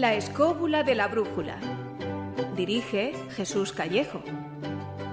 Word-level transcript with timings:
La 0.00 0.14
escóbula 0.14 0.82
de 0.82 0.94
la 0.94 1.08
brújula. 1.08 1.58
Dirige 2.56 3.12
Jesús 3.36 3.74
Callejo. 3.74 4.22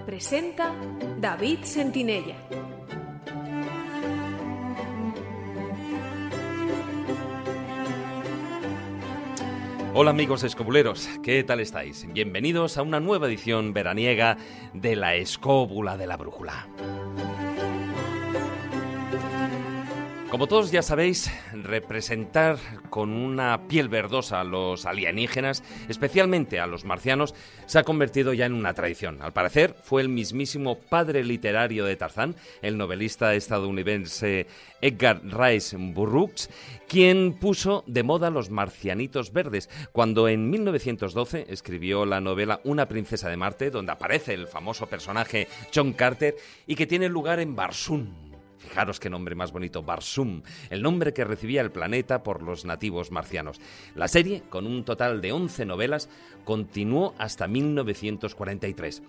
Presenta 0.06 0.74
David 1.20 1.64
Sentinella. 1.64 2.38
Hola 9.94 10.12
amigos 10.12 10.44
escobuleros, 10.44 11.10
¿qué 11.22 11.44
tal 11.44 11.60
estáis? 11.60 12.08
Bienvenidos 12.14 12.78
a 12.78 12.82
una 12.82 13.02
nueva 13.02 13.28
edición 13.28 13.74
veraniega 13.74 14.38
de 14.74 14.96
La 14.96 15.16
escóbula 15.16 15.98
de 15.98 16.08
la 16.08 16.16
brújula. 16.16 16.66
Como 20.38 20.46
todos 20.46 20.70
ya 20.70 20.84
sabéis, 20.84 21.32
representar 21.52 22.60
con 22.92 23.10
una 23.10 23.68
piel 23.68 23.90
verdosa 23.90 24.40
a 24.40 24.44
los 24.44 24.86
alienígenas, 24.86 25.64
especialmente 25.90 26.60
a 26.60 26.68
los 26.68 26.86
marcianos, 26.86 27.34
se 27.66 27.80
ha 27.80 27.84
convertido 27.84 28.34
ya 28.34 28.46
en 28.46 28.54
una 28.54 28.76
tradición. 28.76 29.20
Al 29.24 29.34
parecer, 29.34 29.76
fue 29.82 30.04
el 30.04 30.10
mismísimo 30.10 30.78
padre 30.78 31.24
literario 31.24 31.86
de 31.86 31.96
Tarzán, 31.96 32.36
el 32.62 32.78
novelista 32.78 33.34
estadounidense 33.34 34.46
Edgar 34.80 35.24
Rice 35.24 35.76
Burroughs, 35.76 36.52
quien 36.88 37.34
puso 37.34 37.84
de 37.88 38.04
moda 38.04 38.30
los 38.30 38.52
marcianitos 38.52 39.34
verdes, 39.34 39.72
cuando 39.92 40.28
en 40.28 40.52
1912 40.52 41.48
escribió 41.50 42.06
la 42.06 42.22
novela 42.22 42.62
Una 42.64 42.88
princesa 42.88 43.28
de 43.28 43.38
Marte, 43.38 43.72
donde 43.72 43.94
aparece 43.94 44.36
el 44.36 44.46
famoso 44.46 44.86
personaje 44.86 45.48
John 45.74 45.94
Carter 45.94 46.36
y 46.68 46.76
que 46.76 46.86
tiene 46.86 47.10
lugar 47.10 47.40
en 47.40 47.56
Barsoom, 47.56 48.27
Fijaros 48.58 49.00
qué 49.00 49.10
nombre 49.10 49.36
más 49.36 49.52
bonito, 49.52 49.84
Barsum, 49.84 50.42
el 50.70 50.82
nombre 50.82 51.14
que 51.14 51.24
recibía 51.24 51.62
el 51.62 51.72
planeta 51.72 52.24
por 52.24 52.42
los 52.42 52.66
nativos 52.66 53.12
marcianos. 53.12 53.60
La 53.96 54.08
serie, 54.08 54.44
con 54.50 54.66
un 54.66 54.84
total 54.84 55.22
de 55.22 55.32
11 55.32 55.66
novelas, 55.66 56.10
continuó 56.44 57.14
hasta 57.18 57.48
1943. 57.48 59.04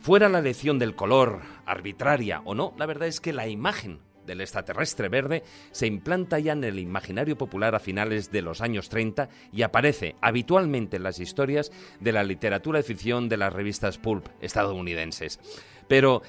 Fuera 0.00 0.28
la 0.28 0.40
elección 0.40 0.78
del 0.78 0.96
color, 0.96 1.42
arbitraria 1.64 2.42
o 2.44 2.54
no, 2.54 2.74
la 2.76 2.86
verdad 2.86 3.08
es 3.08 3.20
que 3.20 3.32
la 3.32 3.48
imagen 3.48 4.00
del 4.26 4.40
extraterrestre 4.40 5.08
verde 5.08 5.42
se 5.70 5.86
implanta 5.86 6.38
ya 6.38 6.52
en 6.52 6.64
el 6.64 6.78
imaginario 6.78 7.36
popular 7.36 7.74
a 7.74 7.80
finales 7.80 8.30
de 8.30 8.42
los 8.42 8.60
años 8.60 8.88
30 8.88 9.28
y 9.52 9.62
aparece 9.62 10.16
habitualmente 10.20 10.96
en 10.96 11.02
las 11.02 11.18
historias 11.18 11.72
de 12.00 12.12
la 12.12 12.24
literatura 12.24 12.78
de 12.78 12.84
ficción 12.84 13.28
de 13.28 13.36
las 13.36 13.52
revistas 13.52 13.98
pulp 13.98 14.28
estadounidenses. 14.40 15.40
Pero 15.88 16.22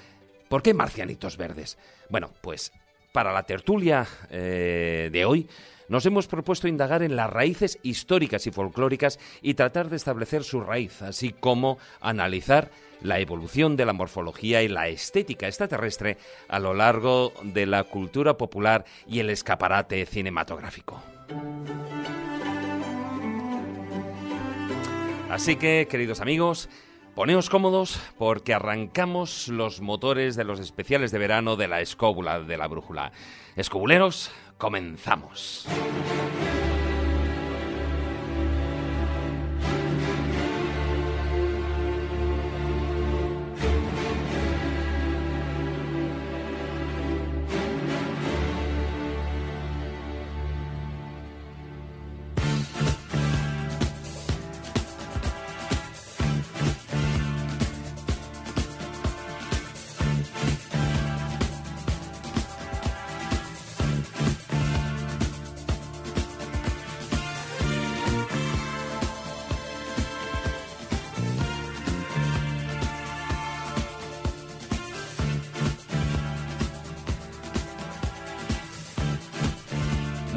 ¿Por 0.54 0.62
qué 0.62 0.76
marcianitos 0.76 1.36
verdes? 1.36 1.80
Bueno, 2.10 2.30
pues 2.42 2.72
para 3.12 3.34
la 3.34 3.42
tertulia 3.42 4.06
eh, 4.30 5.10
de 5.12 5.26
hoy 5.26 5.50
nos 5.90 6.06
hemos 6.06 6.28
propuesto 6.28 6.68
indagar 6.68 7.02
en 7.02 7.16
las 7.16 7.28
raíces 7.32 7.80
históricas 7.82 8.46
y 8.46 8.52
folclóricas 8.52 9.18
y 9.42 9.56
tratar 9.56 9.90
de 9.90 9.96
establecer 9.96 10.44
su 10.44 10.62
raíz, 10.62 11.02
así 11.02 11.32
como 11.32 11.80
analizar 12.02 12.70
la 13.02 13.20
evolución 13.20 13.76
de 13.76 13.88
la 13.88 13.94
morfología 13.94 14.62
y 14.62 14.68
la 14.68 14.90
estética 14.90 15.48
extraterrestre 15.48 16.18
a 16.48 16.60
lo 16.60 16.76
largo 16.76 17.34
de 17.42 17.66
la 17.66 17.84
cultura 17.86 18.38
popular 18.38 18.86
y 19.08 19.22
el 19.22 19.32
escaparate 19.32 20.06
cinematográfico. 20.06 21.02
Así 25.32 25.56
que, 25.56 25.88
queridos 25.90 26.22
amigos, 26.22 26.70
Poneos 27.16 27.52
cómodos 27.52 28.00
porque 28.18 28.56
arrancamos 28.56 29.48
los 29.48 29.82
motores 29.82 30.36
de 30.36 30.46
los 30.46 30.60
especiales 30.60 31.12
de 31.12 31.20
verano 31.20 31.56
de 31.56 31.68
la 31.68 31.80
escóbula 31.80 32.40
de 32.40 32.58
la 32.58 32.68
brújula. 32.68 33.12
Escobuleros, 33.56 34.32
comenzamos. 34.58 35.68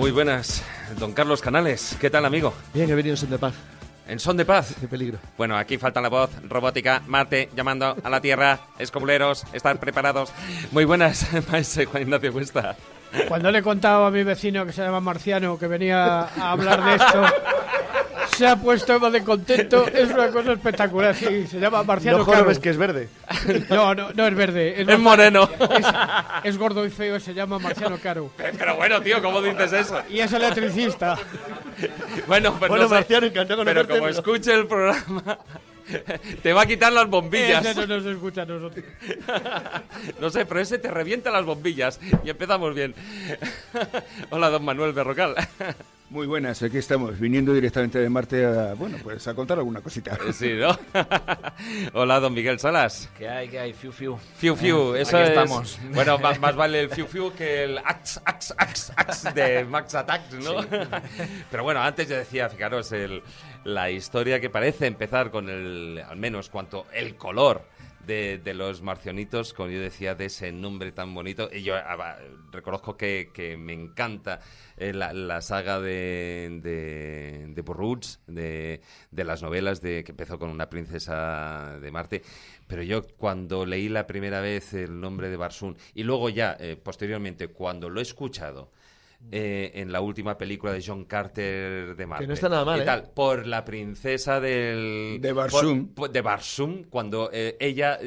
Muy 0.06 0.12
buenas, 0.12 0.62
don 1.00 1.12
Carlos 1.12 1.40
Canales. 1.40 1.96
¿Qué 2.00 2.10
tal, 2.10 2.24
amigo? 2.24 2.54
Bien, 2.72 2.88
he 2.88 2.94
venido 2.94 3.14
en 3.14 3.16
son 3.16 3.28
de 3.28 3.38
paz. 3.38 3.54
¿En 4.06 4.20
son 4.20 4.36
de 4.36 4.44
paz? 4.44 4.72
Qué 4.80 4.86
peligro. 4.86 5.18
Bueno, 5.36 5.56
aquí 5.56 5.78
falta 5.78 6.00
la 6.00 6.08
voz 6.08 6.30
robótica, 6.44 7.02
Marte 7.08 7.48
llamando 7.56 7.96
a 8.04 8.08
la 8.08 8.20
Tierra, 8.20 8.60
escobuleros, 8.78 9.42
están 9.52 9.78
preparados. 9.78 10.32
Muy 10.70 10.84
buenas, 10.84 11.26
maestro 11.50 11.86
Juan 11.90 12.04
Ignacio 12.04 12.32
Cuesta. 12.32 12.76
Cuando 13.26 13.50
le 13.50 13.58
he 13.58 13.62
contado 13.62 14.06
a 14.06 14.12
mi 14.12 14.22
vecino 14.22 14.64
que 14.64 14.70
se 14.70 14.82
llama 14.82 15.00
Marciano 15.00 15.58
que 15.58 15.66
venía 15.66 16.20
a 16.20 16.52
hablar 16.52 16.84
de 16.84 16.94
esto, 16.94 17.22
se 18.36 18.46
ha 18.46 18.56
puesto 18.56 18.98
más 19.00 19.12
de 19.12 19.22
contento. 19.22 19.86
Es 19.88 20.10
una 20.10 20.28
cosa 20.30 20.52
espectacular. 20.52 21.14
Sí, 21.14 21.46
se 21.46 21.58
llama 21.60 21.82
Marciano 21.82 22.18
No 22.18 22.24
jodas 22.24 22.58
que 22.58 22.70
es 22.70 22.76
verde. 22.76 23.08
No, 23.70 23.94
no, 23.94 24.12
no 24.12 24.26
es 24.26 24.34
verde. 24.34 24.80
Es 24.82 24.98
moreno. 24.98 25.48
Es, 25.60 25.86
es 26.44 26.58
gordo 26.58 26.84
y 26.86 26.90
feo. 26.90 27.18
Se 27.20 27.34
llama 27.34 27.58
Marciano 27.58 27.98
Caro. 27.98 28.30
Pero 28.36 28.76
bueno, 28.76 29.00
tío, 29.02 29.22
¿cómo 29.22 29.40
dices 29.42 29.72
eso? 29.72 30.00
Y 30.10 30.20
es 30.20 30.32
electricista. 30.32 31.18
Bueno, 32.26 32.54
pues 32.58 32.68
Bueno, 32.70 32.84
no 32.84 32.88
sé, 32.88 32.94
Marciano, 32.94 33.26
encantado 33.26 33.64
de 33.64 33.72
Pero 33.74 33.86
como 33.86 34.00
pero- 34.00 34.08
escuche 34.10 34.54
el 34.54 34.66
programa, 34.66 35.38
te 36.42 36.52
va 36.52 36.62
a 36.62 36.66
quitar 36.66 36.92
las 36.92 37.06
bombillas. 37.08 37.64
Ese 37.64 37.86
no 37.86 37.96
nos 37.98 38.06
escucha 38.06 38.42
a 38.42 38.46
nosotros. 38.46 38.84
No 40.20 40.30
sé, 40.30 40.46
pero 40.46 40.60
ese 40.60 40.78
te 40.78 40.90
revienta 40.90 41.30
las 41.30 41.44
bombillas. 41.44 42.00
Y 42.24 42.30
empezamos 42.30 42.74
bien. 42.74 42.94
Hola, 44.30 44.48
don 44.50 44.64
Manuel 44.64 44.92
Berrocal. 44.92 45.34
Muy 46.08 46.28
buenas, 46.28 46.62
aquí 46.62 46.78
estamos, 46.78 47.18
viniendo 47.18 47.52
directamente 47.52 47.98
de 47.98 48.08
Marte 48.08 48.46
a, 48.46 48.74
bueno, 48.74 48.96
pues 49.02 49.26
a 49.26 49.34
contar 49.34 49.58
alguna 49.58 49.80
cosita. 49.80 50.16
Sí, 50.32 50.52
¿no? 50.54 50.78
Hola, 51.94 52.20
don 52.20 52.32
Miguel 52.32 52.60
Salas. 52.60 53.10
¿Qué 53.18 53.28
hay? 53.28 53.48
¿Qué 53.48 53.58
hay? 53.58 53.72
Fiu, 53.72 53.90
fiu. 53.90 54.16
Fiu 54.36 54.54
Fiu, 54.54 54.94
Eh, 54.94 55.00
eso 55.02 55.16
aquí 55.18 55.24
es- 55.24 55.28
estamos. 55.30 55.78
Bueno, 55.92 56.16
más, 56.22 56.38
más 56.38 56.54
vale 56.54 56.80
el 56.82 56.90
Fiu 56.90 57.06
Fiu 57.06 57.32
que 57.34 57.64
el 57.64 57.78
Ax, 57.78 58.20
Ax, 58.24 58.54
Ax, 58.56 58.92
Ax 58.94 59.34
de 59.34 59.64
Max 59.64 59.96
Attack, 59.96 60.30
¿no? 60.34 60.64
Pero 61.50 61.64
bueno, 61.64 61.82
antes 61.82 62.08
yo 62.08 62.16
decía, 62.16 62.48
fijaros, 62.48 62.92
el, 62.92 63.20
la 63.64 63.90
historia 63.90 64.38
que 64.38 64.48
parece 64.48 64.86
empezar 64.86 65.32
con 65.32 65.48
el, 65.48 66.00
al 66.08 66.16
menos 66.16 66.50
cuanto 66.50 66.86
el 66.92 67.16
color 67.16 67.62
de, 68.06 68.38
de 68.38 68.54
los 68.54 68.82
marcianitos, 68.82 69.52
como 69.52 69.70
yo 69.70 69.80
decía, 69.80 70.14
de 70.14 70.26
ese 70.26 70.52
nombre 70.52 70.92
tan 70.92 71.14
bonito. 71.14 71.48
Y 71.52 71.62
yo 71.62 71.74
ah, 71.76 72.18
reconozco 72.52 72.96
que, 72.96 73.56
me 73.58 73.72
encanta 73.72 74.40
eh, 74.76 74.92
la, 74.92 75.40
saga 75.42 75.80
de, 75.80 76.60
de, 76.62 77.46
de 77.54 78.16
de, 78.26 78.80
de 79.10 79.24
las 79.24 79.42
novelas 79.42 79.80
de 79.80 80.04
que 80.04 80.12
empezó 80.12 80.38
con 80.38 80.50
una 80.50 80.70
princesa 80.70 81.78
de 81.80 81.90
Marte. 81.90 82.22
Pero 82.66 82.82
yo 82.82 83.06
cuando 83.16 83.66
leí 83.66 83.88
la 83.88 84.06
primera 84.06 84.40
vez 84.40 84.74
el 84.74 85.00
nombre 85.00 85.28
de 85.28 85.36
Barsoom 85.36 85.74
y 85.94 86.02
luego 86.04 86.28
ya, 86.28 86.56
eh, 86.60 86.76
posteriormente, 86.82 87.48
cuando 87.48 87.90
lo 87.90 88.00
he 88.00 88.02
escuchado 88.02 88.70
eh, 89.30 89.72
en 89.74 89.92
la 89.92 90.00
última 90.00 90.36
película 90.38 90.72
de 90.72 90.82
John 90.86 91.04
Carter 91.04 91.96
de 91.96 92.06
Marte. 92.06 92.26
no 92.26 92.34
está 92.34 92.48
nada 92.48 92.64
mal, 92.64 92.78
y 92.78 92.82
¿eh? 92.82 92.84
tal, 92.84 93.10
por 93.14 93.46
la 93.46 93.64
princesa 93.64 94.40
del... 94.40 95.18
De 95.20 95.32
Barsoom. 95.32 95.86
por- 95.88 95.94
por- 95.94 96.10
de 96.10 96.20
Barsoom, 96.20 96.84
cuando 96.84 97.30
eh, 97.32 97.56
ella... 97.60 97.98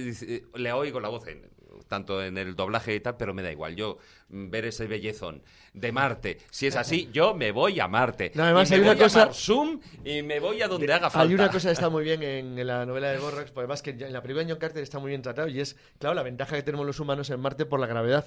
le 0.55 0.71
oigo 0.73 0.99
la 0.99 1.09
voz 1.09 1.27
en- 1.27 1.49
tanto 1.87 2.23
en 2.23 2.37
el 2.37 2.55
doblaje 2.55 2.93
y 2.95 2.99
tal, 2.99 3.17
pero 3.17 3.33
me 3.33 3.41
da 3.41 3.51
igual. 3.51 3.75
Yo 3.75 3.97
ver 4.31 4.65
ese 4.65 4.85
bellezón 4.87 5.41
de 5.73 5.91
Marte, 5.91 6.37
si 6.51 6.67
es 6.67 6.75
así, 6.75 7.09
yo 7.13 7.33
me 7.33 7.51
voy 7.51 7.79
a 7.79 7.87
Marte. 7.87 8.31
No, 8.35 8.43
además 8.43 8.69
y 8.69 8.71
me 8.71 8.75
hay 8.77 8.81
una 8.83 8.93
voy 8.93 9.03
cosa- 9.03 9.21
a 9.21 9.25
Barsoom 9.25 9.79
y 10.05 10.21
me 10.23 10.39
voy 10.39 10.61
a 10.61 10.67
donde 10.67 10.91
haga 10.93 11.09
falta. 11.09 11.27
Hay 11.27 11.33
una 11.33 11.49
cosa 11.49 11.69
que 11.69 11.73
está 11.73 11.89
muy 11.89 12.03
bien 12.03 12.21
en, 12.23 12.57
en 12.59 12.67
la 12.67 12.85
novela 12.85 13.11
de 13.11 13.17
Borrax, 13.19 13.51
además 13.55 13.81
que 13.81 13.91
en 13.91 14.13
la 14.13 14.21
película 14.21 14.43
de 14.45 14.51
John 14.51 14.59
Carter 14.59 14.83
está 14.83 14.99
muy 14.99 15.09
bien 15.09 15.21
tratado 15.21 15.47
y 15.47 15.59
es, 15.59 15.75
claro, 15.99 16.15
la 16.15 16.23
ventaja 16.23 16.55
que 16.55 16.63
tenemos 16.63 16.85
los 16.85 16.99
humanos 16.99 17.29
en 17.29 17.39
Marte 17.39 17.65
por 17.65 17.79
la 17.79 17.87
gravedad. 17.87 18.25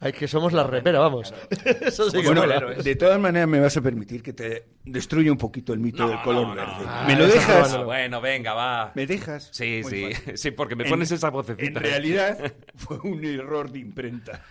Hay 0.00 0.12
que 0.12 0.26
somos 0.28 0.52
la 0.52 0.64
repera, 0.64 0.98
vamos. 1.00 1.32
Eso 1.80 2.10
sí 2.10 2.18
que 2.20 2.26
Bueno, 2.26 2.42
mola. 2.42 2.60
de 2.82 2.96
todas 2.96 3.18
maneras 3.20 3.48
me 3.48 3.60
vas 3.60 3.76
a 3.76 3.80
permitir 3.80 4.22
que 4.22 4.32
te 4.32 4.66
destruya 4.84 5.30
un 5.32 5.38
poquito 5.38 5.72
el 5.72 5.78
mito 5.80 6.02
No, 6.04 6.08
del 6.10 6.22
color 6.22 6.48
no, 6.48 6.54
no. 6.54 6.60
verde. 6.60 6.84
Ah, 6.86 7.04
¿Me 7.06 7.16
lo 7.16 7.26
dejas? 7.26 7.72
no, 7.72 7.84
Bueno, 7.84 8.20
venga, 8.20 8.54
va. 8.54 8.92
¿Me 8.94 9.06
dejas? 9.06 9.48
Sí, 9.52 9.80
Muy 9.82 9.90
sí, 9.92 10.12
fácil. 10.14 10.38
sí, 10.38 10.50
porque 10.50 10.76
me 10.76 10.84
En- 10.84 10.90
pones 10.90 11.10
esa 11.10 11.28
En 11.28 11.32
vocecita. 11.32 11.80
realidad 11.80 12.52
fue 12.74 12.98
un 12.98 13.24
error 13.24 13.70
de 13.70 13.78
imprenta. 13.80 14.42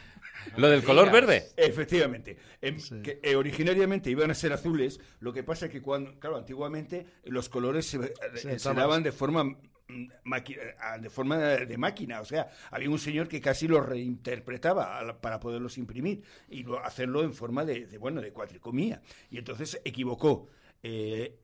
¿Lo 0.58 0.70
del 0.70 0.84
color 0.84 1.12
verde? 1.12 1.48
Efectivamente. 1.58 2.38
Em, 2.62 2.78
que, 3.02 3.20
eh, 3.24 3.36
originariamente 3.36 4.10
iban 4.10 4.32
a 4.32 4.34
ser 4.36 4.54
azules, 4.54 5.00
lo 5.20 5.32
que 5.34 5.44
pasa 5.44 5.66
es 5.68 5.72
que 5.72 5.82
cuando, 5.82 6.20
claro, 6.20 6.38
antiguamente 6.38 7.06
los 7.26 7.50
colores 7.50 7.86
se, 7.86 7.98
eh, 7.98 8.12
se 8.60 8.74
daban 8.74 9.04
de 9.04 9.12
forma 9.12 9.44
mm, 9.44 9.54
eh, 10.48 10.76
de 11.00 11.10
forma 11.10 11.38
de 11.38 11.78
máquina, 11.78 12.22
o 12.22 12.26
sea, 12.26 12.50
había 12.72 12.90
un 12.90 13.00
señor 13.00 13.28
que 13.28 13.40
casi 13.42 13.68
los 13.68 13.86
reinterpretaba 13.86 15.20
para 15.22 15.40
poderlos 15.40 15.78
imprimir 15.78 16.24
y 16.50 16.64
lo- 16.64 16.80
hacerlo 16.84 17.24
en 17.24 17.34
forma 17.34 17.66
de, 17.66 17.86
de, 17.86 17.98
bueno, 17.98 18.22
de 18.22 18.32
cuatricomía. 18.32 19.02
Y 19.30 19.38
entonces 19.38 19.80
equivocó 19.86 20.50
eh, 20.84 21.38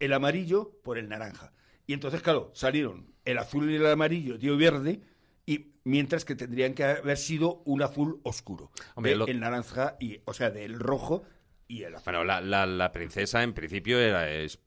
el 0.00 0.12
amarillo 0.12 0.72
por 0.82 0.98
el 0.98 1.08
naranja. 1.08 1.52
Y 1.86 1.92
entonces, 1.92 2.22
claro, 2.22 2.50
salieron 2.54 3.12
el 3.24 3.38
azul 3.38 3.70
y 3.70 3.76
el 3.76 3.86
amarillo, 3.86 4.38
dio 4.38 4.56
verde, 4.56 5.00
y 5.46 5.72
mientras 5.84 6.24
que 6.24 6.34
tendrían 6.34 6.74
que 6.74 6.84
haber 6.84 7.16
sido 7.18 7.62
un 7.66 7.82
azul 7.82 8.20
oscuro. 8.22 8.70
Hombre, 8.94 9.12
de 9.12 9.16
lo- 9.18 9.26
El 9.26 9.40
naranja, 9.40 9.96
y, 10.00 10.20
o 10.24 10.32
sea, 10.34 10.50
del 10.50 10.78
rojo 10.78 11.24
y 11.68 11.82
el 11.82 11.94
azul. 11.94 12.04
Bueno, 12.04 12.24
la, 12.24 12.40
la- 12.40 12.66
la 12.66 12.92
princesa 12.92 13.42
en 13.42 13.52
principio 13.52 13.98
era 13.98 14.30
es 14.30 14.58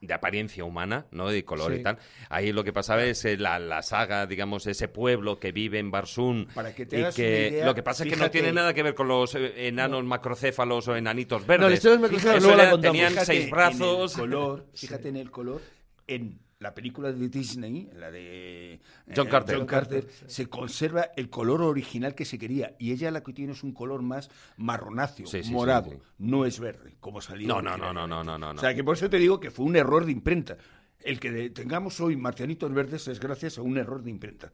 de 0.00 0.12
apariencia 0.12 0.64
humana, 0.64 1.06
¿no? 1.12 1.30
De 1.30 1.46
color 1.46 1.72
Sí. 1.72 1.80
y 1.80 1.82
tal. 1.82 1.96
Ahí 2.28 2.52
lo 2.52 2.62
que 2.62 2.74
pasaba 2.74 3.04
es 3.04 3.24
eh, 3.24 3.38
la, 3.38 3.58
la 3.58 3.80
saga, 3.80 4.26
digamos, 4.26 4.66
ese 4.66 4.86
pueblo 4.86 5.38
que 5.40 5.50
vive 5.50 5.78
en 5.78 5.90
Barsun. 5.90 6.46
Para 6.54 6.74
que 6.74 6.84
te 6.84 6.98
y 6.98 7.00
hagas 7.00 7.14
que 7.14 7.22
una 7.22 7.46
idea, 7.48 7.64
lo 7.66 7.74
que 7.74 7.82
pasa 7.82 8.04
es 8.04 8.10
que 8.10 8.16
no 8.16 8.30
tiene 8.30 8.52
nada 8.52 8.74
que 8.74 8.82
ver 8.82 8.94
con 8.94 9.08
los 9.08 9.34
eh, 9.34 9.66
enanos 9.68 10.04
macrocéfalos 10.04 10.88
o 10.88 10.96
enanitos 10.96 11.46
verdes. 11.46 11.82
No, 11.82 11.92
es 11.94 12.00
macrocéfalos, 12.00 12.42
luego 12.42 12.58
la 12.58 12.70
contamos. 12.70 12.92
tenían 12.92 13.10
Fíjate 13.12 13.26
seis 13.26 13.44
en 13.44 13.50
brazos. 13.50 14.14
el 14.14 14.20
color, 14.20 14.66
fíjate 14.74 15.08
en 15.08 15.16
el 15.16 15.30
color, 15.30 15.62
en 16.06 16.38
la 16.64 16.74
película 16.74 17.12
de 17.12 17.28
Disney, 17.28 17.90
la 17.94 18.10
de 18.10 18.72
eh, 18.74 18.80
John 19.14 19.28
Carter. 19.28 19.58
John 19.58 19.66
Carter, 19.66 20.08
se 20.26 20.46
conserva 20.46 21.10
el 21.14 21.28
color 21.28 21.60
original 21.60 22.14
que 22.14 22.24
se 22.24 22.38
quería 22.38 22.74
y 22.78 22.90
ella 22.90 23.10
la 23.10 23.22
que 23.22 23.34
tiene 23.34 23.52
es 23.52 23.62
un 23.62 23.72
color 23.72 24.00
más 24.00 24.30
marronáceo, 24.56 25.26
Sí, 25.26 25.42
sí, 25.42 25.48
sí, 25.48 25.52
morado, 25.52 25.90
sí. 25.90 25.98
no 26.18 26.46
es 26.46 26.58
verde, 26.58 26.96
como 27.00 27.20
salía. 27.20 27.48
No, 27.48 27.60
no, 27.60 27.76
no, 27.76 27.92
no, 27.92 28.06
no, 28.06 28.24
no, 28.24 28.38
no, 28.38 28.50
O 28.52 28.56
sea, 28.58 28.74
que 28.74 28.82
por 28.82 28.96
eso 28.96 29.10
te 29.10 29.18
digo 29.18 29.38
que 29.38 29.50
fue 29.50 29.66
un 29.66 29.76
error 29.76 30.06
de 30.06 30.12
imprenta. 30.12 30.56
El 31.00 31.20
que 31.20 31.50
tengamos 31.50 32.00
hoy 32.00 32.16
marcianitos 32.16 32.72
verdes 32.72 33.08
es 33.08 33.20
gracias 33.20 33.58
a 33.58 33.62
un 33.62 33.76
error 33.76 34.02
de 34.02 34.08
imprenta. 34.08 34.50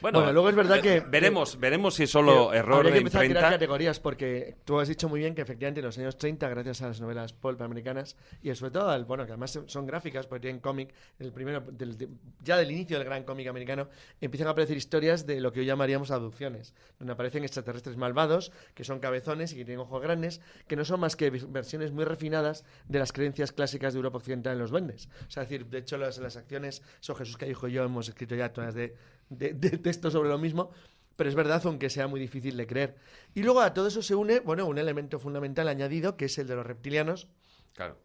Bueno, 0.00 0.18
Bueno, 0.20 0.32
luego 0.32 0.48
es 0.48 0.54
verdad 0.56 0.80
que- 0.80 1.00
Veremos, 1.00 1.58
veremos 1.60 1.94
si 1.94 2.06
solo 2.06 2.48
Pero 2.50 2.54
error 2.54 2.74
habría 2.78 2.90
de 2.92 2.94
que 2.94 2.98
empezar 3.00 3.20
a 3.20 3.22
tirar 3.24 3.30
imprenta. 3.42 3.54
categorías 3.56 4.00
porque 4.00 4.56
tú 4.64 4.80
has 4.80 4.88
dicho 4.88 5.08
muy 5.08 5.20
bien 5.20 5.34
que 5.34 5.42
efectivamente 5.42 5.80
en 5.80 5.86
los 5.86 5.98
años 5.98 6.16
30, 6.16 6.48
gracias 6.48 6.80
a 6.82 6.88
las 6.88 7.00
novelas 7.00 7.32
pulp 7.34 7.60
americanas 7.60 8.16
y 8.42 8.54
sobre 8.54 8.70
todo 8.72 8.88
al, 8.88 9.04
bueno, 9.04 9.26
que 9.26 9.32
además 9.32 9.58
son 9.66 9.86
gráficas 9.86 10.26
porque 10.26 10.40
tienen 10.40 10.60
cómic, 10.60 10.94
el 11.18 11.32
primero 11.32 11.60
del- 11.60 11.98
de- 11.98 12.08
ya 12.42 12.56
del 12.56 12.70
inicio 12.70 12.96
del 12.98 13.04
gran 13.06 13.24
cómic 13.24 13.46
americano 13.48 13.88
empiezan 14.20 14.48
a 14.48 14.52
aparecer 14.52 14.76
historias 14.76 15.26
de 15.26 15.40
lo 15.40 15.52
que 15.52 15.60
hoy 15.60 15.66
llamaríamos 15.66 16.10
abducciones, 16.10 16.72
donde 16.98 17.12
aparecen 17.12 17.44
extraterrestres 17.44 17.96
malvados 17.98 18.52
que 18.74 18.84
son 18.84 19.00
cabezones 19.00 19.52
y 19.52 19.56
que 19.56 19.64
tienen 19.66 19.80
ojos 19.80 20.00
grandes, 20.00 20.40
que 20.66 20.76
no 20.76 20.84
son 20.86 21.00
más 21.00 21.14
que 21.16 21.28
versiones 21.30 21.92
muy 21.92 22.04
refinadas 22.04 22.64
de 22.88 22.98
las 22.98 23.12
creencias 23.12 23.52
clásicas 23.52 23.92
de 23.92 23.98
Europa 23.98 24.16
occidental 24.18 24.54
en 24.54 24.58
los 24.60 24.70
duendes. 24.70 25.08
O 25.28 25.30
sea, 25.30 25.42
es 25.42 25.48
decir, 25.50 25.66
de 25.66 25.78
hecho 25.78 25.98
las, 25.98 26.16
las 26.18 26.36
acciones, 26.36 26.82
eso 27.00 27.14
Jesús 27.14 27.36
Callejo 27.36 27.68
y 27.68 27.72
yo 27.72 27.84
hemos 27.84 28.08
escrito 28.08 28.34
ya 28.34 28.52
todas 28.52 28.74
de, 28.74 28.94
de, 29.30 29.54
de 29.54 29.70
textos 29.78 30.12
sobre 30.12 30.28
lo 30.28 30.36
mismo, 30.38 30.70
pero 31.16 31.28
es 31.30 31.34
verdad, 31.36 31.60
aunque 31.64 31.88
sea 31.90 32.06
muy 32.06 32.20
difícil 32.20 32.56
de 32.56 32.66
creer. 32.66 32.96
Y 33.34 33.42
luego 33.42 33.60
a 33.62 33.72
todo 33.74 33.86
eso 33.88 34.02
se 34.02 34.14
une, 34.14 34.40
bueno, 34.40 34.66
un 34.66 34.76
elemento 34.78 35.18
fundamental 35.18 35.68
añadido, 35.68 36.16
que 36.16 36.26
es 36.26 36.38
el 36.38 36.46
de 36.46 36.56
los 36.56 36.66
reptilianos, 36.66 37.28
Claro. 37.74 37.96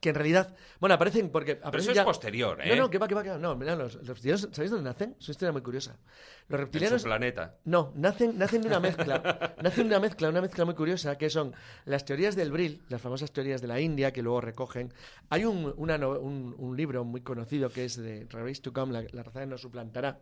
que 0.00 0.08
en 0.10 0.14
realidad, 0.16 0.54
bueno, 0.80 0.94
aparecen 0.94 1.30
porque... 1.30 1.56
Pero 1.56 1.68
aparecen 1.68 1.90
eso 1.92 1.96
ya- 1.96 2.02
es 2.02 2.06
posterior, 2.06 2.60
¿eh? 2.62 2.68
No, 2.70 2.76
no, 2.84 2.90
que 2.90 2.98
va, 2.98 3.06
que 3.08 3.14
va, 3.14 3.22
que 3.22 3.30
va. 3.30 3.38
No, 3.38 3.54
mira, 3.56 3.74
los, 3.76 3.94
los 3.94 4.06
reptilianos, 4.08 4.48
¿sabéis 4.52 4.70
dónde 4.70 4.84
nacen? 4.90 5.14
Es 5.18 5.28
una 5.28 5.32
historia 5.32 5.52
muy 5.52 5.62
curiosa. 5.62 5.96
Los 6.48 6.58
En 6.58 6.64
reptilianos... 6.66 7.02
su 7.02 7.06
planeta. 7.08 7.56
No, 7.64 7.92
nacen, 7.96 8.36
nacen 8.38 8.60
de 8.62 8.68
una 8.68 8.80
mezcla. 8.80 9.54
nacen 9.62 9.84
de 9.88 9.94
una 9.96 10.00
mezcla, 10.00 10.28
una 10.28 10.40
mezcla 10.42 10.64
muy 10.66 10.74
curiosa, 10.74 11.16
que 11.16 11.30
son 11.30 11.54
las 11.86 12.04
teorías 12.04 12.34
del 12.36 12.50
Brill, 12.50 12.82
las 12.88 13.00
famosas 13.00 13.30
teorías 13.32 13.60
de 13.62 13.68
la 13.68 13.80
India, 13.80 14.12
que 14.12 14.22
luego 14.22 14.40
recogen. 14.42 14.92
Hay 15.30 15.44
un, 15.46 15.72
una 15.76 15.96
no- 15.96 16.18
un, 16.18 16.54
un 16.58 16.76
libro 16.76 17.04
muy 17.04 17.20
conocido 17.22 17.70
que 17.70 17.84
es 17.86 17.96
de 17.96 18.26
Race 18.30 18.60
to 18.62 18.72
Come, 18.72 18.92
la, 18.92 19.04
la 19.12 19.22
raza 19.22 19.46
nos 19.46 19.60
suplantará, 19.62 20.18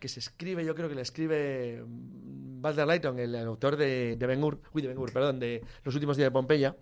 que 0.00 0.08
se 0.08 0.18
escribe, 0.18 0.64
yo 0.64 0.74
creo 0.74 0.88
que 0.88 0.96
le 0.96 1.02
escribe 1.02 1.84
mm, 1.86 2.64
Walter 2.64 2.86
Lighton, 2.86 3.18
el, 3.18 3.36
autor 3.36 3.76
de, 3.76 4.16
de 4.16 4.26
Ben 4.26 4.42
Hur, 4.42 4.60
uy, 4.72 4.82
de 4.82 4.88
Ben 4.88 4.98
perdón, 5.12 5.38
de 5.38 5.62
Los 5.84 5.94
últimos 5.94 6.16
días 6.16 6.26
de 6.26 6.32
Pompeya. 6.32 6.74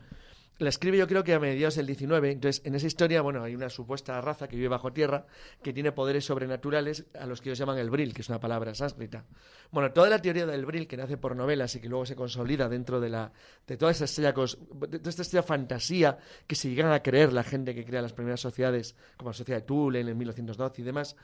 La 0.61 0.70
escribe 0.70 0.99
yo 0.99 1.06
creo 1.06 1.23
que 1.23 1.35
a 1.35 1.38
mediados 1.38 1.76
del 1.76 1.87
19. 1.87 2.32
Entonces, 2.32 2.62
en 2.65 2.75
esa 2.75 2.88
historia, 2.88 3.23
bueno, 3.23 3.44
hay 3.44 3.55
una 3.55 3.70
supuesta 3.70 4.20
raza 4.20 4.49
que 4.49 4.56
vive 4.56 4.67
bajo 4.67 4.93
tierra 4.93 5.25
que 5.62 5.73
tiene 5.73 5.93
poderes 5.93 6.25
sobrenaturales 6.25 7.06
a 7.15 7.26
los 7.26 7.41
que 7.41 7.50
ellos 7.50 7.59
llaman 7.59 7.79
el 7.79 7.91
Bril, 7.91 8.12
que 8.12 8.23
es 8.23 8.29
una 8.29 8.41
palabra 8.41 8.75
sánscrita. 8.75 9.25
Bueno, 9.71 9.93
toda 9.93 10.11
la 10.11 10.21
teoría 10.21 10.47
del 10.47 10.67
Bril, 10.67 10.88
que 10.88 10.97
nace 10.97 11.17
por 11.17 11.37
novelas 11.37 11.76
y 11.76 11.81
que 11.81 11.88
luego 11.88 12.06
se 12.06 12.17
consolida 12.17 12.69
dentro 12.69 12.99
de 12.99 13.09
la 13.09 13.32
de 13.69 13.76
toda 13.76 13.93
esa 13.93 14.06
estrella, 14.06 14.32
de 14.32 14.99
toda 14.99 15.11
esta 15.11 15.23
estrella 15.23 15.44
fantasía 15.44 16.19
que 16.49 16.56
se 16.56 16.69
llegan 16.69 16.91
a 16.91 17.05
creer 17.05 17.32
la 17.32 17.44
gente 17.44 17.73
que 17.73 17.85
crea 17.85 18.03
las 18.03 18.12
primeras 18.12 18.41
sociedades, 18.41 18.97
como 19.17 19.31
la 19.31 19.35
sociedad 19.35 19.61
de 19.61 19.67
Tulen 19.67 20.09
en 20.09 20.19
1912 20.19 20.82
y 20.82 20.85
demás, 20.85 21.14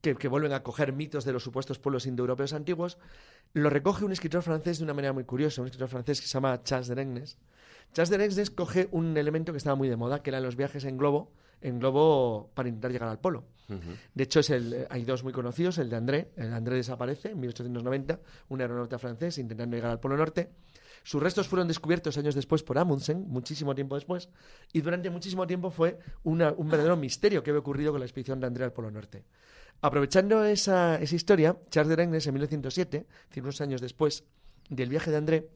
que, 0.00 0.28
vuelven 0.28 0.52
a 0.52 0.62
coger 0.62 0.92
mitos 0.92 1.24
de 1.24 1.32
los 1.32 1.42
supuestos 1.42 1.78
pueblos 1.78 2.06
indoeuropeos 2.06 2.52
antiguos, 2.52 2.98
lo 3.52 3.70
recoge 3.70 4.04
un 4.04 4.12
escritor 4.12 4.42
francés 4.42 4.78
de 4.78 4.84
una 4.84 4.94
manera 4.94 5.12
muy 5.12 5.24
curiosa, 5.24 5.60
un 5.60 5.66
escritor 5.66 5.88
francés 5.88 6.20
que 6.20 6.26
se 6.26 6.32
llama 6.32 6.62
Charles 6.62 6.88
de 6.88 6.94
Regnes. 6.94 7.38
Charles 7.92 8.10
de 8.10 8.18
Regnes 8.18 8.50
coge 8.50 8.88
un 8.92 9.16
elemento 9.16 9.52
que 9.52 9.58
estaba 9.58 9.76
muy 9.76 9.88
de 9.88 9.96
moda, 9.96 10.22
que 10.22 10.30
eran 10.30 10.42
los 10.42 10.56
viajes 10.56 10.84
en 10.84 10.96
globo, 10.96 11.32
en 11.60 11.78
globo 11.78 12.50
para 12.54 12.68
intentar 12.68 12.90
llegar 12.92 13.08
al 13.08 13.18
polo. 13.18 13.44
De 14.14 14.24
hecho, 14.24 14.40
es 14.40 14.50
el, 14.50 14.86
hay 14.90 15.04
dos 15.04 15.22
muy 15.22 15.32
conocidos, 15.32 15.78
el 15.78 15.88
de 15.88 15.96
André. 15.96 16.30
El 16.36 16.50
de 16.50 16.56
André 16.56 16.76
desaparece 16.76 17.30
en 17.30 17.38
1890, 17.40 18.18
un 18.48 18.60
aeronauta 18.60 18.98
francés 18.98 19.38
intentando 19.38 19.76
llegar 19.76 19.92
al 19.92 20.00
Polo 20.00 20.16
Norte. 20.16 20.50
Sus 21.04 21.22
restos 21.22 21.46
fueron 21.48 21.68
descubiertos 21.68 22.18
años 22.18 22.34
después 22.34 22.62
por 22.64 22.78
Amundsen, 22.78 23.26
muchísimo 23.28 23.74
tiempo 23.74 23.94
después, 23.94 24.28
y 24.72 24.80
durante 24.80 25.08
muchísimo 25.08 25.46
tiempo 25.46 25.70
fue 25.70 25.98
una- 26.24 26.52
un 26.52 26.68
verdadero 26.68 26.96
misterio 26.96 27.42
que 27.44 27.50
había 27.50 27.60
ocurrido 27.60 27.92
con 27.92 28.00
la 28.00 28.06
expedición 28.06 28.40
de 28.40 28.48
André 28.48 28.64
al 28.64 28.72
Polo 28.72 28.90
Norte. 28.90 29.24
Aprovechando 29.82 30.44
esa, 30.44 30.96
esa 31.00 31.14
historia, 31.16 31.56
Charles 31.70 31.90
de 31.90 31.96
Regnes 31.96 32.26
en 32.26 32.34
1907, 32.34 33.06
es 33.08 33.28
decir, 33.28 33.42
unos 33.42 33.60
años 33.60 33.80
después 33.80 34.24
del 34.68 34.88
viaje 34.90 35.10
de 35.10 35.16
André, 35.16 35.48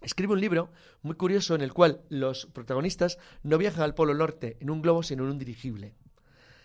escribe 0.00 0.32
un 0.32 0.40
libro 0.40 0.70
muy 1.02 1.14
curioso 1.16 1.54
en 1.54 1.60
el 1.60 1.72
cual 1.72 2.02
los 2.08 2.46
protagonistas 2.46 3.18
no 3.42 3.58
viajan 3.58 3.82
al 3.82 3.94
Polo 3.94 4.14
Norte 4.14 4.56
en 4.60 4.70
un 4.70 4.82
globo, 4.82 5.02
sino 5.02 5.24
en 5.24 5.30
un 5.30 5.38
dirigible. 5.38 5.94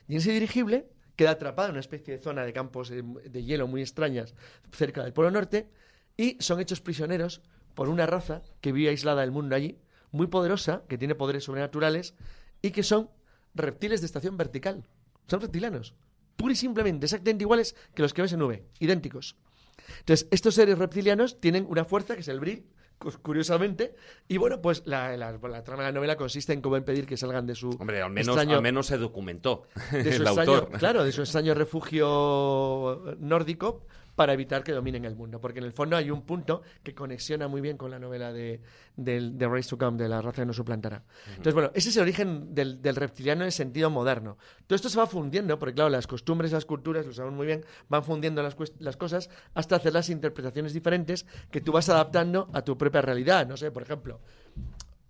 Y 0.08 0.14
en 0.14 0.18
ese 0.20 0.32
dirigible 0.32 0.88
queda 1.16 1.32
atrapado 1.32 1.68
en 1.68 1.74
una 1.74 1.80
especie 1.80 2.16
de 2.16 2.24
zona 2.24 2.44
de 2.44 2.54
campos 2.54 2.90
de 2.90 3.44
hielo 3.44 3.68
muy 3.68 3.82
extrañas 3.82 4.34
cerca 4.72 5.04
del 5.04 5.14
Polo 5.14 5.32
Norte 5.32 5.70
y 6.18 6.38
son 6.40 6.60
hechos 6.60 6.82
prisioneros 6.82 7.42
por 7.76 7.90
una 7.90 8.06
raza 8.06 8.42
que 8.62 8.72
vive 8.72 8.90
aislada 8.90 9.22
del 9.22 9.32
mundo 9.32 9.56
allí, 9.56 9.80
muy 10.12 10.28
poderosa, 10.28 10.84
que 10.88 10.98
tiene 10.98 11.16
poderes 11.16 11.44
sobrenaturales 11.44 12.14
y 12.62 12.72
que 12.72 12.84
son 12.84 13.10
reptiles 13.56 14.02
de 14.02 14.06
estación 14.06 14.38
vertical. 14.38 14.86
Son 15.28 15.42
reptilianos. 15.42 15.96
Pura 16.36 16.54
y 16.54 16.56
simplemente, 16.56 17.06
exactamente 17.06 17.44
iguales 17.44 17.76
que 17.96 18.02
los 18.02 18.14
que 18.14 18.22
ves 18.22 18.34
en 18.34 18.42
V, 18.42 18.64
idénticos. 18.80 19.38
Entonces, 20.00 20.28
estos 20.32 20.56
seres 20.56 20.78
reptilianos 20.78 21.40
tienen 21.40 21.66
una 21.68 21.86
fuerza 21.86 22.16
que 22.16 22.22
es 22.22 22.28
el 22.28 22.40
bril, 22.40 22.68
curiosamente, 23.22 23.96
y 24.28 24.38
bueno, 24.38 24.62
pues 24.62 24.84
la, 24.86 25.16
la- 25.18 25.32
la 25.34 25.64
trama 25.64 25.84
de 25.84 25.90
la 25.90 25.94
novela 25.94 26.16
consiste 26.16 26.54
en 26.54 26.62
cómo 26.62 26.78
impedir 26.78 27.06
que 27.06 27.18
salgan 27.18 27.46
de 27.46 27.56
su 27.56 27.70
Hombre, 27.80 28.02
al 28.02 28.12
menos, 28.12 28.28
extraño, 28.36 28.56
al 28.58 28.62
menos 28.62 28.88
se 28.88 28.98
documentó 28.98 29.64
de 29.92 30.04
su 30.04 30.10
el 30.22 30.28
extraño- 30.28 30.40
autor. 30.56 30.72
claro, 30.80 31.04
de 31.04 31.12
su 31.12 31.22
extraño 31.22 31.54
refugio 31.54 33.16
nórdico 33.20 33.86
para 34.16 34.34
evitar 34.34 34.64
que 34.64 34.72
dominen 34.72 35.06
el 35.06 35.16
mundo, 35.16 35.42
porque 35.42 35.60
en 35.60 35.66
el 35.66 35.72
fondo 35.72 35.96
hay 35.96 36.12
un 36.12 36.22
punto 36.22 36.62
que 36.84 36.94
conexiona 36.94 37.48
muy 37.48 37.62
bien 37.62 37.78
con 37.78 37.92
la 37.92 38.00
novela 38.00 38.32
de, 38.32 38.62
de 38.96 39.48
Race 39.48 39.70
to 39.70 39.78
Come, 39.78 39.98
de 39.98 40.08
la 40.08 40.22
raza 40.22 40.42
que 40.42 40.46
nos 40.46 40.56
suplantará. 40.56 41.04
Entonces, 41.30 41.54
bueno, 41.54 41.72
ese 41.74 41.90
es 41.90 41.98
el 41.98 42.04
origen 42.04 42.54
del, 42.54 42.82
del 42.82 42.96
reptiliano 42.96 43.42
en 43.42 43.48
el 43.48 43.52
sentido 43.52 43.90
moderno. 43.90 44.38
Todo 44.68 44.76
esto 44.76 44.90
se 44.90 44.98
va 44.98 45.08
fundiendo, 45.08 45.58
porque 45.58 45.76
claro, 45.76 45.90
las 45.90 46.08
costumbres, 46.08 46.52
las 46.52 46.66
culturas, 46.66 47.06
lo 47.06 47.14
sabemos 47.14 47.38
muy 47.38 47.48
bien, 47.48 47.66
van 47.90 48.04
fundiendo 48.04 48.44
las, 48.44 48.56
las 48.80 48.98
cosas 48.98 49.30
hasta 49.54 49.76
hacer 49.78 49.94
las 49.94 50.10
interpretaciones 50.10 50.74
diferentes 50.74 51.26
que 51.50 51.62
tú 51.62 51.72
vas 51.72 51.90
adaptando 51.90 52.50
a 52.54 52.62
tu 52.62 52.78
propia 52.78 53.02
realidad. 53.02 53.48
No 53.48 53.58
sé, 53.58 53.72
por 53.72 53.84
ejemplo, 53.84 54.22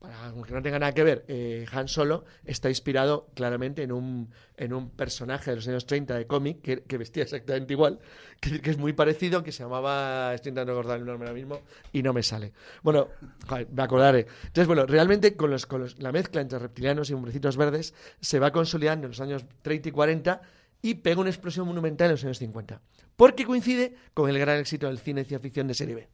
para 0.04 0.26
aunque 0.26 0.52
no 0.54 0.62
tenga 0.62 0.80
nada 0.80 0.92
que 0.94 1.02
ver, 1.02 1.24
eh, 1.30 1.66
Han 1.72 1.88
Solo 1.88 2.26
está 2.44 2.68
inspirado 2.68 3.30
claramente 3.36 3.84
en 3.84 3.94
un, 3.94 4.30
en 4.58 4.74
un 4.74 4.90
personaje 4.90 5.50
de 5.52 5.56
los 5.56 5.68
años 5.70 5.86
30 5.86 6.16
de 6.18 6.28
cómic 6.28 6.62
que, 6.62 6.84
que 6.84 6.98
vestía 6.98 7.24
exactamente 7.24 7.72
igual, 7.72 8.00
que, 8.42 8.60
que 8.60 8.70
es 8.70 8.78
muy 8.78 8.92
parecido, 8.92 9.44
que 9.44 9.54
se 9.54 9.64
llamaba, 9.64 10.34
estoy 10.34 10.50
intentando 10.50 10.74
recordar 10.74 11.00
el 11.00 11.06
nombre 11.06 11.30
ahora 11.30 11.40
mismo, 11.40 11.62
y 11.94 12.04
no 12.04 12.12
me 12.12 12.22
sale. 12.22 12.52
Bueno, 12.82 13.08
me 13.72 13.82
acordaré. 13.82 14.28
Entonces, 14.42 14.68
bueno, 14.68 14.86
realmente 14.86 15.38
con, 15.38 15.50
los, 15.52 15.66
con 15.66 15.80
los- 15.80 15.98
la 16.00 16.12
mezcla 16.12 16.42
entre 16.42 16.60
reptilianos 16.60 17.10
y 17.10 17.14
hombrecitos 17.14 17.56
verdes 17.56 17.94
se 18.20 18.40
va 18.40 18.52
consolidando 18.52 19.06
en 19.08 19.12
los 19.12 19.22
años 19.22 19.46
30 19.62 19.88
y 19.88 19.92
40 19.94 20.42
y 20.82 20.96
pega 20.96 21.22
una 21.22 21.30
explosión 21.30 21.66
monumental 21.66 22.08
en 22.08 22.12
los 22.16 22.24
años 22.26 22.40
50. 22.40 22.82
Porque 23.16 23.46
coincide 23.46 23.96
con 24.14 24.30
el 24.30 24.38
gran 24.38 24.60
éxito 24.60 24.88
del 24.88 25.00
cine 25.00 25.22
de 25.22 25.26
ciencia 25.30 25.40
ficción 25.42 25.68
de 25.70 25.74
serie 25.76 25.96
B. 25.96 26.10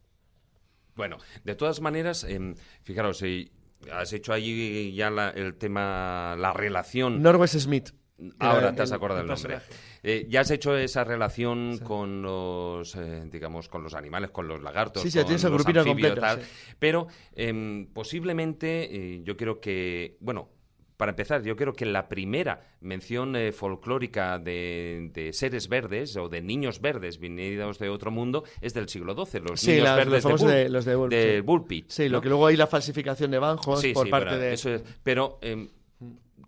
Bueno, 0.94 1.16
de 1.42 1.54
todas 1.56 1.80
maneras, 1.80 2.22
em, 2.24 2.54
fijaros, 2.84 3.20
eh, 3.22 3.50
has 3.92 4.12
hecho 4.12 4.32
allí 4.32 4.92
ya 4.94 5.10
la- 5.10 5.30
el 5.30 5.54
tema, 5.54 6.34
la 6.38 6.52
relación. 6.52 7.22
Norwest 7.22 7.56
Smith. 7.56 7.90
Ahora 8.38 8.74
te 8.74 8.82
has 8.82 8.92
acordado 8.92 9.20
del 9.20 9.28
nombre. 9.28 9.60
Eh, 10.02 10.26
ya 10.28 10.40
has 10.42 10.50
hecho 10.50 10.76
esa 10.76 11.04
relación 11.04 11.78
con 11.78 12.20
los, 12.20 12.94
eh, 12.96 13.22
digamos, 13.32 13.68
con 13.70 13.82
los 13.82 13.94
animales, 13.94 14.30
con 14.30 14.46
los 14.46 14.62
lagartos, 14.62 15.02
sí, 15.02 15.10
sí, 15.10 15.18
con 15.18 15.26
tienes 15.26 15.42
los 15.44 15.52
grupito 15.52 15.80
anfibios, 15.80 16.10
completo, 16.10 16.20
tal. 16.20 16.42
sí. 16.42 16.74
Pero 16.78 17.06
em, 17.34 17.86
posiblemente, 17.92 18.94
eh, 18.94 19.22
yo 19.24 19.36
creo 19.38 19.58
que, 19.60 20.18
bueno, 20.20 20.50
para 21.00 21.10
empezar, 21.12 21.42
yo 21.42 21.56
creo 21.56 21.72
que 21.72 21.86
la 21.86 22.08
primera 22.08 22.60
mención 22.82 23.34
eh, 23.34 23.52
folclórica 23.52 24.38
de, 24.38 25.10
de 25.14 25.32
seres 25.32 25.68
verdes 25.68 26.14
o 26.16 26.28
de 26.28 26.42
niños 26.42 26.80
verdes 26.80 27.18
venidos 27.18 27.78
de 27.78 27.88
otro 27.88 28.10
mundo 28.10 28.44
es 28.60 28.74
del 28.74 28.88
siglo 28.88 29.14
XII, 29.14 29.40
los 29.40 29.60
Sí, 29.60 29.70
niños 29.72 29.84
las- 29.84 29.96
los 29.96 30.04
verdes 30.06 30.24
de, 30.24 30.30
Bull, 30.30 30.50
de- 30.52 30.68
los 30.68 30.84
de 30.84 30.94
Bull, 30.94 31.08
de 31.10 31.34
sí. 31.36 31.40
Bullpit, 31.40 31.90
Sí, 31.90 32.02
¿no? 32.04 32.08
lo 32.10 32.20
que 32.20 32.28
luego 32.28 32.46
hay 32.46 32.56
la 32.56 32.66
falsificación 32.66 33.30
de 33.30 33.38
Banjos 33.38 33.80
Sí, 33.80 33.92
por 33.94 34.04
sí, 34.06 34.10
parte 34.10 34.36
de... 34.38 34.52
eso 34.52 34.70
es- 34.74 34.82
pero, 35.02 35.38
em, 35.40 35.68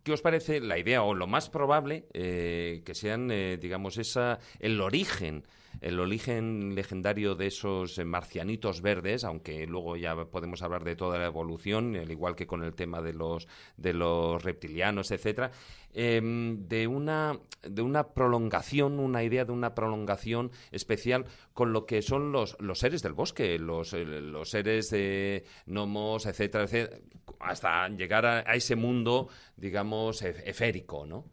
¿qué 0.03 0.13
os 0.13 0.21
parece 0.21 0.61
la 0.61 0.79
idea 0.79 1.03
o 1.03 1.15
lo 1.15 1.27
más 1.27 1.49
probable 1.49 2.05
eh, 2.13 2.83
que 2.85 2.95
sean, 2.95 3.31
eh, 3.31 3.57
digamos, 3.61 3.97
esa 3.99 4.39
el 4.61 4.81
origen, 4.81 5.45
el 5.83 6.01
origen 6.01 6.75
legendario 6.75 7.35
de 7.35 7.49
esos 7.49 7.99
marcianitos 8.05 8.81
verdes, 8.81 9.25
aunque 9.25 9.67
luego 9.67 9.97
ya 9.97 10.15
podemos 10.27 10.63
hablar 10.63 10.85
de 10.85 10.97
toda 10.97 11.19
la 11.19 11.27
evolución, 11.27 11.95
al 11.97 12.11
igual 12.11 12.35
que 12.37 12.47
con 12.47 12.63
el 12.65 12.75
tema 12.75 13.03
de 13.03 13.13
los 13.13 13.47
de 13.77 13.93
los 13.93 14.43
reptilianos, 14.43 15.11
etcétera, 15.11 15.51
em, 15.93 16.67
de 16.69 16.87
una 16.87 17.39
de 17.63 17.83
una 17.83 18.15
prolongación, 18.15 18.99
una 18.99 19.23
idea 19.23 19.45
de 19.45 19.53
una 19.53 19.75
prolongación 19.75 20.51
especial 20.71 21.27
con 21.53 21.73
lo 21.73 21.85
que 21.85 22.01
son 22.03 22.33
los, 22.33 22.57
los 22.61 22.79
seres 22.79 23.03
del 23.03 23.13
bosque, 23.13 23.59
los, 23.59 23.93
eh, 23.93 24.05
los 24.05 24.51
seres 24.51 24.89
de 24.91 25.45
gnomos, 25.67 26.27
etcétera, 26.27 26.65
etcétera, 26.65 26.99
hasta 27.41 27.89
llegar 27.89 28.25
a, 28.27 28.39
a 28.41 28.55
ese 28.55 28.77
mundo, 28.77 29.29
digamos, 29.57 30.23
ef- 30.23 30.43
eférico, 30.47 31.07
¿no? 31.07 31.25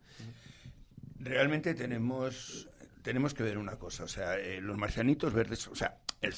Realmente 1.19 1.73
tenemos, 1.73 2.69
tenemos 3.01 3.33
que 3.33 3.43
ver 3.43 3.57
una 3.57 3.77
cosa, 3.77 4.03
o 4.03 4.07
sea, 4.07 4.37
eh, 4.37 4.61
los 4.61 4.77
marcianitos 4.77 5.33
verdes, 5.33 5.67
o 5.67 5.75
sea, 5.75 5.97
el 6.21 6.33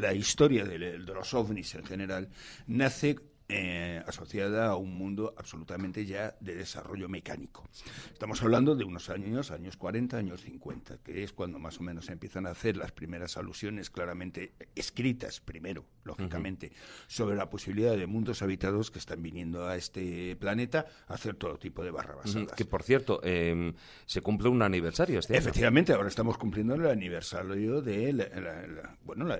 la 0.00 0.12
historia 0.12 0.64
de 0.64 0.98
los 0.98 1.34
ovnis 1.34 1.74
en 1.74 1.84
general 1.84 2.28
nace 2.66 3.16
eh, 3.48 4.02
asociada 4.06 4.68
a 4.68 4.76
un 4.76 4.94
mundo 4.94 5.34
absolutamente 5.36 6.06
ya 6.06 6.34
de 6.40 6.54
desarrollo 6.54 7.08
mecánico. 7.08 7.68
Estamos 8.12 8.42
hablando 8.42 8.74
de 8.74 8.84
unos 8.84 9.10
años, 9.10 9.50
años 9.50 9.76
40, 9.76 10.16
años 10.16 10.40
50, 10.42 10.98
que 10.98 11.22
es 11.22 11.32
cuando 11.32 11.58
más 11.58 11.78
o 11.78 11.82
menos 11.82 12.06
se 12.06 12.12
empiezan 12.12 12.46
a 12.46 12.50
hacer 12.50 12.76
las 12.76 12.92
primeras 12.92 13.36
alusiones 13.36 13.90
claramente 13.90 14.52
escritas 14.74 15.40
primero, 15.40 15.84
lógicamente, 16.04 16.72
sobre 17.06 17.36
la 17.36 17.50
posibilidad 17.50 17.96
de 17.96 18.06
mundos 18.06 18.42
habitados 18.42 18.90
que 18.90 18.98
están 18.98 19.22
viniendo 19.22 19.66
a 19.66 19.76
este 19.76 20.36
planeta 20.36 20.86
a 21.08 21.14
hacer 21.14 21.34
todo 21.34 21.58
tipo 21.58 21.84
de 21.84 21.90
barrabasadas. 21.90 22.52
Que, 22.52 22.64
por 22.64 22.82
cierto, 22.82 23.20
em, 23.24 23.74
se 24.06 24.20
cumple 24.22 24.48
un 24.48 24.62
aniversario 24.62 25.18
este 25.18 25.34
año. 25.34 25.40
Efectivamente, 25.40 25.92
ahora 25.92 26.08
estamos 26.08 26.38
cumpliendo 26.38 26.74
el 26.74 26.86
aniversario 26.86 27.82
de 27.82 28.12
la- 28.12 28.28
la- 28.28 28.66
la- 28.66 28.96
bueno, 29.04 29.24
la- 29.26 29.36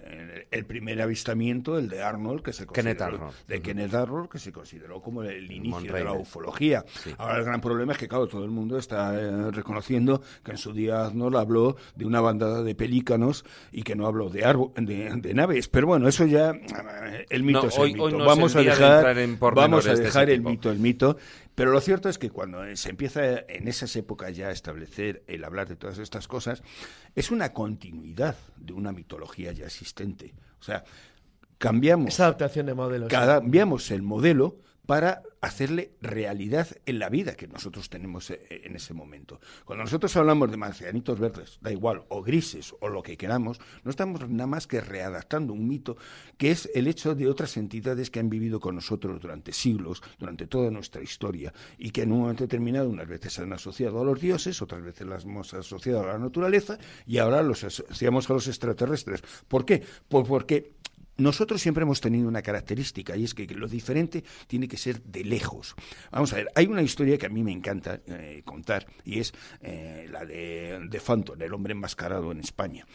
el, 0.51 0.67
primer 0.67 1.01
avistamiento, 1.03 1.79
el 1.79 1.89
de 1.89 2.03
Arnold, 2.03 2.43
que 2.43 2.53
se 2.53 2.67
Kenneth 2.67 3.01
Arnold. 3.01 3.33
de 3.47 3.55
Ujú. 3.57 3.63
Kenneth 3.65 3.92
Arnold, 3.95 4.29
que 4.29 4.39
se 4.39 4.53
consideró 4.53 5.01
como 5.01 5.23
el 5.23 5.51
inicio 5.51 5.93
de 5.93 6.05
la 6.05 6.13
ufología. 6.13 6.85
Sí. 7.03 7.15
Ahora 7.19 7.39
el 7.39 7.45
gran 7.45 7.61
problema 7.61 7.93
es 7.93 7.99
que, 7.99 8.09
claro, 8.09 8.27
todo 8.27 8.45
el 8.45 8.51
mundo 8.51 8.79
está 8.79 9.15
eh, 9.21 9.51
reconociendo 9.51 10.23
que 10.45 10.53
en 10.53 10.59
su 10.59 10.73
día 10.73 11.07
Arnold 11.07 11.37
habló 11.37 11.77
de 11.95 12.05
una 12.07 12.21
bandada 12.21 12.63
de 12.63 12.75
pelícanos 12.75 13.45
y 13.73 13.83
que 13.83 13.95
no 13.95 14.07
habló 14.07 14.29
de, 14.31 14.45
arbo- 14.45 14.73
de, 14.75 15.11
de 15.21 15.35
naves. 15.35 15.69
Pero 15.69 15.87
bueno, 15.87 16.09
eso 16.09 16.25
ya, 16.27 16.51
eh, 16.51 17.27
el 17.31 17.43
mito 17.43 17.63
No, 17.63 17.69
es 17.69 17.75
el 17.77 17.81
hoy- 17.83 17.93
mito. 17.93 18.05
hoy 18.05 18.13
no 18.13 18.25
vamos 18.25 18.55
a 18.57 18.59
de 18.61 18.65
dejar, 18.67 18.97
entrar 18.97 19.19
en 19.19 19.31
vamos 19.31 19.37
a 19.37 19.41
pormenores 19.41 19.85
de 19.87 19.93
ese 19.95 20.03
dejar 20.05 20.31
el 20.31 20.39
tipo. 20.39 20.51
mito 20.51 20.71
el 20.71 20.79
mito. 20.79 21.17
Pero 21.55 21.71
lo 21.71 21.81
cierto 21.83 22.09
es 22.09 22.19
que 22.19 22.31
cuando 22.31 22.63
se 22.77 22.89
empieza 22.89 23.41
en 23.41 23.69
esas 23.69 23.95
épocas 23.97 24.35
ya 24.35 24.49
a 24.49 24.53
establecer 24.53 25.23
el 25.27 25.45
hablar 25.45 25.69
de 25.69 25.77
todas 25.77 25.99
estas 25.99 26.27
cosas, 26.27 26.63
es 27.15 27.31
una 27.31 27.53
continuidad 27.53 28.37
de 28.57 28.73
una 28.73 28.91
mitología 28.93 29.53
ya 29.53 29.67
existente. 29.67 30.33
O 30.61 30.63
sea, 30.65 30.83
cambiamos, 31.63 32.09
Esa 32.09 32.25
adaptación 32.25 32.67
de 32.67 32.75
modelos. 32.75 33.09
cambiamos 33.09 33.93
el 33.93 34.03
modelo 34.03 34.57
para 34.85 35.23
hacerle 35.41 35.93
realidad 36.01 36.67
en 36.87 36.99
la 36.99 37.09
vida 37.09 37.35
que 37.35 37.47
nosotros 37.47 37.89
tenemos 37.89 38.31
eh, 38.31 38.41
en 38.65 38.75
ese 38.75 38.95
momento. 38.95 39.41
Cuando 39.65 39.85
nosotros 39.85 40.17
hablamos 40.17 40.51
de 40.51 40.57
marcianitos 40.57 41.21
verdes, 41.21 41.59
da 41.61 41.71
igual, 41.71 42.03
o 42.09 42.21
grises, 42.21 42.75
o 42.81 42.89
lo 42.89 43.03
que 43.03 43.17
queramos, 43.17 43.61
no 43.85 43.91
estamos 43.91 44.29
nada 44.29 44.49
más 44.49 44.67
que 44.67 44.81
readaptando 44.81 45.53
un 45.53 45.69
mito 45.69 45.97
que 46.37 46.51
es 46.51 46.69
el 46.75 46.89
hecho 46.89 47.15
de 47.15 47.29
otras 47.29 47.57
entidades 47.57 48.11
que 48.11 48.19
han 48.19 48.29
vivido 48.29 48.59
con 48.59 48.75
nosotros 48.75 49.21
durante 49.21 49.53
siglos, 49.53 50.03
durante 50.19 50.49
toda 50.49 50.71
nuestra 50.71 51.01
historia, 51.01 51.53
y 51.79 51.91
que 51.91 52.03
en 52.03 52.11
un 52.11 52.23
momento 52.23 52.43
determinado 52.43 52.89
unas 52.89 53.07
veces 53.07 53.35
se 53.35 53.43
han 53.43 53.53
asociado 53.53 54.01
a 54.01 54.05
los 54.05 54.21
dioses, 54.21 54.61
otras 54.63 54.83
veces 54.83 55.07
las 55.07 55.25
hemos 55.25 55.55
asociado 55.55 56.03
a 56.03 56.07
la 56.09 56.19
naturaleza, 56.19 56.77
y 57.07 57.19
ahora 57.19 57.41
los 57.43 57.63
asociamos 57.63 58.29
a 58.29 58.33
los 58.33 58.49
extraterrestres. 58.49 59.23
¿Por 59.47 59.65
qué? 59.65 59.83
Pues 60.09 60.27
porque 60.27 60.73
nosotros 61.17 61.61
siempre 61.61 61.83
hemos 61.83 62.01
tenido 62.01 62.29
una 62.29 62.43
característica 62.43 63.17
y 63.17 63.25
es 63.25 63.35
que 63.35 63.47
lo 63.47 63.69
diferente 63.69 64.25
tiene 64.47 64.69
que 64.69 64.77
ser 64.77 65.03
de 65.03 65.25
lejos. 65.25 65.75
Vamos 66.11 66.33
a 66.33 66.37
ver, 66.37 66.49
hay 66.55 66.67
una 66.67 66.83
historia 66.83 67.19
que 67.19 67.27
a 67.27 67.29
mí 67.29 67.43
me 67.43 67.53
encanta 67.53 68.01
eh, 68.07 68.43
contar 68.45 68.87
y 69.05 69.21
es 69.21 69.33
eh, 69.61 70.09
la 70.11 70.25
de, 70.25 70.81
de 70.89 71.01
Phantom, 71.01 71.41
el 71.41 71.53
hombre 71.53 71.73
enmascarado 71.73 72.33
en 72.33 72.41
España. 72.41 72.87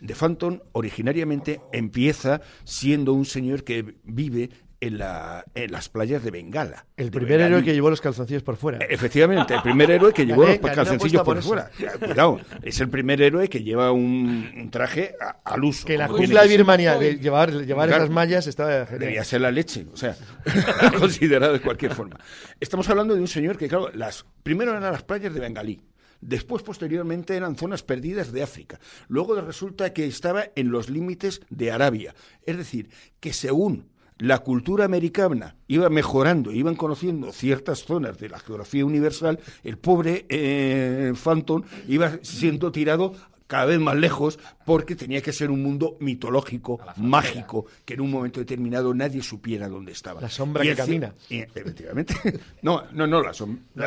De 0.00 0.14
Phantom 0.14 0.60
originariamente 0.72 1.60
empieza 1.72 2.40
siendo 2.64 3.12
un 3.12 3.24
señor 3.24 3.64
que 3.64 3.96
vive 4.04 4.50
en, 4.86 4.98
la, 4.98 5.44
en 5.54 5.72
las 5.72 5.88
playas 5.88 6.22
de 6.24 6.30
Bengala. 6.30 6.86
El 6.96 7.10
de 7.10 7.18
primer 7.18 7.40
héroe 7.40 7.62
que 7.62 7.72
llevó 7.74 7.90
los 7.90 8.00
calzoncillos 8.00 8.42
por 8.42 8.56
fuera. 8.56 8.78
Eh, 8.78 8.88
Efectivamente, 8.90 9.54
el 9.54 9.62
primer 9.62 9.90
héroe 9.90 10.12
que 10.12 10.26
llevó 10.26 10.44
Gané- 10.46 10.60
los 10.62 10.70
calzoncillos 10.72 11.22
por 11.22 11.36
por 11.36 11.42
fuera. 11.44 11.70
Eh, 11.78 11.86
Cuidado, 11.98 12.40
es 12.62 12.80
el 12.80 12.88
primer 12.88 13.20
héroe 13.22 13.48
que 13.48 13.62
lleva 13.62 13.92
un, 13.92 14.52
un 14.56 14.70
traje 14.70 15.14
a- 15.20 15.36
al 15.44 15.64
uso. 15.64 15.86
que 15.86 15.96
la 15.98 16.08
jungla 16.08 16.42
de. 16.42 16.48
Birmania, 16.48 16.96
de 16.98 17.16
llevar, 17.18 17.52
llevar 17.52 17.88
Claro. 17.88 18.04
esas 18.04 18.14
mallas 18.14 18.46
estaba 18.46 18.86
genial. 18.86 19.00
Debía 19.00 19.24
ser 19.24 19.40
la 19.40 19.50
leche, 19.50 19.86
o 19.92 19.96
sea, 19.96 20.16
considerado 20.98 21.52
de 21.52 21.60
cualquier 21.60 21.94
forma. 21.94 22.18
Estamos 22.60 22.88
hablando 22.88 23.14
de 23.14 23.20
un 23.20 23.28
señor 23.28 23.56
que, 23.58 23.68
claro, 23.68 23.90
las, 23.94 24.24
primero 24.42 24.70
eran 24.76 24.82
las 24.92 25.02
playas 25.02 25.32
de 25.34 25.40
Bengalí. 25.40 25.80
Después, 26.20 26.62
posteriormente, 26.62 27.36
eran 27.36 27.54
zonas 27.56 27.82
perdidas 27.82 28.32
de 28.32 28.42
África. 28.42 28.80
Luego 29.08 29.38
resulta 29.42 29.92
que 29.92 30.06
estaba 30.06 30.44
en 30.56 30.70
los 30.70 30.88
límites 30.88 31.42
de 31.50 31.70
Arabia. 31.70 32.14
Es 32.46 32.56
decir, 32.56 32.88
que 33.20 33.32
según 33.34 33.90
la 34.24 34.38
cultura 34.38 34.86
americana 34.86 35.54
iba 35.68 35.90
mejorando, 35.90 36.50
iban 36.50 36.76
conociendo 36.76 37.30
ciertas 37.30 37.80
zonas 37.84 38.16
de 38.18 38.30
la 38.30 38.38
geografía 38.38 38.86
universal, 38.86 39.38
el 39.62 39.76
pobre 39.76 40.24
eh, 40.30 41.12
Phantom 41.22 41.62
iba 41.88 42.18
siendo 42.22 42.72
tirado 42.72 43.12
cada 43.46 43.66
vez 43.66 43.78
más 43.78 43.94
lejos 43.96 44.38
porque 44.64 44.96
tenía 44.96 45.20
que 45.20 45.32
ser 45.32 45.50
un 45.50 45.62
mundo 45.62 45.96
mitológico, 46.00 46.80
mágico, 46.96 47.66
que 47.84 47.94
en 47.94 48.00
un 48.00 48.10
momento 48.10 48.40
determinado 48.40 48.94
nadie 48.94 49.22
supiera 49.22 49.68
dónde 49.68 49.92
estaba. 49.92 50.20
La 50.20 50.30
sombra 50.30 50.64
Y 50.64 50.68
que 50.68 50.74
camina. 50.76 51.12
y, 51.28 51.40
efectivamente. 51.40 52.14
No, 52.62 52.84
no, 52.92 53.06
no, 53.06 53.22
la 53.22 53.32
sombra. 53.34 53.62
No, 53.74 53.86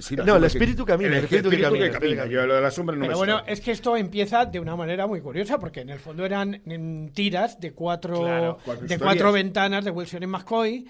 sí, 0.00 0.14
la- 0.16 0.24
no, 0.24 0.36
el 0.36 0.44
espíritu 0.44 0.84
camina, 0.84 1.08
El 1.10 1.16
el 1.18 1.24
espíritu 1.24 1.50
que 1.50 1.60
camina, 1.60 1.78
que 1.84 1.88
el 1.88 1.94
espíritu 1.94 2.10
que 2.10 2.16
camina. 2.22 2.32
Yo 2.42 2.46
lo 2.46 2.54
de 2.54 2.60
la 2.62 2.70
sombra 2.70 2.94
no 2.94 3.00
Pero 3.02 3.12
me 3.12 3.16
bueno, 3.18 3.42
es 3.46 3.60
que 3.60 3.72
esto 3.72 3.96
empieza 3.96 4.44
de 4.46 4.60
una 4.60 4.76
manera 4.76 5.06
muy 5.06 5.20
curiosa, 5.20 5.58
porque 5.58 5.80
en 5.80 5.90
el 5.90 5.98
fondo 5.98 6.24
eran 6.24 6.62
mm, 6.64 7.08
tiras 7.08 7.58
de 7.60 7.72
cuatro, 7.72 8.20
Claro, 8.20 8.58
cuatro 8.64 8.86
de 8.86 8.94
historias. 8.94 9.00
cuatro 9.02 9.32
ventanas 9.32 9.84
de 9.84 9.90
Wilson 9.90 10.22
y 10.22 10.26
McCoy, 10.26 10.86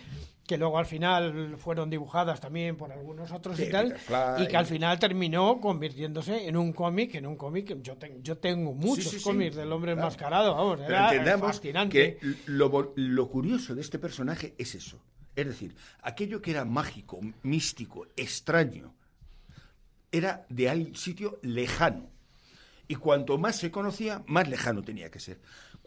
que 0.49 0.57
luego 0.57 0.79
al 0.79 0.87
final 0.87 1.57
fueron 1.59 1.91
dibujadas 1.91 2.41
también 2.41 2.77
por 2.79 2.91
algunos 2.91 3.31
otros 3.31 3.57
Sí, 3.59 3.65
y 3.65 3.71
tal, 3.71 3.95
Fly. 3.99 4.45
y 4.45 4.49
que 4.49 4.57
al 4.57 4.65
final 4.65 4.99
terminó 4.99 5.61
convirtiéndose 5.61 6.49
en 6.49 6.57
un 6.57 6.73
cómic, 6.73 7.15
en 7.17 7.27
un 7.27 7.37
cómic, 7.37 7.77
yo, 7.83 7.97
ten- 7.99 8.23
yo 8.23 8.39
tengo 8.39 8.73
muchos 8.73 9.11
sí, 9.11 9.19
sí, 9.19 9.23
cómics 9.25 9.55
del 9.57 9.71
hombre 9.71 9.93
claro. 9.93 10.07
enmascarado, 10.09 10.55
vamos, 10.55 10.79
Pero 10.81 10.89
era 10.89 11.11
entendamos 11.13 11.47
fascinante. 11.49 12.17
que 12.19 12.37
lo, 12.47 12.93
lo 12.97 13.29
curioso 13.29 13.75
de 13.75 13.83
este 13.83 13.99
personaje 13.99 14.55
es 14.57 14.75
eso. 14.75 14.99
Es 15.37 15.47
decir, 15.47 15.77
aquello 16.03 16.41
que 16.41 16.51
era 16.53 16.65
mágico, 16.65 17.21
místico, 17.43 18.07
extraño, 18.17 18.95
era 20.11 20.47
de 20.49 20.71
algún 20.71 20.97
sitio 20.97 21.39
lejano. 21.43 22.09
Y 22.89 22.95
cuanto 22.95 23.37
más 23.37 23.57
se 23.57 23.71
conocía, 23.71 24.23
más 24.27 24.49
lejano 24.49 24.83
tenía 24.83 25.11
que 25.11 25.21
ser. 25.21 25.39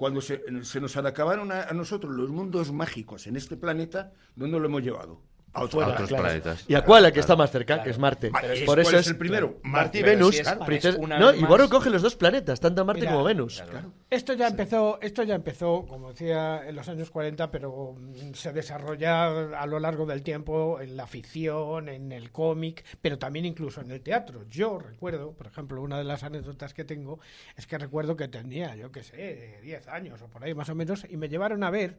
Cuando 0.01 0.19
se, 0.19 0.41
se 0.63 0.81
nos 0.81 0.97
acabaron 0.97 1.51
a, 1.51 1.61
a 1.61 1.73
nosotros 1.73 2.11
los 2.15 2.31
mundos 2.31 2.71
mágicos 2.71 3.27
en 3.27 3.35
este 3.35 3.55
planeta, 3.55 4.11
¿dónde 4.35 4.59
lo 4.59 4.65
hemos 4.65 4.81
llevado? 4.81 5.21
A 5.53 5.63
otro 5.63 5.79
A 5.79 5.83
lado. 5.83 5.93
otros 5.93 6.09
Claro. 6.09 6.23
planetas. 6.23 6.63
Y 6.67 6.75
a 6.75 6.83
cuál, 6.85 7.03
la 7.03 7.11
que 7.11 7.19
está 7.19 7.35
más 7.35 7.51
cerca, 7.51 7.83
que 7.83 7.89
es 7.89 7.99
Marte. 7.99 8.31
Pero 8.39 8.53
es- 8.53 8.59
Por 8.61 8.75
¿cuál 8.81 8.95
eso 8.95 8.97
es 8.99 9.07
el 9.07 9.17
primero? 9.17 9.59
Marte 9.63 9.99
y. 9.99 10.03
Venus. 10.03 10.35
Si 10.35 10.41
es- 10.41 10.47
Claro. 10.47 10.71
es 10.71 10.95
una 10.95 11.19
no, 11.19 11.33
y 11.33 11.43
Boro 11.43 11.67
coge 11.69 11.89
los 11.89 12.01
dos 12.01 12.15
planetas, 12.15 12.59
tanto 12.59 12.85
Marte 12.85 13.01
Mira, 13.01 13.11
como 13.13 13.25
Venus. 13.25 13.61
Esto 14.09 14.33
ya 14.33 14.47
empezó, 14.47 14.99
esto 15.01 15.23
ya 15.23 15.35
empezó, 15.35 15.85
como 15.87 16.09
decía, 16.11 16.61
en 16.67 16.75
los 16.75 16.87
años 16.87 17.09
40, 17.11 17.51
pero 17.51 17.95
mm, 17.97 18.33
se 18.33 18.51
desarrolla 18.53 19.59
a 19.59 19.65
lo 19.65 19.79
largo 19.79 20.05
del 20.05 20.21
tiempo 20.23 20.79
en 20.81 20.95
la 20.95 21.05
ficción, 21.07 21.89
en 21.89 22.11
el 22.13 22.31
cómic, 22.31 22.83
pero 23.01 23.17
también 23.19 23.45
incluso 23.45 23.81
en 23.81 23.91
el 23.91 24.01
teatro. 24.01 24.45
Yo 24.49 24.79
recuerdo, 24.79 25.33
por 25.33 25.47
ejemplo, 25.47 25.81
una 25.81 25.97
de 25.97 26.03
las 26.05 26.23
anécdotas 26.23 26.73
que 26.73 26.83
tengo 26.85 27.19
es 27.57 27.67
que 27.67 27.77
recuerdo 27.77 28.15
que 28.15 28.27
tenía, 28.29 28.75
yo 28.75 28.91
qué 28.91 29.03
sé, 29.03 29.59
10 29.63 29.87
años 29.89 30.21
o 30.21 30.27
por 30.27 30.43
ahí 30.43 30.53
más 30.53 30.69
o 30.69 30.75
menos, 30.75 31.05
y 31.09 31.17
me 31.17 31.27
llevaron 31.29 31.63
a 31.63 31.69
ver 31.69 31.97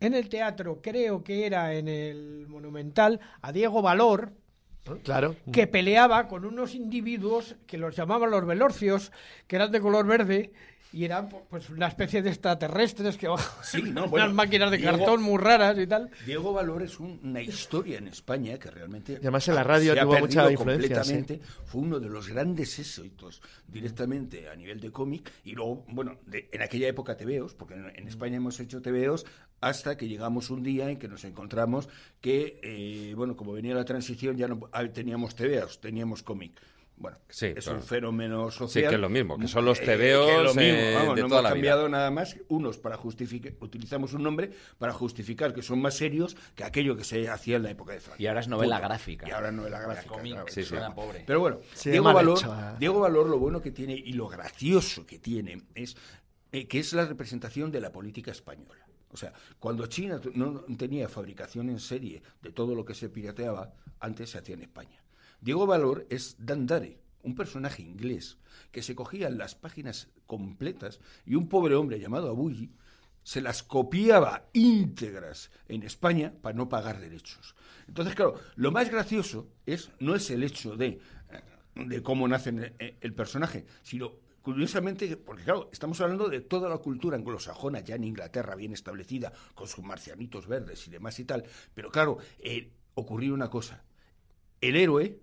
en 0.00 0.14
el 0.14 0.28
teatro, 0.28 0.80
creo 0.82 1.22
que 1.22 1.46
era 1.46 1.74
en 1.74 1.88
el 1.88 2.46
Monumental, 2.48 3.20
a 3.42 3.52
Diego 3.52 3.82
Valor, 3.82 4.32
Claro. 5.04 5.36
que 5.52 5.66
peleaba 5.66 6.26
con 6.26 6.44
unos 6.44 6.74
individuos 6.74 7.54
que 7.66 7.78
los 7.78 7.94
llamaban 7.94 8.30
los 8.30 8.44
velorcios, 8.46 9.12
que 9.46 9.56
eran 9.56 9.70
de 9.70 9.80
color 9.80 10.06
verde 10.06 10.52
y 10.92 11.04
eran 11.04 11.28
pues 11.48 11.70
una 11.70 11.86
especie 11.86 12.20
de 12.22 12.30
extraterrestres 12.30 13.16
que 13.16 13.28
Sí, 13.62 13.82
no, 13.82 14.00
unas 14.02 14.10
bueno, 14.10 14.32
máquinas 14.34 14.70
de 14.70 14.78
Diego- 14.78 14.96
cartón 14.98 15.22
muy 15.22 15.38
raras 15.38 15.78
y 15.78 15.86
tal. 15.86 16.10
Diego 16.26 16.52
Valor 16.52 16.82
es 16.82 16.98
un- 16.98 17.20
una 17.22 17.40
historia 17.42 17.98
en 17.98 18.08
España 18.08 18.58
que 18.58 18.70
realmente. 18.70 19.16
además 19.16 19.46
en 19.48 19.54
la 19.54 19.62
radio 19.64 19.92
se 19.94 20.00
ha 20.00 20.02
tuvo 20.02 20.18
mucha 20.18 20.50
influencia, 20.50 20.96
Completamente. 20.96 21.40
Fue 21.64 21.80
uno 21.80 22.00
de 22.00 22.08
los 22.08 22.28
grandes 22.28 22.78
éxitos 22.78 23.40
directamente 23.68 24.48
a 24.48 24.56
nivel 24.56 24.80
de 24.80 24.90
cómic. 24.90 25.30
Y 25.44 25.52
luego, 25.52 25.84
bueno, 25.88 26.16
de- 26.26 26.48
en 26.52 26.62
aquella 26.62 26.88
época 26.88 27.16
TVOs, 27.16 27.54
porque 27.54 27.74
en, 27.74 27.90
en 27.94 28.08
España 28.08 28.36
hemos 28.36 28.58
hecho 28.60 28.82
TVOs 28.82 29.26
hasta 29.60 29.96
que 29.96 30.08
llegamos 30.08 30.50
un 30.50 30.62
día 30.62 30.90
en 30.90 30.98
que 30.98 31.06
nos 31.06 31.22
encontramos 31.24 31.88
que, 32.20 32.58
eh, 32.62 33.12
bueno, 33.14 33.36
como 33.36 33.52
venía 33.52 33.74
la 33.74 33.84
transición, 33.84 34.36
ya 34.36 34.48
no 34.48 34.60
ah, 34.72 34.86
teníamos 34.88 35.34
TVOs, 35.34 35.80
teníamos 35.80 36.22
cómic. 36.22 36.52
Bueno, 37.00 37.16
Sí, 37.30 37.46
es 37.46 37.64
claro. 37.64 37.78
un 37.78 37.84
fenómeno 37.84 38.50
social. 38.50 38.84
Sí, 38.84 38.88
que 38.88 38.94
es 38.94 39.00
lo 39.00 39.08
mismo, 39.08 39.38
que 39.38 39.48
son 39.48 39.64
los 39.64 39.80
Eh, 39.80 39.84
tebeos, 39.86 40.26
que 40.26 40.36
es 40.36 40.42
lo 40.42 40.54
mismo, 40.54 40.78
eh, 40.78 40.94
vamos, 40.94 41.16
de 41.16 41.22
no 41.22 41.28
toda 41.28 41.40
hemos 41.40 41.50
la 41.50 41.54
vida. 41.54 41.70
cambiado 41.72 41.88
nada 41.88 42.10
más, 42.10 42.36
unos 42.48 42.76
para 42.76 42.98
justificar, 42.98 43.54
utilizamos 43.60 44.12
un 44.12 44.22
nombre 44.22 44.50
para 44.78 44.92
justificar 44.92 45.54
que 45.54 45.62
son 45.62 45.80
más 45.80 45.94
serios 45.94 46.36
que 46.54 46.62
aquello 46.62 46.96
que 46.96 47.04
se 47.04 47.26
hacía 47.30 47.56
en 47.56 47.62
la 47.62 47.70
época 47.70 47.94
de 47.94 48.00
Franco. 48.00 48.22
Y 48.22 48.26
ahora 48.26 48.40
es 48.40 48.48
novela 48.48 48.78
gráfica. 48.80 49.26
Y 49.26 49.30
ahora 49.30 49.48
es 49.48 49.54
novela 49.54 49.80
gráfica. 49.80 50.14
claro, 50.20 50.44
Sí, 50.48 50.62
sí. 50.62 50.74
pobre. 50.94 51.24
Pero 51.26 51.40
bueno, 51.40 51.60
Diego 51.84 52.12
Valor, 52.12 52.38
hecho. 52.38 52.54
Diego 52.78 53.00
Valor 53.00 53.28
lo 53.30 53.38
bueno 53.38 53.62
que 53.62 53.70
tiene 53.70 53.94
y 53.94 54.12
lo 54.12 54.28
gracioso 54.28 55.06
que 55.06 55.18
tiene 55.18 55.62
es 55.74 55.96
eh, 56.52 56.68
que 56.68 56.80
es 56.80 56.92
la 56.92 57.06
representación 57.06 57.70
de 57.72 57.80
la 57.80 57.90
política 57.92 58.30
española. 58.30 58.86
O 59.12 59.16
sea, 59.16 59.32
cuando 59.58 59.86
China 59.86 60.20
no 60.34 60.60
tenía 60.76 61.08
fabricación 61.08 61.70
en 61.70 61.80
serie 61.80 62.22
de 62.42 62.52
todo 62.52 62.74
lo 62.74 62.84
que 62.84 62.94
se 62.94 63.08
pirateaba, 63.08 63.72
antes 64.00 64.28
se 64.30 64.38
hacía 64.38 64.54
en 64.54 64.62
España. 64.62 64.99
Diego 65.40 65.66
Valor 65.66 66.06
es 66.10 66.36
Dandare, 66.38 67.00
un 67.22 67.34
personaje 67.34 67.82
inglés 67.82 68.38
que 68.72 68.82
se 68.82 68.94
cogía 68.94 69.30
las 69.30 69.54
páginas 69.54 70.08
completas 70.26 71.00
y 71.24 71.34
un 71.34 71.48
pobre 71.48 71.74
hombre 71.74 71.98
llamado 71.98 72.28
Abulli 72.28 72.70
se 73.22 73.40
las 73.40 73.62
copiaba 73.62 74.48
íntegras 74.52 75.50
en 75.68 75.82
España 75.82 76.32
para 76.40 76.56
no 76.56 76.68
pagar 76.68 77.00
derechos. 77.00 77.54
Entonces, 77.86 78.14
claro, 78.14 78.34
lo 78.56 78.70
más 78.70 78.90
gracioso 78.90 79.48
es 79.66 79.90
no 79.98 80.14
es 80.14 80.30
el 80.30 80.42
hecho 80.42 80.76
de, 80.76 81.00
de 81.74 82.02
cómo 82.02 82.26
nace 82.28 82.50
el, 82.50 82.96
el 83.00 83.14
personaje, 83.14 83.66
sino 83.82 84.12
curiosamente, 84.42 85.16
porque 85.16 85.44
claro, 85.44 85.68
estamos 85.72 86.00
hablando 86.00 86.28
de 86.28 86.40
toda 86.40 86.68
la 86.68 86.78
cultura 86.78 87.16
anglosajona 87.16 87.80
ya 87.80 87.96
en 87.96 88.04
Inglaterra 88.04 88.54
bien 88.54 88.72
establecida, 88.72 89.32
con 89.54 89.68
sus 89.68 89.84
marcianitos 89.84 90.46
verdes 90.46 90.86
y 90.86 90.90
demás 90.90 91.18
y 91.18 91.24
tal, 91.24 91.44
pero 91.74 91.90
claro, 91.90 92.18
eh, 92.38 92.72
ocurrió 92.94 93.34
una 93.34 93.50
cosa, 93.50 93.84
el 94.60 94.76
héroe 94.76 95.20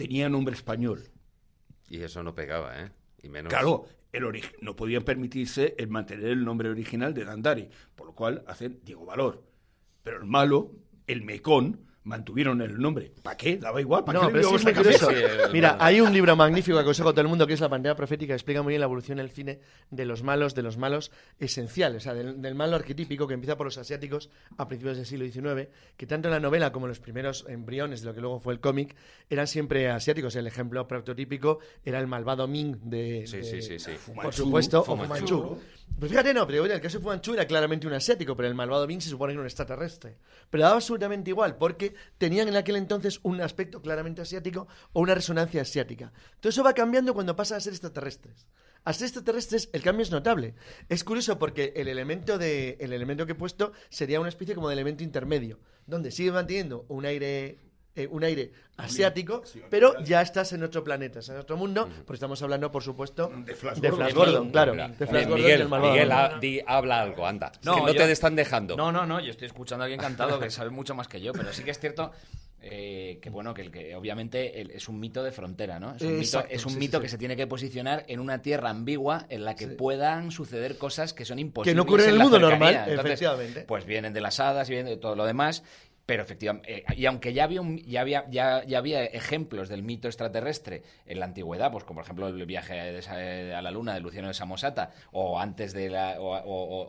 tenía 0.00 0.30
nombre 0.30 0.54
español, 0.54 1.02
Y 1.90 2.00
eso 2.00 2.22
no 2.22 2.34
pegaba, 2.34 2.80
¿eh? 2.80 2.90
Y 3.22 3.28
menos... 3.28 3.50
Claro, 3.50 3.84
el 4.12 4.24
no 4.62 4.74
podían 4.74 5.02
permitirse 5.02 5.74
el 5.76 5.88
mantener 5.88 6.28
el 6.28 6.42
nombre 6.42 6.70
original 6.70 7.12
de 7.12 7.26
Dandari, 7.26 7.68
por 7.94 8.06
lo 8.06 8.14
cual 8.14 8.42
hacen 8.46 8.80
Diego 8.82 9.04
Valor. 9.04 9.44
Pero 10.02 10.16
el 10.16 10.24
malo, 10.24 10.72
el 11.06 11.22
mecón, 11.22 11.86
mantuvieron 12.10 12.60
el 12.60 12.76
nombre. 12.78 13.12
¿Para 13.22 13.36
qué? 13.36 13.56
Daba 13.56 13.80
igual. 13.80 14.04
¿Para 14.04 14.18
No, 14.20 14.26
qué 14.26 14.32
pero 14.34 14.48
sí 14.58 14.68
es 14.68 14.76
curioso. 14.76 15.08
Mira, 15.52 15.76
hay 15.80 16.00
un 16.00 16.12
libro 16.12 16.34
magnífico 16.36 16.76
que 16.76 16.82
aconsejo 16.82 17.08
a 17.08 17.12
todo 17.12 17.22
el 17.22 17.28
mundo 17.28 17.46
que 17.46 17.54
es 17.54 17.60
La 17.60 17.68
Pantera 17.68 17.94
Profética, 17.94 18.32
que 18.32 18.34
explica 18.36 18.62
muy 18.62 18.72
bien 18.72 18.80
la 18.80 18.86
evolución 18.86 19.18
en 19.20 19.24
el 19.24 19.30
cine 19.30 19.60
de 19.90 20.04
los 20.04 20.22
malos, 20.22 20.54
de 20.54 20.62
los 20.62 20.76
malos 20.76 21.12
esenciales, 21.38 21.98
o 21.98 22.04
sea, 22.04 22.14
del, 22.14 22.42
del 22.42 22.54
malo 22.54 22.76
arquetípico 22.76 23.26
que 23.26 23.34
empieza 23.34 23.56
por 23.56 23.66
los 23.66 23.78
asiáticos 23.78 24.28
a 24.58 24.66
principios 24.68 24.96
del 24.96 25.06
siglo 25.06 25.24
XIX, 25.24 25.68
que 25.96 26.06
tanto 26.06 26.28
en 26.28 26.32
la 26.32 26.40
novela 26.40 26.72
como 26.72 26.86
en 26.86 26.90
los 26.90 27.00
primeros 27.00 27.44
embriones 27.48 28.00
de 28.00 28.06
lo 28.08 28.14
que 28.14 28.20
luego 28.20 28.40
fue 28.40 28.52
el 28.52 28.60
cómic 28.60 28.94
eran 29.28 29.46
siempre 29.46 29.88
asiáticos. 29.88 30.34
El 30.36 30.46
ejemplo 30.46 30.86
prototípico 30.88 31.60
era 31.84 31.98
el 32.00 32.06
malvado 32.06 32.46
Ming 32.48 32.76
de. 32.82 33.24
Sí, 33.26 33.36
de- 33.38 33.44
sí, 33.44 33.62
sí, 33.62 33.78
sí. 33.78 33.90
Por 33.92 33.98
Fumanchu, 34.00 34.42
supuesto, 34.42 34.80
o 34.80 34.84
Fumanchu. 34.84 35.26
Fumanchu. 35.26 35.58
Pues 35.98 36.10
fíjate, 36.10 36.32
no, 36.32 36.46
pero 36.46 36.64
en 36.64 36.72
el 36.72 36.80
caso 36.80 36.98
de 36.98 37.02
Fumanchu 37.02 37.34
era 37.34 37.46
claramente 37.46 37.86
un 37.86 37.92
asiático, 37.92 38.34
pero 38.36 38.48
el 38.48 38.54
malvado 38.54 38.86
Ming 38.86 39.00
se 39.00 39.10
supone 39.10 39.32
que 39.32 39.34
era 39.34 39.40
un 39.42 39.46
extraterrestre. 39.46 40.16
Pero 40.48 40.62
daba 40.62 40.76
absolutamente 40.76 41.30
igual, 41.30 41.56
porque 41.56 41.94
tenían 42.18 42.48
en 42.48 42.56
aquel 42.56 42.76
entonces 42.76 43.20
un 43.22 43.40
aspecto 43.40 43.82
claramente 43.82 44.22
asiático 44.22 44.68
o 44.92 45.00
una 45.00 45.14
resonancia 45.14 45.62
asiática. 45.62 46.12
Todo 46.40 46.50
eso 46.50 46.64
va 46.64 46.74
cambiando 46.74 47.14
cuando 47.14 47.36
pasa 47.36 47.56
a 47.56 47.60
ser 47.60 47.72
extraterrestres. 47.72 48.46
A 48.84 48.92
ser 48.92 49.06
extraterrestres 49.06 49.68
el 49.72 49.82
cambio 49.82 50.02
es 50.02 50.10
notable. 50.10 50.54
Es 50.88 51.04
curioso 51.04 51.38
porque 51.38 51.72
el 51.76 51.88
elemento, 51.88 52.38
de, 52.38 52.76
el 52.80 52.92
elemento 52.92 53.26
que 53.26 53.32
he 53.32 53.36
puesto 53.36 53.72
sería 53.90 54.20
una 54.20 54.30
especie 54.30 54.54
como 54.54 54.68
de 54.68 54.74
elemento 54.74 55.04
intermedio, 55.04 55.58
donde 55.86 56.10
sigue 56.10 56.32
manteniendo 56.32 56.86
un 56.88 57.04
aire 57.04 57.58
eh, 57.96 58.06
un 58.10 58.22
aire 58.24 58.52
asiático, 58.76 59.42
pero 59.68 60.02
ya 60.04 60.22
estás 60.22 60.52
en 60.52 60.62
otro 60.62 60.82
planeta, 60.84 61.18
estás 61.18 61.34
en 61.34 61.40
otro 61.42 61.56
mundo, 61.56 61.88
porque 62.06 62.14
estamos 62.14 62.40
hablando, 62.42 62.70
por 62.70 62.82
supuesto, 62.82 63.30
De 63.44 63.54
Flash 63.54 63.78
de 63.78 63.90
Gordon. 63.90 64.06
Flash 64.06 64.14
Gordon, 64.14 64.50
claro, 64.50 64.72
de 64.74 65.06
Flash 65.06 65.26
Miguel, 65.26 65.68
Gordon. 65.68 65.90
Miguel, 65.92 66.12
ha- 66.12 66.38
di- 66.40 66.60
habla 66.66 67.00
algo, 67.02 67.26
anda. 67.26 67.52
Es 67.54 67.64
No, 67.66 67.74
que 67.74 67.80
no 67.82 67.92
yo- 67.92 67.94
te 68.06 68.12
están 68.12 68.36
dejando. 68.36 68.76
No, 68.76 68.90
no, 68.92 69.04
no, 69.06 69.20
yo 69.20 69.30
estoy 69.30 69.46
escuchando 69.48 69.82
a 69.82 69.86
alguien 69.86 70.00
encantado 70.00 70.38
que 70.40 70.50
sabe 70.50 70.70
mucho 70.70 70.94
más 70.94 71.08
que 71.08 71.20
yo, 71.20 71.32
pero 71.32 71.52
sí 71.52 71.62
que 71.62 71.72
es 71.72 71.78
cierto 71.78 72.12
eh, 72.62 73.18
que 73.22 73.30
bueno, 73.30 73.54
que, 73.54 73.62
el 73.62 73.70
que 73.70 73.94
obviamente 73.96 74.60
el- 74.60 74.70
es 74.72 74.86
un 74.86 75.00
mito 75.00 75.22
de 75.22 75.32
frontera, 75.32 75.80
¿no? 75.80 75.96
Es 75.96 76.02
un 76.02 76.18
Exacto, 76.18 76.48
mito, 76.48 76.56
es 76.56 76.66
un 76.66 76.72
sí, 76.74 76.78
mito 76.78 76.98
sí, 76.98 77.02
que 77.02 77.08
sí. 77.08 77.12
se 77.12 77.18
tiene 77.18 77.34
que 77.34 77.46
posicionar 77.46 78.04
en 78.06 78.20
una 78.20 78.42
tierra 78.42 78.68
ambigua 78.68 79.24
en 79.30 79.46
la 79.46 79.56
que 79.56 79.66
puedan 79.68 80.30
suceder 80.30 80.76
cosas 80.76 81.14
que 81.14 81.24
son 81.24 81.38
imposibles. 81.38 81.72
Que 81.72 81.76
no 81.76 81.82
ocurren 81.84 82.08
en 82.08 82.14
el 82.16 82.20
mundo 82.20 82.36
cercanía. 82.38 82.58
normal, 82.58 82.74
Entonces, 82.90 83.04
efectivamente. 83.12 83.60
Pues 83.66 83.86
vienen 83.86 84.12
de 84.12 84.20
las 84.20 84.40
hadas 84.40 84.68
y 84.68 84.72
vienen 84.72 84.92
de 84.92 84.98
todo 84.98 85.16
lo 85.16 85.24
demás. 85.24 85.62
Pero 86.10 86.24
efectivamente, 86.24 86.78
eh, 86.78 86.84
y 86.96 87.06
aunque 87.06 87.32
ya 87.32 87.44
había, 87.44 87.60
un- 87.60 87.78
ya, 87.84 88.00
había, 88.00 88.24
ya, 88.30 88.64
ya 88.64 88.78
había 88.78 89.04
ejemplos 89.04 89.68
del 89.68 89.84
mito 89.84 90.08
extraterrestre 90.08 90.82
en 91.06 91.20
la 91.20 91.26
antigüedad, 91.26 91.70
pues 91.70 91.84
como 91.84 91.98
por 91.98 92.04
ejemplo 92.04 92.26
el 92.26 92.46
viaje 92.46 92.98
esa- 92.98 93.14
a 93.14 93.62
la 93.62 93.70
luna 93.70 93.94
de 93.94 94.00
Luciano 94.00 94.26
de 94.26 94.34
Samosata, 94.34 94.90
o 95.12 95.38
antes 95.38 95.72
de 95.72 95.88
la, 95.88 96.20
o, 96.20 96.34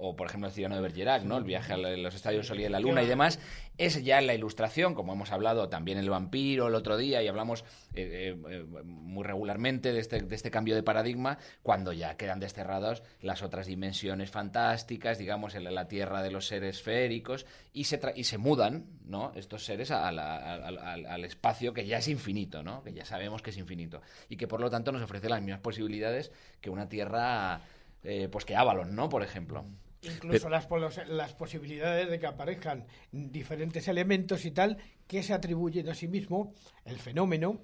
o- 0.10 0.15
por 0.15 0.25
ejemplo 0.25 0.47
el 0.47 0.55
Cirano 0.55 0.73
de 0.75 0.81
Bergerac, 0.81 1.21
¿no? 1.21 1.38
el 1.38 1.43
viaje 1.43 1.73
a 1.73 1.77
los 1.77 2.15
estadios 2.15 2.47
Sol 2.47 2.62
y 2.62 2.63
de 2.63 2.71
la 2.71 2.79
luna 2.79 3.03
y 3.03 3.05
demás, 3.05 3.38
es 3.85 4.03
ya 4.03 4.21
la 4.21 4.33
ilustración, 4.33 4.93
como 4.93 5.13
hemos 5.13 5.31
hablado 5.31 5.69
también 5.69 5.97
el 5.97 6.09
vampiro 6.09 6.67
el 6.67 6.75
otro 6.75 6.97
día, 6.97 7.21
y 7.23 7.27
hablamos 7.27 7.63
eh, 7.93 8.37
eh, 8.49 8.63
muy 8.83 9.23
regularmente 9.23 9.91
de 9.91 9.99
este, 9.99 10.21
de 10.21 10.35
este 10.35 10.51
cambio 10.51 10.75
de 10.75 10.83
paradigma, 10.83 11.37
cuando 11.63 11.91
ya 11.93 12.15
quedan 12.17 12.39
desterrados 12.39 13.03
las 13.21 13.41
otras 13.41 13.67
dimensiones 13.67 14.29
fantásticas, 14.29 15.17
digamos, 15.17 15.55
en 15.55 15.63
la 15.63 15.87
tierra 15.87 16.21
de 16.21 16.31
los 16.31 16.47
seres 16.47 16.81
féricos, 16.81 17.45
y 17.73 17.85
se, 17.85 17.99
tra- 17.99 18.13
y 18.15 18.23
se 18.25 18.37
mudan, 18.37 18.85
¿no? 19.05 19.31
Estos 19.35 19.65
seres 19.65 19.91
al 19.91 21.23
espacio 21.25 21.73
que 21.73 21.85
ya 21.85 21.97
es 21.97 22.07
infinito, 22.07 22.63
¿no? 22.63 22.83
Que 22.83 22.93
ya 22.93 23.05
sabemos 23.05 23.41
que 23.41 23.49
es 23.49 23.57
infinito. 23.57 24.01
Y 24.29 24.37
que 24.37 24.47
por 24.47 24.61
lo 24.61 24.69
tanto 24.69 24.91
nos 24.91 25.01
ofrece 25.01 25.27
las 25.29 25.41
mismas 25.41 25.61
posibilidades 25.61 26.31
que 26.61 26.69
una 26.69 26.87
tierra, 26.87 27.61
eh, 28.03 28.27
pues 28.31 28.45
que 28.45 28.55
Avalon, 28.55 28.95
¿no? 28.95 29.09
Por 29.09 29.23
ejemplo. 29.23 29.65
Incluso 30.03 30.49
las, 30.49 30.67
polos- 30.67 31.05
las 31.07 31.33
posibilidades 31.33 32.09
de 32.09 32.19
que 32.19 32.25
aparezcan 32.27 32.85
diferentes 33.11 33.87
elementos 33.87 34.45
y 34.45 34.51
tal 34.51 34.77
que 35.07 35.21
se 35.23 35.33
atribuyen 35.33 35.89
a 35.89 35.93
sí 35.95 36.07
mismo 36.07 36.53
el 36.85 36.97
fenómeno 36.97 37.59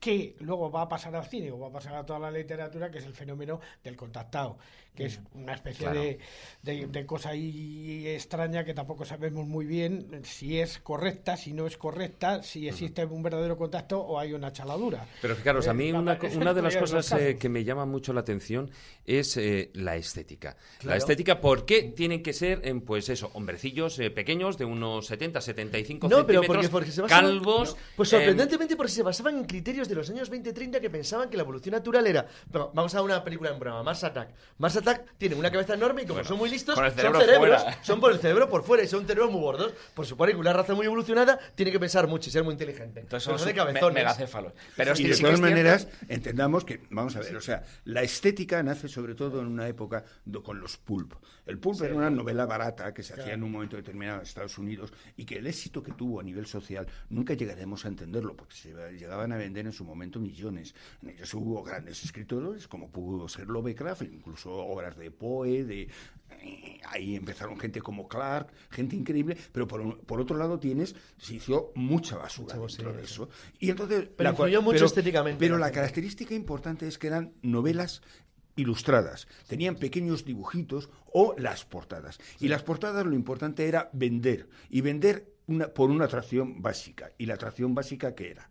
que 0.00 0.34
luego 0.40 0.70
va 0.70 0.82
a 0.82 0.88
pasar 0.88 1.14
al 1.14 1.26
cine 1.26 1.50
o 1.52 1.58
va 1.58 1.68
a 1.68 1.72
pasar 1.72 1.94
a 1.94 2.06
toda 2.06 2.18
la 2.18 2.30
literatura, 2.30 2.90
que 2.90 2.98
es 2.98 3.04
el 3.04 3.12
fenómeno 3.12 3.60
del 3.84 3.96
contactado, 3.96 4.56
que 4.94 5.06
es 5.06 5.20
una 5.34 5.54
especie 5.54 5.84
Claro. 5.86 6.00
de, 6.00 6.18
de- 6.62 6.86
de 6.86 7.06
cosa 7.06 7.30
ahí 7.30 8.06
extraña 8.08 8.64
que 8.64 8.74
tampoco 8.74 9.04
sabemos 9.04 9.46
muy 9.46 9.64
bien 9.64 10.20
si 10.24 10.58
es 10.60 10.78
correcta, 10.78 11.36
si 11.36 11.52
no 11.52 11.66
es 11.66 11.76
correcta, 11.76 12.42
si 12.42 12.68
existe 12.68 13.04
un 13.04 13.22
verdadero 13.22 13.56
contacto 13.56 14.00
o 14.00 14.18
hay 14.18 14.32
una 14.32 14.52
chaladura. 14.52 15.06
Pero 15.22 15.36
fijaros, 15.36 15.66
a 15.68 15.70
Eh, 15.70 15.74
mí 15.74 15.92
la- 15.92 16.18
una, 16.36 16.54
de 16.54 16.62
las 16.62 16.76
cosas 16.76 17.10
eh, 17.12 17.36
que 17.38 17.48
me 17.48 17.64
llama 17.64 17.86
mucho 17.86 18.12
la 18.12 18.20
atención 18.20 18.70
es 19.06 19.36
eh, 19.36 19.70
la 19.74 19.96
estética. 19.96 20.56
La 20.82 20.96
estética, 20.96 21.40
¿por 21.40 21.64
qué 21.64 21.82
tienen 21.84 22.22
que 22.22 22.32
ser, 22.32 22.62
pues 22.84 23.08
eso, 23.08 23.30
hombrecillos 23.34 23.98
eh, 24.00 24.10
pequeños 24.10 24.58
de 24.58 24.64
unos 24.64 25.06
70, 25.06 25.40
75 25.40 26.08
No, 26.08 26.26
pero 26.26 26.40
centímetros, 26.40 26.46
porque, 26.56 26.68
porque 26.68 26.90
se 26.92 27.02
basaban, 27.02 27.24
calvos? 27.24 27.70
no, 27.74 27.80
pues 27.96 28.12
eh, 28.12 28.16
sorprendentemente 28.16 28.76
porque 28.76 28.92
se 28.92 29.02
basaban 29.02 29.36
en 29.38 29.44
criterios 29.44 29.88
de 29.88 29.94
los 29.94 30.10
años 30.10 30.30
20-30 30.30 30.80
que 30.80 30.90
pensaban 30.90 31.30
que 31.30 31.36
la 31.36 31.42
evolución 31.44 31.72
natural 31.74 32.06
era. 32.06 32.26
Pero 32.50 32.70
vamos 32.74 32.94
a 32.94 33.02
una 33.02 33.22
película 33.24 33.50
en 33.50 33.58
broma, 33.58 33.82
Mars 33.82 34.04
Attack. 34.04 34.30
Mars 34.58 34.76
Attack 34.76 34.89
tiene 35.18 35.34
una 35.36 35.50
cabeza 35.50 35.74
enorme 35.74 36.02
y 36.02 36.06
como 36.06 36.24
son 36.24 36.38
muy 36.38 36.50
listos, 36.50 36.74
son 36.74 36.90
cerebro 36.92 37.20
cerebros, 37.20 37.62
fuera. 37.62 37.82
son 37.84 38.00
por 38.00 38.12
el 38.12 38.18
cerebro 38.18 38.48
por 38.48 38.62
fuera 38.64 38.82
y 38.82 38.88
son 38.88 39.06
cerebros 39.06 39.30
muy 39.32 39.40
gordos. 39.40 39.72
Por 39.94 40.06
supone 40.06 40.32
que 40.32 40.38
una 40.38 40.52
raza 40.52 40.74
muy 40.74 40.86
evolucionada 40.86 41.38
tiene 41.54 41.72
que 41.72 41.80
pensar 41.80 42.06
mucho 42.06 42.28
y 42.28 42.32
ser 42.32 42.44
muy 42.44 42.52
inteligente. 42.52 43.00
Entonces 43.00 43.24
son 43.24 43.38
son 43.38 43.48
de 43.48 43.52
su- 43.52 43.56
me- 43.56 43.64
cabezones. 43.64 43.94
megacéfalos. 43.94 44.52
Pero 44.76 44.92
es 44.92 45.00
y 45.00 45.04
de 45.08 45.14
sí 45.14 45.20
todas 45.22 45.34
es 45.34 45.40
cierto- 45.40 45.54
maneras, 45.56 45.88
entendamos 46.08 46.64
que, 46.64 46.80
vamos 46.90 47.16
a 47.16 47.20
ver, 47.20 47.36
o 47.36 47.40
sea, 47.40 47.62
la 47.84 48.02
estética 48.02 48.62
nace 48.62 48.88
sobre 48.88 49.14
todo 49.14 49.40
en 49.40 49.46
una 49.46 49.68
época 49.68 50.04
con 50.42 50.60
los 50.60 50.76
pulp. 50.76 51.14
El 51.46 51.58
pulp 51.58 51.82
era 51.82 51.94
una 51.94 52.10
novela 52.10 52.46
barata 52.46 52.94
que 52.94 53.02
se 53.02 53.14
hacía 53.14 53.34
en 53.34 53.42
un 53.42 53.50
momento 53.50 53.76
determinado 53.76 54.18
en 54.18 54.22
Estados 54.22 54.56
Unidos 54.58 54.92
y 55.16 55.24
que 55.24 55.38
el 55.38 55.46
éxito 55.46 55.82
que 55.82 55.92
tuvo 55.92 56.20
a 56.20 56.22
nivel 56.22 56.46
social 56.46 56.86
nunca 57.08 57.34
llegaremos 57.34 57.84
a 57.84 57.88
entenderlo 57.88 58.36
porque 58.36 58.54
se 58.54 58.72
llegaban 58.92 59.32
a 59.32 59.36
vender 59.36 59.66
en 59.66 59.72
su 59.72 59.84
momento 59.84 60.20
millones. 60.20 60.74
En 61.02 61.10
ellos 61.10 61.32
hubo 61.34 61.62
grandes 61.62 62.04
escritores, 62.04 62.68
como 62.68 62.90
pudo 62.90 63.28
ser 63.28 63.48
Lovecraft, 63.48 64.02
incluso 64.02 64.50
obras 64.70 64.96
de 64.96 65.10
Poe, 65.10 65.64
de 65.64 65.88
ahí 66.88 67.16
empezaron 67.16 67.58
gente 67.58 67.80
como 67.80 68.08
Clark, 68.08 68.48
gente 68.70 68.96
increíble, 68.96 69.36
pero 69.52 69.66
por, 69.68 70.20
otro 70.20 70.36
lado 70.36 70.58
tienes, 70.58 70.94
se 71.18 71.34
hizo 71.34 71.72
mucha 71.74 72.16
basura 72.16 72.56
dentro 72.56 72.92
de 72.92 73.02
eso. 73.02 73.28
Y 73.58 73.70
entonces, 73.70 74.08
pero 74.16 74.30
influyó 74.30 74.62
mucho 74.62 74.86
estéticamente. 74.86 75.38
Pero 75.38 75.58
la 75.58 75.70
característica 75.70 76.34
importante 76.34 76.86
es 76.86 76.98
que 76.98 77.08
eran 77.08 77.32
novelas 77.42 78.02
ilustradas, 78.56 79.28
tenían 79.46 79.76
pequeños 79.76 80.24
dibujitos 80.24 80.90
o 81.12 81.34
las 81.38 81.64
portadas. 81.64 82.18
Y 82.40 82.48
las 82.48 82.62
portadas 82.62 83.06
lo 83.06 83.14
importante 83.14 83.66
era 83.66 83.90
vender, 83.92 84.48
y 84.68 84.80
vender 84.80 85.32
una, 85.46 85.68
por 85.68 85.90
una 85.90 86.06
atracción 86.06 86.60
básica. 86.60 87.10
¿Y 87.18 87.26
la 87.26 87.34
atracción 87.34 87.74
básica 87.74 88.14
qué 88.14 88.30
era? 88.30 88.50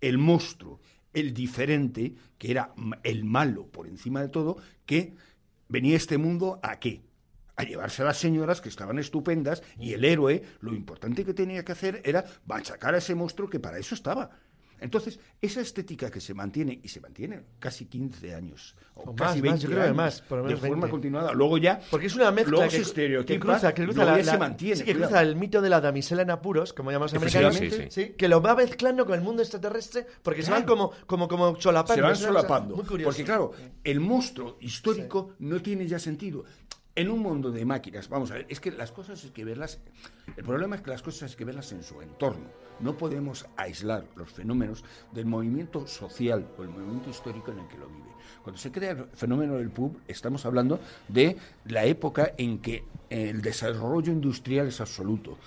El 0.00 0.18
monstruo, 0.18 0.80
el 1.12 1.34
diferente, 1.34 2.14
que 2.36 2.50
era 2.50 2.72
el 3.02 3.24
malo 3.24 3.66
por 3.66 3.86
encima 3.86 4.20
de 4.20 4.28
todo, 4.28 4.58
que 4.86 5.14
venía 5.68 5.96
este 5.96 6.18
mundo 6.18 6.60
a 6.62 6.78
qué? 6.78 7.08
a 7.58 7.64
llevarse 7.64 8.02
a 8.02 8.04
las 8.04 8.18
señoras 8.18 8.60
que 8.60 8.68
estaban 8.68 9.00
estupendas 9.00 9.64
y 9.78 9.92
el 9.92 10.04
héroe 10.04 10.44
lo 10.60 10.74
importante 10.74 11.24
que 11.24 11.34
tenía 11.34 11.64
que 11.64 11.72
hacer 11.72 12.00
era 12.04 12.24
machacar 12.46 12.94
a 12.94 12.98
ese 12.98 13.16
monstruo 13.16 13.50
que 13.50 13.58
para 13.58 13.78
eso 13.78 13.96
estaba. 13.96 14.30
Entonces, 14.80 15.18
esa 15.40 15.60
estética 15.60 16.10
que 16.10 16.20
se 16.20 16.34
mantiene, 16.34 16.80
y 16.82 16.88
se 16.88 17.00
mantiene 17.00 17.42
casi 17.58 17.86
15 17.86 18.34
años, 18.34 18.76
o, 18.94 19.14
casi 19.14 19.40
20 19.40 19.60
yo 19.60 19.70
creo 19.70 19.82
años, 19.82 19.96
más, 19.96 20.20
por 20.22 20.46
de 20.46 20.56
forma 20.56 20.88
continuada, 20.88 21.32
luego 21.32 21.58
ya... 21.58 21.80
Porque 21.90 22.06
es 22.06 22.14
una 22.14 22.30
mezcla 22.30 22.68
que, 22.68 22.82
que, 23.24 23.38
cruza, 23.38 23.74
que 23.74 23.84
cruza 23.84 24.04
la, 24.04 24.22
se 24.22 24.38
mantiene. 24.38 24.76
Sí, 24.76 24.84
que 24.84 24.94
cruza 24.94 25.20
el 25.22 25.36
mito 25.36 25.60
de 25.60 25.68
la 25.68 25.80
damisela 25.80 26.22
en 26.22 26.30
apuros, 26.30 26.72
como 26.72 26.90
llamamos 26.90 27.14
americanamente, 27.14 27.90
sí, 27.90 28.14
que 28.16 28.28
lo 28.28 28.40
va 28.40 28.54
mezclando 28.54 29.04
con 29.06 29.14
el 29.14 29.22
mundo 29.22 29.42
extraterrestre, 29.42 30.06
porque 30.22 30.42
se 30.42 30.50
van 30.50 30.64
como, 30.64 30.92
como, 31.06 31.28
como 31.28 31.60
solapando. 31.60 31.94
Se 31.94 32.00
van 32.02 32.16
solapando. 32.16 32.74
Porque 32.76 33.24
claro, 33.24 33.52
el 33.84 34.00
monstruo 34.00 34.58
histórico 34.60 35.34
no 35.38 35.60
tiene 35.60 35.86
ya 35.86 35.98
sentido 35.98 36.44
en 36.98 37.10
un 37.10 37.20
mundo 37.20 37.52
de 37.52 37.64
máquinas, 37.64 38.08
vamos 38.08 38.32
a 38.32 38.34
ver, 38.34 38.46
es 38.48 38.58
que 38.58 38.72
las 38.72 38.90
cosas 38.90 39.22
hay 39.22 39.30
que 39.30 39.44
verlas, 39.44 39.78
el 40.36 40.42
problema 40.42 40.74
es 40.74 40.82
que 40.82 40.90
las 40.90 41.00
cosas 41.00 41.30
hay 41.30 41.36
que 41.36 41.44
verlas 41.44 41.70
en 41.70 41.84
su 41.84 42.02
entorno. 42.02 42.46
No 42.80 42.96
podemos 42.96 43.46
aislar 43.56 44.04
los 44.16 44.32
fenómenos 44.32 44.84
del 45.12 45.26
movimiento 45.26 45.86
social 45.86 46.48
o 46.58 46.62
el 46.64 46.70
movimiento 46.70 47.08
histórico 47.08 47.52
en 47.52 47.60
el 47.60 47.68
que 47.68 47.78
lo 47.78 47.86
vive. 47.86 48.08
Cuando 48.42 48.58
se 48.60 48.72
crea 48.72 48.90
el 48.90 49.04
fenómeno 49.14 49.54
del 49.54 49.70
pub, 49.70 50.00
estamos 50.08 50.44
hablando 50.44 50.80
de 51.06 51.36
la 51.66 51.84
época 51.84 52.32
en 52.36 52.58
que 52.58 52.82
el 53.10 53.42
desarrollo 53.42 54.12
industrial 54.12 54.66
es 54.66 54.80
absoluto. 54.80 55.38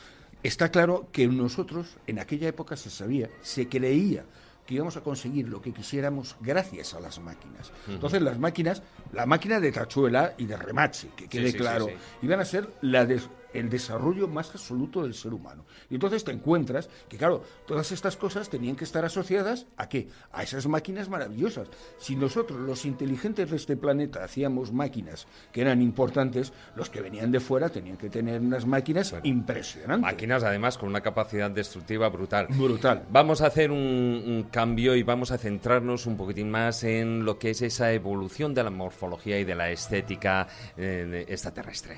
Está 0.44 0.72
claro 0.72 1.10
que 1.12 1.28
nosotros, 1.28 1.98
en 2.08 2.20
aquella 2.20 2.48
época 2.48 2.78
se 2.78 2.90
sabía, 2.90 3.30
se 3.42 3.68
creía 3.68 4.24
que 4.66 4.76
íbamos 4.76 4.98
a 4.98 5.02
conseguir 5.02 5.50
lo 5.50 5.62
que 5.62 5.74
quisiéramos 5.74 6.36
gracias 6.40 6.94
a 6.94 7.00
las 7.00 7.20
máquinas. 7.20 7.72
Entonces 7.88 8.22
las 8.22 8.40
máquinas, 8.40 8.84
la 9.12 9.26
máquina 9.26 9.60
de 9.60 9.72
tachuela 9.72 10.34
y 10.38 10.46
de 10.46 10.58
remache, 10.58 11.10
que 11.16 11.28
quede 11.28 11.54
claro, 11.54 11.88
iban 12.22 12.40
a 12.40 12.46
ser 12.46 12.70
la 12.82 13.06
de, 13.06 13.22
el 13.54 13.70
desarrollo 13.70 14.28
más 14.28 14.50
absoluto 14.52 15.04
del 15.04 15.14
ser 15.14 15.34
humano. 15.34 15.66
Y 15.90 15.96
entonces 15.96 16.24
te 16.24 16.32
encuentras 16.32 16.90
que, 17.10 17.18
claro, 17.18 17.44
todas 17.66 17.92
estas 17.92 18.18
cosas 18.18 18.50
tenían 18.50 18.76
que 18.76 18.84
estar 18.84 19.06
asociadas 19.06 19.68
a 19.78 19.90
qué? 19.90 20.08
A 20.32 20.44
esas 20.44 20.68
máquinas 20.68 21.10
maravillosas. 21.10 21.68
Si 21.98 22.16
nosotros, 22.16 22.60
los 22.60 22.86
inteligentes 22.86 23.50
de 23.50 23.56
este 23.56 23.78
planeta, 23.78 24.24
hacíamos 24.24 24.72
máquinas 24.72 25.28
que 25.52 25.62
eran 25.62 25.82
importantes, 25.82 26.54
los 26.76 26.90
que 26.90 27.02
venían 27.02 27.32
de 27.32 27.40
fuera 27.40 27.70
tenían 27.70 27.98
que 27.98 28.10
tener 28.10 28.42
unas 28.42 28.66
máquinas 28.66 29.16
impresionantes. 29.24 30.02
Máquinas, 30.02 30.44
además, 30.44 30.78
con 30.78 30.90
una 30.90 31.02
capacidad 31.02 31.52
destructiva 31.52 32.10
brutal. 32.10 32.48
Brutal. 32.50 33.06
Vamos 33.10 33.42
a 33.42 33.48
hacer 33.48 33.72
un, 33.72 34.48
cambio 34.52 34.96
y 34.96 35.04
vamos 35.04 35.32
a 35.32 35.38
centrarnos 35.38 36.06
un 36.06 36.18
poquitín 36.18 36.50
más 36.50 36.84
en 36.84 37.26
lo 37.26 37.38
que 37.38 37.52
es 37.52 37.62
esa 37.62 37.92
evolución 37.94 38.54
de 38.54 38.64
la 38.64 38.70
morfología 38.70 39.40
y 39.40 39.44
de 39.44 39.56
la 39.56 39.70
estética 39.70 40.48
eh, 40.78 41.26
extraterrestre. 41.28 41.98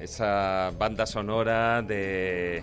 Esa 0.00 0.72
banda 0.78 1.04
sonora 1.06 1.82
de, 1.82 2.59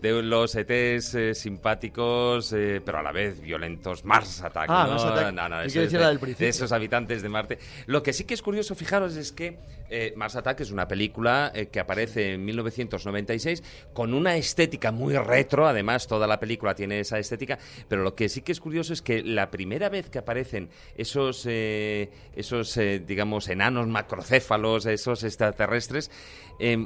de 0.00 0.22
los 0.22 0.54
ETs 0.54 1.14
eh, 1.14 1.34
simpáticos, 1.34 2.52
eh, 2.52 2.80
pero 2.84 2.98
a 2.98 3.02
la 3.02 3.12
vez 3.12 3.40
violentos, 3.40 4.04
Mars 4.04 4.42
Attack. 4.42 4.66
Ah, 4.68 4.84
¿no? 4.86 4.92
Mars 4.92 5.04
Attack. 5.04 5.34
No, 5.34 5.48
no, 5.48 5.58
de, 5.58 6.48
esos 6.48 6.72
habitantes 6.72 7.22
de 7.22 7.28
Marte. 7.28 7.58
Lo 7.86 8.02
que 8.02 8.12
sí 8.12 8.24
que 8.24 8.34
es 8.34 8.42
curioso, 8.42 8.74
fijaros, 8.74 9.16
es 9.16 9.32
que 9.32 9.58
eh, 9.90 10.12
Mars 10.16 10.36
Attack 10.36 10.60
es 10.60 10.70
una 10.70 10.86
película 10.86 11.52
que 11.72 11.80
aparece 11.80 12.34
en 12.34 12.44
1996 12.44 13.62
con 13.92 14.14
una 14.14 14.36
estética 14.36 14.92
muy 14.92 15.16
retro, 15.16 15.66
además 15.66 16.06
toda 16.06 16.26
la 16.26 16.38
película 16.38 16.74
tiene 16.74 17.00
esa 17.00 17.18
estética, 17.18 17.58
pero 17.88 18.02
lo 18.02 18.14
que 18.14 18.28
sí 18.28 18.42
que 18.42 18.52
es 18.52 18.60
curioso 18.60 18.92
es 18.92 19.02
que 19.02 19.22
la 19.22 19.50
primera 19.50 19.88
vez 19.88 20.10
que 20.10 20.18
aparecen 20.18 20.68
esos, 20.96 21.46
esos 21.46 22.80
digamos, 23.06 23.48
enanos 23.48 23.88
macrocéfalos, 23.88 24.86
esos 24.86 25.24
extraterrestres, 25.24 26.10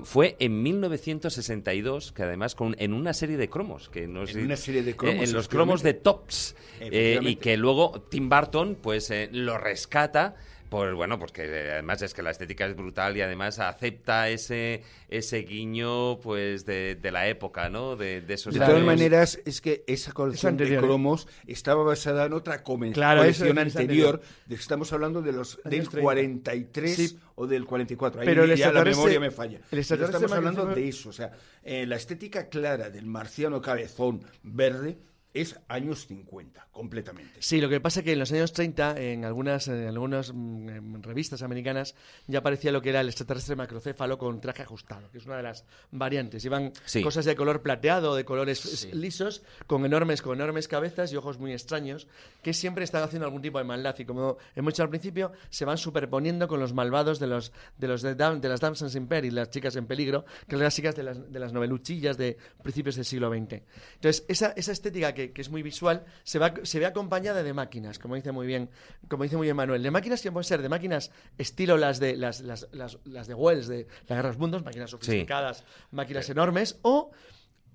fue 0.05 0.37
en 0.39 0.63
1962, 0.63 2.13
que 2.13 2.23
además 2.23 2.55
con, 2.55 2.77
en 2.79 2.93
una 3.03 3.13
serie 3.13 3.37
de 3.37 3.49
cromos. 3.49 3.89
Que 3.89 4.07
no 4.07 4.25
en 4.25 4.45
una 4.45 4.57
serie 4.57 4.83
de 4.83 4.97
cromos. 4.97 5.21
Eh, 5.21 5.25
en 5.25 5.33
los 5.33 5.49
cromos 5.49 5.83
de 5.83 5.95
Tops. 5.95 6.57
Eh, 6.81 7.19
y 7.21 7.37
que 7.37 7.57
luego 7.57 8.07
Tim 8.09 8.29
Burton 8.29 8.79
pues 8.81 9.11
eh, 9.11 9.29
lo 9.31 9.59
rescata 9.59 10.37
por, 10.73 10.95
bueno, 10.95 11.19
porque 11.19 11.43
además 11.43 12.01
es 12.01 12.15
que 12.15 12.23
la 12.23 12.31
estética 12.31 12.65
es 12.65 12.75
brutal 12.75 13.15
y 13.15 13.21
además 13.21 13.59
acepta 13.59 14.31
ese, 14.31 14.83
ese 15.11 15.41
guiño 15.41 16.19
pues 16.21 16.65
de, 16.65 16.99
la 17.13 17.29
época, 17.29 17.69
¿no? 17.69 17.95
De, 17.95 18.25
esos 18.27 18.55
De 18.55 18.61
todas 18.61 18.83
maneras, 18.83 19.39
es 19.45 19.61
que 19.61 19.85
esa 19.87 20.13
colección 20.13 20.57
de 20.57 20.79
cromos 20.79 21.29
estaba 21.47 21.85
basada 21.85 22.25
en 22.25 22.33
otra 22.33 22.63
colección 22.63 23.59
anterior. 23.59 24.23
De, 24.47 24.55
estamos 24.55 24.91
hablando 24.95 25.21
de 25.21 25.33
los 25.33 25.61
del 25.63 25.91
43 25.91 27.17
o 27.35 27.47
del 27.47 27.67
44. 27.67 28.23
Ahí 28.23 28.27
Pero 28.27 28.47
ya 28.47 28.73
la 28.73 28.83
memoria 28.83 29.21
me 29.21 29.31
falla. 29.31 29.61
estamos 29.71 30.33
hablando 30.33 30.65
de 30.65 30.89
eso. 30.89 31.11
O 31.11 31.13
sea, 31.13 31.33
eh, 31.63 31.85
la 31.85 31.97
estética 31.97 32.49
clara 32.49 32.89
del 32.89 33.05
marciano 33.05 33.61
cabezón 33.61 34.25
verde 34.43 34.97
es 35.35 35.59
años 35.69 36.07
50, 36.07 36.69
completamente. 36.71 37.33
Sí, 37.41 37.61
lo 37.61 37.69
que 37.69 37.81
pasa 37.81 38.01
es 38.01 38.05
que 38.05 38.13
en 38.13 38.19
los 38.19 38.31
años 38.33 38.53
30, 38.53 39.01
en 39.01 39.25
algunas, 39.25 39.67
en 39.69 39.87
algunas 39.89 40.33
mm, 40.33 41.01
revistas 41.03 41.43
americanas, 41.43 41.95
ya 42.27 42.41
aparecía 42.41 42.71
lo 42.71 42.83
que 42.83 42.91
era 42.91 43.01
el 43.01 43.09
extraterrestre 43.09 43.57
macrocéfalo 43.57 44.19
con 44.19 44.41
traje 44.41 44.63
ajustado, 44.63 45.11
que 45.11 45.19
es 45.19 45.27
una 45.27 45.37
de 45.37 45.43
las 45.43 45.65
variantes. 45.91 46.45
Iban 46.45 46.73
cosas 47.03 47.25
de 47.25 47.35
color 47.35 47.63
plateado, 47.63 48.15
de 48.15 48.25
colores 48.25 48.89
lisos, 48.93 49.43
con 49.67 49.87
enormes, 49.87 50.21
con 50.21 50.39
enormes 50.39 50.69
cabezas 50.69 51.13
y 51.13 51.17
ojos 51.17 51.39
muy 51.39 51.53
extraños, 51.53 52.09
que 52.43 52.53
siempre 52.53 52.85
están 52.85 53.03
haciendo 53.03 53.25
algún 53.27 53.41
tipo 53.41 53.59
de 53.59 53.65
maldad. 53.65 53.99
Y 53.99 54.05
como 54.05 54.37
hemos 54.55 54.75
dicho 54.75 54.83
al 54.83 54.91
principio, 54.91 55.33
se 55.49 55.65
van 55.65 55.79
superponiendo 55.79 56.47
con 56.47 56.61
los 56.61 56.75
malvados 56.75 57.19
de 57.19 57.27
los 57.27 57.53
de 57.79 57.89
los 57.89 58.03
de, 58.03 58.15
de 58.15 58.49
las 58.49 58.61
Damsons 58.61 58.95
in 58.97 59.07
Peril, 59.07 59.35
las 59.35 59.51
chicas 59.51 59.77
en 59.77 59.87
peligro, 59.87 60.25
que 60.47 60.57
son 60.57 60.63
las 60.63 60.75
chicas 60.75 60.95
de 60.95 61.03
las, 61.03 61.33
de 61.33 61.39
las 61.39 61.53
noveluchillas 61.53 62.19
de 62.19 62.37
principios 62.63 62.97
del 62.97 63.05
siglo 63.05 63.31
XX. 63.31 63.63
Entonces, 63.95 64.25
esa, 64.29 64.53
esa 64.57 64.73
estética 64.73 65.15
que 65.15 65.22
que, 65.31 65.41
es 65.41 65.51
muy 65.51 65.63
visual, 65.63 66.05
se, 66.25 66.39
va, 66.39 66.55
se 66.63 66.79
ve 66.79 66.87
acompañada 66.87 67.43
de 67.43 67.53
máquinas, 67.53 67.99
como 67.99 68.17
dice 68.17 68.33
muy 68.33 68.47
bien, 68.47 68.71
como 69.09 69.23
dice 69.23 69.37
muy 69.37 69.47
bien 69.47 69.57
Manuel. 69.57 69.83
De 69.83 69.91
máquinas 69.91 70.21
que 70.23 70.33
pueden 70.33 70.45
ser 70.45 70.63
de 70.63 70.69
máquinas 70.69 71.13
estilo 71.39 71.77
las 71.77 72.01
de 72.01 72.17
las, 72.17 72.41
las, 72.41 72.67
las, 72.73 73.27
de 73.27 73.35
Wells, 73.35 73.69
de 73.69 73.87
la 74.09 74.17
Guerra 74.17 74.29
de 74.29 74.35
los 74.35 74.39
Mundos, 74.39 74.65
máquinas 74.65 74.91
sofisticadas, 74.91 75.65
máquinas 75.91 76.29
enormes, 76.31 76.79
o 76.83 77.13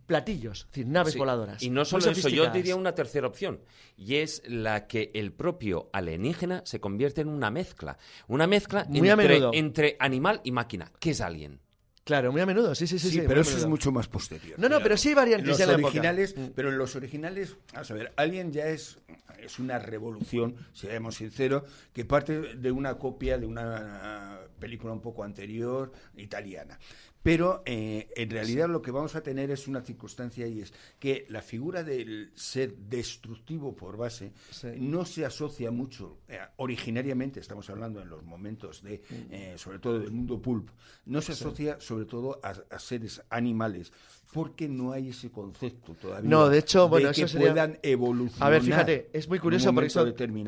platillos, 0.08 0.62
es 0.62 0.68
decir, 0.68 0.88
naves 0.88 1.16
voladoras. 1.16 1.62
Y 1.62 1.70
no 1.70 1.86
solo 1.86 2.10
eso, 2.10 2.30
yo 2.30 2.50
diría 2.50 2.76
una 2.76 2.96
tercera 2.96 3.28
opción, 3.28 3.62
y 3.96 4.16
es 4.16 4.42
la 4.48 4.88
que 4.88 5.12
el 5.14 5.34
propio 5.34 5.90
alienígena 5.94 6.64
se 6.66 6.80
convierte 6.80 7.22
en 7.22 7.28
una 7.28 7.52
mezcla. 7.52 7.98
Una 8.28 8.48
mezcla 8.48 8.88
entre, 8.92 9.40
entre, 9.54 9.98
animal 10.00 10.42
y 10.44 10.52
máquina. 10.52 10.92
¿Qué 11.00 11.12
es 11.12 11.22
alien? 11.22 11.60
Claro, 12.08 12.32
muy 12.32 12.40
a 12.40 12.46
menudo, 12.46 12.74
sí, 12.74 12.88
sí, 12.88 12.98
sí. 12.98 13.10
Sí, 13.10 13.22
pero 13.28 13.42
eso 13.42 13.58
es 13.58 13.66
mucho 13.66 13.92
más 13.92 14.08
posterior. 14.08 14.58
No, 14.58 14.70
no, 14.70 14.80
pero 14.82 14.96
sí 14.96 15.10
hay 15.10 15.16
variantes 15.16 15.60
en 15.60 15.68
los 15.68 15.84
originales, 15.84 16.36
Pero 16.56 16.70
en 16.70 16.78
los 16.78 16.96
originales, 16.96 17.58
vamos 17.74 17.92
a 17.92 17.94
ver, 17.96 18.14
alguien 18.16 18.54
ya 18.54 18.68
es, 18.68 18.98
es 19.38 19.60
una 19.60 19.78
revolución, 19.78 20.56
seamos 20.72 21.16
sinceros, 21.16 21.64
que 21.94 22.06
parte 22.06 22.56
de 22.56 22.72
una 22.72 22.98
copia 22.98 23.38
de 23.38 23.46
una 23.46 24.40
película 24.58 24.94
un 24.94 25.02
poco 25.02 25.26
anterior, 25.26 25.92
italiana. 26.16 26.80
Pero 27.28 27.62
eh, 27.66 28.08
en 28.16 28.30
realidad 28.30 28.70
lo 28.70 28.82
que 28.82 28.90
vamos 28.90 29.18
a 29.18 29.22
tener 29.22 29.52
es 29.52 29.68
una 29.68 29.82
circunstancia 29.82 30.48
y 30.48 30.62
es 30.62 30.74
que 30.98 31.26
la 31.28 31.42
figura 31.42 31.84
del 31.84 32.32
ser 32.36 32.74
destructivo 32.78 33.76
por 33.76 33.98
base 33.98 34.32
no 34.78 35.04
se 35.04 35.26
asocia 35.26 35.70
mucho, 35.70 36.20
eh, 36.30 36.40
originariamente 36.56 37.42
estamos 37.42 37.70
hablando 37.70 38.02
en 38.02 38.08
los 38.08 38.24
momentos 38.24 38.82
de, 38.82 39.04
eh, 39.30 39.56
sobre 39.58 39.80
todo 39.80 40.00
del 40.00 40.12
mundo 40.12 40.42
pulp, 40.42 40.70
no 41.06 41.22
se 41.22 41.34
asocia 41.34 41.82
sobre 41.82 42.06
todo 42.06 42.40
a 42.42 42.80
seres 42.80 43.22
animales, 43.30 43.92
porque 44.34 44.68
no 44.68 44.92
hay 44.92 45.10
ese 45.10 45.32
concepto 45.32 45.94
todavía. 45.94 46.30
No, 46.30 46.50
de 46.50 46.60
hecho, 46.60 46.90
bueno, 46.90 47.12
que 47.12 47.26
puedan 47.26 47.80
evolucionar. 47.82 48.48
A 48.48 48.50
ver, 48.50 48.62
fíjate, 48.62 49.10
es 49.14 49.28
muy 49.28 49.40
curioso 49.40 49.74
porque 49.74 49.88
eso 49.88 50.06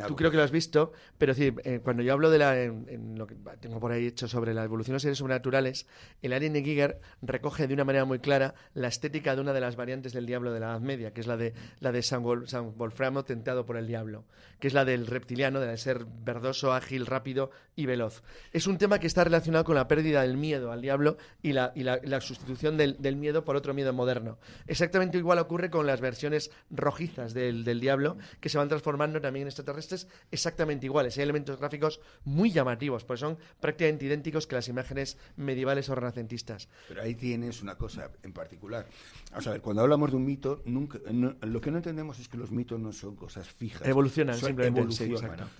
tú 0.07 0.15
creo 0.15 0.31
que 0.31 0.37
lo 0.37 0.43
has 0.43 0.51
visto, 0.51 0.91
pero 1.17 1.33
decir, 1.33 1.55
eh, 1.63 1.79
cuando 1.83 2.03
yo 2.03 2.13
hablo 2.13 2.29
de 2.29 2.37
la, 2.37 2.61
en, 2.61 3.17
lo 3.17 3.25
que 3.25 3.35
tengo 3.59 3.79
por 3.79 3.91
ahí 3.91 4.07
hecho 4.07 4.27
sobre 4.27 4.53
la 4.53 4.63
evolución 4.63 4.93
de 4.93 4.95
los 4.95 5.01
seres 5.01 5.17
sobrenaturales, 5.17 5.87
el 6.21 6.33
Alien 6.33 6.53
de 6.53 6.61
Giger 6.69 6.99
recoge 7.21 7.67
de 7.67 7.73
una 7.73 7.83
manera 7.83 8.05
muy 8.05 8.19
clara 8.19 8.53
la 8.73 8.87
estética 8.87 9.35
de 9.35 9.41
una 9.41 9.53
de 9.53 9.61
las 9.61 9.75
variantes 9.75 10.13
del 10.13 10.25
diablo 10.25 10.53
de 10.53 10.59
la 10.59 10.67
Edad 10.67 10.81
Media, 10.81 11.13
que 11.13 11.21
es 11.21 11.27
la 11.27 11.37
de 11.37 11.53
la 11.79 11.91
de 11.91 12.01
San, 12.01 12.23
Wolframo 12.23 13.23
tentado 13.23 13.65
por 13.65 13.77
el 13.77 13.87
diablo, 13.87 14.25
que 14.59 14.67
es 14.67 14.73
la 14.73 14.85
del 14.85 15.07
reptiliano, 15.07 15.59
de 15.59 15.77
ser 15.77 16.05
verdoso, 16.05 16.73
ágil, 16.73 17.05
rápido 17.05 17.51
y 17.75 17.85
veloz. 17.85 18.23
Es 18.51 18.67
un 18.67 18.77
tema 18.77 18.99
que 18.99 19.07
está 19.07 19.23
relacionado 19.23 19.63
con 19.63 19.75
la 19.75 19.87
pérdida 19.87 20.21
del 20.21 20.37
miedo 20.37 20.71
al 20.71 20.81
diablo 20.81 21.17
y 21.41 21.53
la, 21.53 21.71
y 21.75 21.83
la, 21.83 22.21
sustitución 22.21 22.77
del, 22.77 23.01
del 23.01 23.15
miedo 23.15 23.43
por 23.43 23.55
otro 23.55 23.73
miedo 23.73 23.93
moderno. 23.93 24.37
Exactamente 24.67 25.17
igual 25.17 25.39
ocurre 25.39 25.69
con 25.69 25.87
las 25.87 26.01
versiones 26.01 26.51
rojizas 26.69 27.33
del, 27.33 27.79
diablo, 27.79 28.17
que 28.39 28.49
se 28.49 28.57
van 28.57 28.69
transformando 28.69 29.21
también 29.21 29.43
en 29.43 29.47
extraterrestres 29.47 30.07
exactamente 30.31 30.85
iguales. 30.85 31.17
Hay 31.17 31.23
elementos 31.23 31.59
gráficos 31.59 31.99
muy 32.23 32.51
llamativos, 32.51 33.03
pues 33.05 33.19
son 33.19 33.37
prácticamente 33.59 34.05
idénticos 34.05 34.47
que 34.47 34.55
las 34.55 34.67
imágenes 34.67 35.17
medievales 35.35 35.89
o 35.89 35.95
renacentistas. 35.95 36.48
Pero 36.87 37.01
ahí 37.01 37.15
tienes 37.15 37.61
una 37.61 37.75
cosa 37.75 38.11
en 38.23 38.33
particular. 38.33 38.87
Vamos 39.31 39.47
a 39.47 39.51
ver, 39.51 39.61
cuando 39.61 39.81
hablamos 39.81 40.11
de 40.11 40.17
un 40.17 40.25
mito, 40.25 40.61
nunca, 40.65 40.99
lo 41.09 41.61
que 41.61 41.71
no 41.71 41.77
entendemos 41.77 42.19
es 42.19 42.27
que 42.27 42.37
los 42.37 42.51
mitos 42.51 42.79
no 42.79 42.91
son 42.91 43.15
cosas 43.15 43.47
fijas. 43.47 43.87
Evolucionan, 43.87 44.37
simplemente. 44.37 45.15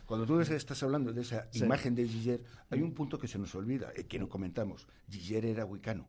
cuando 0.05 0.25
tú 0.25 0.39
estás 0.39 0.81
hablando 0.83 1.13
de 1.13 1.21
esa 1.21 1.47
imagen 1.53 1.95
de 1.95 2.07
Giger, 2.07 2.43
hay 2.69 2.81
un 2.81 2.93
punto 2.93 3.17
que 3.17 3.27
se 3.27 3.37
nos 3.37 3.53
olvida, 3.55 3.91
eh, 3.95 4.05
que 4.05 4.19
no 4.19 4.27
comentamos. 4.27 4.87
Giger 5.09 5.45
era 5.45 5.65
wicano 5.65 6.07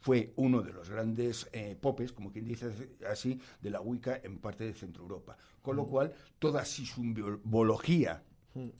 fue 0.00 0.32
uno 0.36 0.62
de 0.62 0.72
los 0.72 0.88
grandes 0.90 1.48
eh, 1.52 1.76
popes, 1.80 2.12
como 2.12 2.30
quien 2.30 2.44
dice 2.44 2.70
así, 3.10 3.40
de 3.60 3.70
la 3.70 3.80
Wicca 3.80 4.20
en 4.22 4.38
parte 4.38 4.64
de 4.64 4.74
Centro 4.74 5.02
Europa. 5.02 5.36
Con 5.60 5.76
lo 5.76 5.84
mm. 5.84 5.90
cual, 5.90 6.14
toda 6.38 6.64
su 6.64 6.86
simbología. 6.86 8.22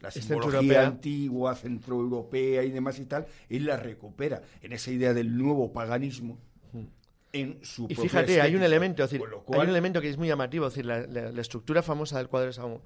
La 0.00 0.10
simbología 0.10 0.86
antigua, 0.86 1.54
centroeuropea 1.54 2.64
y 2.64 2.70
demás 2.70 2.98
y 2.98 3.06
tal, 3.06 3.26
él 3.48 3.66
la 3.66 3.76
recupera 3.76 4.42
en 4.62 4.72
esa 4.72 4.90
idea 4.90 5.14
del 5.14 5.36
nuevo 5.36 5.72
paganismo 5.72 6.38
en 7.32 7.58
su 7.62 7.86
Y 7.88 7.94
fíjate, 7.94 8.40
hay 8.40 8.54
un 8.54 8.62
elemento, 8.62 9.04
hay 9.04 9.60
un 9.60 9.68
elemento 9.68 10.00
que 10.00 10.08
es 10.08 10.16
muy 10.16 10.28
llamativo, 10.28 10.66
decir, 10.66 10.86
la, 10.86 11.00
estructura 11.40 11.82
famosa 11.82 12.18
del 12.18 12.28
cuadro 12.28 12.80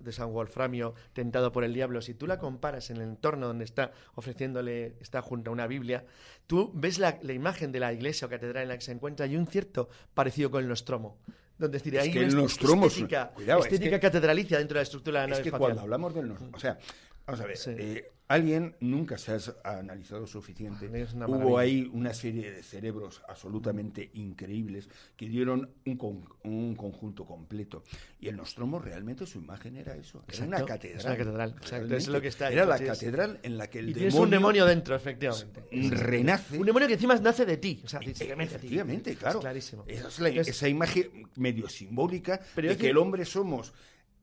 de 0.00 0.12
San, 0.12 0.32
Wolframio, 0.32 0.94
tentado 1.12 1.52
por 1.52 1.64
el 1.64 1.72
diablo, 1.72 2.02
si 2.02 2.14
tú 2.14 2.26
la 2.26 2.38
comparas 2.38 2.90
en 2.90 2.96
el 2.98 3.04
entorno 3.04 3.46
donde 3.46 3.64
está 3.64 3.92
ofreciéndole, 4.14 4.96
está 5.00 5.22
junto 5.22 5.50
a 5.50 5.52
una 5.52 5.66
Biblia, 5.66 6.04
tú 6.46 6.72
ves 6.74 6.98
la, 6.98 7.18
imagen 7.32 7.72
de 7.72 7.80
la 7.80 7.92
iglesia 7.92 8.26
o 8.26 8.30
catedral 8.30 8.64
en 8.64 8.68
la 8.68 8.74
que 8.76 8.84
se 8.84 8.92
encuentra 8.92 9.26
y 9.26 9.36
un 9.36 9.46
cierto 9.46 9.88
parecido 10.14 10.50
con 10.50 10.62
el 10.62 10.68
Nostromo. 10.68 11.18
Donde 11.56 11.78
es 11.78 11.86
hay 11.86 12.10
que 12.10 12.24
una 12.24 12.44
estética, 12.46 13.32
estética 13.60 14.00
catedralicia 14.00 14.58
dentro 14.58 14.74
de 14.74 14.80
la 14.80 14.82
estructura 14.82 15.20
de 15.20 15.26
la 15.28 15.30
nave 15.30 15.42
es 15.42 15.52
que 15.52 15.56
cuando 15.56 15.82
hablamos 15.82 16.14
del 16.14 16.28
Nostromo, 16.28 16.56
o 16.56 16.60
sea, 16.60 16.78
vamos 17.26 17.40
a 17.40 17.46
ver, 17.46 17.58
eh, 17.66 18.12
Alguien 18.26 18.74
nunca 18.80 19.18
se 19.18 19.32
ha 19.32 19.78
analizado 19.78 20.26
suficiente. 20.26 20.88
Hubo 21.26 21.58
ahí 21.58 21.90
una 21.92 22.14
serie 22.14 22.50
de 22.50 22.62
cerebros 22.62 23.20
absolutamente 23.28 24.10
increíbles 24.14 24.88
que 25.14 25.28
dieron 25.28 25.70
un, 25.84 26.26
un 26.44 26.74
conjunto 26.74 27.26
completo. 27.26 27.84
Y 28.18 28.28
el 28.28 28.36
Nostromo 28.36 28.78
realmente 28.78 29.26
su 29.26 29.38
imagen 29.38 29.76
era 29.76 29.94
eso. 29.94 30.24
Era 30.32 30.46
una 30.46 30.64
catedral. 30.64 31.54
Es 31.90 32.08
lo 32.08 32.20
que 32.22 32.28
está 32.28 32.50
Era 32.50 32.64
la 32.64 32.78
catedral 32.78 33.40
en 33.42 33.58
la 33.58 33.68
que 33.68 33.80
el 33.80 33.90
y 33.90 33.92
demonio. 33.92 34.22
un 34.22 34.30
demonio 34.30 34.64
dentro, 34.64 34.96
efectivamente. 34.96 35.62
Renace. 35.90 36.58
Un 36.58 36.64
demonio 36.64 36.88
que 36.88 36.94
encima 36.94 37.14
nace 37.16 37.44
de 37.44 37.58
ti. 37.58 37.82
efectivamente, 37.84 39.16
claro. 39.16 39.40
clarísimo. 39.40 39.84
Esa, 39.86 40.08
es 40.08 40.18
la, 40.20 40.28
esa 40.30 40.68
imagen 40.68 41.28
medio 41.36 41.68
simbólica 41.68 42.40
de 42.56 42.76
que 42.78 42.88
el 42.88 42.96
hombre 42.96 43.26
somos 43.26 43.74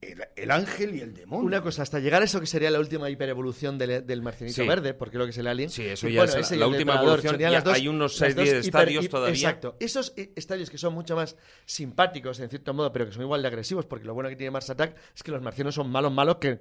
el, 0.02 0.50
ángel 0.50 0.96
y 0.96 1.02
el 1.02 1.14
demonio. 1.14 1.46
Una 1.46 1.62
cosa, 1.62 1.84
hasta 1.84 2.00
llegar 2.00 2.24
a 2.24 2.26
eso 2.26 2.40
que 2.40 2.48
sería 2.48 2.72
la 2.72 2.80
última 2.80 3.08
hiperevolución 3.10 3.78
del, 3.78 4.06
del 4.06 4.22
marcianito 4.24 4.66
verde, 4.66 4.96
porque 4.96 5.20
lo 5.20 5.26
que 5.26 5.30
es 5.30 5.38
el 5.38 5.46
alien. 5.46 5.70
Sí, 5.70 5.86
eso 5.86 6.08
ya 6.08 6.24
es 6.24 6.52
la, 6.52 6.68
última 6.68 6.96
evolución. 6.96 7.38
hay 7.68 7.88
unos 7.88 8.16
seis 8.16 8.36
estadios 8.36 9.08
todavía. 9.10 9.36
Exacto. 9.36 9.76
Esos 9.80 10.14
eh, 10.18 10.32
estadios 10.36 10.72
que 10.72 10.80
son 10.80 10.96
mucho 10.96 11.16
más 11.16 11.36
simpáticos, 11.66 12.40
en 12.40 12.50
cierto 12.50 12.74
modo, 12.74 12.92
pero 12.92 13.06
que 13.06 13.12
son 13.12 13.22
igual 13.22 13.44
de 13.44 13.48
agresivos, 13.48 13.86
porque 13.86 14.06
lo 14.06 14.16
bueno 14.16 14.30
que 14.30 14.36
tiene 14.36 14.50
Mars 14.50 14.72
Attack 14.72 14.96
es 15.16 15.22
que 15.22 15.32
los 15.32 15.42
marcianos 15.42 15.76
son 15.76 15.92
malos, 15.92 16.12
malos, 16.12 16.38
que, 16.38 16.58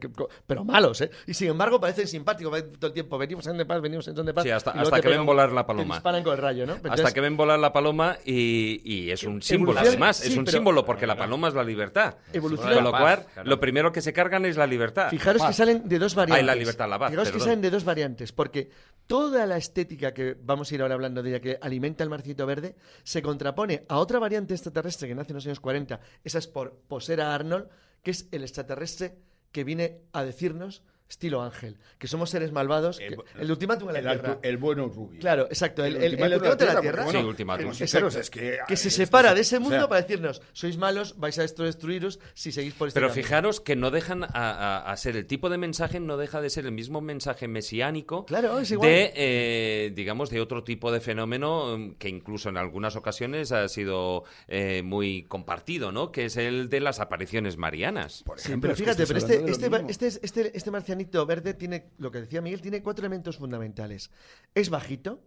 pero 0.47 0.65
malos, 0.65 1.01
¿eh? 1.01 1.11
Y 1.27 1.33
sin 1.33 1.49
embargo 1.49 1.81
parecen 1.81 2.09
simpáticos 2.09 2.63
todo 2.79 2.89
el 2.89 2.93
tiempo. 2.93 3.17
Venimos 3.17 3.47
en 3.47 3.57
de 3.57 3.65
paz, 3.65 3.81
venimos 3.81 4.07
en 4.07 4.15
de 4.17 4.35
paz. 4.35 4.45
Sí, 4.45 4.51
hasta, 4.51 4.73
hasta 4.73 5.01
que 5.01 5.09
ven 5.09 5.25
volar 5.25 5.51
la 5.51 5.67
paloma. 5.67 5.95
disparan 5.95 6.23
con 6.23 6.35
el 6.35 6.39
rayo, 6.39 6.67
¿no? 6.67 6.77
hasta 6.91 7.13
que 7.13 7.21
ven 7.23 7.39
volar 7.39 7.59
la 7.59 7.73
paloma 7.73 8.19
y, 8.25 8.83
y 8.85 9.11
es 9.11 9.25
un 9.25 9.41
símbolo, 9.41 9.81
además. 9.81 10.23
es 10.25 10.37
un 10.37 10.47
símbolo, 10.47 10.85
porque 10.85 11.07
la 11.07 11.17
paloma 11.17 11.49
es 11.49 11.55
la 11.55 11.65
libertad. 11.65 12.17
Evoluciona. 12.35 12.75
Con 12.75 12.85
lo 12.85 12.91
cual, 12.91 13.27
lo 13.45 13.61
primero 13.61 13.93
que 13.93 14.01
se 14.01 14.13
cargan 14.13 14.45
es 14.45 14.57
la 14.57 14.67
libertad. 14.67 15.11
Fijaros 15.11 15.43
que 15.45 15.53
salen 15.53 15.89
de 15.89 15.99
dos 15.99 16.15
variantes. 16.15 16.47
la 16.47 16.55
libertad, 16.55 16.89
la 16.89 16.99
paz, 16.99 17.11
Fijaros 17.11 17.31
que 17.31 17.41
salen 17.41 17.61
de 17.61 17.71
dos 17.71 17.85
variantes, 17.85 18.33
porque 18.33 18.71
toda 19.07 19.47
la 19.47 19.57
estética 19.57 20.13
que 20.13 20.37
vamos 20.41 20.71
a 20.71 20.75
ir 20.75 20.83
ahora 20.83 20.95
hablando 20.95 21.23
de 21.23 21.31
ella, 21.31 21.41
que 21.41 21.59
alimenta 21.61 22.05
el 22.05 22.11
marcito 22.11 22.47
verde, 22.47 22.77
se 23.03 23.23
contrapone 23.23 23.85
a 23.89 23.99
otra 23.99 24.19
variante 24.19 24.55
extraterrestre 24.55 25.09
que 25.09 25.15
nace 25.15 25.33
en 25.33 25.37
los 25.37 25.47
años 25.47 25.61
40. 25.61 26.01
Esa 26.25 26.39
es 26.39 26.47
por 26.47 26.81
Posera 26.89 27.35
Arnold, 27.35 27.69
que 28.03 28.11
es 28.11 28.29
el 28.33 28.43
extraterrestre 28.43 29.17
que 29.53 29.65
viene 29.65 30.03
a 30.13 30.23
decirnos 30.23 30.83
estilo 31.11 31.43
Ángel, 31.43 31.77
que 31.99 32.07
somos 32.07 32.31
seres 32.31 32.53
malvados. 32.53 33.01
El, 33.01 33.17
el 33.39 33.51
ultimátum 33.51 33.89
de 33.89 34.01
la 34.01 34.13
Tierra. 34.13 34.39
El 34.43 34.57
bueno 34.57 34.89
rubio. 34.89 35.21
Claro, 35.21 35.47
exacto. 35.47 35.85
El, 35.85 35.97
el, 35.97 36.13
ultimátum 36.13 36.57
de 36.57 36.67
la 36.67 36.81
Tierra. 36.81 37.11
sí, 37.11 37.17
ultimátum. 37.17 37.71
Es 37.71 38.31
que, 38.31 38.59
que 38.67 38.77
se 38.77 38.91
separa 38.91 39.35
de 39.35 39.41
ese 39.41 39.59
mundo 39.59 39.89
para 39.89 40.01
decirnos, 40.01 40.41
sois 40.53 40.79
malos, 40.79 41.19
vais 41.19 41.39
a 41.39 41.43
destruiros 41.43 42.21
si 42.35 42.53
seguís 42.53 42.75
por 42.75 42.89
este 42.89 43.01
Pero 43.01 43.13
fijaros 43.13 43.61
que 43.61 43.75
no 43.75 43.91
dejan 43.91 44.25
a, 44.25 44.95
ser 44.97 45.17
el 45.17 45.27
tipo 45.27 45.51
de 45.51 45.59
mensaje, 45.59 45.99
no 45.99 46.17
deja 46.17 46.41
de 46.41 46.49
ser 46.49 46.67
el 46.67 46.73
mismo 46.73 47.01
mensaje 47.01 47.49
mesiánico 47.49 48.25
claro, 48.27 48.59
es 48.59 48.71
igual. 48.71 48.89
de, 48.89 49.13
eh, 49.17 49.93
digamos, 49.95 50.31
de 50.31 50.41
otro 50.41 50.63
tipo 50.63 50.93
de 50.93 51.01
fenómeno 51.01 51.77
mm, 51.77 51.95
que 51.95 52.09
incluso 52.09 52.49
en 52.49 52.57
algunas 52.57 52.95
ocasiones 52.95 53.51
ha 53.53 53.67
sido 53.69 54.25
eh, 54.47 54.83
muy 54.83 55.25
compartido, 55.25 55.91
¿no? 55.91 56.13
Que 56.13 56.27
es 56.27 56.37
el 56.37 56.69
de 56.69 56.81
las 56.81 57.01
apariciones 57.01 57.57
marianas. 57.57 58.23
Por 58.23 58.39
ejemplo, 58.39 58.75
sí, 58.77 58.85
pero 58.85 58.95
fíjate, 58.95 59.07
pero 59.07 59.19
este, 59.19 59.51
este, 59.51 60.07
este, 60.07 60.27
este, 60.27 60.57
este 60.57 60.71
marciano 60.71 61.00
verde 61.27 61.55
tiene, 61.55 61.91
lo 61.99 62.11
que 62.11 62.21
decía 62.21 62.41
Miguel, 62.41 62.61
tiene 62.61 62.83
cuatro 62.83 63.03
elementos 63.03 63.37
fundamentales. 63.37 64.11
Es 64.55 64.71
bajito, 64.71 65.21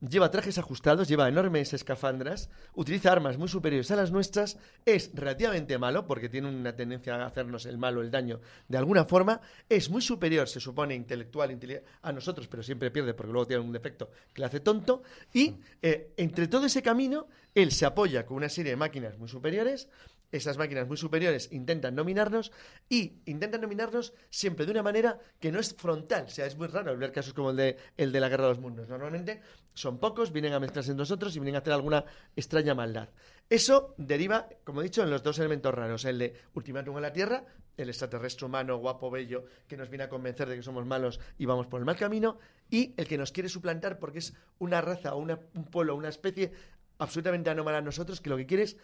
lleva 0.00 0.30
trajes 0.30 0.58
ajustados, 0.58 1.08
lleva 1.08 1.28
enormes 1.28 1.72
escafandras, 1.72 2.50
utiliza 2.74 3.12
armas 3.12 3.38
muy 3.38 3.48
superiores 3.48 3.90
a 3.90 3.96
las 3.96 4.10
nuestras, 4.10 4.58
es 4.84 5.10
relativamente 5.14 5.78
malo, 5.78 6.06
porque 6.06 6.28
tiene 6.28 6.48
una 6.48 6.74
tendencia 6.74 7.16
a 7.16 7.26
hacernos 7.26 7.66
el 7.66 7.78
malo, 7.78 8.02
el 8.02 8.10
daño, 8.10 8.40
de 8.68 8.78
alguna 8.78 9.04
forma, 9.04 9.40
es 9.68 9.90
muy 9.90 10.02
superior, 10.02 10.48
se 10.48 10.60
supone, 10.60 10.94
intelectual 10.94 11.58
a 12.02 12.12
nosotros, 12.12 12.48
pero 12.48 12.62
siempre 12.62 12.90
pierde 12.90 13.14
porque 13.14 13.32
luego 13.32 13.46
tiene 13.46 13.62
un 13.62 13.72
defecto 13.72 14.10
que 14.32 14.40
le 14.40 14.46
hace 14.46 14.60
tonto, 14.60 15.02
y 15.32 15.54
eh, 15.82 16.12
entre 16.16 16.48
todo 16.48 16.66
ese 16.66 16.82
camino, 16.82 17.26
él 17.54 17.70
se 17.70 17.86
apoya 17.86 18.26
con 18.26 18.36
una 18.38 18.48
serie 18.48 18.72
de 18.72 18.76
máquinas 18.76 19.16
muy 19.18 19.28
superiores, 19.28 19.88
esas 20.32 20.58
máquinas 20.58 20.86
muy 20.88 20.96
superiores 20.96 21.48
intentan 21.52 21.94
nominarnos 21.94 22.52
y 22.88 23.20
intentan 23.26 23.60
nominarnos 23.60 24.14
siempre 24.30 24.66
de 24.66 24.72
una 24.72 24.82
manera 24.82 25.18
que 25.40 25.52
no 25.52 25.60
es 25.60 25.74
frontal. 25.74 26.24
O 26.24 26.28
sea, 26.28 26.46
es 26.46 26.56
muy 26.56 26.66
raro 26.66 26.96
ver 26.96 27.12
casos 27.12 27.34
como 27.34 27.50
el 27.50 27.56
de, 27.56 27.76
el 27.96 28.12
de 28.12 28.20
la 28.20 28.28
Guerra 28.28 28.44
de 28.44 28.50
los 28.50 28.60
Mundos. 28.60 28.88
Normalmente 28.88 29.40
son 29.74 29.98
pocos, 29.98 30.32
vienen 30.32 30.52
a 30.52 30.60
mezclarse 30.60 30.90
en 30.90 30.96
nosotros 30.96 31.34
y 31.36 31.40
vienen 31.40 31.56
a 31.56 31.58
hacer 31.58 31.72
alguna 31.72 32.04
extraña 32.34 32.74
maldad. 32.74 33.08
Eso 33.48 33.94
deriva, 33.98 34.48
como 34.64 34.80
he 34.80 34.84
dicho, 34.84 35.02
en 35.02 35.10
los 35.10 35.22
dos 35.22 35.38
elementos 35.38 35.74
raros. 35.74 36.04
El 36.04 36.18
de 36.18 36.34
ultimátum 36.54 36.96
a 36.96 37.00
la 37.00 37.12
Tierra, 37.12 37.44
el 37.76 37.88
extraterrestre 37.88 38.46
humano, 38.46 38.78
guapo, 38.78 39.10
bello, 39.10 39.44
que 39.68 39.76
nos 39.76 39.90
viene 39.90 40.04
a 40.04 40.08
convencer 40.08 40.48
de 40.48 40.56
que 40.56 40.62
somos 40.62 40.86
malos 40.86 41.20
y 41.38 41.46
vamos 41.46 41.66
por 41.66 41.80
el 41.80 41.86
mal 41.86 41.96
camino, 41.96 42.38
y 42.70 42.94
el 42.96 43.06
que 43.06 43.18
nos 43.18 43.32
quiere 43.32 43.48
suplantar 43.48 43.98
porque 43.98 44.18
es 44.18 44.34
una 44.58 44.80
raza 44.80 45.14
o 45.14 45.18
un 45.18 45.64
pueblo, 45.70 45.96
una 45.96 46.08
especie 46.08 46.52
absolutamente 46.98 47.50
anómala 47.50 47.78
a 47.78 47.82
nosotros, 47.82 48.20
que 48.20 48.30
lo 48.30 48.36
que 48.36 48.46
quiere 48.46 48.62
es 48.62 48.76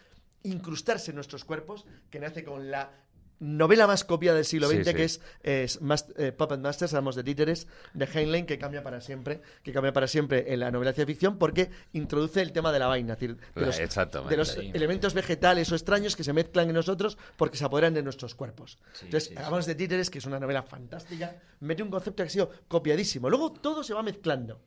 incrustarse 0.42 1.11
en 1.11 1.16
nuestros 1.16 1.44
cuerpos, 1.44 1.87
que 2.11 2.20
nace 2.20 2.44
con 2.44 2.70
la 2.70 2.90
novela 3.40 3.87
más 3.87 4.05
copiada 4.05 4.37
del 4.37 4.44
siglo 4.44 4.68
XX, 4.68 4.76
Sí, 4.79 4.85
sí. 4.85 4.94
que 4.94 5.05
es, 5.05 5.20
es 5.42 5.81
eh, 6.18 6.33
Puppet 6.33 6.61
Masters, 6.61 6.92
hablamos 6.92 7.16
de 7.16 7.24
títeres, 7.24 7.66
de 7.94 8.05
Heinlein, 8.05 8.44
que 8.44 8.59
cambia 8.59 8.83
para 8.83 9.00
siempre, 9.00 9.40
que 9.62 9.72
cambia 9.72 9.92
para 9.92 10.07
siempre 10.07 10.53
en 10.53 10.61
la 10.61 10.70
novela 10.70 10.90
de 10.90 10.96
ciencia 10.96 11.14
ficción, 11.14 11.38
porque 11.38 11.70
introduce 11.94 12.42
el 12.42 12.53
tema 12.53 12.70
de 12.70 12.79
la 12.79 12.87
vaina, 12.87 13.14
es 13.14 13.20
decir, 13.20 13.38
de 13.55 14.37
los, 14.37 14.57
de 14.57 14.70
elementos 14.74 15.14
vegetales 15.14 15.72
o 15.72 15.74
extraños 15.74 16.16
que 16.16 16.24
se 16.24 16.35
mezclan 16.35 16.68
en 16.68 16.74
nosotros 16.74 17.16
porque 17.37 17.57
se 17.57 17.64
apoderan 17.64 17.94
de 17.94 18.03
nuestros 18.03 18.35
cuerpos. 18.35 18.79
Entonces, 19.03 19.31
sí, 19.31 19.37
hablamos 19.37 19.64
de 19.64 19.74
títeres, 19.74 20.11
que 20.11 20.18
es 20.18 20.26
una 20.26 20.38
novela 20.38 20.62
fantástica, 20.62 21.40
mete 21.61 21.83
un 21.83 21.90
concepto 21.90 22.22
que 22.22 22.26
ha 22.26 22.31
sido 22.31 22.50
copiadísimo. 22.68 23.31
Luego 23.31 23.53
todo 23.53 23.83
se 23.83 23.94
va 23.94 24.03
mezclando. 24.03 24.61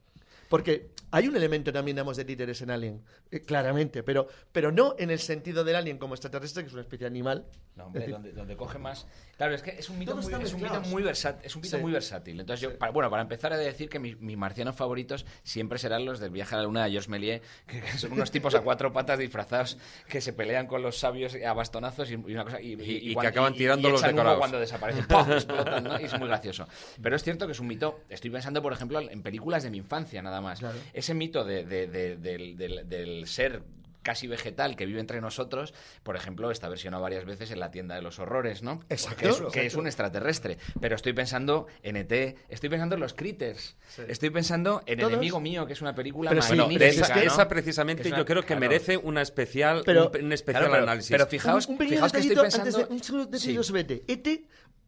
Porque 0.54 0.92
hay 1.10 1.28
un 1.28 1.36
elemento 1.36 1.74
también, 1.74 1.96
digamos, 1.96 2.16
de 2.16 2.26
títeres 2.26 2.62
en 2.62 2.70
Alien, 2.70 3.02
eh, 3.32 3.40
claramente, 3.42 4.04
pero, 4.04 4.28
pero 4.52 4.72
no 4.72 4.94
en 5.00 5.10
el 5.10 5.18
sentido 5.18 5.64
del 5.64 5.76
Alien 5.76 5.98
como 5.98 6.14
extraterrestre, 6.14 6.62
que 6.62 6.68
es 6.68 6.74
una 6.74 6.84
especie 6.84 7.08
animal. 7.08 7.48
No, 7.76 7.86
Es 7.86 7.88
hombre, 7.88 8.00
decir, 8.02 8.14
donde, 8.14 8.32
donde 8.34 8.56
coge 8.56 8.78
más. 8.78 9.08
Claro, 9.36 9.56
es 9.56 9.64
que 9.64 9.72
es 9.72 9.90
un 9.90 9.98
mito, 9.98 10.16
muy, 10.16 10.32
es 10.32 10.54
un 10.54 10.62
mito 10.62 10.80
muy 10.82 11.02
versátil. 11.02 11.44
Es 11.44 11.56
un 11.56 11.64
mito 11.64 11.78
Sí. 11.78 11.82
muy 11.82 11.92
versátil. 11.92 12.40
Entonces, 12.40 12.62
yo, 12.62 12.78
para- 12.78 12.92
bueno, 12.92 13.10
para 13.10 13.24
empezar, 13.24 13.52
he 13.52 13.58
de 13.58 13.66
decir 13.66 13.90
que 13.90 13.98
mis, 13.98 14.20
mis 14.20 14.38
marcianos 14.38 14.76
favoritos 14.76 15.26
siempre 15.42 15.80
serán 15.80 16.06
los 16.06 16.20
del 16.20 16.30
viaje 16.30 16.54
a 16.54 16.60
la 16.60 16.66
luna 16.66 16.84
de 16.86 16.92
Georges 16.92 17.10
Méliès, 17.10 17.42
que, 17.66 17.82
que 17.82 17.98
son 17.98 18.12
unos 18.12 18.30
tipos 18.30 18.54
a 18.54 18.62
cuatro 18.62 18.94
patas 18.94 19.18
disfrazados 19.18 19.80
que 20.08 20.22
se 20.22 20.34
pelean 20.34 20.68
con 20.68 20.84
los 20.84 21.00
sabios 21.00 21.36
a 21.44 21.54
bastonazos 21.54 22.12
y, 22.12 22.14
y 22.14 22.34
una 22.36 22.44
cosa. 22.44 22.62
Y, 22.62 22.74
Y- 22.80 23.12
y 23.12 23.16
que 23.16 23.26
acaban 23.26 23.56
y- 23.56 23.58
tirando 23.58 23.88
y 23.90 23.92
los 23.92 24.04
decorados. 24.04 24.38
cuando 24.38 24.60
desaparecen. 24.60 25.06
¡pum! 25.08 25.32
explotan, 25.32 25.84
¿no? 25.84 26.00
Y 26.00 26.04
es 26.04 26.20
muy 26.20 26.28
gracioso. 26.28 26.68
Pero 27.02 27.16
es 27.16 27.24
cierto 27.24 27.48
que 27.48 27.54
es 27.54 27.60
un 27.60 27.66
mito. 27.66 28.02
Estoy 28.08 28.30
pensando, 28.30 28.62
por 28.62 28.72
ejemplo, 28.72 29.00
en 29.00 29.24
películas 29.24 29.64
de 29.64 29.72
mi 29.72 29.80
infancia, 29.80 30.22
nada 30.22 30.42
más. 30.42 30.43
Claro. 30.60 30.78
Ese 30.94 31.14
mito 31.14 31.44
de- 31.44 31.66
de- 31.66 31.88
de- 31.88 32.18
del, 32.18 32.58
del- 32.58 32.88
del 32.90 33.28
ser 33.28 33.64
casi 34.02 34.28
vegetal 34.28 34.76
que 34.76 34.86
vive 34.86 35.00
entre 35.00 35.22
nosotros, 35.22 35.74
por 36.04 36.18
ejemplo, 36.18 36.52
está 36.52 36.68
versionado 36.68 37.02
varias 37.02 37.24
veces 37.24 37.52
en 37.52 37.62
la 37.62 37.72
tienda 37.72 37.96
de 37.96 38.02
los 38.02 38.20
horrores, 38.20 38.62
¿no? 38.62 38.82
Exacto, 38.90 39.18
Que 39.18 39.26
es, 39.28 39.32
exacto. 39.36 39.52
que 39.54 39.66
es 39.66 39.76
un 39.76 39.88
extraterrestre. 39.88 40.58
Pero 40.82 40.98
estoy 40.98 41.14
pensando 41.14 41.68
en 41.84 41.96
ET, 41.96 42.36
estoy 42.50 42.68
pensando 42.70 42.96
en 42.96 43.02
los 43.02 43.14
Critters, 43.14 43.78
estoy 44.10 44.30
pensando 44.30 44.84
en 44.88 45.00
Todos. 45.00 45.14
Enemigo 45.14 45.40
Mío, 45.40 45.66
que 45.66 45.72
es 45.72 45.82
una 45.82 45.96
película 45.96 46.32
Pero 46.32 46.42
sí, 46.42 46.52
esa, 46.82 47.16
¿no? 47.16 47.22
esa 47.22 47.48
precisamente 47.48 48.02
Que 48.04 48.10
es 48.10 48.14
una- 48.14 48.20
yo 48.24 48.26
creo 48.26 48.42
que 48.42 48.48
claro. 48.48 48.60
merece 48.60 48.98
una 48.98 49.22
especial, 49.22 49.84
Pero- 49.86 50.12
un, 50.14 50.26
un 50.26 50.34
especial 50.34 50.64
Claro, 50.64 50.74
pero- 50.74 50.84
análisis. 50.84 51.10
pero 51.10 51.26
fijaos, 51.26 51.66
un, 51.68 51.72
un 51.72 51.78
pequeño 51.78 51.96
fijaos 51.96 52.12
que 52.12 52.20
estoy 52.20 52.36
pensando... 52.36 52.68
antes 52.68 52.88
de 52.90 52.94
un 52.94 53.04
segundo 53.04 53.26
detallito 53.32 53.64
Sí. 53.64 53.68
sobre 53.70 53.82
ET. 53.84 54.04
ET, 54.10 54.42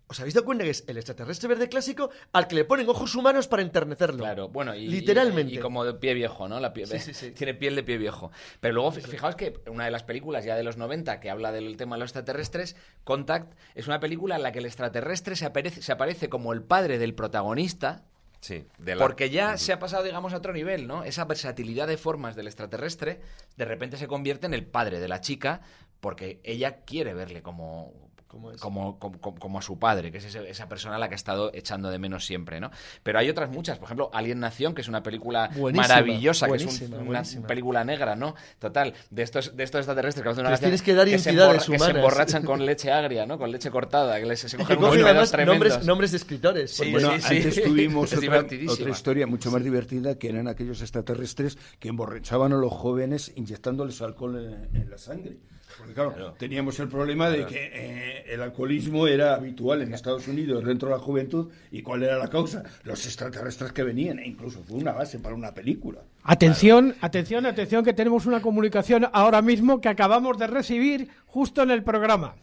¿os 0.08 0.20
habéis 0.20 0.34
dado 0.36 0.46
cuenta 0.46 0.64
que 0.64 0.70
es 0.70 0.84
el 0.88 0.98
extraterrestre 0.98 1.48
verde 1.50 1.68
clásico 1.70 2.10
al 2.32 2.48
que 2.48 2.56
le 2.56 2.66
ponen 2.66 2.88
ojos 2.90 3.16
humanos 3.16 3.48
para 3.48 3.62
enternecerlo? 3.62 4.20
Claro, 4.20 4.50
bueno, 4.50 4.76
y, 4.76 4.88
Literalmente. 4.88 5.54
Y, 5.54 5.58
y 5.58 5.60
como 5.60 5.84
de 5.84 5.94
pie 5.96 6.14
viejo, 6.14 6.48
¿no? 6.48 6.60
La 6.60 6.74
pie- 6.74 6.86
Sí, 6.86 7.00
sí, 7.00 7.14
sí. 7.14 7.32
Tiene 7.32 7.54
piel 7.54 7.76
de 7.76 7.84
pie 7.84 7.98
viejo. 7.98 8.32
Pero 8.60 8.74
luego, 8.76 8.92
fi- 8.92 9.02
fijaos 9.02 9.36
que 9.36 9.60
una 9.68 9.86
de 9.86 9.92
las 9.92 10.04
películas 10.04 10.46
ya 10.46 10.56
de 10.56 10.64
los 10.64 10.78
90 10.78 11.20
que 11.20 11.30
habla 11.30 11.52
del 11.52 11.76
tema 11.78 11.96
de 11.96 12.02
los 12.02 12.10
extraterrestres, 12.10 12.76
Contact, 13.04 13.54
es 13.74 13.88
una 13.88 14.00
película 14.00 14.36
en 14.36 14.44
la 14.44 14.52
que 14.52 14.60
el 14.60 14.66
extraterrestre 14.66 15.36
se 15.36 15.46
aparece, 15.46 15.82
se 15.82 15.92
aparece 15.92 16.30
como 16.30 16.54
el 16.54 16.62
padre 16.64 16.98
del 16.98 17.14
protagonista, 17.16 18.04
Sí, 18.42 18.68
de 18.78 18.94
la- 18.96 19.02
porque 19.04 19.32
ya 19.32 19.58
se 19.58 19.74
ha 19.74 19.80
pasado, 19.80 20.04
digamos, 20.04 20.34
a 20.34 20.38
otro 20.38 20.54
nivel, 20.54 20.86
¿no? 20.86 21.04
Esa 21.04 21.26
versatilidad 21.26 21.88
de 21.88 21.98
formas 21.98 22.36
del 22.36 22.46
extraterrestre 22.46 23.22
de 23.58 23.66
repente 23.66 23.98
se 23.98 24.06
convierte 24.08 24.46
en 24.46 24.54
el 24.54 24.68
padre 24.68 25.00
de 25.00 25.08
la 25.08 25.20
chica 25.20 25.62
porque 26.00 26.42
ella 26.44 26.82
quiere 26.86 27.16
verle 27.16 27.42
como... 27.42 28.05
Como 28.36 28.52
es. 28.52 28.60
Como, 28.60 29.00
como, 29.00 29.60
a 29.60 29.62
su 29.62 29.80
padre, 29.80 30.12
que 30.12 30.18
es 30.18 30.26
esa 30.36 30.68
persona 30.68 30.98
a 30.98 31.00
la 31.00 31.08
que 31.08 31.14
ha 31.14 31.16
estado 31.16 31.52
echando 31.54 31.90
de 31.90 31.98
menos 32.00 32.26
siempre, 32.26 32.60
¿no? 32.60 32.70
Pero 33.02 33.18
hay 33.18 33.30
otras 33.30 33.50
muchas, 33.50 33.78
por 33.78 33.86
ejemplo, 33.86 34.10
Alien 34.14 34.42
Nación, 34.42 34.76
que 34.76 34.82
es 34.82 34.90
una 34.90 35.02
película 35.02 35.50
Buenísima, 35.56 35.88
maravillosa, 35.88 36.48
que 36.50 36.56
es 36.58 36.82
un- 36.82 36.94
una 36.96 37.04
buenísima. 37.04 37.48
película 37.48 37.84
negra, 37.86 38.18
¿no? 38.18 38.36
Total, 38.60 38.94
de 39.10 39.24
estos, 39.24 39.56
de 39.56 39.64
estos 39.64 39.80
extraterrestres 39.80 40.22
que 40.22 40.30
hacen 40.30 40.46
una 40.46 40.58
tienes 40.58 40.82
que 40.82 40.94
dar 40.94 41.06
se 41.08 41.12
identidades 41.16 41.64
emborra- 41.70 41.72
que 41.72 41.80
se 41.80 41.92
emborrachan 41.92 42.44
con 42.44 42.66
leche 42.66 42.92
agria, 42.92 43.26
¿no? 43.26 43.38
Con 43.38 43.52
leche 43.52 43.72
cortada, 43.72 44.20
que 44.20 44.26
les, 44.26 44.42
se 44.42 44.58
cogen 44.58 44.78
que 44.78 44.84
unos 44.84 45.32
tremendos. 45.32 45.70
nombres, 45.70 45.86
nombres 45.86 46.12
de 46.12 46.18
escritores. 46.18 46.72
Sí, 46.72 46.92
Bueno, 46.92 47.12
sí, 47.20 47.38
antes 47.38 47.56
sí. 47.56 47.62
tuvimos 47.64 48.12
Es 48.12 48.20
otra, 48.20 48.90
historia 48.90 49.28
mucho 49.28 49.50
más 49.50 49.64
divertida 49.64 50.18
que 50.20 50.28
eran 50.28 50.50
aquellos 50.50 50.82
extraterrestres 50.82 51.58
que 51.80 51.88
emborrachaban 51.88 52.52
a 52.52 52.58
los 52.58 52.74
jóvenes 52.74 53.32
inyectándoles 53.36 54.02
alcohol 54.02 54.36
en, 54.74 54.76
en 54.82 54.90
la 54.90 54.98
sangre. 54.98 55.38
Porque 55.78 55.94
claro, 55.94 56.14
Claro. 56.14 56.34
teníamos 56.38 56.80
el 56.80 56.88
problema 56.88 57.30
de 57.30 57.46
que 57.46 57.70
eh, 57.74 58.26
el 58.34 58.42
alcoholismo 58.42 59.08
era 59.08 59.36
habitual 59.36 59.82
en 59.82 59.94
Estados 59.94 60.28
Unidos 60.28 60.64
dentro 60.64 60.88
de 60.90 60.96
la 60.96 61.02
juventud 61.02 61.52
y 61.72 61.82
cuál 61.82 62.04
era 62.04 62.18
la 62.18 62.30
causa, 62.30 62.64
los 62.84 63.06
extraterrestres 63.06 63.72
que 63.74 63.84
venían, 63.84 64.20
e 64.20 64.28
incluso 64.28 64.64
fue 64.64 64.78
una 64.78 64.94
base 64.94 65.20
para 65.20 65.36
una 65.36 65.54
película. 65.54 66.02
Atención, 66.24 66.96
atención, 67.02 67.46
atención, 67.46 67.84
que 67.84 67.94
tenemos 67.94 68.26
una 68.26 68.42
comunicación 68.42 69.08
ahora 69.12 69.42
mismo 69.42 69.82
que 69.82 69.90
acabamos 69.90 70.38
de 70.38 70.48
recibir 70.48 71.10
justo 71.26 71.62
en 71.64 71.72
el 71.72 71.84
programa. 71.84 72.36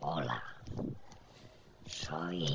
Hola, 0.00 0.42
soy 1.86 2.46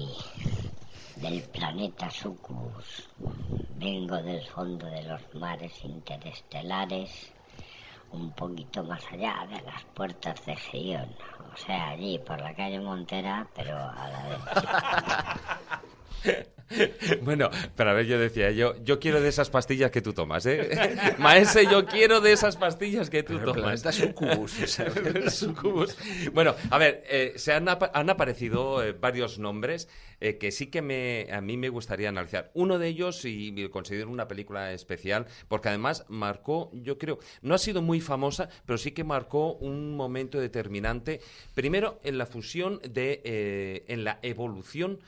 del 1.16 1.42
planeta 1.44 2.10
Sucubus. 2.12 3.08
Vengo 3.80 4.18
del 4.22 4.46
fondo 4.48 4.86
de 4.88 5.04
los 5.04 5.22
mares 5.36 5.72
interestelares, 5.84 7.10
un 8.12 8.32
poquito 8.32 8.84
más 8.84 9.04
allá 9.12 9.48
de 9.50 9.62
las 9.62 9.84
puertas 9.94 10.46
de 10.46 10.56
Gion. 10.56 11.10
O 11.54 11.58
sea, 11.58 11.90
allí 11.90 12.20
por 12.20 12.40
la 12.40 12.56
calle 12.56 12.80
Montera, 12.80 13.48
pero 13.56 13.78
a 13.78 14.10
la 14.10 14.24
derecha. 14.24 15.42
Bueno, 17.22 17.50
pero 17.78 17.92
a 17.92 17.94
ver, 17.94 18.08
yo 18.08 18.20
decía, 18.20 18.52
yo, 18.52 18.76
yo 18.84 19.00
quiero 19.00 19.22
de 19.22 19.30
esas 19.30 19.50
pastillas 19.50 19.90
que 19.90 20.02
tú 20.02 20.12
tomas, 20.12 20.46
¿eh? 20.46 20.70
Maese, 21.18 21.66
yo 21.72 21.86
quiero 21.86 22.20
de 22.20 22.34
esas 22.34 22.58
pastillas 22.58 23.10
que 23.10 23.24
tú 23.24 23.36
Pero 23.40 23.54
tomas. 23.54 23.82
planeta 23.82 23.92
Sucubus. 23.94 24.58
Bueno, 26.34 26.56
a 26.70 26.78
ver, 26.78 27.06
eh, 27.10 27.34
se 27.38 27.54
han, 27.54 27.70
apa- 27.70 27.90
han 27.94 28.10
aparecido 28.10 28.84
eh, 28.84 28.92
varios 28.92 29.40
nombres 29.40 29.88
eh, 30.20 30.38
que 30.38 30.52
sí 30.52 30.68
que 30.68 30.82
me, 30.82 31.28
a 31.32 31.40
mí 31.40 31.56
me 31.56 31.70
gustaría 31.70 32.10
analizar. 32.10 32.52
Uno 32.54 32.78
de 32.80 32.90
ellos, 32.90 33.24
y 33.24 33.70
considero 33.70 34.10
una 34.10 34.28
película 34.28 34.74
especial, 34.74 35.26
porque 35.48 35.70
además 35.70 36.04
marcó, 36.10 36.70
yo 36.74 36.98
creo, 36.98 37.20
no 37.42 37.56
ha 37.56 37.60
sido 37.60 37.82
muy 37.82 38.02
famosa, 38.02 38.50
pero 38.66 38.78
sí 38.78 38.92
que 38.92 39.06
marcó 39.06 39.54
un 39.54 39.96
momento 39.96 40.38
determinante, 40.40 41.22
primero 41.54 42.02
en 42.04 42.18
la 42.18 42.26
fusión 42.26 42.82
de, 42.84 43.86
en 43.88 44.04
la 44.04 44.20
evolución 44.22 45.00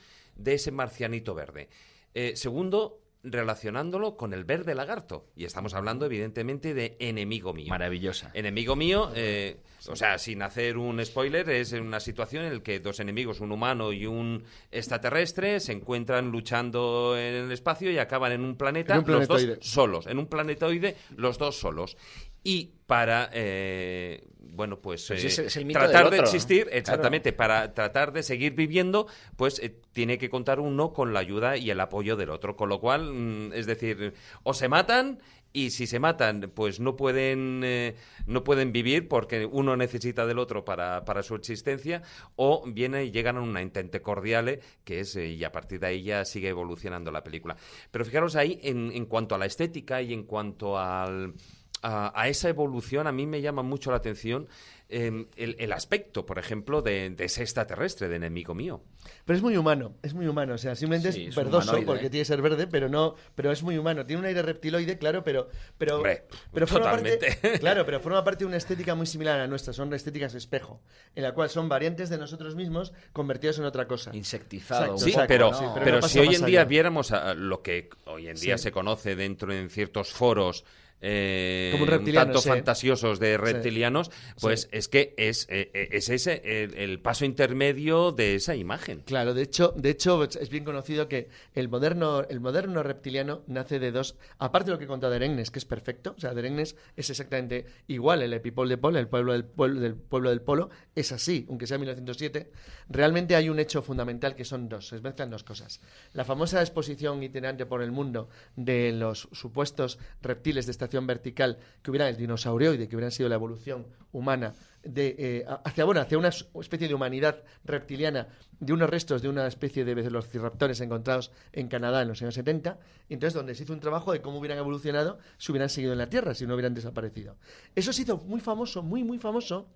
de 0.42 0.54
ese 0.54 0.70
marcianito 0.70 1.34
verde. 1.34 1.68
Eh, 2.14 2.32
segundo, 2.34 3.00
relacionándolo 3.22 4.16
con 4.16 4.32
el 4.32 4.44
verde 4.44 4.74
lagarto. 4.74 5.26
Y 5.36 5.44
estamos 5.44 5.74
hablando, 5.74 6.06
evidentemente, 6.06 6.74
de 6.74 6.96
enemigo 6.98 7.52
mío. 7.52 7.68
Maravillosa. 7.68 8.30
Enemigo 8.34 8.76
mío, 8.76 9.10
eh, 9.14 9.58
o 9.88 9.96
sea, 9.96 10.18
sin 10.18 10.42
hacer 10.42 10.78
un 10.78 11.04
spoiler, 11.04 11.48
es 11.50 11.72
una 11.72 12.00
situación 12.00 12.44
en 12.44 12.54
la 12.54 12.62
que 12.62 12.80
dos 12.80 13.00
enemigos, 13.00 13.40
un 13.40 13.52
humano 13.52 13.92
y 13.92 14.06
un 14.06 14.44
extraterrestre, 14.70 15.60
se 15.60 15.72
encuentran 15.72 16.30
luchando 16.30 17.16
en 17.16 17.34
el 17.34 17.52
espacio 17.52 17.90
y 17.90 17.98
acaban 17.98 18.32
en 18.32 18.42
un 18.42 18.56
planeta, 18.56 18.94
En 18.94 19.00
un 19.00 19.12
los 19.12 19.28
dos 19.28 19.46
solos, 19.60 20.06
en 20.06 20.18
un 20.18 20.26
planetoide, 20.26 20.96
los 21.16 21.38
dos 21.38 21.58
solos. 21.58 21.96
Y 22.42 22.72
para, 22.86 23.28
eh, 23.34 24.24
bueno, 24.60 24.78
pues 24.82 25.10
eh, 25.10 25.14
es- 25.26 25.38
es 25.38 25.54
tratar 25.72 26.10
de 26.10 26.18
existir, 26.18 26.64
Claro. 26.64 26.78
exactamente, 26.78 27.32
para 27.32 27.72
tratar 27.72 28.12
de 28.12 28.22
seguir 28.22 28.52
viviendo, 28.52 29.06
pues 29.36 29.58
eh, 29.58 29.74
tiene 29.92 30.18
que 30.18 30.28
contar 30.28 30.60
uno 30.60 30.92
con 30.92 31.14
la 31.14 31.20
ayuda 31.20 31.56
y 31.56 31.70
el 31.70 31.80
apoyo 31.80 32.14
del 32.16 32.28
otro. 32.28 32.56
Con 32.56 32.68
lo 32.68 32.78
cual, 32.78 33.10
mm, 33.10 33.52
es 33.54 33.64
decir, 33.64 34.12
o 34.42 34.52
se 34.52 34.68
matan 34.68 35.18
y 35.54 35.70
si 35.70 35.86
se 35.86 35.98
matan, 35.98 36.52
pues 36.54 36.78
no 36.78 36.94
pueden, 36.94 37.62
eh, 37.64 37.96
no 38.26 38.44
pueden 38.44 38.70
vivir 38.70 39.08
porque 39.08 39.46
uno 39.46 39.76
necesita 39.78 40.26
del 40.26 40.38
otro 40.38 40.62
para, 40.62 41.04
para 41.06 41.22
su 41.22 41.34
existencia, 41.34 42.02
o 42.36 42.62
viene 42.70 43.04
y 43.06 43.10
llegan 43.10 43.36
a 43.38 43.40
una 43.40 43.62
intente 43.62 44.02
cordiale, 44.02 44.60
que 44.84 45.00
es, 45.00 45.16
eh, 45.16 45.28
y 45.30 45.42
a 45.42 45.50
partir 45.50 45.80
de 45.80 45.86
ahí 45.88 46.02
ya 46.02 46.24
sigue 46.26 46.50
evolucionando 46.50 47.10
la 47.10 47.24
película. 47.24 47.56
Pero 47.90 48.04
fijaros 48.04 48.36
ahí, 48.36 48.60
en, 48.62 48.92
en 48.92 49.06
cuanto 49.06 49.34
a 49.34 49.38
la 49.38 49.46
estética 49.46 50.02
y 50.02 50.12
en 50.12 50.22
cuanto 50.24 50.78
al, 50.78 51.34
a, 51.82 52.12
a 52.20 52.28
esa 52.28 52.48
evolución, 52.48 53.06
a 53.06 53.12
mí 53.12 53.26
me 53.26 53.40
llama 53.40 53.62
mucho 53.62 53.90
la 53.90 53.96
atención 53.98 54.48
eh, 54.92 55.26
el, 55.36 55.54
el 55.60 55.72
aspecto, 55.72 56.26
por 56.26 56.38
ejemplo, 56.40 56.82
de, 56.82 57.10
de 57.10 57.24
ese 57.24 57.42
extraterrestre, 57.42 58.08
de 58.08 58.16
enemigo 58.16 58.56
mío. 58.56 58.82
Pero 59.24 59.36
es 59.36 59.42
muy 59.42 59.56
humano, 59.56 59.94
es 60.02 60.14
muy 60.14 60.26
humano. 60.26 60.54
O 60.54 60.58
sea, 60.58 60.74
simplemente 60.74 61.12
Sí, 61.12 61.26
es 61.26 61.36
verdoso 61.36 61.78
porque 61.86 62.06
¿eh? 62.06 62.10
tiene 62.10 62.22
que 62.22 62.24
ser 62.24 62.42
verde, 62.42 62.66
pero 62.66 62.88
no, 62.88 63.14
pero 63.36 63.52
es 63.52 63.62
muy 63.62 63.78
humano. 63.78 64.04
Tiene 64.04 64.18
un 64.20 64.26
aire 64.26 64.42
reptiloide, 64.42 64.98
claro, 64.98 65.22
pero, 65.22 65.48
pero, 65.78 65.98
Hombre, 65.98 66.24
pero 66.52 66.66
forma 66.66 66.86
totalmente. 66.90 67.28
parte, 67.40 67.58
claro, 67.60 67.86
pero 67.86 68.00
forma 68.00 68.24
parte 68.24 68.40
de 68.44 68.48
una 68.48 68.56
estética 68.56 68.96
muy 68.96 69.06
similar 69.06 69.36
a 69.36 69.38
la 69.42 69.46
nuestra. 69.46 69.72
Son 69.72 69.94
estéticas 69.94 70.34
espejo, 70.34 70.82
en 71.14 71.22
la 71.22 71.34
cual 71.34 71.48
son 71.50 71.68
variantes 71.68 72.08
de 72.10 72.18
nosotros 72.18 72.56
mismos 72.56 72.92
convertidos 73.12 73.60
en 73.60 73.66
otra 73.66 73.86
cosa. 73.86 74.10
Insectizado. 74.12 74.94
Exacto, 74.94 75.04
Sí, 75.04 75.14
pero, 75.28 75.54
sí, 75.54 75.64
pero 75.72 75.84
pero 75.84 76.00
no 76.00 76.08
si 76.08 76.18
hoy 76.18 76.34
en 76.34 76.44
día 76.46 76.62
allá. 76.62 76.68
viéramos 76.68 77.12
a- 77.12 77.30
a 77.30 77.34
lo 77.34 77.62
que 77.62 77.90
hoy 78.06 78.26
en 78.26 78.36
día 78.36 78.58
Sí. 78.58 78.64
se 78.64 78.72
conoce 78.72 79.14
dentro 79.14 79.52
en 79.52 79.70
ciertos 79.70 80.10
foros 80.12 80.64
eh, 81.02 81.76
un, 81.80 82.12
tanto 82.12 82.42
fantasiosos 82.42 83.18
de 83.18 83.38
reptilianos, 83.38 84.10
pues 84.40 84.68
es 84.70 84.88
que 84.88 85.14
es, 85.16 85.46
eh, 85.48 85.70
eh, 85.72 85.88
es 85.92 86.08
ese 86.10 86.42
el, 86.44 87.00
paso 87.00 87.24
intermedio 87.24 88.12
de 88.12 88.34
esa 88.34 88.54
imagen. 88.54 89.02
Claro, 89.06 89.32
de 89.32 89.42
hecho, 89.42 89.72
de 89.76 89.90
hecho 89.90 90.22
es 90.24 90.50
bien 90.50 90.64
conocido 90.64 91.08
que 91.08 91.28
el 91.54 91.68
moderno, 91.68 92.22
el 92.28 92.40
moderno 92.40 92.82
reptiliano 92.82 93.42
nace 93.46 93.78
de 93.78 93.92
dos, 93.92 94.16
aparte 94.38 94.66
de 94.66 94.72
lo 94.72 94.78
que 94.78 94.86
contado 94.86 95.12
Derengnes, 95.12 95.50
que 95.50 95.58
es 95.58 95.64
perfecto, 95.64 96.14
o 96.16 96.20
sea, 96.20 96.34
Derengnes 96.34 96.76
es 96.96 97.08
exactamente 97.08 97.66
igual, 97.88 98.22
el 98.22 98.32
epipol 98.34 98.68
de 98.68 98.76
Polo, 98.76 98.98
el 98.98 99.08
pueblo 99.08 99.32
del, 99.32 99.44
pueblo 99.44 99.80
del 99.80 99.94
pueblo 99.94 100.30
del 100.30 100.42
Polo, 100.42 100.70
es 100.94 101.12
así, 101.12 101.46
aunque 101.48 101.66
sea 101.66 101.78
1907, 101.78 102.50
realmente 102.88 103.36
hay 103.36 103.48
un 103.48 103.58
hecho 103.58 103.80
fundamental 103.80 104.34
que 104.34 104.44
son 104.44 104.68
dos, 104.68 104.88
se 104.88 105.00
mezclan 105.00 105.30
dos 105.30 105.44
cosas. 105.44 105.80
La 106.12 106.24
famosa 106.24 106.60
exposición 106.60 107.22
itinerante 107.22 107.64
por 107.64 107.82
el 107.82 107.90
mundo 107.90 108.28
de 108.56 108.92
los 108.92 109.28
supuestos 109.32 109.98
reptiles 110.20 110.66
de 110.66 110.72
vertical 111.06 111.58
que 111.82 111.90
hubieran 111.90 112.08
el 112.08 112.16
dinosaurio 112.16 112.74
y 112.74 112.86
que 112.86 112.96
hubieran 112.96 113.12
sido 113.12 113.28
la 113.28 113.34
evolución 113.36 113.86
humana 114.12 114.54
de, 114.82 115.14
eh, 115.18 115.46
hacia, 115.64 115.84
bueno, 115.84 116.00
hacia 116.00 116.18
una 116.18 116.28
especie 116.28 116.88
de 116.88 116.94
humanidad 116.94 117.42
reptiliana 117.64 118.28
de 118.60 118.72
unos 118.72 118.88
restos 118.88 119.22
de 119.22 119.28
una 119.28 119.46
especie 119.46 119.84
de 119.84 119.94
velociraptores 119.94 120.80
encontrados 120.80 121.32
en 121.52 121.68
Canadá 121.68 122.02
en 122.02 122.08
los 122.08 122.20
años 122.22 122.34
70, 122.34 122.78
entonces 123.08 123.34
donde 123.34 123.54
se 123.54 123.64
hizo 123.64 123.72
un 123.72 123.80
trabajo 123.80 124.12
de 124.12 124.20
cómo 124.20 124.38
hubieran 124.38 124.58
evolucionado 124.58 125.18
si 125.38 125.52
hubieran 125.52 125.68
seguido 125.68 125.92
en 125.92 125.98
la 125.98 126.08
Tierra, 126.08 126.34
si 126.34 126.46
no 126.46 126.54
hubieran 126.54 126.74
desaparecido. 126.74 127.36
Eso 127.74 127.92
se 127.92 128.02
hizo 128.02 128.18
muy 128.18 128.40
famoso, 128.40 128.82
muy, 128.82 129.04
muy 129.04 129.18
famoso, 129.18 129.68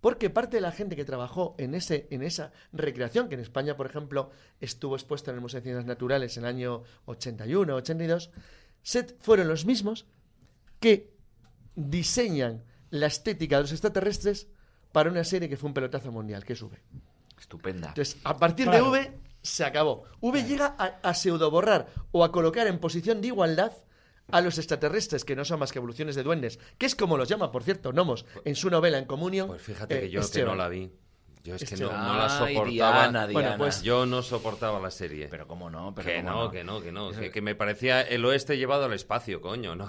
porque 0.00 0.30
parte 0.30 0.58
de 0.58 0.60
la 0.60 0.72
gente 0.72 0.96
que 0.96 1.04
trabajó 1.04 1.54
en, 1.58 1.74
ese, 1.74 2.06
en 2.10 2.22
esa 2.22 2.52
recreación, 2.72 3.28
que 3.28 3.34
en 3.34 3.40
España, 3.40 3.76
por 3.76 3.86
ejemplo, 3.86 4.30
estuvo 4.60 4.94
expuesta 4.94 5.30
en 5.30 5.36
el 5.36 5.40
Museo 5.40 5.60
de 5.60 5.64
Ciencias 5.64 5.86
Naturales 5.86 6.36
en 6.36 6.44
el 6.44 6.50
año 6.50 6.82
81, 7.06 7.74
82, 7.74 8.30
fueron 9.20 9.48
los 9.48 9.64
mismos 9.64 10.06
que 10.80 11.14
diseñan 11.74 12.64
la 12.90 13.06
estética 13.06 13.56
de 13.56 13.62
los 13.62 13.72
extraterrestres 13.72 14.48
para 14.92 15.10
una 15.10 15.24
serie 15.24 15.48
que 15.48 15.56
fue 15.56 15.68
un 15.68 15.74
pelotazo 15.74 16.10
mundial, 16.12 16.44
que 16.44 16.54
es 16.54 16.62
V. 16.62 16.76
Estupenda. 17.38 17.88
Entonces, 17.88 18.16
a 18.24 18.36
partir 18.36 18.70
de 18.70 18.80
V 18.80 19.12
se 19.42 19.64
acabó. 19.64 20.04
V 20.20 20.44
llega 20.44 20.74
a, 20.78 20.98
a 21.02 21.14
pseudo 21.14 21.50
borrar 21.50 21.88
o 22.12 22.24
a 22.24 22.32
colocar 22.32 22.66
en 22.66 22.78
posición 22.78 23.20
de 23.20 23.28
igualdad 23.28 23.72
a 24.30 24.40
los 24.40 24.58
extraterrestres, 24.58 25.24
que 25.24 25.36
no 25.36 25.44
son 25.44 25.60
más 25.60 25.72
que 25.72 25.78
evoluciones 25.78 26.16
de 26.16 26.22
duendes, 26.22 26.58
que 26.78 26.86
es 26.86 26.94
como 26.94 27.16
los 27.16 27.28
llama, 27.28 27.52
por 27.52 27.62
cierto, 27.62 27.92
Nomos, 27.92 28.26
en 28.44 28.56
su 28.56 28.70
novela 28.70 28.98
En 28.98 29.04
Comunión. 29.04 29.48
Pues 29.48 29.62
fíjate 29.62 30.00
que 30.00 30.10
yo 30.10 30.28
que 30.28 30.44
no 30.44 30.54
la 30.54 30.68
vi. 30.68 30.90
Yo 31.46 31.54
es 31.54 31.64
que 31.64 31.76
no, 31.76 31.92
la 31.92 32.28
soportaba. 32.28 33.28
Bueno, 33.28 33.54
pues 33.56 33.80
yo 33.82 34.04
no 34.04 34.20
soportaba 34.20 34.80
la 34.80 34.90
serie. 34.90 35.28
Pero 35.30 35.46
cómo 35.46 35.70
no, 35.70 35.94
que, 35.94 36.20
no, 36.20 36.50
que 36.50 36.64
no, 36.64 36.82
que 36.82 36.90
no, 36.90 37.10
que 37.12 37.40
me 37.40 37.54
parecía 37.54 38.02
el 38.02 38.24
oeste 38.24 38.58
llevado 38.58 38.86
al 38.86 38.92
espacio, 38.92 39.40
coño. 39.40 39.76
No, 39.76 39.86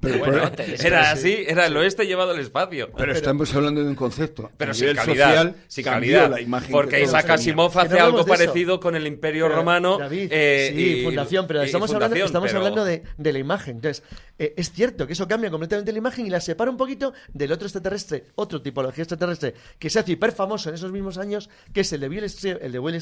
pero, 0.00 0.50
era 0.78 1.10
así, 1.10 1.44
era 1.48 1.66
el 1.66 1.76
oeste 1.76 2.06
llevado 2.06 2.30
al 2.30 2.38
espacio. 2.38 2.92
Pero, 2.96 3.12
estamos 3.12 3.52
hablando 3.52 3.82
de 3.82 3.88
un 3.88 3.96
concepto. 3.96 4.48
Pero 4.56 4.74
sin 4.74 4.94
calidad, 4.94 5.56
sin 5.66 5.84
calidad. 5.84 6.30
La 6.30 6.40
imagen 6.40 6.70
porque 6.70 7.02
Isaac 7.02 7.30
Asimov 7.30 7.76
hace 7.76 7.98
algo 7.98 8.24
parecido 8.24 8.78
con 8.78 8.94
el 8.94 9.08
Imperio 9.08 9.48
Romano. 9.48 9.98
Eh, 10.10 10.72
sí, 10.72 11.02
fundación, 11.02 11.48
pero 11.48 11.62
estamos 11.62 11.92
hablando, 11.92 12.16
estamos 12.16 12.54
hablando 12.54 12.84
de, 12.84 13.02
de, 13.16 13.32
la 13.32 13.38
imagen. 13.40 13.76
Entonces, 13.76 14.04
eh, 14.38 14.54
es 14.56 14.70
cierto 14.70 15.04
que 15.08 15.14
eso 15.14 15.26
cambia 15.26 15.50
completamente 15.50 15.90
la 15.90 15.98
imagen 15.98 16.26
y 16.26 16.30
la 16.30 16.40
separa 16.40 16.70
un 16.70 16.76
poquito 16.76 17.12
del 17.32 17.50
otro 17.50 17.66
extraterrestre, 17.66 18.26
otro 18.36 18.62
tipología 18.62 19.02
extraterrestre, 19.02 19.54
que 19.80 19.90
se 19.90 19.98
hace 19.98 20.12
hiperfamoso 20.12 20.43
famoso 20.44 20.68
en 20.68 20.74
esos 20.74 20.92
mismos 20.92 21.18
años, 21.18 21.48
que 21.72 21.80
es 21.80 21.92
el 21.92 22.00
de 22.00 22.08
Will 22.08 22.28
Strieber, 22.28 22.62
el 22.62 22.72
de 22.72 22.78
Will 22.78 22.98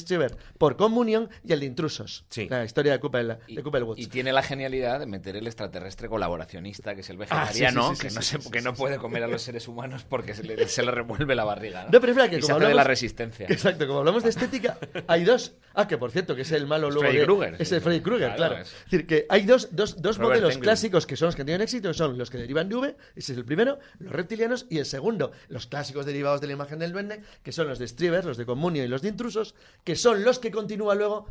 por 0.58 0.76
Communion 0.76 1.28
y 1.44 1.52
el 1.52 1.60
de 1.60 1.66
Intrusos. 1.66 2.24
La 2.48 2.64
historia 2.64 2.92
de 2.92 3.00
Cooper, 3.00 3.38
de 3.46 3.82
Woods. 3.82 4.00
Y 4.00 4.06
tiene 4.06 4.32
la 4.32 4.42
genialidad 4.42 5.00
de 5.00 5.06
meter 5.06 5.36
el 5.36 5.46
extraterrestre 5.46 6.08
colaboracionista, 6.08 6.94
que 6.94 7.00
es 7.00 7.10
el 7.10 7.16
ah, 7.16 7.18
vegetariano, 7.20 7.94
que, 7.98 8.10
no 8.10 8.50
que 8.50 8.60
no 8.60 8.74
puede 8.74 8.98
comer 8.98 9.24
a 9.24 9.26
los 9.26 9.42
seres 9.42 9.66
humanos 9.66 10.04
porque 10.08 10.34
se 10.34 10.44
le, 10.44 10.68
se 10.68 10.82
le 10.82 10.90
revuelve 10.90 11.34
la 11.34 11.44
barriga. 11.44 11.88
No, 11.90 12.00
pero 12.00 12.14
que 12.28 12.36
y 12.36 12.40
como 12.40 12.54
hablamos, 12.54 12.68
de 12.68 12.74
la 12.74 12.84
resistencia. 12.84 13.46
Exacto, 13.48 13.86
como 13.86 14.00
hablamos 14.00 14.22
de 14.22 14.30
estética, 14.30 14.78
hay 15.06 15.24
dos. 15.24 15.54
Ah, 15.74 15.88
que 15.88 15.98
por 15.98 16.10
cierto, 16.10 16.36
que 16.36 16.42
es 16.42 16.52
el 16.52 16.66
malo 16.66 16.90
luego. 16.90 17.08
Freddy 17.08 17.24
Krueger. 17.24 17.56
Es 17.58 17.72
el 17.72 17.80
Freddy 17.80 18.00
Krueger, 18.00 18.34
claro. 18.36 18.58
Es. 18.58 18.72
decir, 18.84 19.06
que 19.06 19.26
hay 19.28 19.44
dos, 19.44 19.68
dos, 19.72 20.00
dos 20.00 20.18
modelos 20.18 20.58
clásicos 20.58 21.06
que 21.06 21.16
son 21.16 21.26
los 21.26 21.36
que 21.36 21.44
tienen 21.44 21.62
éxito, 21.62 21.88
que 21.88 21.94
son 21.94 22.18
los 22.18 22.30
que 22.30 22.38
derivan 22.38 22.68
de 22.68 22.76
V, 22.76 22.96
ese 23.16 23.32
es 23.32 23.38
el 23.38 23.44
primero, 23.44 23.78
los 23.98 24.12
reptilianos, 24.12 24.66
y 24.68 24.78
el 24.78 24.86
segundo, 24.86 25.32
los 25.48 25.66
clásicos 25.66 26.06
derivados 26.06 26.40
de 26.40 26.46
la 26.46 26.52
imagen 26.52 26.78
del 26.78 26.92
duende, 26.92 27.22
que 27.42 27.52
son 27.52 27.68
los 27.68 27.78
de 27.78 27.88
Strieber 27.88 28.24
los 28.24 28.36
de 28.36 28.46
Comunio 28.46 28.84
y 28.84 28.88
los 28.88 29.02
de 29.02 29.08
Intrusos, 29.08 29.54
que 29.84 29.96
son 29.96 30.24
los 30.24 30.38
que 30.38 30.50
continúa 30.50 30.94
luego 30.94 31.26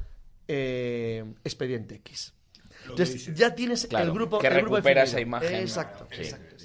eh, 0.47 1.23
Expediente 1.43 1.95
X. 1.95 2.33
Entonces 2.89 3.33
ya 3.35 3.53
tienes 3.53 3.87
el 3.91 4.11
grupo 4.11 4.39
que 4.39 4.49
recupera 4.49 5.03
esa 5.03 5.21
imagen 5.21 5.55
exacto, 5.55 6.07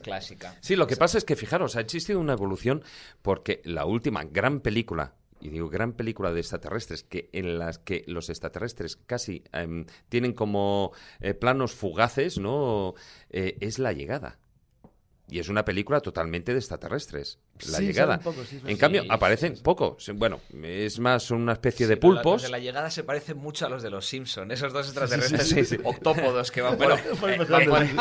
clásica. 0.02 0.56
Sí, 0.60 0.76
lo 0.76 0.86
que 0.86 0.96
pasa 0.96 1.18
es 1.18 1.24
que 1.24 1.36
fijaros, 1.36 1.76
ha 1.76 1.80
existido 1.80 2.20
una 2.20 2.32
evolución 2.32 2.82
porque 3.22 3.60
la 3.64 3.84
última 3.84 4.24
gran 4.24 4.60
película 4.60 5.14
y 5.40 5.50
digo 5.50 5.68
gran 5.68 5.92
película 5.92 6.32
de 6.32 6.40
extraterrestres 6.40 7.02
que 7.02 7.28
en 7.32 7.58
las 7.58 7.78
que 7.78 8.04
los 8.06 8.30
extraterrestres 8.30 8.96
casi 8.96 9.44
em, 9.52 9.86
tienen 10.08 10.32
como 10.32 10.92
eh, 11.20 11.34
planos 11.34 11.72
fugaces, 11.72 12.38
¿no? 12.38 12.94
Eh, 13.30 13.58
es 13.60 13.78
la 13.78 13.92
llegada. 13.92 14.38
Y 15.28 15.40
es 15.40 15.48
una 15.48 15.64
película 15.64 16.00
totalmente 16.00 16.52
de 16.52 16.58
extraterrestres. 16.58 17.38
La 17.70 17.80
llegada. 17.80 18.20
en 18.66 18.76
cambio, 18.76 19.04
aparecen 19.08 19.54
pocos. 19.62 20.10
Bueno, 20.14 20.40
es 20.62 20.98
más 20.98 21.30
una 21.30 21.52
especie 21.52 21.86
de 21.86 21.96
pulpos. 21.96 22.42
Los 22.42 22.42
de 22.42 22.48
la 22.50 22.58
llegada 22.58 22.90
se 22.90 23.04
parecen 23.04 23.38
mucho 23.38 23.66
a 23.66 23.68
los 23.68 23.82
de 23.82 23.90
los 23.90 24.06
Simpson. 24.06 24.50
Esos 24.50 24.72
dos 24.72 24.86
extraterrestres 24.86 25.78
octópodos 25.84 26.50
que 26.50 26.62
van 26.62 26.78
por, 26.78 26.96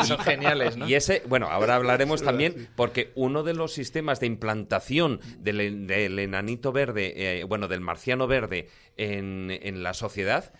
son 0.04 0.18
geniales, 0.18 0.76
¿no? 0.76 0.88
Y 0.88 0.94
ese, 0.94 1.22
bueno, 1.26 1.48
ahora 1.48 1.76
hablaremos 1.76 2.22
también 2.24 2.68
porque 2.76 3.12
uno 3.14 3.42
de 3.42 3.54
los 3.54 3.72
sistemas 3.72 4.20
de 4.20 4.26
implantación 4.26 5.20
del, 5.38 5.86
del 5.86 6.18
enanito 6.18 6.72
verde, 6.72 7.40
eh, 7.40 7.44
bueno, 7.44 7.68
del 7.68 7.80
marciano 7.80 8.26
verde 8.26 8.68
en, 8.96 9.50
en 9.50 9.82
la 9.82 9.94
sociedad 9.94 10.52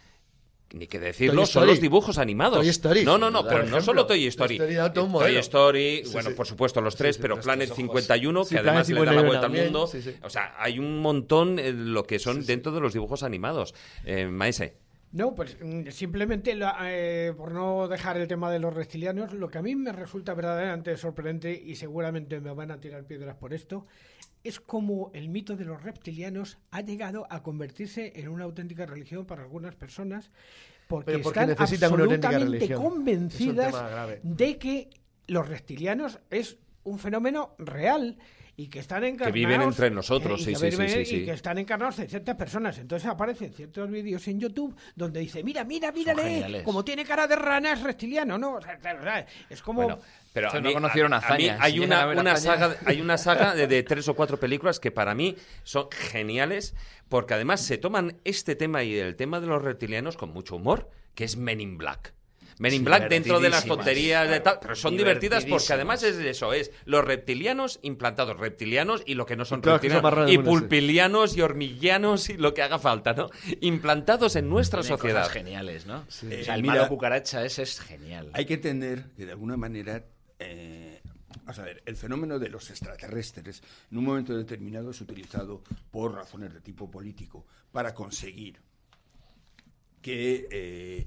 ni 0.72 0.86
que 0.86 0.98
decirlo, 0.98 1.46
son 1.46 1.66
los 1.66 1.80
dibujos 1.80 2.18
animados. 2.18 2.58
Toy 2.58 2.68
Story. 2.68 3.04
No, 3.04 3.18
no, 3.18 3.30
no, 3.30 3.46
pero 3.46 3.64
no 3.64 3.80
solo 3.80 4.06
Toy 4.06 4.26
Story. 4.26 4.58
Toy 4.58 5.36
Story, 5.36 6.02
bueno, 6.12 6.30
por 6.30 6.46
supuesto 6.46 6.80
los 6.80 6.96
tres, 6.96 7.18
pero 7.18 7.40
Planet 7.40 7.72
51, 7.72 8.44
que 8.46 8.58
además 8.58 8.88
le 8.88 9.04
da 9.04 9.12
la 9.12 9.22
vuelta 9.22 9.46
al 9.46 9.52
mundo. 9.52 9.90
O 10.22 10.30
sea, 10.30 10.54
hay 10.58 10.78
un 10.78 11.00
montón 11.00 11.58
eh, 11.58 11.72
lo 11.72 12.04
que 12.04 12.18
son 12.18 12.44
dentro 12.44 12.72
de 12.72 12.80
los 12.80 12.92
dibujos 12.92 13.22
animados. 13.22 13.74
Eh, 14.04 14.26
Maese. 14.26 14.86
No, 15.12 15.34
pues 15.34 15.56
mm, 15.60 15.88
simplemente 15.90 16.58
eh, 16.82 17.32
por 17.36 17.52
no 17.52 17.88
dejar 17.88 18.16
el 18.18 18.28
tema 18.28 18.50
de 18.50 18.58
los 18.58 18.74
reptilianos, 18.74 19.32
lo 19.32 19.48
que 19.48 19.58
a 19.58 19.62
mí 19.62 19.74
me 19.74 19.92
resulta 19.92 20.34
verdaderamente 20.34 20.96
sorprendente 20.96 21.52
y 21.52 21.76
seguramente 21.76 22.40
me 22.40 22.52
van 22.52 22.70
a 22.70 22.80
tirar 22.80 23.04
piedras 23.04 23.36
por 23.36 23.54
esto, 23.54 23.86
es 24.46 24.60
como 24.60 25.10
el 25.14 25.28
mito 25.28 25.56
de 25.56 25.64
los 25.64 25.82
reptilianos 25.82 26.58
ha 26.70 26.80
llegado 26.80 27.26
a 27.30 27.42
convertirse 27.42 28.12
en 28.16 28.28
una 28.28 28.44
auténtica 28.44 28.86
religión 28.86 29.26
para 29.26 29.42
algunas 29.42 29.74
personas 29.74 30.30
porque, 30.88 31.16
están 31.16 31.50
absolutamente 31.50 32.72
convencidas 32.74 33.74
de 34.22 34.58
que 34.58 34.90
los 35.26 35.48
reptilianos 35.48 36.20
es 36.30 36.58
un 36.84 36.98
fenómeno 36.98 37.56
real 37.58 38.18
y 38.58 38.68
que 38.68 38.78
están 38.78 39.04
encarnados. 39.04 39.34
Que 39.34 39.38
viven 39.38 39.60
entre 39.60 39.90
nosotros, 39.90 40.42
sí, 40.42 40.54
sí, 40.54 40.70
sí, 40.70 41.16
Y 41.16 41.24
que 41.24 41.32
están 41.32 41.58
encarnados 41.58 41.98
en 41.98 42.08
ciertas 42.08 42.36
personas. 42.36 42.78
Entonces 42.78 43.08
aparecen 43.08 43.52
ciertos 43.52 43.90
vídeos 43.90 44.26
en 44.28 44.40
YouTube 44.40 44.74
donde 44.94 45.20
dice: 45.20 45.44
Mira, 45.44 45.64
mira, 45.64 45.92
mírale, 45.92 46.62
como 46.64 46.84
tiene 46.84 47.04
cara 47.04 47.26
de 47.26 47.36
rana 47.36 47.72
es 47.72 47.82
reptiliano, 47.82 48.38
¿no? 48.38 48.58
es 49.50 49.62
como. 49.62 49.98
pero 50.32 50.60
no 50.60 50.72
conocieron 50.72 51.12
a, 51.12 51.22
hay, 51.28 51.80
una, 51.80 52.08
una 52.08 52.36
saga, 52.36 52.76
hay 52.86 53.00
una 53.00 53.18
saga 53.18 53.54
de, 53.54 53.82
tres 53.82 54.08
o 54.08 54.14
cuatro 54.14 54.40
películas 54.40 54.80
que 54.80 54.90
para 54.90 55.14
mí 55.14 55.36
son 55.62 55.88
geniales 55.90 56.74
porque 57.08 57.34
además 57.34 57.60
se 57.60 57.78
toman 57.78 58.16
este 58.24 58.56
tema 58.56 58.82
y 58.82 58.96
el 58.96 59.16
tema 59.16 59.40
de 59.40 59.46
los 59.46 59.62
reptilianos 59.62 60.16
con 60.16 60.30
mucho 60.30 60.56
humor, 60.56 60.90
que 61.14 61.24
es 61.24 61.36
Men 61.36 61.60
in 61.60 61.78
Black. 61.78 62.15
Men 62.58 62.72
in 62.72 62.84
Black 62.84 63.08
dentro 63.08 63.38
de 63.38 63.50
las 63.50 63.64
tonterías 63.64 64.28
de 64.28 64.40
tal, 64.40 64.58
pero 64.60 64.74
son 64.74 64.96
divertidas 64.96 65.44
porque 65.44 65.72
además 65.72 66.02
es 66.02 66.16
eso, 66.16 66.52
es 66.52 66.70
los 66.84 67.04
reptilianos 67.04 67.78
implantados, 67.82 68.38
reptilianos 68.38 69.02
y 69.04 69.14
lo 69.14 69.26
que 69.26 69.36
no 69.36 69.44
son 69.44 69.62
reptilianos, 69.62 70.30
y 70.30 70.38
pulpilianos 70.38 71.36
y 71.36 71.42
hormillanos 71.42 72.30
y 72.30 72.36
lo 72.36 72.54
que 72.54 72.62
haga 72.62 72.78
falta, 72.78 73.12
¿no? 73.12 73.30
Implantados 73.60 74.36
en 74.36 74.48
nuestra 74.48 74.82
sociedad. 74.82 75.28
geniales, 75.28 75.86
¿no? 75.86 76.04
o 76.06 76.10
sea, 76.10 76.54
el 76.54 76.62
mira, 76.62 76.88
cucaracha 76.88 77.44
ese 77.44 77.62
es 77.62 77.80
genial. 77.80 78.30
Hay 78.32 78.46
que 78.46 78.54
entender 78.54 79.04
que 79.16 79.26
de 79.26 79.32
alguna 79.32 79.56
manera 79.56 80.04
eh, 80.38 81.00
a 81.46 81.62
ver, 81.62 81.82
el 81.86 81.96
fenómeno 81.96 82.38
de 82.38 82.48
los 82.48 82.70
extraterrestres 82.70 83.62
en 83.90 83.98
un 83.98 84.04
momento 84.04 84.36
determinado 84.36 84.90
es 84.90 85.00
utilizado 85.00 85.62
por 85.90 86.14
razones 86.14 86.52
de 86.52 86.60
tipo 86.60 86.90
político 86.90 87.46
para 87.72 87.94
conseguir 87.94 88.60
que 90.02 90.48
eh, 90.50 91.06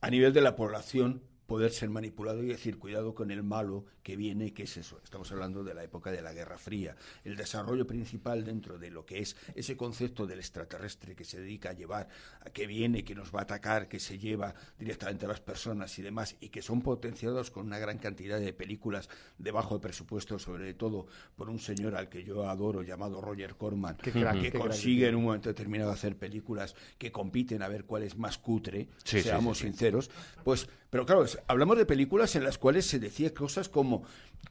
a 0.00 0.10
nivel 0.10 0.32
de 0.32 0.40
la 0.40 0.56
población 0.56 1.22
poder 1.46 1.72
ser 1.72 1.90
manipulado 1.90 2.42
y 2.42 2.46
decir, 2.46 2.78
cuidado 2.78 3.14
con 3.14 3.30
el 3.30 3.42
malo 3.42 3.84
que 4.10 4.16
viene, 4.16 4.52
que 4.52 4.64
es 4.64 4.76
eso. 4.76 5.00
Estamos 5.04 5.30
hablando 5.30 5.62
de 5.62 5.72
la 5.72 5.84
época 5.84 6.10
de 6.10 6.20
la 6.20 6.32
Guerra 6.32 6.58
Fría. 6.58 6.96
El 7.22 7.36
desarrollo 7.36 7.86
principal 7.86 8.44
dentro 8.44 8.76
de 8.76 8.90
lo 8.90 9.06
que 9.06 9.20
es 9.20 9.36
ese 9.54 9.76
concepto 9.76 10.26
del 10.26 10.40
extraterrestre 10.40 11.14
que 11.14 11.24
se 11.24 11.38
dedica 11.38 11.70
a 11.70 11.74
llevar, 11.74 12.08
a 12.40 12.50
que 12.50 12.66
viene, 12.66 13.04
que 13.04 13.14
nos 13.14 13.32
va 13.32 13.38
a 13.38 13.42
atacar, 13.42 13.86
que 13.86 14.00
se 14.00 14.18
lleva 14.18 14.52
directamente 14.80 15.26
a 15.26 15.28
las 15.28 15.40
personas 15.40 15.96
y 16.00 16.02
demás, 16.02 16.34
y 16.40 16.48
que 16.48 16.60
son 16.60 16.82
potenciados 16.82 17.52
con 17.52 17.66
una 17.66 17.78
gran 17.78 17.98
cantidad 17.98 18.40
de 18.40 18.52
películas 18.52 19.08
de 19.38 19.52
bajo 19.52 19.80
presupuesto, 19.80 20.40
sobre 20.40 20.74
todo 20.74 21.06
por 21.36 21.48
un 21.48 21.60
señor 21.60 21.94
al 21.94 22.08
que 22.08 22.24
yo 22.24 22.48
adoro 22.48 22.82
llamado 22.82 23.20
Roger 23.20 23.54
Corman, 23.54 23.96
que, 23.98 24.50
consigue 24.50 25.06
en 25.06 25.14
un 25.14 25.22
momento 25.22 25.50
determinado 25.50 25.92
hacer 25.92 26.16
películas 26.16 26.74
que 26.98 27.12
compiten 27.12 27.62
a 27.62 27.68
ver 27.68 27.84
cuál 27.84 28.02
es 28.02 28.16
más 28.16 28.38
cutre, 28.38 28.88
seamos 29.04 29.58
sinceros, 29.58 30.10
pues 30.42 30.68
pero 30.90 31.06
claro, 31.06 31.24
hablamos 31.46 31.78
de 31.78 31.86
películas 31.86 32.34
en 32.34 32.42
las 32.42 32.58
cuales 32.58 32.84
se 32.84 32.98
decía 32.98 33.32
cosas 33.32 33.68
como 33.68 33.99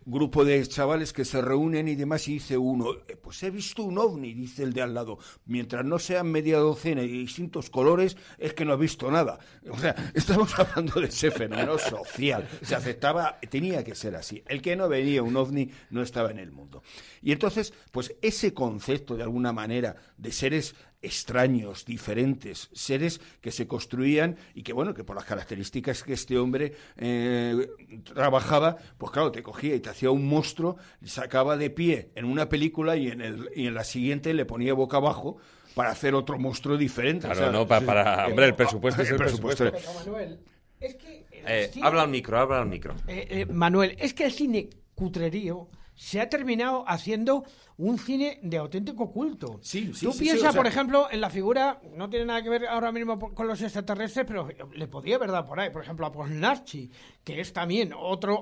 grupo 0.06 0.44
de 0.44 0.66
chavales 0.68 1.14
que 1.14 1.26
se 1.26 1.42
reúnen 1.42 1.88
y 1.88 1.96
demás 1.96 2.28
y 2.28 2.34
dice 2.34 2.58
uno, 2.58 2.94
eh, 3.08 3.16
pues 3.22 3.42
he 3.44 3.52
visto 3.52 3.84
un 3.84 3.98
ovni, 3.98 4.34
dice 4.34 4.64
el 4.64 4.74
de 4.74 4.82
al 4.82 4.94
lado, 4.94 5.20
mientras 5.46 5.86
no 5.86 6.00
sean 6.00 6.32
media 6.32 6.58
docena 6.58 7.04
y 7.04 7.08
distintos 7.08 7.70
colores, 7.70 8.18
es 8.38 8.54
que 8.54 8.66
no 8.66 8.74
ha 8.74 8.78
visto 8.78 9.12
nada. 9.12 9.40
O 9.70 9.78
sea, 9.78 9.96
estamos 10.14 10.58
hablando 10.58 11.00
de 11.00 11.08
ese 11.08 11.32
fenómeno 11.32 11.78
social. 11.78 12.48
Se 12.62 12.76
aceptaba, 12.76 13.40
tenía 13.50 13.84
que 13.84 13.96
ser 13.96 14.16
así. 14.16 14.44
El 14.48 14.62
que 14.62 14.76
no 14.76 14.90
veía 14.90 15.22
un 15.22 15.36
ovni 15.38 15.70
no 15.90 16.02
estaba 16.02 16.32
en 16.32 16.40
el 16.40 16.52
mundo. 16.52 16.82
Y 17.22 17.32
entonces, 17.32 17.74
pues 17.92 18.16
ese 18.22 18.54
concepto 18.54 19.16
de 19.16 19.24
alguna 19.24 19.54
manera 19.54 19.96
de 20.18 20.32
seres 20.32 20.76
extraños, 21.02 21.86
diferentes, 21.86 22.70
seres 22.74 23.22
que 23.42 23.52
se 23.52 23.68
construían 23.68 24.38
y 24.54 24.64
que, 24.64 24.74
bueno, 24.74 24.94
que 24.94 25.04
por 25.04 25.16
las 25.16 25.26
características 25.26 26.04
que 26.04 26.14
este 26.14 26.38
hombre 26.38 26.74
eh, 26.98 27.68
trabajaba, 28.14 28.78
pues 28.98 29.12
claro, 29.12 29.32
te 29.32 29.42
cogía 29.42 29.76
y 29.76 29.80
te 29.80 29.90
hacía 29.90 30.12
un 30.12 30.28
monstruo, 30.28 30.78
sacaba 31.04 31.58
de 31.58 31.70
pie 31.70 32.12
en 32.16 32.26
una 32.26 32.50
película 32.50 32.98
y 32.98 33.08
en, 33.08 33.22
el, 33.22 33.50
y 33.56 33.68
en 33.68 33.74
la 33.74 33.84
siguiente 33.84 34.34
le 34.34 34.46
ponía 34.46 34.74
boca 34.74 34.98
abajo 34.98 35.38
para 35.74 35.92
hacer 35.92 36.14
otro 36.16 36.38
monstruo 36.38 36.78
diferente. 36.78 37.28
Claro, 37.30 37.52
no, 37.52 37.68
para, 37.68 38.28
hombre, 38.28 38.48
el 38.48 38.56
presupuesto 38.56 39.02
es 39.02 39.12
el, 39.12 39.18
presupuesto. 39.18 39.72
Manuel, 39.96 40.40
es 40.80 40.96
que 40.96 41.26
eh, 41.32 41.72
habla 41.82 42.04
al 42.04 42.10
micro, 42.10 42.38
habla 42.38 42.62
al 42.62 42.68
micro. 42.68 42.96
Eh, 43.08 43.46
Manuel, 43.50 43.96
es 44.00 44.14
que 44.14 44.26
el 44.26 44.32
cine 44.32 44.70
cutrerío 44.96 45.70
se 46.00 46.22
ha 46.22 46.30
terminado 46.30 46.86
haciendo 46.88 47.44
un 47.76 48.00
cine 48.00 48.40
de 48.42 48.56
auténtico 48.56 49.12
culto. 49.12 49.60
Sí, 49.62 49.92
Tú 50.02 50.18
piensas, 50.18 50.56
por 50.56 50.66
ejemplo, 50.66 51.10
en 51.12 51.20
la 51.20 51.30
figura, 51.30 51.82
no 51.94 52.10
tiene 52.10 52.26
nada 52.26 52.42
que 52.42 52.50
ver 52.50 52.68
ahora 52.68 52.94
mismo 52.94 53.20
con 53.20 53.48
los 53.48 53.62
extraterrestres, 53.62 54.26
pero 54.26 54.48
le 54.74 54.88
podía 54.88 55.18
haber 55.18 55.30
dado 55.30 55.46
por 55.46 55.60
ahí, 55.60 55.72
por 55.72 55.84
ejemplo, 55.84 56.06
a 56.06 56.12
Posnarchi, 56.14 56.90
que 57.22 57.42
es 57.42 57.52
también 57.52 57.92
otro 57.94 58.42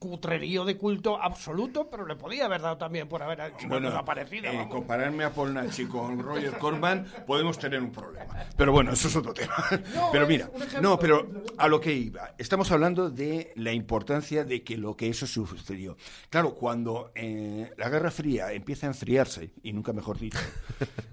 cutrerío 0.00 0.64
de 0.64 0.76
culto 0.78 1.22
absoluto, 1.22 1.88
pero 1.88 2.06
le 2.06 2.16
podía 2.16 2.46
haber 2.46 2.62
dado 2.62 2.78
también 2.78 3.06
por 3.06 3.22
haber 3.22 3.38
hecho 3.40 3.68
bueno, 3.68 3.88
una 3.88 4.02
cosa 4.02 4.22
eh, 4.22 4.66
compararme 4.68 5.24
a 5.24 5.32
Paul 5.32 5.52
Nachi 5.52 5.84
con 5.84 6.18
Roger 6.18 6.58
Corman, 6.58 7.06
podemos 7.26 7.58
tener 7.58 7.80
un 7.80 7.92
problema. 7.92 8.46
Pero 8.56 8.72
bueno, 8.72 8.92
eso 8.92 9.08
es 9.08 9.14
otro 9.14 9.34
tema. 9.34 9.54
pero 10.12 10.26
mira, 10.26 10.50
no, 10.80 10.98
pero 10.98 11.44
a 11.58 11.68
lo 11.68 11.80
que 11.80 11.92
iba. 11.92 12.34
Estamos 12.38 12.72
hablando 12.72 13.10
de 13.10 13.52
la 13.56 13.72
importancia 13.72 14.44
de 14.44 14.64
que 14.64 14.78
lo 14.78 14.96
que 14.96 15.08
eso 15.08 15.26
sucedió. 15.26 15.98
Claro, 16.30 16.54
cuando 16.54 17.12
eh, 17.14 17.70
la 17.76 17.90
Guerra 17.90 18.10
Fría 18.10 18.52
empieza 18.52 18.86
a 18.86 18.90
enfriarse, 18.90 19.52
y 19.62 19.74
nunca 19.74 19.92
mejor 19.92 20.18
dicho, 20.18 20.38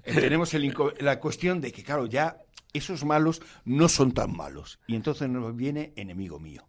eh, 0.06 0.14
tenemos 0.16 0.54
la 1.00 1.20
cuestión 1.20 1.60
de 1.60 1.74
que, 1.74 1.84
claro, 1.84 2.06
ya 2.06 2.38
esos 2.72 3.04
malos 3.04 3.42
no 3.66 3.90
son 3.90 4.14
tan 4.14 4.36
malos. 4.36 4.80
Y 4.88 4.96
entonces 4.96 5.28
nos 5.28 5.54
viene 5.56 5.92
enemigo 5.98 6.40
mío. 6.40 6.66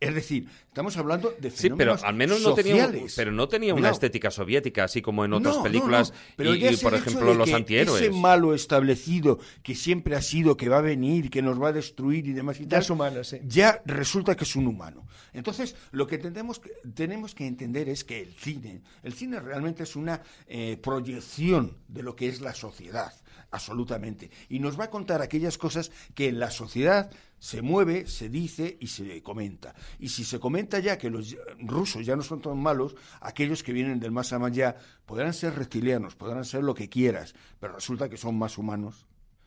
Es 0.00 0.14
decir, 0.14 0.48
estamos 0.68 0.96
hablando 0.96 1.34
de 1.38 1.50
fenómenos 1.50 2.00
Sí, 2.00 2.02
pero 2.02 2.08
al 2.08 2.14
menos 2.14 2.42
no 2.42 2.54
tenía, 2.54 2.90
pero 3.16 3.32
no 3.32 3.48
tenía 3.48 3.74
una 3.74 3.90
estética 3.90 4.30
soviética, 4.30 4.84
así 4.84 5.02
como 5.02 5.24
en 5.24 5.32
otras 5.32 5.56
películas, 5.58 6.12
y, 6.38 6.76
por 6.76 6.94
ejemplo 6.94 7.34
los 7.34 7.52
antihéroes. 7.52 8.02
Ese 8.02 8.10
malo 8.10 8.54
establecido 8.54 9.38
que 9.62 9.74
siempre 9.74 10.16
ha 10.16 10.22
sido, 10.22 10.56
que 10.56 10.68
va 10.68 10.78
a 10.78 10.82
venir, 10.82 11.30
que 11.30 11.42
nos 11.42 11.60
va 11.60 11.68
a 11.68 11.72
destruir 11.72 12.26
y 12.26 12.32
demás 12.32 12.60
y 12.60 12.66
ya 12.66 12.78
es 12.78 12.90
humano, 12.90 13.20
Ya 13.44 13.82
resulta 13.84 14.36
que 14.36 14.44
es 14.44 14.56
un 14.56 14.66
humano. 14.66 15.06
Entonces, 15.32 15.74
lo 15.90 16.06
que 16.06 16.18
tenemos 16.18 16.60
que, 16.60 16.70
tenemos 16.94 17.34
que 17.34 17.46
entender 17.46 17.88
es 17.88 18.04
que 18.04 18.20
el 18.20 18.34
cine, 18.34 18.82
el 19.02 19.12
cine 19.12 19.40
realmente 19.40 19.82
es 19.82 19.96
una 19.96 20.22
eh, 20.46 20.78
proyección 20.82 21.78
de 21.88 22.02
lo 22.02 22.14
que 22.16 22.28
es 22.28 22.40
la 22.40 22.54
sociedad, 22.54 23.12
absolutamente. 23.50 24.30
Y 24.48 24.58
nos 24.60 24.78
va 24.78 24.84
a 24.84 24.90
contar 24.90 25.22
aquellas 25.22 25.58
cosas 25.58 25.90
que 26.14 26.28
en 26.28 26.38
la 26.38 26.50
sociedad 26.50 27.10
se 27.44 27.60
mueve, 27.60 28.06
se 28.06 28.30
dice 28.30 28.78
y 28.80 28.86
se 28.86 29.22
comenta. 29.22 29.74
Y 29.98 30.08
si 30.08 30.24
se 30.24 30.40
comenta 30.40 30.78
ya 30.78 30.96
que 30.96 31.10
los 31.10 31.36
rusos 31.58 32.06
ya 32.06 32.16
no 32.16 32.22
son 32.22 32.40
tan 32.40 32.56
malos, 32.56 32.96
aquellos 33.20 33.62
que 33.62 33.74
vienen 33.74 34.00
del 34.00 34.12
más 34.12 34.32
allá 34.32 34.76
podrán 35.04 35.34
ser 35.34 35.54
reptilianos, 35.54 36.16
podrán 36.16 36.46
ser 36.46 36.62
lo 36.62 36.74
que 36.74 36.88
quieras, 36.88 37.34
pero 37.60 37.74
resulta 37.74 38.08
que 38.08 38.16
son 38.16 38.38
más 38.38 38.56
humanos, 38.56 39.06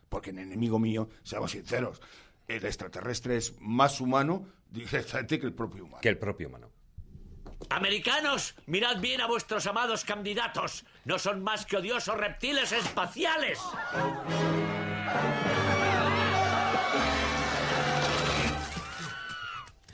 porque 0.09 0.29
en 0.29 0.37
enemigo 0.37 0.77
mío, 0.77 1.09
seamos 1.23 1.53
sinceros, 1.53 1.99
el 2.47 2.63
extraterrestre 2.65 3.37
es 3.37 3.55
más 3.61 3.99
humano 3.99 4.45
directamente 4.69 5.39
que 5.39 5.47
el 5.47 5.53
propio 5.55 5.85
humano. 5.85 6.01
Que 6.01 6.09
el 6.09 6.19
propio 6.19 6.49
humano. 6.49 6.69
Americanos, 7.71 8.53
mirad 8.67 9.01
bien 9.01 9.21
a 9.21 9.27
vuestros 9.27 9.65
amados 9.65 10.05
candidatos. 10.05 10.85
No 11.03 11.17
son 11.17 11.41
más 11.41 11.65
que 11.65 11.77
odiosos 11.77 12.15
reptiles 12.15 12.71
espaciales. 12.73 13.59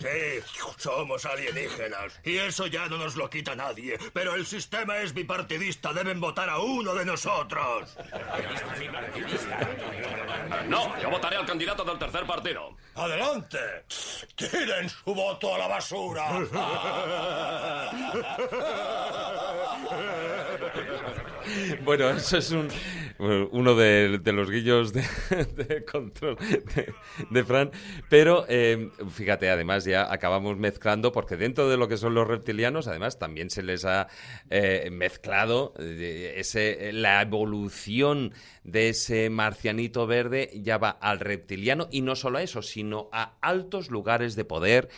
Sí, 0.04 0.44
somos 0.78 1.26
alienígenas. 1.26 2.20
Y 2.26 2.36
eso 2.36 2.68
ya 2.68 2.88
no 2.88 2.98
nos 2.98 3.16
lo 3.16 3.30
quita 3.30 3.56
nadie. 3.56 3.98
Pero 4.12 4.36
el 4.36 4.46
sistema 4.46 4.98
es 4.98 5.14
bipartidista. 5.14 5.94
Deben 5.94 6.20
votar 6.20 6.50
a 6.50 6.60
uno 6.60 6.94
de 6.94 7.06
nosotros. 7.06 7.96
No, 10.68 11.02
yo 11.02 11.10
votaré 11.10 11.38
al 11.38 11.46
candidato 11.46 11.86
del 11.86 11.98
tercer 11.98 12.26
partido. 12.26 12.76
Adelante. 12.96 13.60
Tiren 14.36 14.90
su 14.90 15.16
voto 15.16 15.56
a 15.56 15.60
la 15.60 15.68
basura. 15.68 16.42
Bueno, 21.84 22.10
eso 22.10 22.38
es 22.38 22.52
un, 22.52 22.70
uno 23.52 23.76
de, 23.76 24.20
los 24.26 24.50
guillos 24.50 24.94
de, 24.94 25.86
control 25.92 26.38
de, 27.30 27.44
Fran. 27.44 27.72
Pero 28.10 28.46
eh, 28.48 28.90
fíjate, 29.10 29.50
además 29.50 29.86
ya 29.86 30.12
acabamos 30.12 30.58
mezclando, 30.58 31.12
porque 31.12 31.38
dentro 31.38 31.70
de 31.70 31.78
lo 31.78 31.88
que 31.88 31.98
son 31.98 32.14
los 32.14 32.28
reptilianos, 32.28 32.88
además 32.88 33.20
también 33.20 33.50
se 33.50 33.64
les 33.64 33.86
ha 33.86 34.08
eh, 34.50 34.90
mezclado 34.92 35.74
eh, 35.80 36.36
ese, 36.38 36.92
la 36.94 37.22
evolución 37.22 38.34
de 38.64 38.90
ese 38.90 39.30
marcianito 39.30 40.08
verde 40.08 40.52
ya 40.56 40.78
va 40.78 40.90
al 40.90 41.20
reptiliano 41.20 41.88
y 41.92 42.02
no 42.02 42.16
solo 42.16 42.38
a 42.38 42.44
eso, 42.44 42.62
sino 42.62 43.10
a 43.12 43.38
altos 43.42 43.90
lugares 43.90 44.36
de 44.36 44.46
poder. 44.46 44.90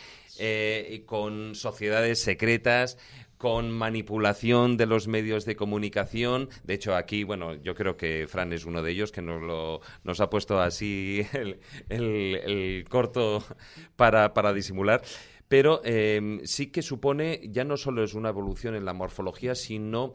con 1.06 1.54
sociedades 1.54 2.20
secretas, 2.20 2.98
con 3.38 3.70
manipulación 3.70 4.76
de 4.76 4.86
los 4.86 5.08
medios 5.08 5.44
de 5.44 5.56
comunicación. 5.56 6.48
De 6.64 6.74
hecho, 6.74 6.94
aquí, 6.94 7.24
bueno, 7.24 7.54
yo 7.54 7.74
creo 7.74 7.96
que 7.96 8.26
Fran 8.28 8.52
es 8.52 8.64
uno 8.64 8.82
de 8.82 8.92
ellos 8.92 9.12
que 9.12 9.22
nos, 9.22 9.42
lo, 9.42 9.80
nos 10.04 10.20
ha 10.20 10.30
puesto 10.30 10.60
así 10.60 11.26
el, 11.88 12.84
corto 12.88 13.44
para, 13.96 14.32
para 14.32 14.52
disimular. 14.52 15.02
Pero 15.48 15.80
em, 15.84 16.44
sí 16.44 16.68
que 16.68 16.82
supone, 16.82 17.40
ya 17.50 17.64
no 17.64 17.76
solo 17.76 18.02
es 18.02 18.14
una 18.14 18.30
evolución 18.30 18.74
en 18.74 18.84
la 18.84 18.92
morfología, 18.92 19.54
sino 19.54 20.14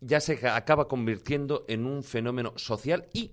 ya 0.00 0.20
se 0.20 0.46
acaba 0.46 0.86
convirtiendo 0.86 1.64
en 1.68 1.84
un 1.84 2.04
fenómeno 2.04 2.52
social 2.56 3.08
y 3.12 3.32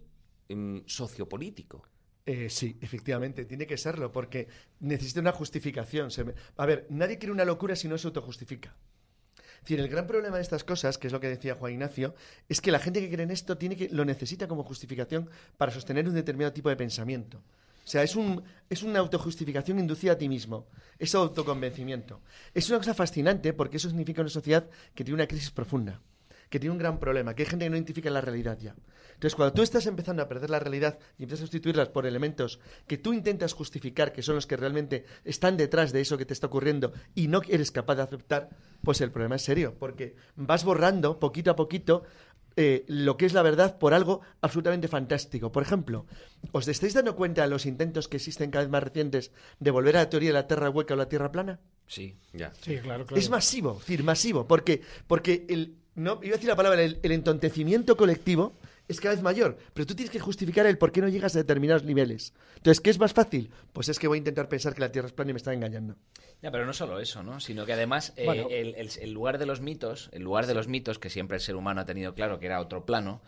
em, 0.50 0.82
sociopolítico. 0.88 1.84
Eh, 2.26 2.50
sí, 2.50 2.76
efectivamente, 2.82 3.46
tiene 3.46 3.68
que 3.68 3.78
serlo, 3.78 4.12
porque 4.12 4.48
necesita 4.80 5.20
una 5.20 5.32
justificación. 5.32 6.10
A 6.58 6.66
ver, 6.66 6.88
nadie 6.90 7.20
quiere 7.20 7.32
una 7.32 7.46
locura 7.46 7.76
si 7.76 7.88
no 7.88 8.00
se 8.00 8.08
autojustifica 8.08 8.76
decir, 9.66 9.80
el 9.80 9.90
gran 9.90 10.08
problema 10.08 10.38
de 10.38 10.42
estas 10.44 10.64
cosas, 10.64 10.98
que 10.98 11.08
es 11.08 11.14
lo 11.14 11.20
que 11.20 11.28
decía 11.28 11.56
Juan 11.56 11.74
Ignacio, 11.74 12.16
es 12.48 12.62
que 12.62 12.72
la 12.72 12.80
gente 12.80 13.02
que 13.02 13.10
cree 13.10 13.24
en 13.24 13.32
esto 13.32 13.58
tiene 13.58 13.76
que, 13.76 13.90
lo 13.90 14.06
necesita 14.06 14.48
como 14.48 14.64
justificación 14.64 15.30
para 15.58 15.72
sostener 15.72 16.08
un 16.08 16.14
determinado 16.14 16.54
tipo 16.54 16.70
de 16.70 16.76
pensamiento. 16.76 17.40
O 17.84 17.88
sea, 17.88 18.02
es, 18.02 18.16
un, 18.16 18.44
es 18.70 18.82
una 18.82 19.00
autojustificación 19.00 19.80
inducida 19.80 20.14
a 20.14 20.18
ti 20.18 20.28
mismo. 20.28 20.68
Es 20.98 21.14
autoconvencimiento. 21.14 22.22
Es 22.54 22.70
una 22.70 22.80
cosa 22.80 22.94
fascinante 22.96 23.54
porque 23.54 23.78
eso 23.78 23.90
significa 23.90 24.22
una 24.22 24.30
sociedad 24.30 24.68
que 24.96 25.04
tiene 25.04 25.16
una 25.16 25.28
crisis 25.28 25.52
profunda, 25.52 26.02
que 26.50 26.60
tiene 26.60 26.72
un 26.72 26.78
gran 26.78 27.00
problema, 27.00 27.34
que 27.34 27.44
hay 27.44 27.50
gente 27.50 27.66
que 27.66 27.70
no 27.70 27.76
identifica 27.76 28.10
la 28.10 28.22
realidad 28.22 28.58
ya. 28.60 28.76
Entonces, 29.14 29.36
cuando 29.36 29.54
tú 29.54 29.62
estás 29.62 29.86
empezando 29.86 30.22
a 30.22 30.28
perder 30.28 30.50
la 30.50 30.60
realidad 30.60 31.00
y 31.18 31.24
empiezas 31.24 31.44
a 31.44 31.48
sustituirlas 31.48 31.90
por 31.90 32.06
elementos 32.06 32.60
que 32.86 32.98
tú 32.98 33.14
intentas 33.14 33.54
justificar, 33.54 34.12
que 34.12 34.22
son 34.22 34.36
los 34.36 34.46
que 34.46 34.58
realmente 34.58 35.06
están 35.24 35.56
detrás 35.58 35.94
de 35.94 36.02
eso 36.02 36.18
que 36.18 36.26
te 36.26 36.34
está 36.34 36.48
ocurriendo 36.48 36.92
y 37.16 37.28
no 37.28 37.42
eres 37.48 37.72
capaz 37.72 37.96
de 37.96 38.04
aceptar, 38.04 38.50
pues 38.84 39.00
el 39.02 39.12
problema 39.12 39.38
es 39.38 39.44
serio, 39.44 39.76
porque 39.80 40.16
vas 40.36 40.66
borrando 40.66 41.20
poquito 41.20 41.52
a 41.52 41.56
poquito 41.56 42.04
eh, 42.58 42.86
lo 42.88 43.18
que 43.18 43.26
es 43.26 43.34
la 43.34 43.42
verdad 43.42 43.78
por 43.78 43.94
algo 43.94 44.22
absolutamente 44.42 44.88
fantástico. 44.88 45.52
Por 45.52 45.64
ejemplo, 45.64 46.06
¿os 46.52 46.68
estáis 46.68 46.94
dando 46.94 47.16
cuenta 47.16 47.42
de 47.42 47.50
los 47.50 47.66
intentos 47.66 48.08
que 48.08 48.18
existen 48.18 48.52
cada 48.52 48.64
vez 48.64 48.72
más 48.72 48.84
recientes 48.84 49.32
de 49.60 49.72
volver 49.72 49.98
a 49.98 50.02
la 50.02 50.10
teoría 50.10 50.30
de 50.30 50.34
la 50.34 50.48
Tierra 50.48 50.70
hueca 50.70 50.94
o 50.94 50.98
la 50.98 51.10
Tierra 51.10 51.32
plana? 51.32 51.60
Sí, 51.88 52.18
ya. 52.34 52.54
Sí, 52.62 52.78
claro, 52.80 53.06
claro. 53.06 53.20
Es 53.20 53.30
masivo, 53.30 53.74
es 53.74 53.80
decir, 53.80 54.04
masivo, 54.04 54.48
porque, 54.48 54.82
porque 55.08 55.46
el, 55.50 55.76
no, 55.96 56.20
iba 56.24 56.34
a 56.34 56.38
decir 56.38 56.50
la 56.50 56.56
palabra, 56.56 56.82
el, 56.84 57.00
el 57.04 57.12
entontecimiento 57.12 57.96
colectivo 57.98 58.54
es 58.88 59.00
cada 59.00 59.16
vez 59.16 59.24
mayor, 59.24 59.58
pero 59.74 59.88
tú 59.88 59.96
tienes 59.96 60.12
que 60.12 60.20
justificar 60.20 60.66
el 60.68 60.78
por 60.78 60.92
qué 60.92 61.02
no 61.02 61.08
llegas 61.08 61.36
a 61.36 61.40
determinados 61.40 61.84
niveles. 61.84 62.34
Entonces, 62.58 62.82
¿qué 62.82 62.92
es 62.92 63.00
más 63.00 63.14
fácil? 63.14 63.50
Pues 63.74 63.90
es 63.90 63.98
que 63.98 64.08
voy 64.08 64.18
a 64.18 64.20
intentar 64.20 64.48
pensar 64.48 64.76
que 64.76 64.82
la 64.82 64.92
Tierra 64.92 65.08
es 65.08 65.14
plana 65.14 65.32
y 65.32 65.34
me 65.34 65.38
está 65.38 65.54
engañando. 65.54 65.96
Ya, 66.44 66.52
pero 66.52 66.66
no 66.68 66.74
solo 66.74 67.00
eso, 67.00 67.24
¿no? 67.24 67.40
Sino 67.40 67.66
que 67.66 67.74
además 67.74 68.14
eh, 68.16 68.26
Bueno. 68.26 68.48
el, 68.52 68.76
el- 68.76 68.90
el 69.02 69.12
lugar 69.12 69.40
de 69.40 69.46
los 69.48 69.62
mitos, 69.62 70.10
el 70.12 70.22
lugar 70.22 70.46
de 70.46 70.54
los 70.54 70.68
mitos 70.68 71.00
que 71.00 71.10
siempre 71.10 71.38
el 71.38 71.42
ser 71.42 71.56
humano 71.56 71.82
ha 71.82 71.86
tenido 71.86 72.14
claro 72.14 72.40
que 72.40 72.46
era 72.46 72.60
otro 72.62 72.86
plano. 72.86 73.22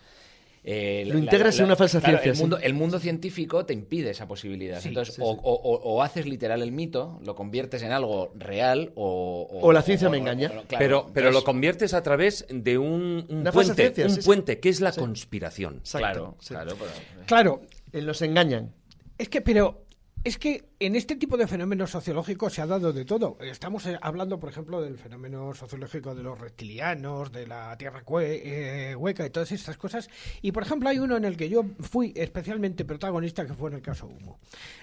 Eh, 0.69 1.05
Lo 1.07 1.17
integras 1.17 1.57
en 1.59 1.65
una 1.65 1.77
falsa 1.77 1.99
claro, 2.01 2.17
ciencia, 2.17 2.31
El 2.31 2.35
sí. 2.35 2.41
mundo, 2.41 2.57
el 2.61 2.73
mundo 2.73 2.99
científico 2.99 3.65
te 3.65 3.73
impide 3.73 4.09
esa 4.09 4.27
posibilidad. 4.27 4.81
Sí, 4.81 4.89
Entonces, 4.89 5.15
sí, 5.15 5.21
o, 5.23 5.33
sí. 5.35 5.39
o- 5.41 5.53
o- 5.53 5.93
o 5.95 6.03
haces 6.03 6.25
literal 6.25 6.61
el 6.61 6.73
mito, 6.73 7.19
lo 7.25 7.35
conviertes 7.35 7.83
en 7.83 7.93
algo 7.93 8.33
real, 8.35 8.91
o. 8.95 9.47
O 9.61 9.71
la 9.71 9.81
ciencia 9.81 10.09
me 10.09 10.17
engaña. 10.17 10.49
claro, 10.49 10.65
pero 10.77 11.07
pero 11.13 11.31
lo 11.31 11.43
conviertes 11.45 11.93
a 11.93 12.03
través 12.03 12.45
de 12.49 12.77
un, 12.77 13.25
un 13.29 13.43
puente, 13.53 13.75
ciencia, 13.75 14.03
un 14.05 14.11
sí, 14.11 14.21
sí. 14.21 14.25
puente 14.25 14.59
que 14.59 14.67
es 14.67 14.81
la 14.81 14.91
Sí. 14.91 14.99
conspiración. 14.99 15.77
Exacto, 15.77 15.97
Claro, 15.99 16.35
sí. 16.39 16.47
claro. 16.53 16.75
pero- 16.77 17.25
Claro, 17.25 17.61
Eh, 17.93 18.01
Los 18.01 18.21
engañan. 18.21 18.73
Es 19.17 19.29
que, 19.29 19.39
pero 19.39 19.85
es 20.27 20.37
que 20.37 20.65
en 20.81 20.97
este 20.97 21.15
tipo 21.15 21.37
de 21.37 21.47
fenómenos 21.47 21.91
sociológicos 21.91 22.53
se 22.53 22.61
ha 22.61 22.67
dado 22.67 22.91
de 22.91 23.05
todo. 23.05 23.37
Estamos 23.39 23.85
eh, 23.85 23.97
hablando, 24.01 24.37
por 24.37 24.49
ejemplo, 24.49 24.81
del 24.81 24.97
fenómeno 24.97 25.53
sociológico 25.53 26.13
de 26.13 26.21
los 26.21 26.37
reptilianos, 26.37 27.31
de 27.31 27.47
la 27.47 27.77
tierra 27.77 28.03
eh, 28.21 28.93
hueca 28.97 29.25
y 29.25 29.29
todas 29.29 29.53
estas 29.53 29.77
cosas. 29.77 30.09
Y, 30.41 30.51
por 30.51 30.63
ejemplo, 30.63 30.89
hay 30.89 30.99
uno 30.99 31.15
en 31.15 31.23
el 31.23 31.37
que 31.37 31.47
yo 31.47 31.63
fui 31.79 32.11
especialmente 32.13 32.83
protagonista, 32.83 33.45
que 33.45 33.53
fue 33.53 33.69
en 33.69 33.77
el 33.77 33.81
caso 33.81 34.05
Humo. 34.05 34.39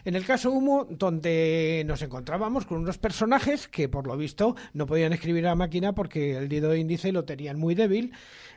En 0.07 0.17
el 0.17 0.25
caso 0.25 0.51
Humo, 0.51 0.87
donde 0.89 1.85
nos 1.87 2.01
encontrábamos 2.01 2.65
con 2.65 2.79
unos 2.79 2.97
personajes 2.97 3.69
que, 3.69 3.91
por 3.91 4.07
lo 4.07 4.17
visto, 4.17 4.57
no 4.73 4.87
podían 4.87 5.13
escribir 5.13 5.47
a 5.47 5.55
máquina 5.55 5.95
porque 5.95 6.39
el 6.39 6.49
dedo 6.49 6.75
índice 6.75 7.13
lo 7.13 7.27
tenían 7.27 7.59
muy 7.59 7.75
débil. 7.75 8.15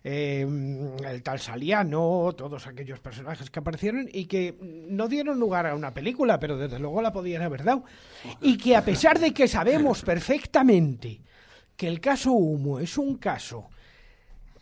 Eh, 0.09 0.47
el 1.05 1.21
tal 1.21 1.37
Saliano, 1.37 2.33
todos 2.37 2.65
aquellos 2.65 3.01
personajes 3.01 3.49
que 3.49 3.59
aparecieron 3.59 4.07
y 4.09 4.23
que 4.23 4.55
no 4.61 5.09
dieron 5.09 5.37
lugar 5.37 5.67
a 5.67 5.75
una 5.75 5.93
película, 5.93 6.39
pero 6.39 6.57
desde 6.57 6.79
luego 6.79 7.01
la 7.01 7.11
podían 7.11 7.41
haber 7.41 7.65
dado. 7.65 7.83
Y 8.41 8.57
que 8.57 8.77
a 8.77 8.85
pesar 8.85 9.19
de 9.19 9.33
que 9.33 9.49
sabemos 9.49 10.03
perfectamente 10.03 11.19
que 11.75 11.89
el 11.89 11.99
caso 11.99 12.31
Humo 12.31 12.79
es 12.79 12.97
un 12.97 13.17
caso 13.17 13.69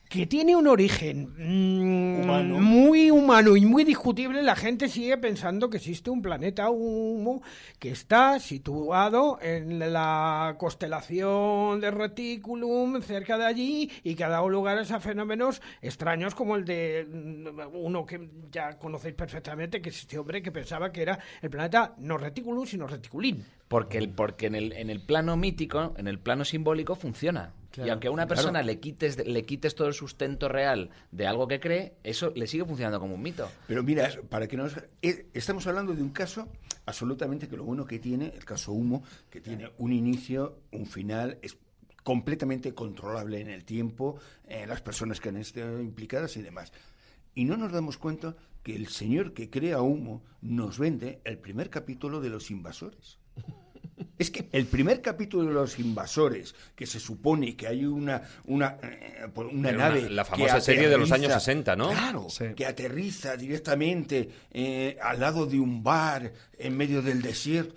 que 0.10 0.28
tiene 0.28 0.56
un 0.56 0.68
origen 0.68 1.34
mm, 1.38 2.62
muy 2.62 3.12
humano 3.12 3.58
y 3.58 3.66
muy 3.66 3.84
discutible, 3.84 4.43
la 4.43 4.56
gente 4.56 4.88
sigue 4.88 5.18
pensando 5.18 5.70
que 5.70 5.78
existe 5.78 6.10
un 6.10 6.22
planeta 6.22 6.70
humo 6.70 7.41
que 7.80 7.91
está 7.91 8.39
situado 8.39 9.39
en 9.41 9.80
la 9.80 10.56
constelación 10.58 11.82
de 11.82 11.91
Reticulum, 11.91 13.01
cerca 13.01 13.38
de 13.38 13.45
allí, 13.45 13.91
y 14.03 14.16
que 14.16 14.24
ha 14.24 14.30
dado 14.30 14.49
lugar 14.49 14.78
a 14.78 14.99
fenómenos 14.99 15.62
extraños 15.82 16.36
como 16.36 16.56
el 16.56 16.66
de 16.66 17.08
mm, 17.12 17.76
uno 17.76 18.06
que 18.06 18.30
ya 18.51 18.78
conocéis 18.78 19.16
perfectamente, 19.16 19.82
que 19.82 19.89
es 19.89 19.99
este 20.01 20.18
hombre 20.18 20.41
que 20.41 20.51
pensaba 20.51 20.91
que 20.91 21.01
era 21.01 21.20
el 21.41 21.49
planeta 21.49 21.95
no 21.97 22.18
Reticulum, 22.18 22.66
sino 22.66 22.88
Reticulín. 22.88 23.43
Porque, 23.68 23.97
el, 23.97 24.09
porque 24.09 24.45
en, 24.45 24.55
el, 24.55 24.72
en 24.74 24.89
el 24.89 25.01
plano 25.01 25.38
mítico, 25.38 25.93
en 25.97 26.07
el 26.07 26.20
plano 26.20 26.45
simbólico, 26.45 26.95
funciona. 26.95 27.53
Claro, 27.72 27.88
y 27.88 27.91
aunque 27.91 28.07
a 28.07 28.11
una 28.11 28.26
claro. 28.26 28.36
persona 28.36 28.61
le, 28.61 28.80
quites, 28.80 29.26
le 29.26 29.43
quites 29.43 29.76
todo 29.76 29.88
el 29.88 29.93
sustento 29.93 30.47
real 30.47 30.91
de 31.11 31.28
algo 31.28 31.47
que 31.47 31.59
cree, 31.59 31.95
eso 32.03 32.32
le 32.36 32.47
sigue 32.47 32.63
funcionando 32.63 32.99
como 32.99 33.16
un 33.16 33.22
mito. 33.22 33.49
Pero 33.68 33.84
mira, 33.84 34.09
para 34.30 34.47
que 34.47 34.55
nos... 34.55 34.78
eh, 35.01 35.28
Estamos 35.34 35.68
hablando 35.68 35.93
de 35.93 36.01
un 36.01 36.11
caso 36.11 36.47
absolutamente 36.86 37.49
que 37.49 37.57
lo 37.57 37.63
bueno 37.66 37.86
que 37.86 37.99
tiene, 37.99 38.32
el 38.36 38.45
caso 38.45 38.72
Humo, 38.72 39.03
que 39.30 39.41
tiene 39.41 39.72
un 39.78 39.91
inicio, 39.91 40.59
un 40.72 40.86
final, 40.86 41.38
es 41.41 41.57
completamente 42.03 42.74
controlable 42.74 43.41
en 43.41 43.49
el 43.49 43.66
tiempo, 43.66 44.20
eh, 44.47 44.66
las 44.68 44.82
personas 44.82 45.20
que 45.20 45.30
han 45.30 45.38
estado 45.38 45.82
implicadas 45.82 46.38
y 46.38 46.43
demás. 46.43 46.72
Y 47.34 47.45
no 47.45 47.57
nos 47.57 47.74
damos 47.74 47.97
cuenta 47.97 48.38
que 48.63 48.76
el 48.76 48.88
señor 48.88 49.34
que 49.34 49.49
crea 49.49 49.82
Humo 49.82 50.24
nos 50.41 50.80
vende 50.80 51.20
el 51.26 51.39
primer 51.39 51.70
capítulo 51.70 52.22
de 52.22 52.30
Los 52.30 52.51
Invasores. 52.51 53.18
Es 54.17 54.31
que 54.31 54.47
el 54.53 54.65
primer 54.65 55.01
capítulo 55.01 55.45
de 55.47 55.53
los 55.53 55.77
invasores, 55.77 56.55
que 56.73 56.86
se 56.86 56.99
supone 57.01 57.55
que 57.57 57.67
hay 57.67 57.86
una 57.86 58.21
una, 58.45 58.77
eh, 58.81 59.27
una 59.51 59.71
nave, 59.73 60.09
la 60.09 60.23
que 60.23 60.29
famosa 60.31 60.61
serie 60.61 60.88
de 60.88 60.97
los 60.97 61.11
años 61.11 61.31
aterriza- 61.31 61.39
60, 61.39 61.75
¿no? 61.75 61.89
Claro, 61.89 62.27
Sí. 62.29 62.45
que 62.55 62.65
aterriza 62.65 63.36
directamente 63.36 64.29
eh, 64.53 64.97
al 65.01 65.19
lado 65.19 65.45
de 65.45 65.59
un 65.59 65.83
bar 65.83 66.31
en 66.57 66.77
medio 66.77 67.01
del 67.01 67.21
desierto. 67.21 67.75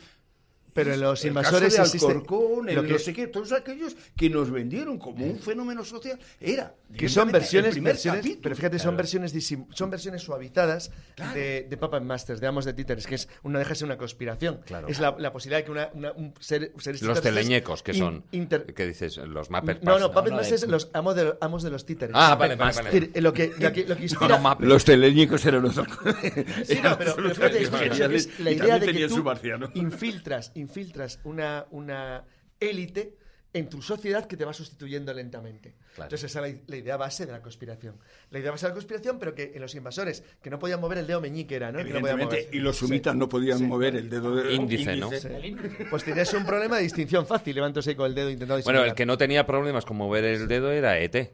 Pero 0.85 0.95
en 0.95 1.01
los 1.01 1.22
el 1.22 1.29
invasores 1.29 1.74
caso 1.76 1.93
de 1.93 1.99
Alcorcón, 2.12 2.68
el 2.68 2.74
lo 2.76 2.83
que- 2.83 2.93
no 2.93 2.99
sé 2.99 3.12
qué, 3.12 3.26
todos 3.26 3.53
aquellos 3.53 3.97
que 4.16 4.31
nos 4.31 4.51
vendieron 4.51 4.99
como 4.99 5.24
un 5.26 5.39
fenómeno 5.39 5.85
social, 5.85 6.18
era 6.41 6.74
que 6.97 7.09
son 7.09 7.29
el 7.29 7.33
versiones, 7.33 7.81
versiones 7.83 8.20
capítulo. 8.20 8.43
pero 8.43 8.57
fíjate, 8.57 8.79
son 8.79 8.97
versiones 8.97 9.35
disim- 9.35 9.66
son 9.74 9.91
versiones 9.91 10.22
suavizadas 10.22 10.91
de, 11.35 11.66
de 11.68 11.76
Puppet 11.76 12.03
Masters, 12.03 12.41
de 12.41 12.47
Amos 12.47 12.64
de 12.64 12.72
Títeres, 12.72 13.07
que 13.07 13.16
es 13.16 13.29
una 13.43 13.59
deja 13.59 13.70
de 13.70 13.74
ser 13.76 13.87
una 13.87 13.99
conspiración. 13.99 14.61
Es 14.89 15.01
la, 15.01 15.14
la 15.18 15.33
posibilidad 15.33 15.59
de 15.59 15.64
que 15.64 15.70
una, 15.70 15.91
una- 15.95 16.12
un 16.12 16.33
ser, 16.41 16.72
seres 16.79 17.03
Los 17.03 17.20
teleñecos, 17.20 17.83
que 17.83 17.93
in- 17.93 17.99
son. 17.99 18.24
inter- 18.33 18.66
¿Qué 18.74 18.87
dices? 18.87 19.16
Los 19.18 19.51
Muppet 19.51 19.83
no, 19.83 19.99
no. 19.99 20.12
Puppet 20.12 20.31
no, 20.31 20.37
Masters, 20.39 20.62
de- 20.62 20.66
los 20.68 20.89
amos 20.93 21.14
de, 21.14 21.35
amos 21.41 21.62
de 21.62 21.70
los 21.70 21.85
títeres. 21.85 22.14
Ah, 22.18 22.35
vale, 22.37 22.57
vale. 22.57 22.70
Es 22.70 22.85
decir, 22.85 23.11
Lo 23.22 23.33
que, 23.33 23.53
lo 23.59 23.72
que, 23.72 23.85
lo 23.87 23.97
que 23.97 24.03
inspira... 24.09 24.57
Los 24.61 24.85
teleñicos 24.85 25.45
eran 25.47 25.62
los 25.62 25.74
Sí, 25.74 26.79
no, 26.83 26.97
pero, 26.99 27.14
pero 27.16 27.35
fíjate, 27.35 27.62
es- 27.62 27.72
es- 27.72 28.26
es 28.26 28.41
la 28.41 28.51
idea 28.53 28.79
de 28.79 28.93
que 28.93 29.09
tú 29.09 29.22
marciano. 29.22 29.70
infiltras, 29.74 30.53
infiltras 30.68 31.18
una, 31.24 31.66
una 31.70 32.24
élite 32.60 33.16
en 33.54 33.68
tu 33.70 33.80
sociedad 33.80 34.26
que 34.26 34.36
te 34.36 34.44
va 34.44 34.52
sustituyendo 34.52 35.12
lentamente. 35.14 35.74
Claro. 35.94 36.04
Entonces 36.08 36.30
esa 36.30 36.46
es 36.46 36.54
la, 36.56 36.60
la 36.66 36.76
idea 36.76 36.96
base 36.98 37.24
de 37.24 37.32
la 37.32 37.40
conspiración. 37.40 37.96
La 38.30 38.38
idea 38.38 38.50
base 38.50 38.66
de 38.66 38.70
la 38.70 38.74
conspiración, 38.74 39.18
pero 39.18 39.34
que 39.34 39.52
en 39.54 39.60
los 39.62 39.74
invasores, 39.74 40.22
que 40.42 40.50
no 40.50 40.58
podían 40.58 40.80
mover 40.80 40.98
el 40.98 41.06
dedo 41.06 41.20
meñique 41.22 41.56
era, 41.56 41.68
¿no? 41.72 41.78
No 41.78 41.80
Evidentemente, 41.80 42.24
moverse. 42.26 42.48
y 42.56 42.58
los 42.60 42.76
Sí. 42.76 42.86
sumitas 42.86 43.16
no 43.16 43.28
podían 43.28 43.58
Sí. 43.58 43.64
mover 43.64 43.96
el 43.96 44.10
dedo 44.10 44.36
de 44.36 44.52
Índice, 44.54 44.96
¿no? 44.96 45.10
Sí. 45.10 45.56
Pues 45.88 46.04
tienes 46.04 46.32
un 46.34 46.44
problema 46.44 46.76
de 46.76 46.82
distinción 46.82 47.26
fácil, 47.26 47.54
levántose 47.54 47.96
con 47.96 48.06
el 48.06 48.14
dedo 48.14 48.30
intentando 48.30 48.62
Bueno, 48.64 48.84
el 48.84 48.94
que 48.94 49.06
no 49.06 49.16
tenía 49.16 49.46
problemas 49.46 49.86
con 49.86 49.96
mover 49.96 50.24
el 50.24 50.46
dedo 50.46 50.70
era 50.70 50.98
ET. 50.98 51.32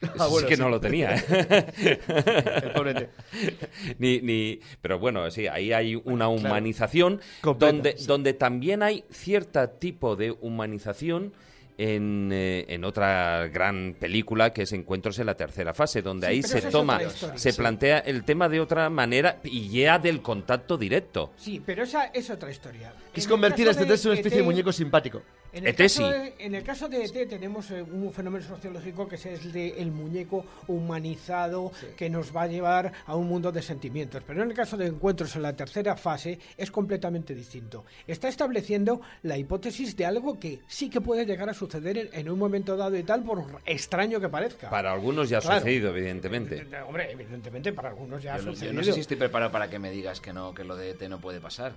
Ah, 0.00 0.26
bueno, 0.28 0.38
sí 0.40 0.46
que 0.46 0.56
sí. 0.56 0.62
no 0.62 0.68
lo 0.68 0.80
tenía. 0.80 1.16
¿eh? 1.16 2.00
El 2.62 2.70
pobre 2.72 2.90
ET. 2.92 3.10
ni, 3.98 4.20
ni, 4.20 4.60
pero 4.80 4.98
bueno, 4.98 5.30
sí, 5.30 5.46
ahí 5.48 5.72
hay 5.72 6.00
una 6.04 6.28
humanización 6.28 7.20
Completa, 7.40 7.72
donde, 7.72 7.98
sí. 7.98 8.06
donde 8.06 8.32
también 8.32 8.82
hay 8.82 9.04
cierto 9.10 9.68
tipo 9.68 10.14
de 10.14 10.30
humanización 10.30 11.32
en, 11.78 12.30
eh, 12.32 12.66
en 12.68 12.84
otra 12.84 13.46
gran 13.48 13.94
película 13.98 14.52
que 14.52 14.62
es 14.62 14.72
Encuentros 14.72 15.18
en 15.20 15.26
la 15.26 15.36
tercera 15.36 15.72
fase, 15.72 16.02
donde 16.02 16.26
Sí, 16.26 16.32
ahí 16.32 16.42
se 16.42 16.62
toma, 16.62 17.02
historia. 17.02 17.38
se 17.38 17.52
Sí. 17.52 17.58
plantea 17.58 17.98
el 18.00 18.24
tema 18.24 18.48
de 18.48 18.60
otra 18.60 18.90
manera 18.90 19.38
y 19.44 19.68
ya 19.68 19.98
del 19.98 20.20
contacto 20.20 20.76
directo. 20.76 21.30
Sí, 21.36 21.62
pero 21.64 21.84
esa 21.84 22.06
es 22.06 22.28
otra 22.30 22.50
historia. 22.50 22.92
Es 23.14 23.24
En 23.24 23.30
convertir 23.30 23.68
a 23.68 23.70
este 23.70 23.86
texto 23.86 24.08
en 24.08 24.12
una 24.12 24.18
especie 24.20 24.38
de 24.38 24.42
ET, 24.44 24.50
muñeco 24.50 24.72
simpático. 24.72 25.22
En 25.52 25.64
el, 25.64 25.70
ET 25.70 25.76
caso 25.78 26.04
sí. 26.06 26.12
de, 26.12 26.34
en 26.40 26.54
el 26.56 26.62
caso 26.64 26.88
de 26.88 27.04
ET 27.04 27.28
tenemos 27.28 27.70
eh, 27.70 27.80
un 27.80 28.12
fenómeno 28.12 28.44
sociológico 28.44 29.08
que 29.08 29.14
es 29.14 29.24
el 29.26 29.52
de 29.52 29.68
el 29.80 29.90
muñeco 29.92 30.44
humanizado 30.66 31.72
que 31.96 32.10
nos 32.10 32.34
va 32.36 32.42
a 32.42 32.46
llevar 32.48 32.92
a 33.06 33.14
un 33.14 33.28
mundo 33.28 33.52
de 33.52 33.62
sentimientos. 33.62 34.22
Pero 34.26 34.42
en 34.42 34.50
el 34.50 34.56
caso 34.56 34.76
de 34.76 34.86
encuentros 34.86 35.34
en 35.36 35.42
la 35.42 35.54
tercera 35.54 35.96
fase 35.96 36.38
es 36.56 36.70
completamente 36.70 37.34
distinto. 37.34 37.84
Está 38.06 38.28
estableciendo 38.28 39.00
la 39.22 39.38
hipótesis 39.38 39.96
de 39.96 40.04
algo 40.06 40.38
que 40.38 40.60
sí 40.66 40.90
que 40.90 41.00
puede 41.00 41.24
llegar 41.24 41.48
a 41.48 41.54
suceder 41.54 41.67
en, 41.74 42.08
en 42.12 42.28
un 42.30 42.38
momento 42.38 42.76
dado 42.76 42.96
y 42.96 43.02
tal, 43.02 43.22
por 43.22 43.44
extraño 43.66 44.20
que 44.20 44.28
parezca. 44.28 44.70
Para 44.70 44.92
algunos 44.92 45.28
ya 45.28 45.38
ha 45.38 45.40
Claro. 45.40 45.60
sucedido, 45.60 45.90
evidentemente. 45.96 46.66
Hombre, 46.86 47.10
evidentemente 47.12 47.72
para 47.72 47.90
algunos 47.90 48.22
ya 48.22 48.34
ha 48.34 48.38
Yo 48.38 48.42
no, 48.44 48.48
yo 48.50 48.54
sucedido. 48.54 48.74
no 48.74 48.82
sé 48.84 48.92
si 48.92 49.00
estoy 49.00 49.16
preparado 49.16 49.50
para 49.52 49.68
que 49.70 49.78
me 49.78 49.90
digas 49.90 50.20
que 50.20 50.32
no, 50.32 50.54
que 50.54 50.64
lo 50.64 50.76
de 50.76 50.90
ET 50.90 51.02
no 51.08 51.18
puede 51.20 51.40
pasar. 51.40 51.72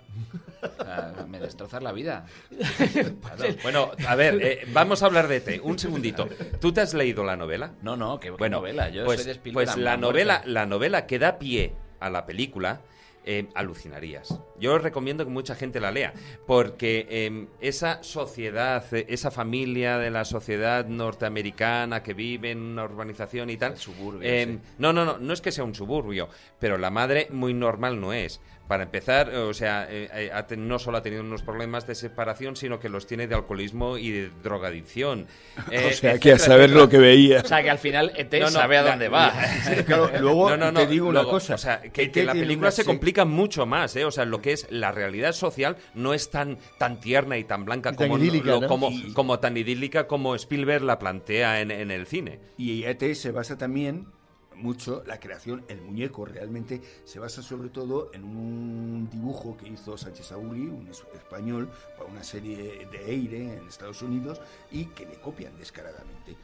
O 0.61 0.83
sea, 0.83 1.13
me 1.27 1.39
destrozas 1.39 1.81
la 1.83 1.91
vida. 1.91 2.25
Claro. 2.91 3.55
Bueno, 3.63 3.91
a 4.07 4.15
ver, 4.15 4.39
eh, 4.41 4.65
vamos 4.73 5.03
a 5.03 5.05
hablar 5.05 5.27
de 5.27 5.37
ET. 5.37 5.61
Un 5.63 5.77
segundito. 5.79 6.27
¿Tú 6.59 6.71
te 6.73 6.81
has 6.81 6.93
leído 6.93 7.23
la 7.23 7.35
novela? 7.37 7.73
No, 7.81 7.95
no, 7.95 8.19
que 8.19 8.29
Bueno, 8.31 8.57
novela. 8.57 8.89
Yo 8.89 9.05
pues, 9.05 9.19
soy 9.21 9.27
de 9.27 9.31
Spielberg 9.33 9.65
pues 9.67 9.77
la 9.77 9.91
muerte. 9.97 10.01
novela, 10.01 10.41
la 10.45 10.65
novela 10.65 11.05
que 11.07 11.19
da 11.19 11.39
pie 11.39 11.73
a 11.99 12.09
la 12.09 12.25
película, 12.25 12.81
eh, 13.25 13.47
alucinarías. 13.53 14.39
Yo 14.59 14.75
os 14.75 14.83
recomiendo 14.83 15.25
que 15.25 15.31
mucha 15.31 15.55
gente 15.55 15.79
la 15.79 15.91
lea, 15.91 16.13
porque 16.45 17.07
eh, 17.09 17.47
esa 17.59 18.03
sociedad, 18.03 18.83
eh, 18.93 19.05
esa 19.09 19.31
familia 19.31 19.97
de 19.97 20.11
la 20.11 20.25
sociedad 20.25 20.85
norteamericana 20.85 22.03
que 22.03 22.13
vive 22.13 22.51
en 22.51 22.59
una 22.61 22.83
urbanización 22.83 23.49
y 23.49 23.57
tal, 23.57 23.73
El 23.73 23.77
suburbio, 23.77 24.29
eh, 24.29 24.45
sí. 24.47 24.59
no, 24.77 24.93
no, 24.93 25.05
no, 25.05 25.17
no 25.17 25.33
es 25.33 25.41
que 25.41 25.51
sea 25.51 25.63
un 25.63 25.75
suburbio, 25.75 26.29
pero 26.59 26.77
la 26.77 26.89
madre 26.89 27.27
muy 27.31 27.53
normal 27.53 27.99
no 27.99 28.13
es. 28.13 28.41
Para 28.71 28.83
empezar, 28.83 29.27
o 29.35 29.53
sea, 29.53 29.85
eh, 29.89 30.09
eh, 30.31 30.55
no 30.55 30.79
solo 30.79 30.99
ha 30.99 31.01
tenido 31.01 31.23
unos 31.23 31.41
problemas 31.43 31.85
de 31.87 31.93
separación, 31.93 32.55
sino 32.55 32.79
que 32.79 32.87
los 32.87 33.05
tiene 33.05 33.27
de 33.27 33.35
alcoholismo 33.35 33.97
y 33.97 34.11
de 34.11 34.29
drogadicción. 34.41 35.27
Eh, 35.71 35.89
o 35.91 35.93
sea, 35.93 36.17
que 36.17 36.31
a 36.31 36.39
saber 36.39 36.69
etcétera. 36.69 36.79
lo 36.85 36.89
que 36.89 36.97
veía. 36.97 37.41
O 37.41 37.45
sea, 37.47 37.61
que 37.61 37.69
al 37.69 37.79
final 37.79 38.13
ET 38.15 38.31
No, 38.39 38.45
no, 38.45 38.51
sabe 38.51 38.77
a 38.77 38.81
la- 38.83 38.89
dónde 38.91 39.09
va. 39.09 39.33
Sí, 39.65 39.83
claro, 39.83 40.09
luego 40.21 40.49
No, 40.51 40.55
no, 40.55 40.71
no, 40.71 40.79
te 40.79 40.87
digo 40.87 41.07
una 41.09 41.19
luego, 41.23 41.31
cosa. 41.31 41.55
O 41.55 41.57
sea, 41.57 41.81
que, 41.81 42.03
ET 42.03 42.13
que 42.13 42.23
la 42.23 42.31
película 42.31 42.67
una 42.67 42.71
se 42.71 42.85
complica 42.85 43.25
mucho 43.25 43.65
más, 43.65 43.93
¿eh? 43.97 44.05
O 44.05 44.11
sea, 44.11 44.23
lo 44.23 44.41
que 44.41 44.53
es 44.53 44.67
la 44.69 44.93
realidad 44.93 45.33
social 45.33 45.75
no 45.93 46.13
es 46.13 46.29
tan, 46.31 46.57
tan 46.77 47.01
tierna 47.01 47.37
y 47.37 47.43
tan 47.43 47.65
blanca 47.65 47.89
Y 47.91 47.97
tan 47.97 48.07
como, 48.07 48.23
idílica, 48.23 48.51
lo- 48.51 48.61
¿no? 48.61 48.67
como, 48.69 48.89
Y- 48.89 49.11
como 49.11 49.39
tan 49.39 49.57
idílica 49.57 50.07
como 50.07 50.33
Spielberg 50.35 50.83
la 50.83 50.97
plantea 50.97 51.59
en, 51.59 51.71
en 51.71 51.91
el 51.91 52.07
cine. 52.07 52.39
Y 52.57 52.85
ET 52.85 53.03
se 53.15 53.31
basa 53.31 53.57
también 53.57 54.07
mucho, 54.61 55.03
la 55.05 55.19
creación, 55.19 55.63
el 55.67 55.81
muñeco 55.81 56.25
realmente 56.25 56.81
se 57.05 57.19
basa 57.19 57.41
sobre 57.41 57.69
todo 57.69 58.11
en 58.13 58.23
un 58.23 59.09
dibujo 59.11 59.57
que 59.57 59.67
hizo 59.69 59.97
Sánchez 59.97 60.31
Auri, 60.31 60.61
un 60.67 60.87
es- 60.89 61.03
español, 61.15 61.69
para 61.97 62.09
una 62.09 62.23
serie 62.23 62.87
de 62.91 63.05
Eire 63.11 63.57
en 63.57 63.67
Estados 63.67 64.01
Unidos 64.01 64.39
y 64.71 64.85
que 64.85 65.05
le 65.05 65.15
copian 65.19 65.57
descaradamente. 65.57 66.35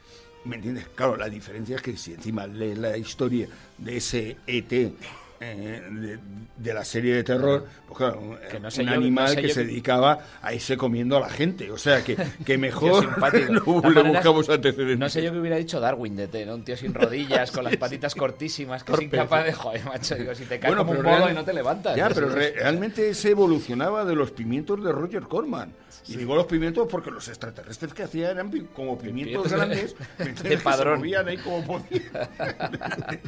¿Me 0.44 0.56
entiendes? 0.56 0.86
Claro, 0.94 1.16
la 1.16 1.28
diferencia 1.28 1.76
es 1.76 1.82
que 1.82 1.96
si 1.96 2.14
encima 2.14 2.46
lees 2.46 2.78
la 2.78 2.96
historia 2.96 3.48
de 3.76 3.96
ese 3.96 4.36
ET 4.46 4.92
eh, 5.40 5.82
de, 5.90 6.18
de 6.56 6.74
la 6.74 6.84
serie 6.84 7.14
de 7.14 7.22
terror, 7.24 7.64
pues 7.86 7.96
claro, 7.98 8.20
un, 8.20 8.36
Que 8.50 8.58
no 8.58 8.70
sé 8.70 8.80
un 8.82 8.88
yo- 8.88 8.94
no 8.94 9.00
animal 9.00 9.28
sé 9.28 9.36
que 9.36 9.42
yo 9.48 9.54
se 9.54 9.60
que- 9.60 9.66
dedicaba 9.68 10.18
a 10.42 10.52
irse 10.54 10.76
comiendo 10.76 11.16
a 11.16 11.20
la 11.20 11.28
gente. 11.28 11.70
O 11.70 11.78
sea, 11.78 12.02
que, 12.02 12.16
que 12.44 12.58
mejor 12.58 13.04
no 13.50 13.60
todas 13.62 13.94
le 13.94 14.02
buscamos 14.02 14.48
antecedentes. 14.48 14.98
No 14.98 15.08
sé 15.08 15.22
yo 15.22 15.32
qué 15.32 15.38
hubiera 15.38 15.56
dicho 15.56 15.78
Darwin 15.80 16.16
de 16.16 16.28
T, 16.28 16.44
¿no? 16.46 16.54
Un 16.56 16.64
tío 16.64 16.76
sin 16.76 16.92
rodillas, 16.92 17.50
con 17.52 17.64
las 17.64 17.76
patitas 17.76 18.14
cortísimas, 18.14 18.82
que 18.84 18.92
es 18.92 19.00
incapaz 19.02 19.44
de... 19.44 19.52
Joder, 19.52 19.84
macho, 19.84 20.14
digo, 20.16 20.34
si 20.34 20.44
te 20.44 20.58
caes 20.58 20.74
como 20.74 20.92
un 20.92 21.04
real- 21.04 21.30
y 21.30 21.34
no 21.34 21.44
te 21.44 21.52
levantas. 21.52 21.96
Ya, 21.96 22.08
pero 22.14 22.28
re- 22.28 22.52
realmente 22.56 23.14
se 23.14 23.30
evolucionaba 23.30 24.04
de 24.04 24.14
los 24.16 24.30
pimientos 24.32 24.82
de 24.82 24.90
Roger 24.92 25.22
Corman. 25.22 25.72
Y 26.06 26.16
digo 26.16 26.34
los 26.36 26.46
pimientos 26.46 26.86
porque 26.90 27.10
los 27.10 27.26
extraterrestres 27.28 27.92
que 27.94 28.02
hacían 28.04 28.30
eran 28.32 28.50
como 28.74 28.96
pimientos 28.98 29.44
Pimientos 29.48 29.52
grandes 29.52 29.94
de- 30.42 30.58
padrón. 30.58 30.98
movían 30.98 31.26
ahí 31.28 31.36
como 31.38 31.64
podían. 31.66 32.02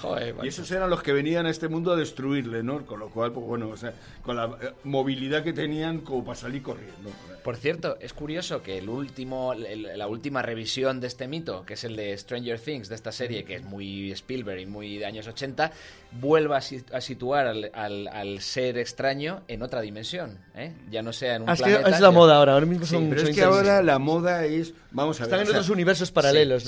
Joder, 0.00 0.34
Y 0.42 0.48
esos 0.48 0.70
eran 0.70 0.90
los 0.90 1.02
que 1.02 1.12
venían 1.12 1.46
a 1.46 1.50
este 1.50 1.68
mundo 1.68 1.92
a 1.92 1.96
destruirle, 1.96 2.62
¿no? 2.62 2.84
Con 2.86 3.00
lo 3.00 3.10
cual, 3.10 3.32
pues 3.32 3.46
bueno, 3.46 3.68
o 3.68 3.76
sea, 3.76 3.92
con 4.22 4.36
la 4.36 4.44
eh, 4.60 4.72
movilidad 4.84 5.42
que 5.42 5.52
tenían 5.52 6.00
como 6.00 6.24
para 6.24 6.36
salir 6.38 6.62
corriendo. 6.62 7.10
Por 7.42 7.56
cierto, 7.56 7.98
es 8.00 8.12
curioso 8.14 8.62
que 8.62 8.78
el 8.78 8.88
último, 8.88 9.52
el- 9.52 9.96
la 9.98 10.06
última 10.06 10.40
revisión 10.42 11.00
de 11.00 11.08
este 11.08 11.28
mito, 11.28 11.64
que 11.66 11.74
es 11.74 11.84
el 11.84 11.96
de 11.96 12.16
Stranger 12.16 12.58
Things, 12.58 12.88
de 12.88 12.94
esta 12.94 13.12
serie, 13.12 13.44
que 13.44 13.56
es 13.56 13.62
muy 13.64 14.10
Spielberg 14.12 14.60
y 14.60 14.66
muy 14.66 14.98
de 14.98 15.06
años 15.06 15.26
80, 15.28 15.72
vuelva 16.12 16.58
a, 16.58 16.60
si- 16.60 16.84
a 16.92 17.00
situar 17.00 17.46
al, 17.46 17.70
al- 17.74 18.08
al 18.08 18.40
ser 18.40 18.78
extraño 18.78 19.42
en 19.48 19.62
otra 19.62 19.80
dimensión. 19.82 20.38
¿eh? 20.54 20.72
Ya 20.90 21.02
no 21.02 21.12
sea 21.12 21.36
en 21.36 21.42
un 21.42 21.50
Ah, 21.50 21.56
planeta. 21.56 21.88
La 22.04 22.10
moda 22.12 22.36
ahora, 22.36 22.52
ahora 22.54 22.66
mismo 22.66 22.86
son 22.86 23.08
Pero 23.08 23.20
son 23.22 23.30
es 23.30 23.34
que 23.36 23.42
ahora 23.42 23.82
la 23.82 23.98
moda 23.98 24.44
es, 24.46 24.74
vamos 24.92 25.20
a 25.20 25.24
ver, 25.24 25.28
Están 25.28 25.40
en 25.40 25.46
o 25.46 25.50
sea, 25.50 25.58
otros 25.60 25.70
universos 25.70 26.10
paralelos, 26.10 26.64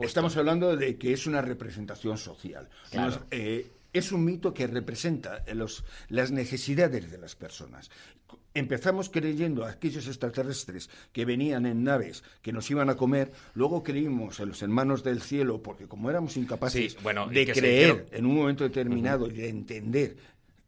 Estamos 0.00 0.36
hablando 0.36 0.76
de 0.76 0.96
que 0.96 1.12
es 1.12 1.26
una 1.26 1.40
representación 1.42 2.18
social. 2.18 2.68
Claro. 2.90 3.10
Nos- 3.12 3.20
eh, 3.30 3.70
es 3.92 4.12
un 4.12 4.24
mito 4.24 4.54
que 4.54 4.66
representa 4.68 5.44
los, 5.52 5.84
las 6.08 6.30
necesidades 6.30 7.10
de 7.10 7.18
las 7.18 7.34
personas. 7.34 7.90
Empezamos 8.54 9.10
creyendo 9.10 9.64
a 9.64 9.70
aquellos 9.70 10.06
extraterrestres 10.08 10.90
que 11.12 11.24
venían 11.24 11.66
en 11.66 11.84
naves 11.84 12.22
que 12.42 12.52
nos 12.52 12.68
iban 12.70 12.90
a 12.90 12.96
comer, 12.96 13.30
luego 13.54 13.82
creímos 13.82 14.38
en 14.40 14.48
los 14.48 14.62
hermanos 14.62 15.02
del 15.04 15.22
cielo, 15.22 15.62
porque 15.62 15.86
como 15.86 16.10
éramos 16.10 16.36
incapaces 16.36 16.92
Sí, 16.92 16.98
bueno, 17.02 17.26
de 17.28 17.46
creer 17.46 18.06
en 18.12 18.26
un 18.26 18.34
momento 18.36 18.64
determinado 18.64 19.28
y 19.28 19.32
de 19.32 19.48
entender 19.48 20.16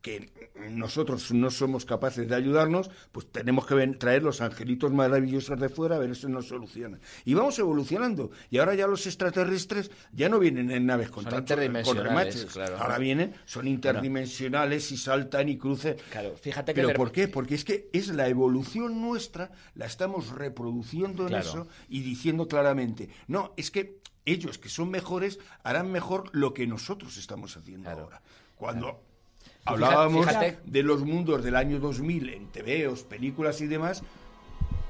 que 0.03 0.50
nosotros 0.68 1.30
no 1.32 1.50
somos 1.50 1.84
capaces 1.84 2.28
de 2.28 2.34
ayudarnos, 2.34 2.90
pues 3.12 3.30
tenemos 3.30 3.66
que 3.66 3.74
ven- 3.74 3.98
traer 3.98 4.22
los 4.24 4.40
angelitos 4.40 4.92
maravillosos 4.92 5.59
de 5.61 5.68
fuera 5.68 5.96
a 5.96 5.98
ver 6.00 6.14
si 6.16 6.26
nos 6.26 6.48
soluciona. 6.48 6.98
Y 7.24 7.34
vamos 7.34 7.59
evolucionando. 7.61 8.30
Y 8.50 8.59
ahora 8.59 8.74
ya 8.74 8.86
los 8.88 9.07
extraterrestres 9.07 9.90
ya 10.12 10.28
no 10.28 10.40
vienen 10.40 10.70
en 10.72 10.86
naves 10.86 11.09
con, 11.09 11.22
Son 11.22 11.32
tantos- 11.32 11.55
con 11.57 11.64
interdimensionales, 11.64 12.46
claro. 12.53 12.76
Ahora 12.78 12.98
vienen, 12.98 13.34
son 13.44 13.68
interdimensionales 13.68 14.90
y 14.92 14.96
saltan 14.96 15.48
y 15.48 15.57
crucen. 15.57 15.96
Claro, 16.11 16.36
fíjate 16.36 16.74
que 16.74 16.82
¿Pero 16.82 16.94
por 16.94 17.12
qué? 17.12 17.28
Porque 17.28 17.55
es 17.55 17.64
que 17.64 17.88
es 17.92 18.09
la 18.09 18.28
evolución 18.28 19.00
nuestra, 19.00 19.53
la 19.74 19.86
estamos 19.86 20.30
reproduciendo 20.30 21.22
en 21.22 21.28
Claro. 21.28 21.48
eso 21.48 21.68
y 21.88 22.00
diciendo 22.00 22.48
claramente, 22.48 23.09
no, 23.28 23.53
es 23.57 23.70
que 23.70 24.00
ellos 24.24 24.59
que 24.59 24.68
son 24.68 24.90
mejores 24.90 25.38
harán 25.62 25.90
mejor 25.92 26.24
lo 26.32 26.53
que 26.55 26.66
nosotros 26.66 27.16
estamos 27.16 27.57
haciendo 27.57 27.84
Claro. 27.84 28.03
ahora. 28.05 28.22
Cuando 28.57 29.00
hablábamos 29.64 30.26
fíjate- 30.26 30.58
de 30.64 30.82
los 30.82 31.04
mundos 31.04 31.42
del 31.44 31.56
año 31.56 31.78
2000 31.80 32.28
en 32.30 32.46
TVOs, 32.48 33.04
películas 33.04 33.60
y 33.60 33.66
demás, 33.66 34.02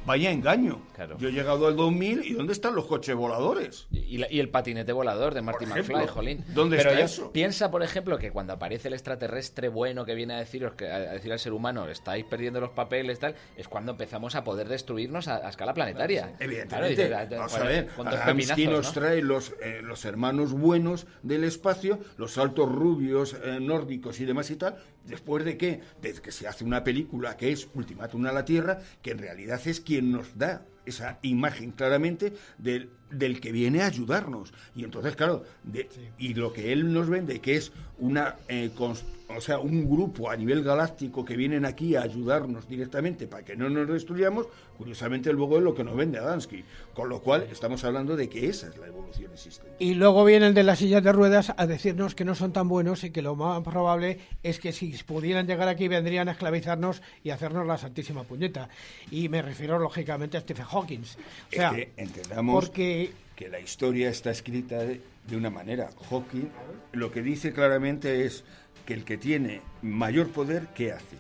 vaya 0.07 0.31
engaño. 0.31 0.81
Claro. 0.95 1.17
Yo 1.19 1.29
he 1.29 1.33
llegado 1.33 1.67
al 1.67 1.77
2000 1.77 2.25
y 2.25 2.33
¿dónde 2.35 2.53
están 2.53 2.75
los 2.75 2.87
coches 2.87 3.15
voladores? 3.15 3.87
Y, 3.91 4.19
la- 4.19 4.31
y 4.31 4.41
el 4.41 4.49
patinete 4.49 4.93
volador 4.93 5.35
de 5.35 5.43
Marty 5.43 5.65
ejemplo, 5.65 5.97
McFly, 5.97 6.09
jolín. 6.13 6.45
¿dónde 6.55 6.77
Pero 6.77 6.91
está 6.91 7.05
eso? 7.05 7.33
Piensa, 7.33 7.71
por 7.71 7.83
ejemplo, 7.83 8.19
que 8.19 8.31
cuando 8.31 8.53
aparece 8.53 8.89
el 8.89 8.95
extraterrestre 8.95 9.69
bueno 9.69 10.05
que 10.05 10.15
viene 10.15 10.35
a 10.35 10.39
deciros 10.39 10.75
que 10.75 10.91
a 10.91 10.99
decir 11.13 11.33
al 11.33 11.39
ser 11.39 11.53
humano 11.53 11.89
estáis 11.89 12.25
perdiendo 12.25 12.61
los 12.61 12.71
papeles 12.71 13.19
tal, 13.19 13.35
es 13.57 13.69
cuando 13.69 13.93
empezamos 13.93 14.35
a 14.35 14.45
poder 14.45 14.69
destruirnos 14.69 15.29
a, 15.29 15.37
a 15.47 15.49
escala 15.51 15.75
planetaria. 15.75 16.35
Evidentemente, 16.39 16.69
Claro, 16.69 16.89
dices, 17.27 17.39
vamos 17.39 17.55
a 17.55 17.65
ver, 17.65 17.89
nos 18.69 18.87
¿no? 18.87 18.93
trae 18.93 19.23
los, 19.23 19.55
eh, 19.63 19.81
los 19.83 20.05
hermanos 20.05 20.53
buenos 20.53 21.07
del 21.23 21.45
espacio, 21.45 21.99
los 22.17 22.39
altos 22.39 22.71
rubios 22.71 23.35
eh, 23.45 23.59
nórdicos 23.61 24.21
y 24.21 24.25
demás 24.25 24.51
y 24.51 24.57
tal, 24.57 24.77
después 25.07 25.45
de 25.45 25.57
que, 25.57 25.81
de 26.01 26.13
que 26.15 26.33
se 26.33 26.47
hace 26.49 26.65
una 26.65 26.85
película 26.85 27.37
que 27.37 27.53
es 27.53 27.69
Ultimátum 27.75 28.27
a 28.27 28.33
la 28.33 28.45
Tierra, 28.45 28.81
que 29.03 29.13
en 29.13 29.19
realidad 29.19 29.61
es 29.67 29.81
quien 29.81 30.13
nos 30.13 30.37
da 30.39 30.65
esa 30.85 31.19
imagen 31.23 31.71
claramente 31.71 32.33
del, 32.59 32.91
del 33.11 33.41
que 33.41 33.53
viene 33.53 33.83
a 33.83 33.87
ayudarnos. 33.87 34.53
Y 34.75 34.83
entonces, 34.85 35.15
claro, 35.15 35.45
de- 35.63 35.89
y 36.19 36.35
lo 36.35 36.53
que 36.53 36.73
él 36.73 36.93
nos 36.93 37.09
vende, 37.09 37.41
que 37.41 37.57
es 37.57 37.73
una 37.99 38.37
eh, 38.49 38.71
cons- 38.77 39.05
o 39.37 39.41
sea, 39.41 39.59
un 39.59 39.89
grupo 39.89 40.31
a 40.31 40.37
nivel 40.37 40.63
galáctico 40.63 41.25
que 41.25 41.37
vienen 41.37 41.65
aquí 41.65 41.97
a 41.97 42.03
ayudarnos 42.03 42.69
directamente 42.69 43.27
para 43.27 43.45
que 43.45 43.57
no 43.57 43.69
nos 43.69 43.89
destruyamos, 43.89 44.47
curiosamente 44.77 45.33
luego 45.33 45.59
es 45.59 45.65
lo 45.65 45.75
que 45.75 45.85
nos 45.85 45.97
vende 45.97 46.19
Adamski. 46.19 46.65
Con 46.95 47.09
lo 47.09 47.21
cual 47.21 47.47
estamos 47.51 47.85
hablando 47.85 48.17
de 48.17 48.29
que 48.29 48.49
esa 48.49 48.69
es 48.69 48.77
la 48.79 48.87
evolución 48.87 49.33
existente. 49.33 49.73
Y 49.79 49.95
luego 49.95 50.25
vienen 50.25 50.55
de 50.55 50.63
las 50.63 50.79
sillas 50.79 51.03
de 51.03 51.13
ruedas 51.13 51.53
a 51.57 51.67
decirnos 51.67 52.15
que 52.15 52.25
no 52.25 52.35
son 52.35 52.53
tan 52.53 52.69
buenos 52.69 53.05
y 53.05 53.11
que 53.11 53.23
lo 53.23 53.35
más 53.35 53.63
probable 53.63 54.19
es 54.43 54.59
que 54.59 54.73
si 54.73 54.93
pudieran 55.05 55.47
llegar 55.47 55.69
aquí 55.69 55.89
vendrían 55.89 56.29
a 56.29 56.33
esclavizarnos 56.33 57.03
y 57.25 57.31
hacernos 57.31 57.67
la 57.67 57.79
santísima 57.79 58.25
puñeta. 58.25 58.69
Y 59.11 59.29
me 59.29 59.43
refiero 59.43 59.79
lógicamente 59.79 60.37
a 60.37 60.41
Stephen 60.41 60.67
Hawking. 60.67 61.03
O 61.03 61.55
sea, 61.55 61.71
es 61.71 61.75
que 61.75 61.93
entendamos 61.97 62.65
porque 62.65 63.13
que 63.43 63.49
la 63.49 63.59
historia 63.59 64.09
está 64.09 64.31
escrita 64.31 64.79
de, 64.79 65.01
de 65.27 65.37
una 65.37 65.51
manera. 65.51 65.91
Hawking 66.11 66.49
lo 66.93 67.11
que 67.11 67.23
dice 67.23 67.53
claramente 67.53 68.25
es 68.25 68.45
que 68.87 68.95
el 68.95 69.05
que 69.05 69.17
tiene 69.19 69.63
mayor 69.83 70.29
poder, 70.29 70.69
¿qué 70.77 70.93
hace? 70.93 71.17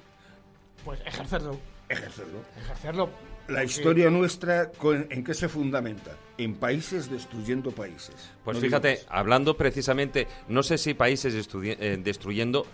pues 0.85 1.01
ejercerlo, 1.05 1.59
Ejercerlo. 1.89 2.39
ejercerlo. 2.61 3.07
La 3.49 3.55
porque- 3.61 3.65
historia 3.65 4.09
nuestra, 4.11 4.71
¿en 5.11 5.25
qué 5.25 5.35
se 5.35 5.49
fundamenta? 5.49 6.13
En 6.39 6.55
países 6.55 7.11
destruyendo 7.11 7.73
países. 7.73 8.15
Pues 8.45 8.57
No 8.57 8.61
fíjate, 8.61 9.01
hablando 9.09 9.57
precisamente, 9.57 10.27
no 10.49 10.63
sé 10.63 10.79
si 10.79 10.95
países 10.95 11.35
eh, 11.35 11.99
destruyendo, 12.03 12.67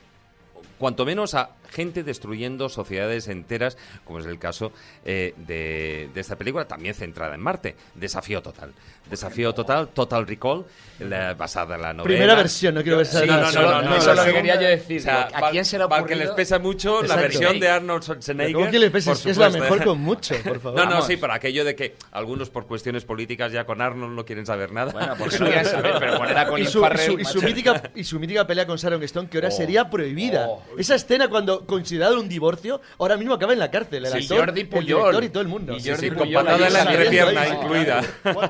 cuanto 0.78 1.04
menos 1.06 1.34
a 1.34 1.56
gente 1.70 2.02
destruyendo 2.02 2.68
sociedades 2.68 3.28
enteras, 3.28 3.76
como 4.04 4.18
es 4.20 4.26
el 4.26 4.38
caso 4.38 4.72
eh, 5.04 5.34
de, 5.36 6.08
de 6.14 6.20
esta 6.20 6.36
película, 6.36 6.66
también 6.66 6.94
centrada 6.94 7.34
en 7.34 7.40
Marte. 7.40 7.76
Desafío 7.94 8.42
total. 8.42 8.72
Desafío 9.10 9.54
total, 9.54 9.88
Total 9.88 10.26
Recall, 10.26 10.66
la- 10.98 11.32
basada 11.34 11.76
en 11.76 11.82
la 11.82 11.92
novela. 11.94 12.04
Primera 12.04 12.34
versión, 12.34 12.74
no 12.74 12.82
quiero 12.82 12.98
ver 12.98 13.06
Sí, 13.06 13.16
no, 13.26 13.40
no, 13.40 13.52
no, 13.52 13.82
no, 13.82 13.96
Eso 13.96 14.10
es 14.10 14.16
lo 14.16 14.22
no, 14.22 14.24
que 14.28 14.34
quería 14.34 14.54
yo 14.60 14.68
decir. 14.68 15.00
O 15.00 15.04
sea, 15.04 15.28
¿A 15.32 15.50
quién 15.50 15.64
se 15.64 15.78
para 15.78 16.04
que 16.04 16.14
les 16.16 16.30
pesa 16.32 16.58
mucho 16.58 16.96
la 17.02 17.14
Exacto. 17.14 17.22
versión 17.22 17.60
de 17.60 17.68
Arnold 17.68 18.02
Schwarzenegger. 18.02 18.52
¿Cómo 18.54 18.70
que 18.70 18.78
le 18.78 18.90
pesa? 18.90 19.14
por 19.14 19.30
Es 19.30 19.36
la 19.38 19.48
mejor 19.50 19.84
con 19.84 20.00
mucho, 20.00 20.34
por 20.44 20.60
favor. 20.60 20.68
No, 20.78 20.84
no, 20.84 20.90
Vamos. 20.90 21.06
sí, 21.06 21.16
por 21.16 21.30
aquello 21.30 21.64
de 21.64 21.74
que 21.74 21.96
algunos 22.12 22.50
por 22.50 22.66
cuestiones 22.66 23.04
políticas 23.04 23.50
ya 23.52 23.64
con 23.64 23.80
Arnold 23.80 24.14
no 24.14 24.24
quieren 24.26 24.44
saber 24.44 24.72
nada. 24.72 24.92
Bueno, 24.92 25.14
porque 25.18 25.38
no 25.40 25.46
quieren 25.46 25.64
saber, 25.64 25.94
pero 25.98 26.18
poner 26.18 26.36
a 26.36 26.58
Y 26.58 26.66
su, 26.66 26.78
y 26.78 26.82
Farrell, 26.82 27.06
su- 27.12 27.18
y 27.20 27.24
su 27.24 27.42
mítica, 27.42 27.82
y 27.94 28.04
su 28.04 28.20
mítica 28.20 28.46
pelea 28.46 28.66
con 28.66 28.76
Sharon 28.76 29.02
Stone, 29.04 29.28
que 29.30 29.38
ahora 29.38 29.48
Oh. 29.48 29.52
sería 29.52 29.88
prohibida. 29.88 30.46
Oh. 30.48 30.62
Esa 30.76 30.96
escena 30.96 31.28
cuando, 31.28 31.57
considerado 31.66 32.20
un 32.20 32.28
divorcio, 32.28 32.80
ahora 32.98 33.16
mismo 33.16 33.34
acaba 33.34 33.52
en 33.52 33.58
la 33.58 33.70
cárcel. 33.70 34.04
El 34.04 34.12
Sí, 34.12 34.18
actor, 34.18 34.46
Jordi 34.46 34.60
el 34.62 34.68
Puyol. 34.68 34.86
director 35.00 35.24
y 35.24 35.28
todo 35.30 35.42
el 35.42 35.48
mundo. 35.48 35.76
Y 35.76 35.80
Sí, 35.80 35.90
Jordi 35.90 36.02
sí, 36.02 36.08
con 36.14 36.18
Puyol 36.26 36.44
patada 36.44 36.66
en 36.66 36.72
la 36.72 36.82
entrepierna 36.82 37.48
incluida. 37.48 38.02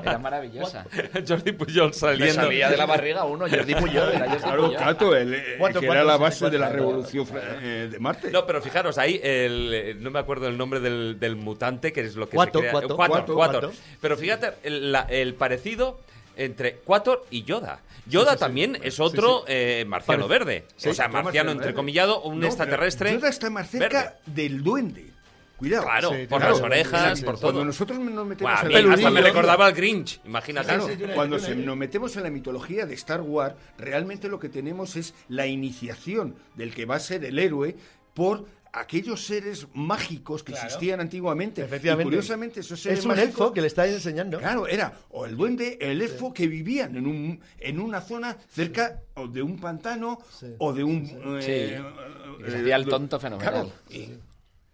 Era 0.03 0.17
maravillosa. 0.19 0.85
Jordi 1.27 1.51
Pujol 1.53 1.87
Le 1.87 1.93
saliendo. 1.93 2.33
salía 2.43 2.69
de 2.69 2.77
la 2.77 2.85
barriga 2.85 3.23
uno, 3.25 3.45
Jordi 3.49 3.75
Puyol, 3.75 4.09
era 4.13 4.25
Jordi 4.29 4.41
Claro, 4.43 4.65
Puyol. 4.65 4.79
Cato, 4.79 5.15
el, 5.15 5.33
eh, 5.33 5.55
¿Cuánto, 5.57 5.79
que 5.79 5.85
era 5.87 6.03
la 6.03 6.13
se 6.15 6.19
base 6.21 6.49
de 6.49 6.59
la 6.59 6.69
revolución 6.69 7.27
eh, 7.61 7.89
de 7.91 7.99
Marte. 7.99 8.31
No, 8.31 8.45
pero 8.45 8.61
fijaros, 8.61 8.97
ahí 8.97 9.19
el, 9.23 9.71
eh, 9.73 9.95
no 9.99 10.11
me 10.11 10.19
acuerdo 10.19 10.47
el 10.47 10.57
nombre 10.57 10.79
del, 10.79 11.19
del 11.19 11.35
mutante, 11.35 11.91
que 11.93 12.01
es 12.01 12.15
lo 12.15 12.27
que 12.29 12.37
se 12.37 12.51
crea. 12.51 12.71
Cuatro, 12.71 12.95
cuatro. 12.95 13.35
cuato. 13.35 13.71
Pero 14.01 14.17
fíjate, 14.17 14.53
el, 14.63 14.91
la- 14.91 15.07
el 15.09 15.33
parecido 15.35 15.99
entre 16.43 16.75
Quator 16.77 17.25
y 17.29 17.43
Yoda. 17.43 17.81
Yoda 18.07 18.35
también 18.35 18.77
es 18.81 18.99
otro 18.99 19.43
eh, 19.47 19.85
marciano 19.87 20.27
Parece- 20.27 20.39
verde. 20.45 20.65
Sí, 20.77 20.89
o 20.89 20.93
sea, 20.93 21.07
marciano 21.07 21.51
entrecomillado, 21.51 22.21
un 22.23 22.39
No, 22.39 22.47
extraterrestre. 22.47 23.13
Yoda 23.13 23.29
está 23.29 23.49
más 23.49 23.69
cerca 23.69 24.01
verde. 24.01 24.15
del 24.25 24.63
duende. 24.63 25.05
Cuidado. 25.57 25.83
Claro, 25.83 26.09
Sí, 26.11 26.25
por 26.27 26.39
claro, 26.39 26.53
las 26.55 26.63
orejas, 26.63 27.21
por 27.21 27.35
todo. 27.35 27.51
Cuando 27.51 27.65
nosotros 27.65 27.99
nos 27.99 28.25
metemos 28.25 28.49
Buah, 28.53 28.59
a 28.59 28.61
en 28.61 28.67
mí 28.69 28.73
la 28.73 28.79
hasta 28.79 28.95
me 28.95 29.01
Peludillo. 29.15 29.23
recordaba 29.27 29.65
al 29.65 29.73
Grinch, 29.73 30.21
imagínate. 30.25 30.67
Claro, 30.67 30.87
cuando 31.13 31.37
se- 31.37 31.53
nos 31.55 31.75
metemos 31.75 32.15
en 32.15 32.23
la 32.23 32.29
mitología 32.29 32.85
de 32.85 32.93
Star 32.93 33.19
Wars, 33.19 33.55
realmente 33.77 34.29
lo 34.29 34.39
que 34.39 34.47
tenemos 34.47 34.95
es 34.95 35.13
la 35.27 35.47
iniciación 35.47 36.35
del 36.55 36.73
que 36.73 36.85
va 36.85 36.95
a 36.95 36.99
ser 36.99 37.25
el 37.25 37.37
héroe 37.37 37.75
por 38.13 38.45
aquellos 38.73 39.25
seres 39.25 39.67
mágicos 39.73 40.43
que 40.43 40.51
existían 40.53 40.99
antiguamente. 40.99 41.63
Efectivamente. 41.63 42.03
Y 42.03 42.11
curiosamente, 42.11 42.59
esos 42.61 42.79
seres 42.79 42.99
Es 42.99 43.05
un 43.05 43.11
mágicos- 43.11 43.27
elfo 43.29 43.53
que 43.53 43.61
le 43.61 43.67
está 43.67 43.87
enseñando. 43.87 44.39
Claro, 44.39 44.67
era 44.67 44.93
o 45.09 45.25
el 45.25 45.35
duende, 45.35 45.77
el 45.81 46.01
elfo 46.01 46.33
que 46.33 46.47
vivían 46.47 46.95
en, 46.95 47.07
un, 47.07 47.39
en 47.57 47.79
una 47.79 48.01
zona 48.01 48.37
cerca 48.49 49.01
o 49.15 49.27
de 49.27 49.41
un 49.41 49.59
pantano 49.59 50.19
o 50.59 50.73
de 50.73 50.83
un... 50.83 51.09
eh, 51.41 51.81
Y 52.39 52.43
hacía 52.55 52.75
el 52.75 52.85
tonto 52.85 53.19
fenomenal. 53.19 53.53
Claro, 53.53 53.71
y 53.89 54.09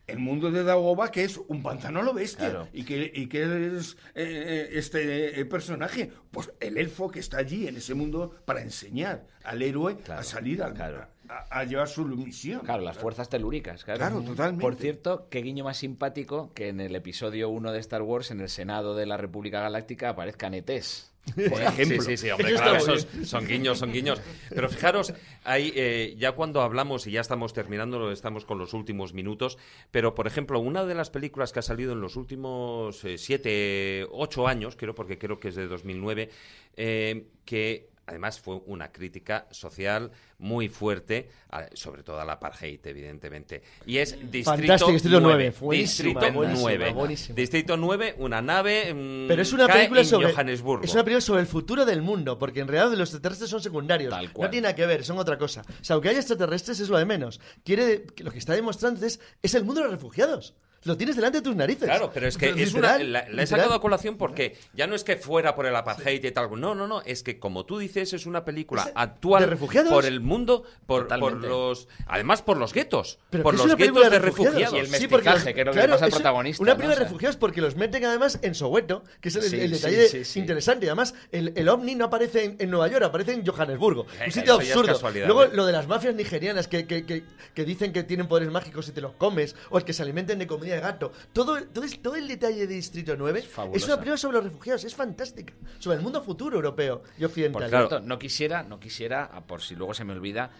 el 0.08 0.20
mundo 0.20 0.52
de 0.52 0.64
Dagoba, 0.64 1.10
que 1.10 1.24
es 1.24 1.38
un 1.48 1.64
pantano 1.64 2.00
a 2.00 2.04
lo 2.04 2.14
bestia. 2.14 2.50
Claro. 2.52 2.68
¿Y 2.74 2.84
que, 2.84 3.12
y 3.16 3.26
que 3.28 3.76
es 3.78 3.98
eh, 4.14 4.70
este 4.74 5.40
eh, 5.40 5.46
personaje? 5.46 6.12
Pues 6.30 6.52
el 6.60 6.78
elfo 6.78 7.10
que 7.10 7.20
está 7.20 7.38
allí 7.40 7.68
en 7.68 7.78
ese 7.78 7.96
mundo 7.96 8.36
para 8.46 8.62
enseñar 8.62 9.26
al 9.44 9.62
héroe 9.64 9.98
a 10.10 10.22
salir 10.22 10.62
al- 10.62 10.76
claro. 10.76 11.08
A, 11.30 11.60
a 11.60 11.64
llevar 11.64 11.88
su 11.88 12.06
misión. 12.06 12.62
Claro, 12.62 12.84
las 12.84 12.98
fuerzas 12.98 13.30
telúricas, 13.30 13.84
claro. 13.84 14.00
Claro, 14.00 14.22
totalmente. 14.22 14.62
Por 14.62 14.76
cierto, 14.76 15.28
qué 15.30 15.42
guiño 15.42 15.64
más 15.64 15.78
simpático 15.78 16.54
que 16.54 16.70
en 16.70 16.80
el 16.80 16.96
episodio 16.96 17.50
1 17.50 17.72
de 17.72 17.80
Star 17.80 18.02
Wars, 18.02 18.32
en 18.32 18.42
el 18.42 18.50
Senado 18.50 18.96
de 18.96 19.06
la 19.06 19.18
República 19.18 19.62
Galáctica, 19.62 20.10
aparezcan 20.10 20.54
ETs. 20.54 21.12
Por 21.50 21.62
ejemplo. 21.62 22.02
Sí, 22.02 22.12
sí, 22.12 22.18
sí, 22.18 22.30
hombre, 22.30 22.54
claro, 22.54 22.78
esos 22.78 23.08
son 23.24 23.48
guiños, 23.48 23.80
son 23.80 23.92
guiños. 23.92 24.22
Pero 24.50 24.70
fijaros, 24.70 25.14
ahí, 25.44 25.74
eh, 25.76 26.14
ya 26.18 26.34
cuando 26.34 26.62
hablamos, 26.62 27.08
y 27.08 27.12
ya 27.12 27.22
estamos 27.22 27.54
terminando, 27.54 28.12
estamos 28.12 28.46
con 28.46 28.60
los 28.60 28.74
últimos 28.74 29.14
minutos, 29.14 29.58
pero 29.92 30.14
por 30.14 30.28
ejemplo, 30.28 30.60
una 30.60 30.86
de 30.86 30.94
las 30.94 31.10
películas 31.10 31.52
que 31.52 31.60
ha 31.60 31.64
salido 31.64 31.94
en 31.94 32.02
los 32.02 32.16
últimos 32.16 33.04
eh, 33.06 33.18
siete, 33.18 34.06
ocho 34.12 34.48
años, 34.48 34.76
creo, 34.76 34.94
porque 34.94 35.18
creo 35.18 35.40
que 35.40 35.48
es 35.48 35.56
de 35.56 35.68
2009, 35.68 36.30
eh, 36.78 37.28
que 37.44 37.90
además 38.06 38.40
fue 38.40 38.62
una 38.66 38.92
crítica 38.92 39.48
social 39.52 40.12
muy 40.38 40.70
fuerte, 40.70 41.30
sobre 41.74 42.04
todo 42.04 42.20
a 42.20 42.26
la 42.26 42.34
apartheid, 42.34 42.80
evidentemente. 42.86 43.64
Y 43.86 43.98
es 43.98 44.18
Distrito 44.32 44.88
Distrito 44.88 45.20
9, 45.20 45.52
9. 45.52 45.54
buenísima, 45.60 46.10
Distrito 46.10 46.34
buenísima, 46.34 46.70
9. 46.70 46.94
buenísima. 46.94 47.36
Distrito 47.36 47.78
9, 47.78 48.16
una 48.20 48.42
nave 48.42 48.94
mm, 48.94 49.28
Pero 49.28 49.42
es 49.42 49.54
una 49.54 49.68
cae 49.68 49.76
película 49.78 50.02
en 50.02 50.06
sobre 50.08 50.32
Johannesburgo. 50.32 50.84
es 50.84 50.94
una 50.94 51.04
película 51.04 51.22
sobre 51.22 51.42
el 51.42 51.48
futuro 51.48 51.86
del 51.86 52.02
mundo, 52.02 52.38
porque 52.38 52.60
en 52.60 52.68
realidad 52.68 52.92
los 52.98 53.10
extraterrestres 53.10 53.50
son 53.50 53.62
secundarios. 53.62 54.12
Tal 54.12 54.32
cual. 54.32 54.48
No 54.48 54.52
tiene 54.52 54.64
nada 54.64 54.76
que 54.76 54.86
ver, 54.86 55.04
son 55.04 55.18
otra 55.18 55.38
cosa. 55.38 55.62
O 55.62 55.84
sea, 55.84 55.96
aunque 55.96 56.10
haya 56.10 56.20
extraterrestres 56.20 56.80
es 56.80 56.90
lo 56.90 56.98
de 56.98 57.06
menos. 57.06 57.40
Quiere 57.64 58.06
lo 58.18 58.32
que 58.32 58.40
está 58.40 58.54
demostrando 58.54 59.06
es 59.06 59.20
es 59.42 59.56
el 59.56 59.64
mundo 59.64 59.82
de 59.82 59.88
los 59.88 59.94
refugiados. 59.94 60.54
Lo 60.86 60.96
tienes 60.98 61.16
delante 61.16 61.40
de 61.40 61.42
tus 61.44 61.56
narices. 61.56 61.84
Claro, 61.88 62.12
pero 62.14 62.28
es 62.28 62.38
que 62.38 62.48
Pero 62.50 62.60
es 62.64 62.74
una, 62.74 62.98
la, 62.98 63.04
la 63.04 63.20
he 63.22 63.30
literal. 63.30 63.48
sacado 63.48 63.74
a 63.74 63.82
colación 63.82 64.18
porque 64.18 64.56
ya 64.74 64.88
no 64.88 64.96
es 64.96 65.04
que 65.04 65.18
fuera 65.18 65.56
por 65.56 65.66
el 65.66 65.76
apartheid 65.76 66.24
y 66.24 66.32
tal. 66.32 66.50
No, 66.60 66.76
no, 66.76 66.88
no. 66.88 67.02
Es 67.02 67.24
que 67.24 67.40
como 67.40 67.66
tú 67.66 67.78
dices, 67.80 68.14
es 68.14 68.26
una 68.26 68.46
película 68.46 68.84
Es 68.84 68.92
actual 68.96 69.44
de 69.44 69.50
refugiados. 69.50 69.92
por 69.92 70.06
el 70.06 70.22
mundo, 70.22 70.64
por, 70.86 71.08
por 71.20 71.34
los. 71.34 71.88
Además, 72.08 72.42
por 72.42 72.58
los 72.58 72.72
guetos. 72.74 73.20
Pero 73.30 73.44
por 73.44 73.56
los 73.56 73.76
guetos 73.76 74.10
de 74.10 74.20
refugiados. 74.20 74.56
refugiados. 74.62 74.74
Y 74.76 74.78
el 74.80 74.88
Sí, 75.02 75.08
porque 75.08 75.26
mestizaje, 75.30 75.54
que 75.54 75.62
es 75.62 75.66
lo 75.66 75.74
que 75.74 75.82
le 75.82 75.88
pasa 75.90 76.06
al 76.06 76.12
protagonista, 76.12 76.64
Una 76.64 76.72
¿no? 76.74 76.78
película 76.78 76.96
de 77.00 77.04
refugiados 77.06 77.38
porque 77.38 77.62
los 77.62 77.76
meten 77.76 78.06
además 78.06 78.40
en 78.42 78.54
Soweto, 78.56 79.04
que 79.22 79.30
es 79.30 79.36
el, 79.38 79.42
Sí, 79.44 79.60
el 79.60 79.68
sí, 79.70 79.74
detalle 79.76 80.08
sí, 80.10 80.24
sí. 80.26 80.40
interesante. 80.40 80.86
Y 80.86 80.90
además, 80.90 81.16
el, 81.32 81.52
el 81.56 81.68
ovni 81.68 81.96
no 81.96 82.06
aparece 82.06 82.44
en, 82.44 82.56
en 82.60 82.70
Nueva 82.70 82.88
York, 82.90 83.04
aparece 83.04 83.34
en 83.34 83.46
Johannesburgo. 83.46 84.06
Eh, 84.20 84.26
un 84.28 84.32
sitio 84.32 84.54
eso 84.54 84.62
ya 84.62 84.64
es 84.66 84.72
absurdo. 84.72 84.94
casualidad, 84.94 85.26
Luego, 85.28 85.46
¿eh? 85.46 85.50
lo 85.54 85.66
de 85.66 85.72
las 85.74 85.88
mafias 85.88 86.14
nigerianas 86.16 86.68
que, 86.68 86.86
que, 86.86 87.06
que, 87.06 87.24
que 87.56 87.66
dicen 87.66 87.92
que 87.92 88.04
tienen 88.04 88.28
poderes 88.28 88.52
mágicos 88.52 88.88
y 88.88 88.92
te 88.92 89.02
los 89.02 89.14
comes, 89.14 89.56
o 89.72 89.78
el 89.80 89.84
que 89.84 89.94
se 89.94 90.04
alimenten 90.04 90.38
de 90.40 90.46
comida 90.48 90.75
de 90.76 90.82
gato. 90.82 91.12
Todo, 91.34 91.62
todo, 91.68 92.16
el 92.16 92.28
detalle 92.28 92.68
de 92.68 92.74
Distrito 92.76 93.16
9 93.18 93.40
es, 93.74 93.86
una 93.86 93.96
película 93.98 94.18
sobre 94.18 94.38
los 94.38 94.44
refugiados, 94.46 94.84
es 94.84 94.96
fantástica. 94.96 95.54
Sobre 95.80 95.98
el 95.98 96.04
mundo 96.04 96.22
futuro 96.22 96.56
europeo 96.56 97.04
y 97.18 97.24
occidental. 97.24 97.62
Por 97.62 97.70
Claro. 97.70 97.88
cierto, 97.88 98.08
no 98.08 98.20
quisiera, 98.20 98.64
no 98.64 98.80
quisiera, 98.80 99.44
por 99.48 99.62
si 99.62 99.76
luego 99.76 99.94
se 99.94 100.04
me 100.06 100.14
olvida, 100.14 100.52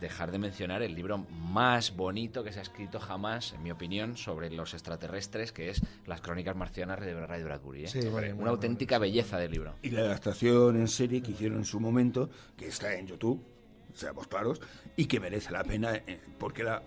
dejar 0.00 0.30
de 0.30 0.38
mencionar 0.38 0.82
el 0.82 0.94
libro 0.94 1.18
más 1.18 1.96
bonito 1.96 2.44
que 2.44 2.52
se 2.52 2.58
ha 2.58 2.62
escrito 2.62 3.00
jamás, 3.00 3.52
en 3.52 3.62
mi 3.62 3.70
opinión, 3.70 4.16
sobre 4.16 4.50
los 4.50 4.74
extraterrestres, 4.74 5.52
que 5.52 5.70
es 5.70 5.80
Las 6.06 6.20
Crónicas 6.20 6.56
Marcianas 6.56 7.00
de 7.00 7.26
Ray 7.26 7.42
Bradbury. 7.42 7.84
¿eh? 7.84 7.88
Sí, 7.88 8.00
bueno, 8.00 8.26
Una 8.28 8.34
bueno, 8.34 8.50
auténtica 8.52 8.98
belleza 8.98 9.38
de 9.38 9.48
libro. 9.48 9.74
Y 9.82 9.90
la 9.90 10.02
adaptación 10.02 10.76
en 10.76 10.88
serie 10.88 11.22
que 11.22 11.32
hicieron 11.32 11.58
en 11.58 11.64
su 11.64 11.80
momento, 11.80 12.28
que 12.56 12.68
está 12.68 12.94
en 12.94 13.06
YouTube, 13.06 13.42
seamos 13.94 14.26
claros, 14.26 14.60
y 14.96 15.06
que 15.06 15.20
merece 15.20 15.50
la 15.52 15.64
pena, 15.64 15.94
eh, 15.94 16.20
porque 16.38 16.62
la, 16.62 16.82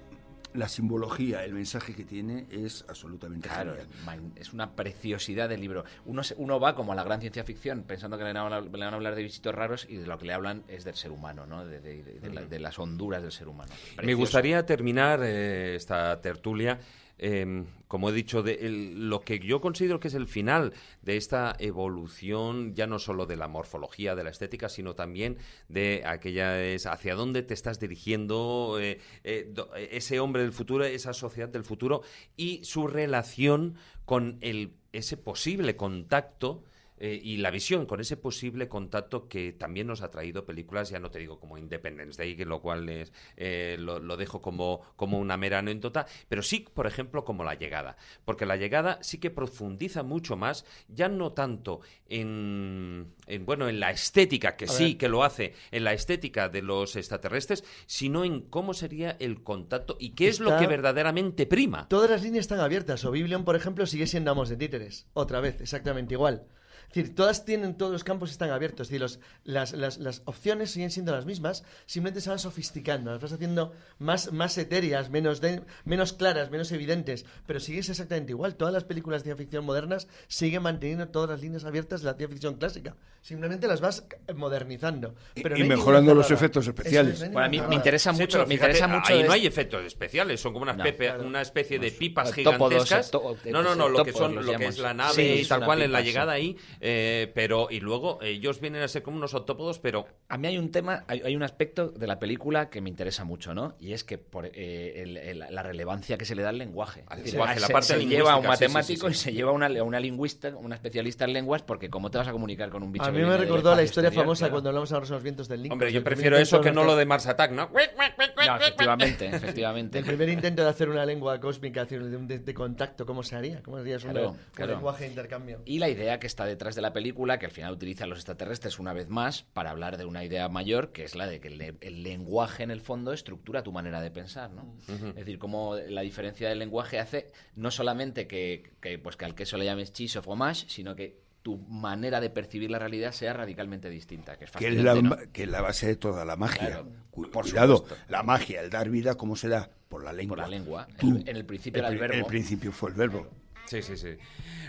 la 0.54 0.68
simbología, 0.68 1.46
el 1.46 1.54
mensaje 1.54 1.94
que 1.94 2.04
tiene 2.04 2.46
es 2.50 2.84
absolutamente 2.90 3.48
Claro, 3.48 3.76
genial. 3.76 4.32
es 4.36 4.52
una 4.52 4.72
preciosidad 4.72 5.48
de 5.48 5.58
libro. 5.58 5.84
Uno, 6.06 6.24
se- 6.24 6.34
uno 6.38 6.60
va 6.60 6.74
como 6.76 6.92
a 6.92 6.96
la 6.96 7.04
gran 7.04 7.20
ciencia 7.22 7.44
ficción 7.44 7.84
pensando 7.84 8.18
que 8.18 8.24
le 8.24 8.34
van, 8.34 8.52
a, 8.54 8.60
le 8.62 8.70
van 8.70 8.82
a 8.94 8.96
hablar 8.96 9.14
de 9.16 9.22
bichitos 9.24 9.54
raros 9.54 9.86
y 9.90 9.98
de 9.98 10.08
lo 10.08 10.18
que 10.18 10.26
le 10.26 10.34
hablan 10.34 10.64
es 10.68 10.84
del 10.86 10.96
ser 10.96 11.12
humano, 11.12 11.46
¿no? 11.46 11.66
de, 11.66 11.80
de- 11.82 12.04
de- 12.04 12.20
de 12.20 12.30
la- 12.34 12.46
de 12.46 12.60
las 12.60 12.80
honduras 12.80 13.22
del 13.22 13.32
ser 13.32 13.48
humano. 13.48 13.72
Me 14.04 14.14
gustaría 14.16 14.66
terminar 14.66 15.20
eh, 15.24 15.76
esta 15.76 16.20
tertulia. 16.22 16.80
Eh, 17.20 17.66
como 17.90 18.10
he 18.10 18.14
dicho, 18.14 18.44
de 18.44 18.70
lo 18.70 19.22
que 19.22 19.40
yo 19.40 19.62
considero 19.62 20.00
que 20.00 20.10
es 20.10 20.14
el 20.14 20.28
final 20.28 20.74
de 21.02 21.18
esta 21.18 21.56
evolución, 21.58 22.76
ya 22.76 22.86
no 22.86 23.00
solo 23.00 23.26
de 23.26 23.36
la 23.36 23.48
morfología, 23.48 24.16
de 24.16 24.24
la 24.24 24.30
estética, 24.30 24.70
sino 24.70 24.94
también 24.94 25.38
de 25.70 26.04
aquella 26.06 26.56
hacia 26.92 27.16
dónde 27.16 27.42
te 27.42 27.56
estás 27.56 27.80
dirigiendo 27.80 28.78
eh, 28.80 29.00
eh, 29.24 29.52
ese 29.92 30.20
hombre 30.20 30.44
del 30.44 30.54
futuro, 30.54 30.86
esa 30.86 31.14
sociedad 31.14 31.50
del 31.50 31.64
futuro 31.64 32.04
y 32.38 32.64
su 32.64 32.86
relación 32.86 33.76
con 34.06 34.38
el, 34.42 34.74
ese 34.94 35.18
posible 35.18 35.76
contacto 35.76 36.64
eh, 37.00 37.20
y 37.22 37.38
la 37.38 37.52
visión 37.52 37.86
con 37.86 38.00
ese 38.00 38.18
posible 38.18 38.68
contacto 38.68 39.28
que 39.28 39.54
también 39.54 39.88
nos 39.88 40.02
ha 40.02 40.12
traído 40.12 40.46
películas, 40.46 40.90
ya 40.90 41.00
no 41.00 41.10
te 41.10 41.20
digo 41.20 41.40
como 41.40 41.58
Independence 41.58 42.22
Day, 42.22 42.36
que 42.36 42.46
lo 42.46 42.62
cual 42.62 42.88
es, 42.90 43.14
eh, 43.38 43.78
lo, 43.80 44.00
lo 44.00 44.18
dejo 44.18 44.42
como, 44.42 44.82
como 44.96 45.20
una 45.20 45.38
mera 45.38 45.60
anécdota, 45.60 46.06
pero 46.28 46.42
sí, 46.42 46.66
por 46.74 46.88
ejemplo, 46.88 47.26
como 47.26 47.44
La 47.44 47.56
Llegada, 47.56 47.98
porque 48.26 48.46
La 48.46 48.58
Llegada 48.58 49.00
sí 49.02 49.20
que 49.20 49.30
profundiza 49.30 50.04
mucho 50.04 50.36
más, 50.36 50.66
ya 50.88 51.10
no 51.10 51.34
tanto 51.34 51.82
en, 52.08 53.14
en, 53.28 53.46
bueno, 53.46 53.70
en 53.70 53.80
la 53.80 53.92
estética, 53.92 54.56
que 54.56 54.68
sí, 54.68 54.96
que 54.96 55.10
lo 55.10 55.24
hace, 55.24 55.54
en 55.72 55.84
la 55.84 55.94
estética 55.94 56.50
de 56.50 56.62
los 56.62 56.96
extraterrestres, 56.96 57.64
sino 57.86 58.24
en 58.24 58.42
cómo 58.42 58.74
sería 58.74 59.16
el 59.20 59.44
contacto 59.44 59.98
y 60.00 60.12
qué 60.12 60.28
es 60.28 60.40
lo 60.40 60.58
que 60.58 60.68
verdaderamente 60.68 61.46
prima. 61.46 61.88
Todas 61.88 62.10
las 62.10 62.24
líneas 62.24 62.44
están 62.44 62.60
abiertas. 62.60 63.04
O 63.06 63.12
Biblion, 63.12 63.46
por 63.46 63.56
ejemplo, 63.56 63.86
sigue 63.86 64.08
siendo 64.08 64.32
Amos 64.32 64.50
de 64.50 64.58
Títeres. 64.58 65.08
Otra 65.14 65.40
vez, 65.40 65.62
exactamente 65.62 66.14
igual. 66.14 66.46
Es 66.90 66.96
decir, 66.96 67.14
todas 67.16 67.46
tienen, 67.46 67.76
todos 67.78 67.92
los 67.92 68.04
campos 68.04 68.32
están 68.32 68.50
abiertos. 68.50 68.88
Es 68.88 68.90
decir, 68.90 69.02
los- 69.02 69.20
las, 69.44 69.74
las- 69.74 70.00
las 70.00 70.22
opciones 70.26 70.72
siguen 70.72 70.90
siendo 70.90 71.12
las 71.12 71.26
mismas, 71.26 71.64
simplemente 71.86 72.20
se 72.22 72.30
van 72.30 72.40
sofisticando, 72.40 73.12
las 73.12 73.22
vas 73.22 73.32
haciendo 73.32 73.74
más, 74.00 74.32
más 74.34 74.58
etéreas, 74.58 75.10
menos, 75.12 75.40
de- 75.40 75.62
menos 75.86 76.14
claras, 76.14 76.50
menos 76.50 76.72
evidentes, 76.72 77.26
pero 77.46 77.60
siguen 77.60 77.82
exactamente 77.82 78.32
igual. 78.32 78.56
Todas 78.56 78.74
las 78.74 78.86
películas 78.86 79.22
de 79.22 79.26
ciencia 79.26 79.44
ficción 79.44 79.66
modernas 79.66 80.08
siguen 80.28 80.64
manteniendo 80.64 81.08
todas 81.10 81.30
las 81.30 81.42
líneas 81.42 81.64
abiertas 81.64 82.02
de 82.02 82.08
la 82.08 82.14
ciencia 82.14 82.34
ficción 82.34 82.56
clásica. 82.56 82.96
Simplemente 83.22 83.68
las 83.68 83.82
vas 83.82 84.06
modernizando. 84.36 85.14
Pero 85.36 85.56
Y 85.56 85.60
no 85.60 85.64
hay 85.66 85.70
mejorando 85.70 86.16
los 86.16 86.32
efectos 86.32 86.66
especiales. 86.68 87.20
no 87.20 87.26
hay 87.26 87.32
Bueno, 87.32 87.46
a 87.46 87.50
mí 87.50 87.62
me 87.70 87.76
interesa 87.76 88.14
Sí, 88.14 88.22
mucho, 88.22 88.38
pero 88.40 88.48
me 88.48 88.56
fíjate, 88.56 88.72
interesa 88.72 88.88
mucho 88.88 89.14
ahí 89.14 89.20
es- 89.22 89.28
no 89.28 89.34
hay 89.34 89.46
efectos 89.48 89.86
especiales, 89.86 90.40
son 90.42 90.54
como 90.54 90.64
una, 90.64 90.74
No, 90.74 90.84
espe- 90.84 90.96
claro. 90.98 91.24
una 91.28 91.42
especie 91.42 91.78
de 91.80 91.92
pipas 91.92 92.34
gigantescas. 92.34 93.12
eh, 93.46 93.52
no, 93.52 93.62
no, 93.62 93.76
no, 93.76 93.90
lo 93.90 94.04
que 94.04 94.14
son, 94.14 94.36
lo 94.44 94.56
que 94.58 94.66
es 94.66 94.80
la 94.80 94.94
nave 94.94 95.14
Sí, 95.14 95.42
y 95.42 95.46
tal 95.46 95.64
cual 95.66 95.82
en 95.82 95.92
la 95.92 96.00
sí. 96.00 96.06
llegada 96.06 96.32
ahí, 96.34 96.58
eh, 96.82 97.32
pero 97.36 97.68
y 97.70 97.80
luego 97.80 98.20
ellos 98.22 98.60
vienen 98.62 98.82
a 98.82 98.88
ser 98.88 99.04
como 99.04 99.18
unos 99.18 99.34
octópodos, 99.34 99.80
pero 99.80 100.06
A 100.30 100.38
mí 100.38 100.48
hay 100.48 100.58
un 100.58 100.72
tema, 100.72 101.04
hay, 101.08 101.22
hay 101.26 101.36
un 101.36 101.44
aspecto 101.44 101.90
de 101.90 102.06
la 102.08 102.20
película 102.20 102.70
que 102.70 102.82
me 102.82 102.90
interesa 102.90 103.24
mucho, 103.24 103.54
¿no? 103.54 103.76
Y 103.80 103.94
es 103.94 104.04
que 104.04 104.18
por 104.18 104.46
eh, 104.46 105.02
el- 105.02 105.18
el- 105.18 105.40
la 105.50 105.64
relevancia 105.64 106.18
que 106.18 106.26
se 106.26 106.36
le 106.36 106.44
da 106.44 106.50
al 106.50 106.58
lenguaje. 106.58 107.04
Al 107.08 107.18
decir, 107.20 107.34
lenguaje, 107.34 107.58
a- 107.58 107.60
la 107.62 107.68
se, 107.68 107.74
parte 107.74 107.88
se 107.88 108.06
lleva 108.06 108.34
a 108.34 108.36
un 108.38 108.44
sí, 108.44 108.50
sí, 108.52 108.56
sí, 108.58 108.64
matemático 108.68 109.08
sí. 109.08 109.12
y 109.12 109.16
se 109.16 109.34
lleva 109.34 109.50
a 109.52 109.54
una, 109.54 109.66
a 109.68 109.84
una 109.84 110.00
lingüista, 110.00 110.50
una 110.56 110.76
especialista 110.76 111.26
en 111.26 111.34
lenguas, 111.34 111.64
porque 111.64 111.90
¿cómo 111.90 112.12
te 112.12 112.18
vas 112.20 112.28
a 112.28 112.32
comunicar 112.32 112.70
con 112.70 112.84
un 112.84 112.92
bicho 112.92 113.06
A 113.06 113.12
mí 113.12 113.20
me 113.22 113.38
recordó 113.38 113.76
la 113.76 113.84
historia 113.84 114.08
exterior? 114.10 114.24
famosa 114.26 114.40
Claro. 114.46 114.52
cuando 114.54 114.70
hablamos 114.70 114.92
ahora 114.92 115.06
de 115.06 115.12
los 115.12 115.24
vientos 115.24 115.48
del 115.48 115.64
Link. 115.64 115.72
hombre, 115.74 115.92
yo 115.92 116.04
prefiero 116.04 116.38
eso 116.38 116.62
que 116.62 116.72
no 116.72 116.84
lo 116.84 116.96
de 116.96 117.06
Mars 117.06 117.26
Attack, 117.28 117.52
¿no? 117.52 117.70
No, 117.70 118.54
efectivamente, 118.58 119.26
efectivamente. 119.28 120.00
El 120.00 120.06
primer 120.06 120.30
intento 120.30 120.64
de 120.64 120.70
hacer 120.70 120.90
una 120.90 121.06
lengua 121.06 121.40
cósmica, 121.40 121.86
de, 121.86 121.98
un- 122.00 122.28
de- 122.28 122.40
de 122.40 122.54
contacto, 122.54 123.06
¿cómo 123.06 123.24
se 123.24 123.36
haría? 123.36 123.62
¿Cómo 123.64 123.78
sería 123.78 123.98
eso? 123.98 124.08
Claro, 124.10 124.32
un, 124.32 124.38
claro. 124.54 124.74
lenguaje 124.74 125.04
de 125.06 125.10
intercambio. 125.10 125.62
Y 125.66 125.80
la 125.80 125.90
idea 125.90 126.20
que 126.20 126.28
está 126.28 126.46
detrás 126.46 126.69
de 126.76 126.82
la 126.82 126.94
película, 126.94 127.40
que 127.40 127.46
al 127.46 127.52
final 127.52 127.74
utiliza 127.74 128.04
a 128.04 128.08
los 128.08 128.18
extraterrestres 128.20 128.80
una 128.80 128.94
vez 128.94 129.10
más 129.10 129.44
para 129.54 129.70
hablar 129.72 129.98
de 129.98 130.06
una 130.06 130.24
idea 130.24 130.48
mayor, 130.50 130.92
que 130.92 131.04
es 131.04 131.16
la 131.16 131.28
de 131.28 131.40
que 131.40 131.48
el, 131.50 131.58
le- 131.58 131.76
el 131.82 132.04
lenguaje 132.04 132.64
en 132.64 132.72
el 132.72 132.82
fondo 132.82 133.14
estructura 133.14 133.64
tu 133.64 133.72
manera 133.72 134.02
de 134.02 134.12
pensar, 134.12 134.52
¿no? 134.52 134.76
Es 134.88 135.16
decir, 135.16 135.40
cómo 135.40 135.76
la 135.76 136.02
diferencia 136.02 136.50
del 136.50 136.60
lenguaje 136.60 137.00
hace 137.00 137.32
no 137.56 137.72
solamente 137.72 138.28
que, 138.28 138.72
que, 138.82 138.98
pues 139.00 139.16
que 139.18 139.26
al 139.26 139.36
queso 139.36 139.58
le 139.58 139.66
llames 139.66 139.94
cheese 139.94 140.18
o 140.18 140.22
fromage, 140.22 140.66
sino 140.70 140.96
que 140.96 141.28
tu 141.42 141.58
manera 141.58 142.20
de 142.20 142.30
percibir 142.30 142.70
la 142.70 142.80
realidad 142.80 143.14
sea 143.14 143.32
radicalmente 143.34 143.90
distinta. 143.90 144.38
Que 144.38 144.44
es, 144.46 144.52
que 144.52 144.68
es, 144.68 144.84
la, 144.84 144.94
que 145.32 145.48
la 145.48 145.62
base 145.62 145.88
de 145.88 145.96
toda 145.96 146.26
la 146.26 146.36
magia. 146.36 146.84
por 147.12 147.30
Cuidado, 147.44 147.86
la 148.10 148.24
magia, 148.24 148.62
el 148.62 148.70
dar 148.70 148.90
vida, 148.90 149.16
¿cómo 149.16 149.36
se 149.38 149.48
da? 149.48 149.70
Por 149.88 150.04
la 150.04 150.12
lengua. 150.12 150.36
Por 150.36 150.44
la 150.44 150.48
lengua. 150.50 150.88
en 151.02 151.36
el 151.36 151.46
principio 151.46 151.80
el, 151.80 151.86
era 151.86 151.94
el 151.94 152.00
verbo. 152.00 152.16
El 152.18 152.26
principio 152.26 152.72
fue 152.74 152.90
el 152.90 152.96
verbo. 152.98 153.28
Sí, 153.70 153.84
sí, 153.84 153.98
sí. 153.98 154.18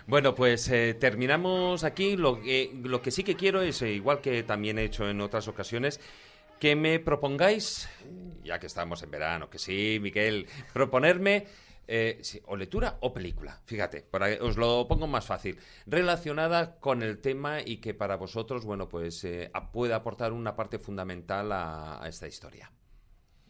Bueno, 0.07 0.35
pues 0.35 0.69
eh, 0.69 0.93
terminamos 0.93 1.85
aquí. 1.85 2.19
Lo 2.19 2.39
que, 2.43 2.71
lo 2.83 3.01
que 3.01 3.11
sí 3.11 3.25
que 3.25 3.35
quiero 3.35 3.63
es, 3.63 3.81
eh, 3.81 3.93
igual 3.93 4.21
que 4.21 4.43
también 4.43 4.79
he 4.79 4.85
hecho 4.85 5.09
en 5.09 5.23
otras 5.23 5.49
ocasiones, 5.49 6.01
que 6.59 6.77
me 6.77 6.99
propongáis, 7.01 7.89
ya 8.45 8.59
que 8.59 8.67
estamos 8.67 9.03
en 9.03 9.11
verano, 9.11 9.49
que 9.49 9.59
sí, 9.59 9.99
Miguel, 10.03 10.47
proponerme 10.75 11.47
eh, 11.89 12.21
o 12.47 12.57
lectura 12.57 12.99
o 13.01 13.15
película. 13.15 13.59
Fíjate, 13.65 14.03
para, 14.03 14.27
os 14.43 14.59
lo 14.59 14.87
pongo 14.87 15.07
más 15.07 15.25
fácil. 15.25 15.59
Relacionada 15.87 16.77
con 16.79 17.03
el 17.03 17.23
tema 17.23 17.63
y 17.65 17.79
que 17.79 17.95
para 17.95 18.17
vosotros, 18.17 18.67
bueno, 18.67 18.87
pues 18.87 19.25
eh, 19.25 19.51
puede 19.73 19.95
aportar 19.95 20.35
una 20.35 20.55
parte 20.55 20.79
fundamental 20.79 21.51
a, 21.53 22.03
esta 22.07 22.29
historia. 22.29 22.71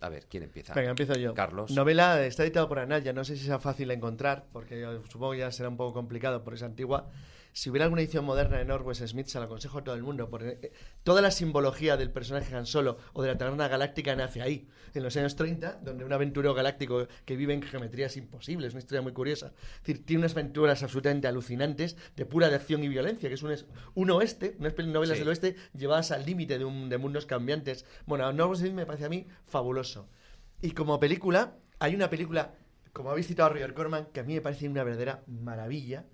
A 0.01 0.09
ver, 0.09 0.27
¿quién 0.27 0.43
empieza? 0.43 0.75
Venga, 0.75 0.91
empiezo 0.91 1.15
yo. 1.15 1.35
Carlos. 1.35 1.71
Novela 1.71 2.25
está 2.25 2.43
editado 2.43 2.69
por 2.69 2.79
Anaya, 2.79 3.13
no 3.13 3.25
sé 3.25 3.37
si 3.37 3.45
sea 3.45 3.59
fácil 3.59 3.89
de 3.89 3.95
encontrar, 3.95 4.47
porque 4.53 5.01
supongo 5.11 5.33
que 5.33 5.39
ya 5.39 5.53
será 5.53 5.69
un 5.69 5.77
poco 5.77 5.93
complicado 5.93 6.43
porque 6.43 6.57
es 6.57 6.63
antigua. 6.63 7.11
Si 7.53 7.69
hubiera 7.69 7.85
alguna 7.85 8.03
edición 8.03 8.25
moderna 8.25 8.59
de 8.59 8.65
Norwest 8.65 9.05
Smith, 9.07 9.27
se 9.27 9.39
la 9.39 9.47
aconsejo 9.47 9.79
a 9.79 9.85
todo 9.85 9.95
el 9.95 10.03
mundo, 10.03 10.31
porque 10.31 10.59
eh, 10.63 10.73
toda 11.03 11.21
la 11.21 11.31
simbología 11.31 11.97
del 11.97 12.11
personaje 12.11 12.55
Han 12.55 12.67
Solo 12.67 12.99
o 13.13 13.23
de 13.23 13.29
la 13.29 13.39
Taberna 13.39 13.67
Galáctica 13.67 14.15
nace 14.15 14.41
ahí, 14.41 14.69
en 14.95 15.03
los 15.03 15.17
años 15.17 15.35
30, 15.37 15.81
donde 15.83 16.05
un 16.05 16.13
aventurero 16.13 16.55
galáctico 16.55 17.09
que 17.25 17.37
vive 17.37 17.53
en 17.53 17.63
geometrías 17.63 18.17
imposibles, 18.17 18.73
una 18.73 18.81
historia 18.81 19.03
muy 19.03 19.13
curiosa. 19.13 19.53
Es 19.75 19.81
decir, 19.81 20.07
tiene 20.07 20.21
unas 20.21 20.33
aventuras 20.33 20.83
absolutamente 20.83 21.27
alucinantes 21.27 21.97
de 22.17 22.27
pura 22.27 22.49
de 22.49 22.57
acción 22.57 22.85
y 22.85 22.89
violencia, 22.89 23.29
que 23.29 23.35
es 23.35 23.43
un, 23.43 23.55
un 23.95 24.11
oeste, 24.11 24.57
unas 24.59 24.77
novelas 24.79 25.19
del 25.19 25.29
oeste 25.29 25.57
llevadas 25.77 26.13
al 26.13 26.25
límite 26.25 26.59
de, 26.59 26.65
de 26.65 26.99
mundos 26.99 27.27
cambiantes. 27.27 27.85
Bueno, 28.07 28.33
Norwest 28.33 28.63
Smith 28.63 28.75
me 28.75 28.87
parece 28.87 29.07
a 29.07 29.09
mí 29.09 29.27
fabuloso. 29.47 30.09
Y 30.63 30.73
como 30.73 31.01
película, 31.01 31.57
hay 31.79 31.95
una 31.95 32.11
película, 32.11 32.55
como 32.93 33.11
habéis 33.11 33.27
citado 33.27 33.49
a 33.49 33.53
Roger 33.53 33.75
Corman, 33.75 34.07
que 34.13 34.21
a 34.21 34.23
mí 34.23 34.35
me 34.35 34.41
parece 34.41 34.69
una 34.69 34.85
verdadera 34.85 35.25
maravilla, 35.27 36.07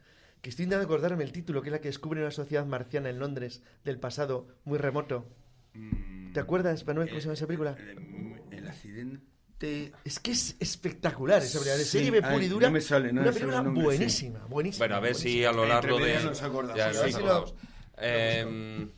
que 0.46 0.50
estoy 0.50 0.62
intentando 0.62 0.84
acordarme 0.84 1.24
el 1.24 1.32
título, 1.32 1.60
que 1.60 1.70
es 1.70 1.72
la 1.72 1.80
que 1.80 1.88
descubre 1.88 2.20
una 2.20 2.30
sociedad 2.30 2.64
marciana 2.64 3.10
en 3.10 3.18
Londres 3.18 3.62
del 3.84 3.98
pasado 3.98 4.46
muy 4.64 4.78
remoto. 4.78 5.26
Mm, 5.74 6.34
¿Te 6.34 6.38
acuerdas, 6.38 6.86
Manuel, 6.86 7.08
cómo 7.08 7.20
se 7.20 7.24
llama 7.24 7.34
esa 7.34 7.48
película? 7.48 7.76
El, 8.52 8.68
accidente... 8.68 9.92
Es 10.04 10.20
que 10.20 10.30
es 10.30 10.54
espectacular 10.60 11.42
esa 11.42 11.58
película, 11.58 11.76
de 11.78 11.84
serie 11.84 12.22
pura 12.22 12.44
y 12.44 12.46
dura. 12.46 12.68
No 12.68 12.74
me 12.74 12.80
sale, 12.80 13.12
no 13.12 13.22
una 13.22 13.32
película 13.32 13.60
buenísima, 13.62 14.46
buenísima. 14.46 14.86
Bueno, 14.86 14.94
a 14.94 15.00
ver 15.00 15.16
si 15.16 15.44
a 15.44 15.50
lo 15.50 15.66
largo 15.66 15.98
de... 15.98 16.14
Ya, 16.76 16.92
Eh, 17.98 18.88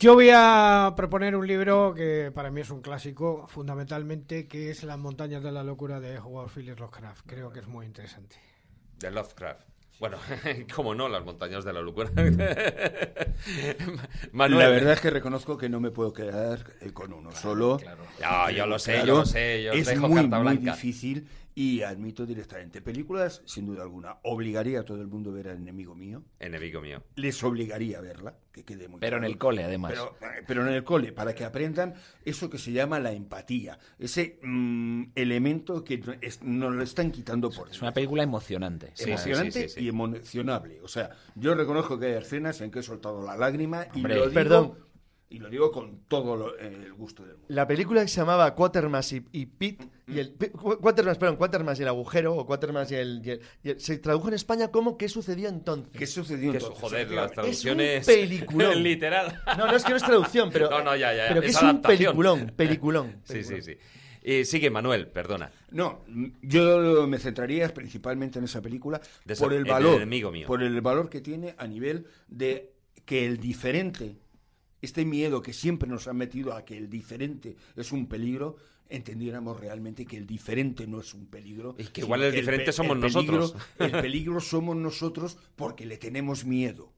Yo 0.00 0.14
voy 0.14 0.30
a 0.32 0.94
proponer 0.96 1.36
un 1.36 1.46
libro 1.46 1.92
que 1.94 2.32
para 2.34 2.50
mí 2.50 2.62
es 2.62 2.70
un 2.70 2.80
clásico, 2.80 3.46
fundamentalmente, 3.48 4.48
que 4.48 4.70
es 4.70 4.82
Las 4.82 4.96
montañas 4.96 5.42
de 5.42 5.52
la 5.52 5.62
locura 5.62 6.00
de 6.00 6.18
Howard 6.18 6.48
Phillips 6.48 6.80
Lovecraft. 6.80 7.26
Creo 7.26 7.52
que 7.52 7.60
es 7.60 7.66
muy 7.66 7.84
interesante. 7.84 8.36
De 8.98 9.10
Lovecraft. 9.10 9.75
Bueno, 9.98 10.18
como 10.74 10.94
no, 10.94 11.08
las 11.08 11.24
montañas 11.24 11.64
de 11.64 11.72
la 11.72 11.80
locura. 11.80 12.10
Manuel. 14.32 14.58
La 14.58 14.68
verdad 14.68 14.92
es 14.92 15.00
que 15.00 15.10
reconozco 15.10 15.56
que 15.56 15.68
no 15.68 15.80
me 15.80 15.90
puedo 15.90 16.12
quedar 16.12 16.64
con 16.92 17.12
uno 17.12 17.32
solo. 17.32 17.78
Ya, 18.20 18.50
yo 18.50 18.66
lo 18.66 18.78
sé, 18.78 18.98
yo 19.06 19.18
lo 19.18 19.26
sé. 19.26 19.62
Yo 19.62 19.72
es 19.72 19.98
muy, 19.98 20.26
muy 20.26 20.56
difícil 20.58 21.26
y 21.58 21.82
admito 21.82 22.26
directamente, 22.26 22.82
películas, 22.82 23.40
sin 23.46 23.64
duda 23.64 23.82
alguna, 23.82 24.18
obligaría 24.24 24.80
a 24.80 24.84
todo 24.84 25.00
el 25.00 25.06
mundo 25.06 25.30
a 25.30 25.32
ver 25.32 25.48
a 25.48 25.52
Enemigo 25.54 25.94
Mío. 25.94 26.22
Enemigo 26.38 26.82
Mío. 26.82 27.02
Les 27.14 27.42
obligaría 27.42 27.96
a 27.96 28.02
verla, 28.02 28.36
que 28.52 28.62
quede 28.62 28.88
muy 28.88 29.00
Pero 29.00 29.16
en 29.16 29.24
el 29.24 29.38
cole, 29.38 29.64
además. 29.64 29.94
Pero, 30.46 30.68
en 30.68 30.74
el 30.74 30.84
cole, 30.84 31.12
para 31.12 31.34
que 31.34 31.44
aprendan 31.44 31.94
eso 32.26 32.50
que 32.50 32.58
se 32.58 32.72
llama 32.72 33.00
la 33.00 33.12
empatía, 33.12 33.78
ese 33.98 34.38
mm, 34.42 35.12
elemento 35.14 35.82
que 35.82 35.96
nos 36.42 36.74
lo 36.74 36.82
están 36.82 37.10
quitando 37.10 37.48
por 37.48 37.70
Es 37.70 37.80
una 37.80 37.94
película 37.94 38.22
emocionante. 38.22 38.92
emocionante 38.98 39.70
y 39.86 39.88
emocionable. 39.88 40.80
O 40.82 40.88
sea, 40.88 41.10
yo 41.34 41.54
reconozco 41.54 41.98
que 41.98 42.06
hay 42.06 42.12
escenas 42.14 42.60
en 42.60 42.70
que 42.70 42.80
he 42.80 42.82
soltado 42.82 43.24
la 43.24 43.36
lágrima 43.36 43.86
y 43.94 44.02
lo 44.02 44.14
digo... 44.14 44.30
Perdón, 44.32 44.86
y 45.28 45.38
lo 45.40 45.50
digo 45.50 45.72
con 45.72 46.04
todo 46.06 46.56
el 46.56 46.92
gusto 46.94 47.24
del 47.24 47.32
mundo. 47.32 47.46
La 47.48 47.66
película 47.66 48.02
que 48.02 48.08
se 48.08 48.20
llamaba 48.20 48.54
Quatermass 48.54 49.12
y, 49.12 49.24
y 49.32 49.46
Pete, 49.46 49.88
y 50.06 50.20
el, 50.20 50.34
Quatermass, 50.34 51.18
perdón, 51.18 51.36
Quatermass 51.36 51.80
y 51.80 51.82
el 51.82 51.88
agujero, 51.88 52.36
o 52.36 52.46
Quatermass 52.46 52.92
y 52.92 52.94
el, 52.94 53.40
Se 53.78 53.98
tradujo 53.98 54.28
en 54.28 54.34
España 54.34 54.68
como 54.68 54.96
¿Qué 54.96 55.08
sucedió 55.08 55.48
entonces? 55.48 55.92
¿Qué 55.98 56.06
sucedió 56.06 56.52
entonces? 56.52 56.78
Joder, 56.80 57.10
las 57.10 57.32
traducciones... 57.32 58.06
Es 58.06 58.14
un 58.14 58.14
peliculón. 58.28 58.82
Literal. 58.82 59.42
No, 59.58 59.66
no 59.66 59.76
es 59.76 59.82
que 59.82 59.90
no 59.90 59.96
es 59.96 60.04
traducción, 60.04 60.50
pero... 60.52 60.70
No, 60.76 60.82
no, 60.82 60.94
ya, 60.94 61.12
ya. 61.12 61.28
Pero 61.28 61.40
que 61.40 61.48
es, 61.48 61.62
un 61.62 61.82
peliculón, 61.82 62.52
peliculón. 62.54 63.16
Sí, 63.24 63.42
sí, 63.42 63.62
sí. 63.62 63.76
Y 64.28 64.44
sigue, 64.44 64.70
Manuel, 64.70 65.06
perdona. 65.06 65.52
No, 65.70 66.00
yo 66.42 67.06
me 67.06 67.20
centraría 67.20 67.72
principalmente 67.72 68.40
en 68.40 68.46
esa 68.46 68.60
película 68.60 69.00
por 69.38 69.52
el 69.52 69.64
valor, 69.64 70.04
mío. 70.04 70.32
por 70.48 70.64
el 70.64 70.80
valor 70.80 71.08
que 71.08 71.20
tiene 71.20 71.54
a 71.56 71.68
nivel 71.68 72.08
de 72.26 72.72
que 73.04 73.24
el 73.24 73.38
diferente 73.38 74.16
este 74.82 75.04
miedo 75.04 75.42
que 75.42 75.52
siempre 75.52 75.88
nos 75.88 76.08
ha 76.08 76.12
metido 76.12 76.54
a 76.54 76.64
que 76.64 76.76
el 76.76 76.90
diferente 76.90 77.54
es 77.76 77.92
un 77.92 78.08
peligro, 78.08 78.56
entendiéramos 78.88 79.60
realmente 79.60 80.04
que 80.04 80.16
el 80.16 80.26
diferente 80.26 80.88
no 80.88 81.00
es 81.00 81.14
un 81.14 81.26
peligro. 81.26 81.76
Y 81.78 81.84
que 81.84 82.00
igual 82.00 82.24
el 82.24 82.32
diferente 82.32 82.72
somos 82.72 82.96
nosotros. 82.96 83.54
El 83.78 83.92
peligro 83.92 84.40
somos 84.40 84.76
nosotros 84.76 85.38
porque 85.54 85.86
le 85.86 85.98
tenemos 85.98 86.44
miedo. 86.44 86.92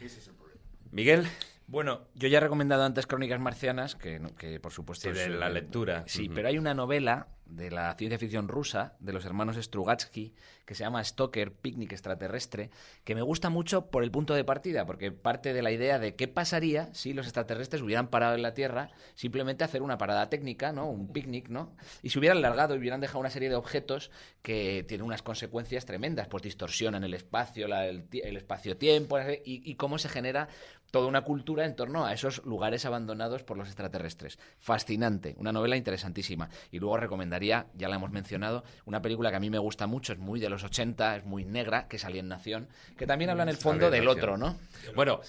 Ese 0.00 0.18
es 0.18 0.28
el 0.28 0.34
problema. 0.34 0.60
Miguel. 0.92 1.26
Bueno, 1.72 2.02
yo 2.14 2.28
ya 2.28 2.36
he 2.36 2.40
recomendado 2.40 2.84
antes 2.84 3.06
Crónicas 3.06 3.40
Marcianas, 3.40 3.96
que, 3.96 4.20
que 4.36 4.60
por 4.60 4.72
supuesto 4.72 5.08
sí, 5.10 5.18
de 5.18 5.30
la 5.30 5.48
lectura. 5.48 6.04
Sí, 6.06 6.28
pero 6.28 6.48
hay 6.48 6.58
una 6.58 6.74
novela 6.74 7.28
de 7.46 7.70
la 7.70 7.94
ciencia 7.94 8.18
ficción 8.18 8.48
rusa, 8.48 8.94
de 9.00 9.12
los 9.12 9.24
hermanos 9.24 9.56
Strugatsky, 9.56 10.34
que 10.64 10.74
se 10.74 10.84
llama 10.84 11.04
Stoker, 11.04 11.52
Picnic 11.52 11.92
Extraterrestre, 11.92 12.70
que 13.04 13.14
me 13.14 13.22
gusta 13.22 13.50
mucho 13.50 13.90
por 13.90 14.04
el 14.04 14.10
punto 14.10 14.34
de 14.34 14.44
partida, 14.44 14.86
porque 14.86 15.12
parte 15.12 15.52
de 15.52 15.62
la 15.62 15.70
idea 15.70 15.98
de 15.98 16.14
qué 16.14 16.28
pasaría 16.28 16.88
si 16.94 17.12
los 17.12 17.26
extraterrestres 17.26 17.82
hubieran 17.82 18.08
parado 18.08 18.34
en 18.34 18.42
la 18.42 18.54
Tierra, 18.54 18.90
simplemente 19.14 19.64
hacer 19.64 19.82
una 19.82 19.98
parada 19.98 20.30
técnica, 20.30 20.72
¿no? 20.72 20.88
Un 20.88 21.12
picnic, 21.12 21.48
¿no? 21.48 21.74
Y 22.02 22.10
se 22.10 22.18
hubieran 22.18 22.42
largado 22.42 22.74
y 22.74 22.78
hubieran 22.78 23.00
dejado 23.00 23.20
una 23.20 23.30
serie 23.30 23.48
de 23.48 23.56
objetos 23.56 24.10
que 24.42 24.84
tienen 24.88 25.06
unas 25.06 25.22
consecuencias 25.22 25.84
tremendas, 25.84 26.28
pues 26.28 26.42
distorsionan 26.42 27.04
el 27.04 27.14
espacio, 27.14 27.66
el, 27.66 28.36
espacio-tiempo, 28.36 29.18
y, 29.20 29.62
y 29.64 29.74
cómo 29.74 29.98
se 29.98 30.08
genera 30.08 30.48
toda 30.92 31.08
una 31.08 31.22
cultura 31.22 31.64
en 31.64 31.74
torno 31.74 32.04
a 32.04 32.12
esos 32.12 32.44
lugares 32.44 32.84
abandonados 32.84 33.42
por 33.42 33.56
los 33.56 33.66
extraterrestres. 33.66 34.38
Fascinante, 34.58 35.34
una 35.38 35.50
novela 35.50 35.76
interesantísima. 35.76 36.50
Y 36.70 36.78
luego 36.78 36.98
recomendaría, 36.98 37.41
ya 37.48 37.88
la 37.88 37.96
hemos 37.96 38.10
mencionado, 38.10 38.64
una 38.84 39.02
película 39.02 39.30
que 39.30 39.36
a 39.36 39.40
mí 39.40 39.50
me 39.50 39.58
gusta 39.58 39.86
mucho, 39.86 40.12
es 40.12 40.18
muy 40.18 40.40
de 40.40 40.48
los 40.48 40.64
80, 40.64 41.16
es 41.16 41.24
muy 41.24 41.44
negra, 41.44 41.88
que 41.88 41.96
es 41.96 42.04
Nación, 42.24 42.68
que 42.96 43.06
también 43.06 43.30
habla 43.30 43.44
en 43.44 43.48
el 43.48 43.56
fondo 43.56 43.90
del 43.90 44.08
otro, 44.08 44.36
¿no? 44.36 44.56
Bueno. 44.94 45.20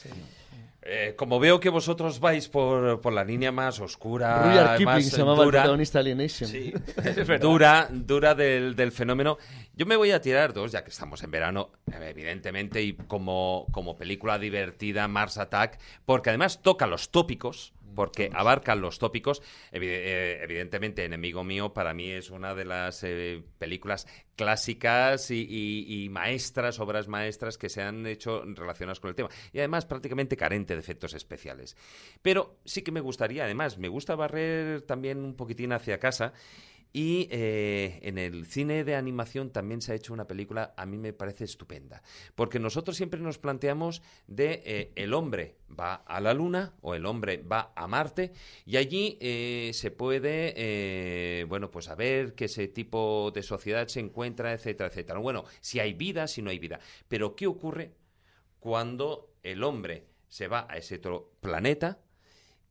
Eh, 0.86 1.14
como 1.16 1.40
veo 1.40 1.62
que 1.62 1.70
vosotros 1.70 2.20
vais 2.20 2.50
por, 2.50 3.00
por 3.00 3.14
la 3.14 3.24
línea 3.24 3.54
más 3.54 3.80
oscura, 3.80 4.78
más 4.84 5.06
se 5.06 5.18
llamaba 5.18 5.46
dura, 5.46 5.64
Alienation. 5.64 6.52
dura, 7.40 7.88
dura 7.90 8.36
del, 8.36 8.76
del, 8.76 8.92
fenómeno, 8.92 9.38
yo 9.78 9.86
me 9.86 9.96
voy 9.96 10.12
a 10.12 10.20
tirar 10.20 10.52
dos, 10.52 10.74
ya 10.74 10.84
que 10.84 10.90
estamos 10.90 11.24
en 11.24 11.32
verano, 11.32 11.72
evidentemente, 11.90 12.84
y 12.84 12.94
como, 12.96 13.66
como 13.72 13.96
película 13.96 14.38
divertida, 14.38 15.08
Mars 15.08 15.38
Attack, 15.38 15.80
porque 16.06 16.32
además 16.32 16.62
toca 16.62 16.86
los 16.86 17.12
tópicos 17.12 17.72
porque 17.96 18.30
abarcan 18.34 18.82
los 18.82 19.00
tópicos. 19.00 19.42
Eh, 19.72 20.40
evidentemente, 20.42 21.06
Enemigo 21.06 21.44
Mío 21.44 21.74
para 21.74 21.94
mí 21.94 22.10
es 22.12 22.30
una 22.30 22.54
de 22.56 22.66
las 22.66 23.04
eh, 23.04 23.44
películas 23.58 24.08
clásicas 24.36 25.30
y, 25.32 26.08
maestras, 26.12 26.80
obras 26.80 27.08
maestras 27.08 27.58
que 27.58 27.70
se 27.70 27.82
han 27.82 28.06
hecho 28.08 28.44
relacionadas 28.46 29.00
con 29.00 29.10
el 29.10 29.16
tema. 29.16 29.30
Y 29.52 29.60
además 29.60 29.86
prácticamente 29.86 30.38
carente 30.38 30.74
de 30.74 30.80
efectos 30.80 31.14
especiales. 31.14 31.78
Pero 32.22 32.58
sí 32.66 32.82
que 32.82 32.92
me 32.92 33.02
gustaría, 33.02 33.44
además, 33.44 33.78
me 33.78 33.88
gusta 33.88 34.16
barrer 34.16 34.82
también 34.82 35.24
un 35.24 35.36
poquitín 35.36 35.72
hacia 35.72 36.00
casa 36.00 36.34
y 36.94 37.28
eh, 37.32 38.00
en 38.04 38.20
el 38.20 38.46
cine 38.46 38.84
de 38.84 38.96
animación 38.96 39.50
también 39.50 39.82
se 39.82 39.92
ha 39.92 39.96
hecho 39.96 40.14
una 40.14 40.28
película, 40.28 40.76
a 40.78 40.86
mí 40.86 41.00
me 41.00 41.12
parece 41.12 41.44
estupenda, 41.44 42.04
porque 42.36 42.60
nosotros 42.60 42.96
siempre 42.96 43.20
nos 43.20 43.40
planteamos 43.40 44.04
de 44.28 44.62
eh, 44.64 44.92
el 44.96 45.16
hombre 45.16 45.58
va 45.68 45.96
a 45.96 46.22
la 46.22 46.36
luna 46.36 46.76
o 46.82 46.94
el 46.94 47.08
hombre 47.08 47.38
va 47.38 47.74
a 47.76 47.88
Marte 47.88 48.32
y 48.64 48.78
allí 48.78 49.18
eh, 49.22 49.72
se 49.74 49.90
puede, 49.90 51.44
bueno, 51.50 51.72
pues 51.72 51.90
a 51.90 51.96
ver 51.96 52.36
qué 52.36 52.46
ese 52.46 52.68
tipo 52.68 53.32
de 53.34 53.42
sociedad 53.42 53.88
se 53.88 54.00
encuentra, 54.00 54.54
etcétera, 54.54 54.90
etcétera. 54.90 55.18
Bueno, 55.18 55.46
si 55.62 55.80
hay 55.80 55.94
vida, 55.94 56.28
si 56.28 56.44
no 56.44 56.52
hay 56.52 56.60
vida. 56.60 56.80
Pero 57.08 57.36
¿qué 57.36 57.48
ocurre 57.48 57.96
cuando 58.60 59.34
el 59.42 59.64
hombre 59.64 60.06
se 60.28 60.48
va 60.48 60.68
a 60.70 60.78
ese 60.78 60.96
otro 60.98 61.32
planeta? 61.42 62.04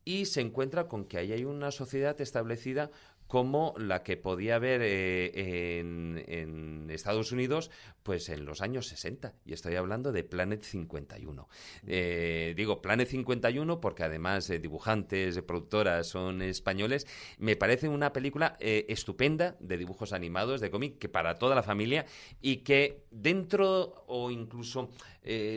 y 0.05 0.25
se 0.25 0.41
encuentra 0.41 0.87
con 0.87 1.05
que 1.05 1.17
ahí 1.17 1.31
hay 1.31 1.45
una 1.45 1.71
sociedad 1.71 2.19
establecida 2.19 2.91
como 3.33 3.73
la 3.79 4.03
que 4.03 4.15
podía 4.15 4.57
haber 4.57 4.81
eh, 4.83 5.79
en, 5.79 6.23
en, 6.27 6.87
Estados 6.91 7.31
Unidos 7.31 7.71
pues 8.03 8.29
en 8.29 8.45
los 8.45 8.61
años 8.61 8.85
60. 8.89 9.33
Y 9.43 9.53
estoy 9.53 9.75
hablando 9.75 10.11
de 10.11 10.23
Planet 10.23 10.61
51. 10.61 11.49
Eh, 11.87 12.53
digo 12.55 12.79
Planet 12.79 13.07
51 13.07 13.81
porque 13.81 14.03
además 14.03 14.49
dibujantes, 14.61 15.41
productoras 15.41 16.05
son 16.05 16.43
españoles. 16.43 17.07
Me 17.39 17.55
parece 17.55 17.89
una 17.89 18.13
película 18.13 18.55
estupenda 18.59 19.55
de 19.59 19.77
dibujos 19.79 20.13
animados, 20.13 20.61
de 20.61 20.69
cómic, 20.69 20.99
que 20.99 21.09
para 21.09 21.39
toda 21.39 21.55
la 21.55 21.63
familia 21.63 22.05
y 22.39 22.57
que 22.57 23.05
dentro 23.09 24.03
o 24.05 24.29
incluso 24.29 24.91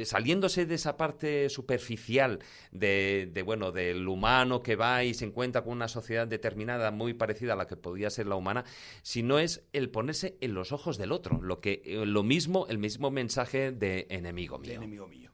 saliéndose 0.04 0.66
de 0.66 0.74
esa 0.74 0.96
parte 0.96 1.48
superficial 1.48 2.38
de, 2.72 3.30
de, 3.32 3.42
bueno 3.42 3.72
del 3.72 4.06
humano 4.08 4.62
que 4.62 4.76
va 4.76 5.04
y 5.04 5.14
se 5.14 5.24
encuentra 5.24 5.62
con 5.62 5.72
una 5.72 5.88
sociedad 5.88 6.26
determinada 6.26 6.90
muy 6.90 7.14
parecida 7.14 7.54
a 7.54 7.56
la 7.56 7.66
que 7.66 7.76
podía 7.76 8.10
ser 8.10 8.26
la 8.26 8.36
humana, 8.36 8.64
sino 9.02 9.38
es 9.38 9.64
el 9.72 9.90
ponerse 9.90 10.36
en 10.40 10.54
los 10.54 10.72
ojos 10.72 10.98
del 10.98 11.12
otro, 11.12 11.40
lo 11.42 11.60
que 11.60 11.82
eh, 11.84 12.06
lo 12.06 12.22
mismo, 12.22 12.66
el 12.68 12.78
mismo 12.78 13.10
mensaje 13.10 13.72
de 13.72 14.06
enemigo 14.10 14.58
mío. 14.58 14.74
enemigo 14.74 15.06
mío. 15.06 15.30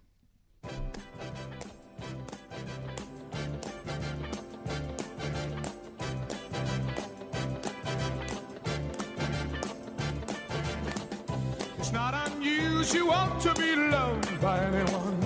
To 12.83 13.55
be 13.55 13.77
loved 13.77 14.41
by 14.41 14.59
anyone. 14.59 15.23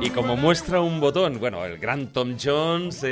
Y 0.00 0.10
como 0.10 0.36
muestra 0.36 0.80
un 0.80 0.98
botón, 0.98 1.38
bueno, 1.38 1.64
el 1.64 1.78
gran 1.78 2.08
Tom 2.12 2.36
Jones, 2.42 3.06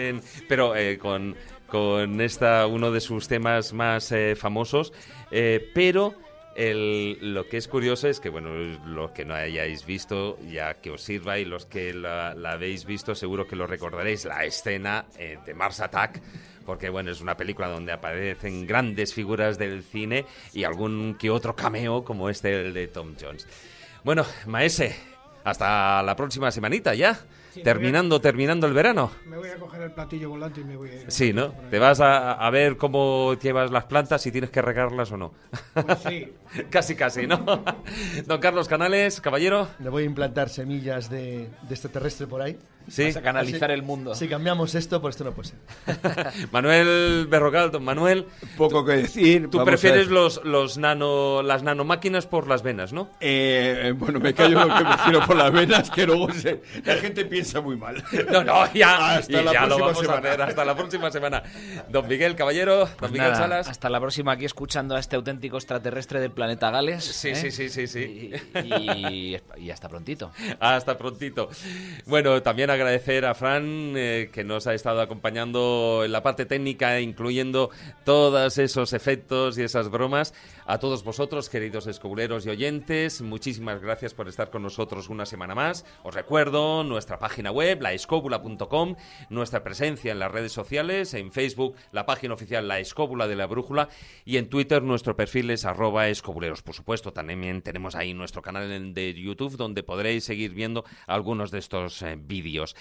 pero 0.48 0.74
eh, 0.74 0.98
con, 0.98 1.36
con 1.68 2.20
esta, 2.20 2.66
uno 2.66 2.90
de 2.90 3.00
sus 3.00 3.28
temas 3.28 3.72
más 3.72 4.10
eh, 4.12 4.34
famosos, 4.36 4.92
eh, 5.30 5.70
pero... 5.74 6.14
lo 6.58 7.48
que 7.48 7.56
es 7.56 7.68
curioso 7.68 8.08
es 8.08 8.18
que, 8.18 8.30
bueno, 8.30 8.50
los 8.86 9.12
que 9.12 9.24
no 9.24 9.34
hayáis 9.34 9.86
visto, 9.86 10.38
ya 10.50 10.74
que 10.74 10.90
os 10.90 11.02
sirva, 11.02 11.38
y 11.38 11.44
los 11.44 11.66
que 11.66 11.94
la, 11.94 12.30
habéis 12.30 12.84
visto, 12.84 13.14
seguro 13.14 13.46
que 13.46 13.54
lo 13.54 13.66
recordaréis, 13.66 14.24
la 14.24 14.44
escena 14.44 15.06
de 15.16 15.54
Mars 15.54 15.80
Attack, 15.80 16.20
porque, 16.66 16.90
bueno, 16.90 17.10
es 17.12 17.20
una 17.20 17.36
película 17.36 17.68
donde 17.68 17.92
aparecen 17.92 18.66
grandes 18.66 19.14
figuras 19.14 19.56
del 19.56 19.82
cine 19.82 20.26
y 20.52 20.64
algún 20.64 21.16
que 21.18 21.30
otro 21.30 21.54
cameo, 21.54 22.04
como 22.04 22.28
este, 22.28 22.60
el 22.60 22.74
de 22.74 22.88
Tom 22.88 23.14
Jones. 23.18 23.46
Bueno, 24.02 24.26
Maese, 24.46 24.96
hasta 25.44 26.02
la 26.02 26.16
próxima 26.16 26.50
semanita 26.50 26.94
ya. 26.94 27.18
Terminando, 27.62 28.20
terminando 28.20 28.66
el 28.66 28.72
verano. 28.72 29.10
Me 29.26 29.36
voy 29.36 29.48
a 29.48 29.56
coger 29.56 29.82
el 29.82 29.92
platillo 29.92 30.30
volante 30.30 30.60
y 30.60 30.64
me 30.64 30.76
voy 30.76 30.90
a 30.90 30.94
ir. 30.94 31.04
Sí, 31.08 31.32
¿no? 31.32 31.52
Te 31.70 31.78
vas 31.78 32.00
a, 32.00 32.48
ver 32.50 32.76
cómo 32.76 33.34
llevas 33.34 33.70
las 33.70 33.84
plantas, 33.84 34.22
si 34.22 34.32
tienes 34.32 34.50
que 34.50 34.62
regarlas 34.62 35.12
o 35.12 35.16
no. 35.16 35.32
Pues 35.74 35.98
sí. 36.06 36.32
casi, 36.70 36.94
casi, 36.94 37.26
¿no? 37.26 37.38
Don 38.26 38.40
Carlos 38.40 38.68
Canales, 38.68 39.20
caballero. 39.20 39.68
Le 39.80 39.90
voy 39.90 40.04
a 40.04 40.06
implantar 40.06 40.48
semillas 40.48 41.10
de, 41.10 41.48
de 41.62 41.74
extraterrestre 41.74 42.26
por 42.26 42.42
ahí. 42.42 42.58
Sí. 42.88 43.04
Vas 43.04 43.16
a 43.16 43.22
canalizar 43.22 43.70
el 43.70 43.82
mundo. 43.82 44.14
Si 44.14 44.28
cambiamos 44.28 44.74
esto, 44.74 45.00
pues 45.00 45.14
esto 45.14 45.24
no 45.24 45.32
puede 45.32 45.50
ser. 45.50 46.48
Manuel 46.52 47.26
Berrocal, 47.28 47.70
don 47.70 47.84
Manuel. 47.84 48.26
Poco 48.56 48.84
que 48.84 48.92
decir. 48.92 49.48
Tú 49.50 49.62
prefieres 49.64 50.08
los, 50.08 50.42
los 50.44 50.78
nano, 50.78 51.42
las 51.42 51.62
nanomáquinas 51.62 52.26
por 52.26 52.48
las 52.48 52.62
venas, 52.62 52.92
¿no? 52.92 53.10
Eh, 53.20 53.92
bueno, 53.96 54.20
me 54.20 54.32
callo 54.32 54.64
lo 54.66 54.74
que 54.74 54.84
prefiero 54.84 55.26
por 55.26 55.36
las 55.36 55.52
venas, 55.52 55.90
que 55.90 56.06
luego 56.06 56.28
la 56.84 56.94
gente 56.96 57.24
piensa 57.26 57.37
muy 57.62 57.76
mal. 57.76 58.02
No, 58.30 58.44
no, 58.44 58.72
ya, 58.74 59.16
hasta 59.16 59.42
la 59.42 59.52
ya 59.52 59.66
lo 59.66 59.78
vamos 59.78 59.98
semana. 60.00 60.16
a 60.16 60.32
hacer. 60.32 60.42
Hasta 60.42 60.64
la 60.64 60.76
próxima 60.76 61.10
semana. 61.10 61.42
Don 61.88 62.06
Miguel 62.06 62.34
Caballero, 62.36 62.78
don 62.78 62.96
pues 62.98 63.12
Miguel 63.12 63.34
Salas. 63.36 63.68
Hasta 63.68 63.88
la 63.88 64.00
próxima 64.00 64.32
aquí 64.32 64.44
escuchando 64.44 64.96
a 64.96 65.00
este 65.00 65.16
auténtico 65.16 65.56
extraterrestre 65.56 66.20
del 66.20 66.32
planeta 66.32 66.70
Gales. 66.70 67.04
Sí, 67.04 67.30
¿eh? 67.30 67.34
sí, 67.34 67.50
sí, 67.50 67.68
sí, 67.68 67.86
sí. 67.86 68.32
Y, 68.64 69.36
y, 69.56 69.70
hasta 69.70 69.88
prontito. 69.88 70.30
Hasta 70.60 70.98
prontito. 70.98 71.48
Bueno, 72.06 72.42
también 72.42 72.70
agradecer 72.70 73.24
a 73.24 73.34
Fran 73.34 73.94
eh, 73.96 74.30
que 74.32 74.44
nos 74.44 74.66
ha 74.66 74.74
estado 74.74 75.00
acompañando 75.00 76.02
en 76.04 76.12
la 76.12 76.22
parte 76.22 76.44
técnica, 76.44 77.00
incluyendo 77.00 77.70
todos 78.04 78.58
esos 78.58 78.92
efectos 78.92 79.56
y 79.58 79.62
esas 79.62 79.90
bromas. 79.90 80.34
A 80.66 80.78
todos 80.78 81.02
vosotros, 81.02 81.48
queridos 81.48 81.86
escobuleros 81.86 82.44
y 82.44 82.50
oyentes, 82.50 83.22
muchísimas 83.22 83.80
gracias 83.80 84.12
por 84.12 84.28
estar 84.28 84.50
con 84.50 84.62
nosotros 84.62 85.08
una 85.08 85.24
semana 85.24 85.54
más. 85.54 85.86
Os 86.02 86.14
recuerdo 86.14 86.84
nuestra 86.84 87.18
página 87.18 87.27
web, 87.52 87.82
laescóbula.com, 87.82 88.96
nuestra 89.30 89.62
presencia 89.62 90.12
en 90.12 90.18
las 90.18 90.32
redes 90.32 90.52
sociales, 90.52 91.14
en 91.14 91.32
Facebook, 91.32 91.76
la 91.92 92.06
página 92.06 92.34
oficial 92.34 92.68
La 92.68 92.78
Escóbula 92.78 93.26
de 93.26 93.36
la 93.36 93.46
Brújula 93.46 93.88
y 94.24 94.36
en 94.36 94.48
Twitter 94.48 94.82
nuestro 94.82 95.16
perfil 95.16 95.50
es 95.50 95.64
arroba 95.64 96.08
escobuleros. 96.08 96.62
Por 96.62 96.74
supuesto, 96.74 97.12
también 97.12 97.62
tenemos 97.62 97.94
ahí 97.94 98.14
nuestro 98.14 98.42
canal 98.42 98.94
de 98.94 99.14
YouTube 99.14 99.56
donde 99.56 99.82
podréis 99.82 100.24
seguir 100.24 100.52
viendo 100.52 100.84
algunos 101.06 101.50
de 101.50 101.58
estos 101.58 102.02
eh, 102.02 102.16
vídeos. 102.18 102.74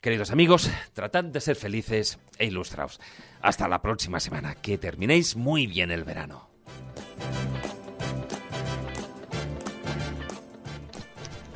Queridos 0.00 0.30
amigos, 0.30 0.70
tratad 0.94 1.24
de 1.24 1.40
ser 1.40 1.56
felices 1.56 2.18
e 2.38 2.46
ilustraos. 2.46 3.00
Hasta 3.42 3.68
la 3.68 3.82
próxima 3.82 4.18
semana. 4.18 4.54
Que 4.54 4.78
terminéis 4.78 5.36
muy 5.36 5.66
bien 5.66 5.90
el 5.90 6.04
verano. 6.04 6.48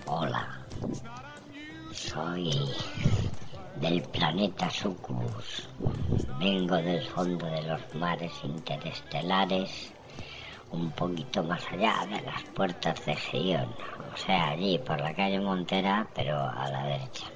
Hola, 0.07 0.54
soy 2.15 2.49
del 3.81 4.01
planeta 4.03 4.71
Sucubus. 4.71 5.69
Vengo 6.39 6.77
del 6.77 7.05
fondo 7.09 7.45
de 7.47 7.63
los 7.63 7.95
mares 7.97 8.33
interestelares, 8.45 9.93
un 10.71 10.93
poquito 10.93 11.43
más 11.43 11.65
allá 11.73 12.07
de 12.09 12.23
las 12.23 12.43
puertas 12.55 13.05
de 13.05 13.17
Gion, 13.17 13.69
o 14.13 14.17
sea, 14.17 14.51
allí 14.51 14.79
por 14.79 15.01
la 15.01 15.13
calle 15.13 15.41
Montera, 15.41 16.07
pero 16.15 16.39
a 16.39 16.71
la 16.71 16.85
derecha. 16.85 17.27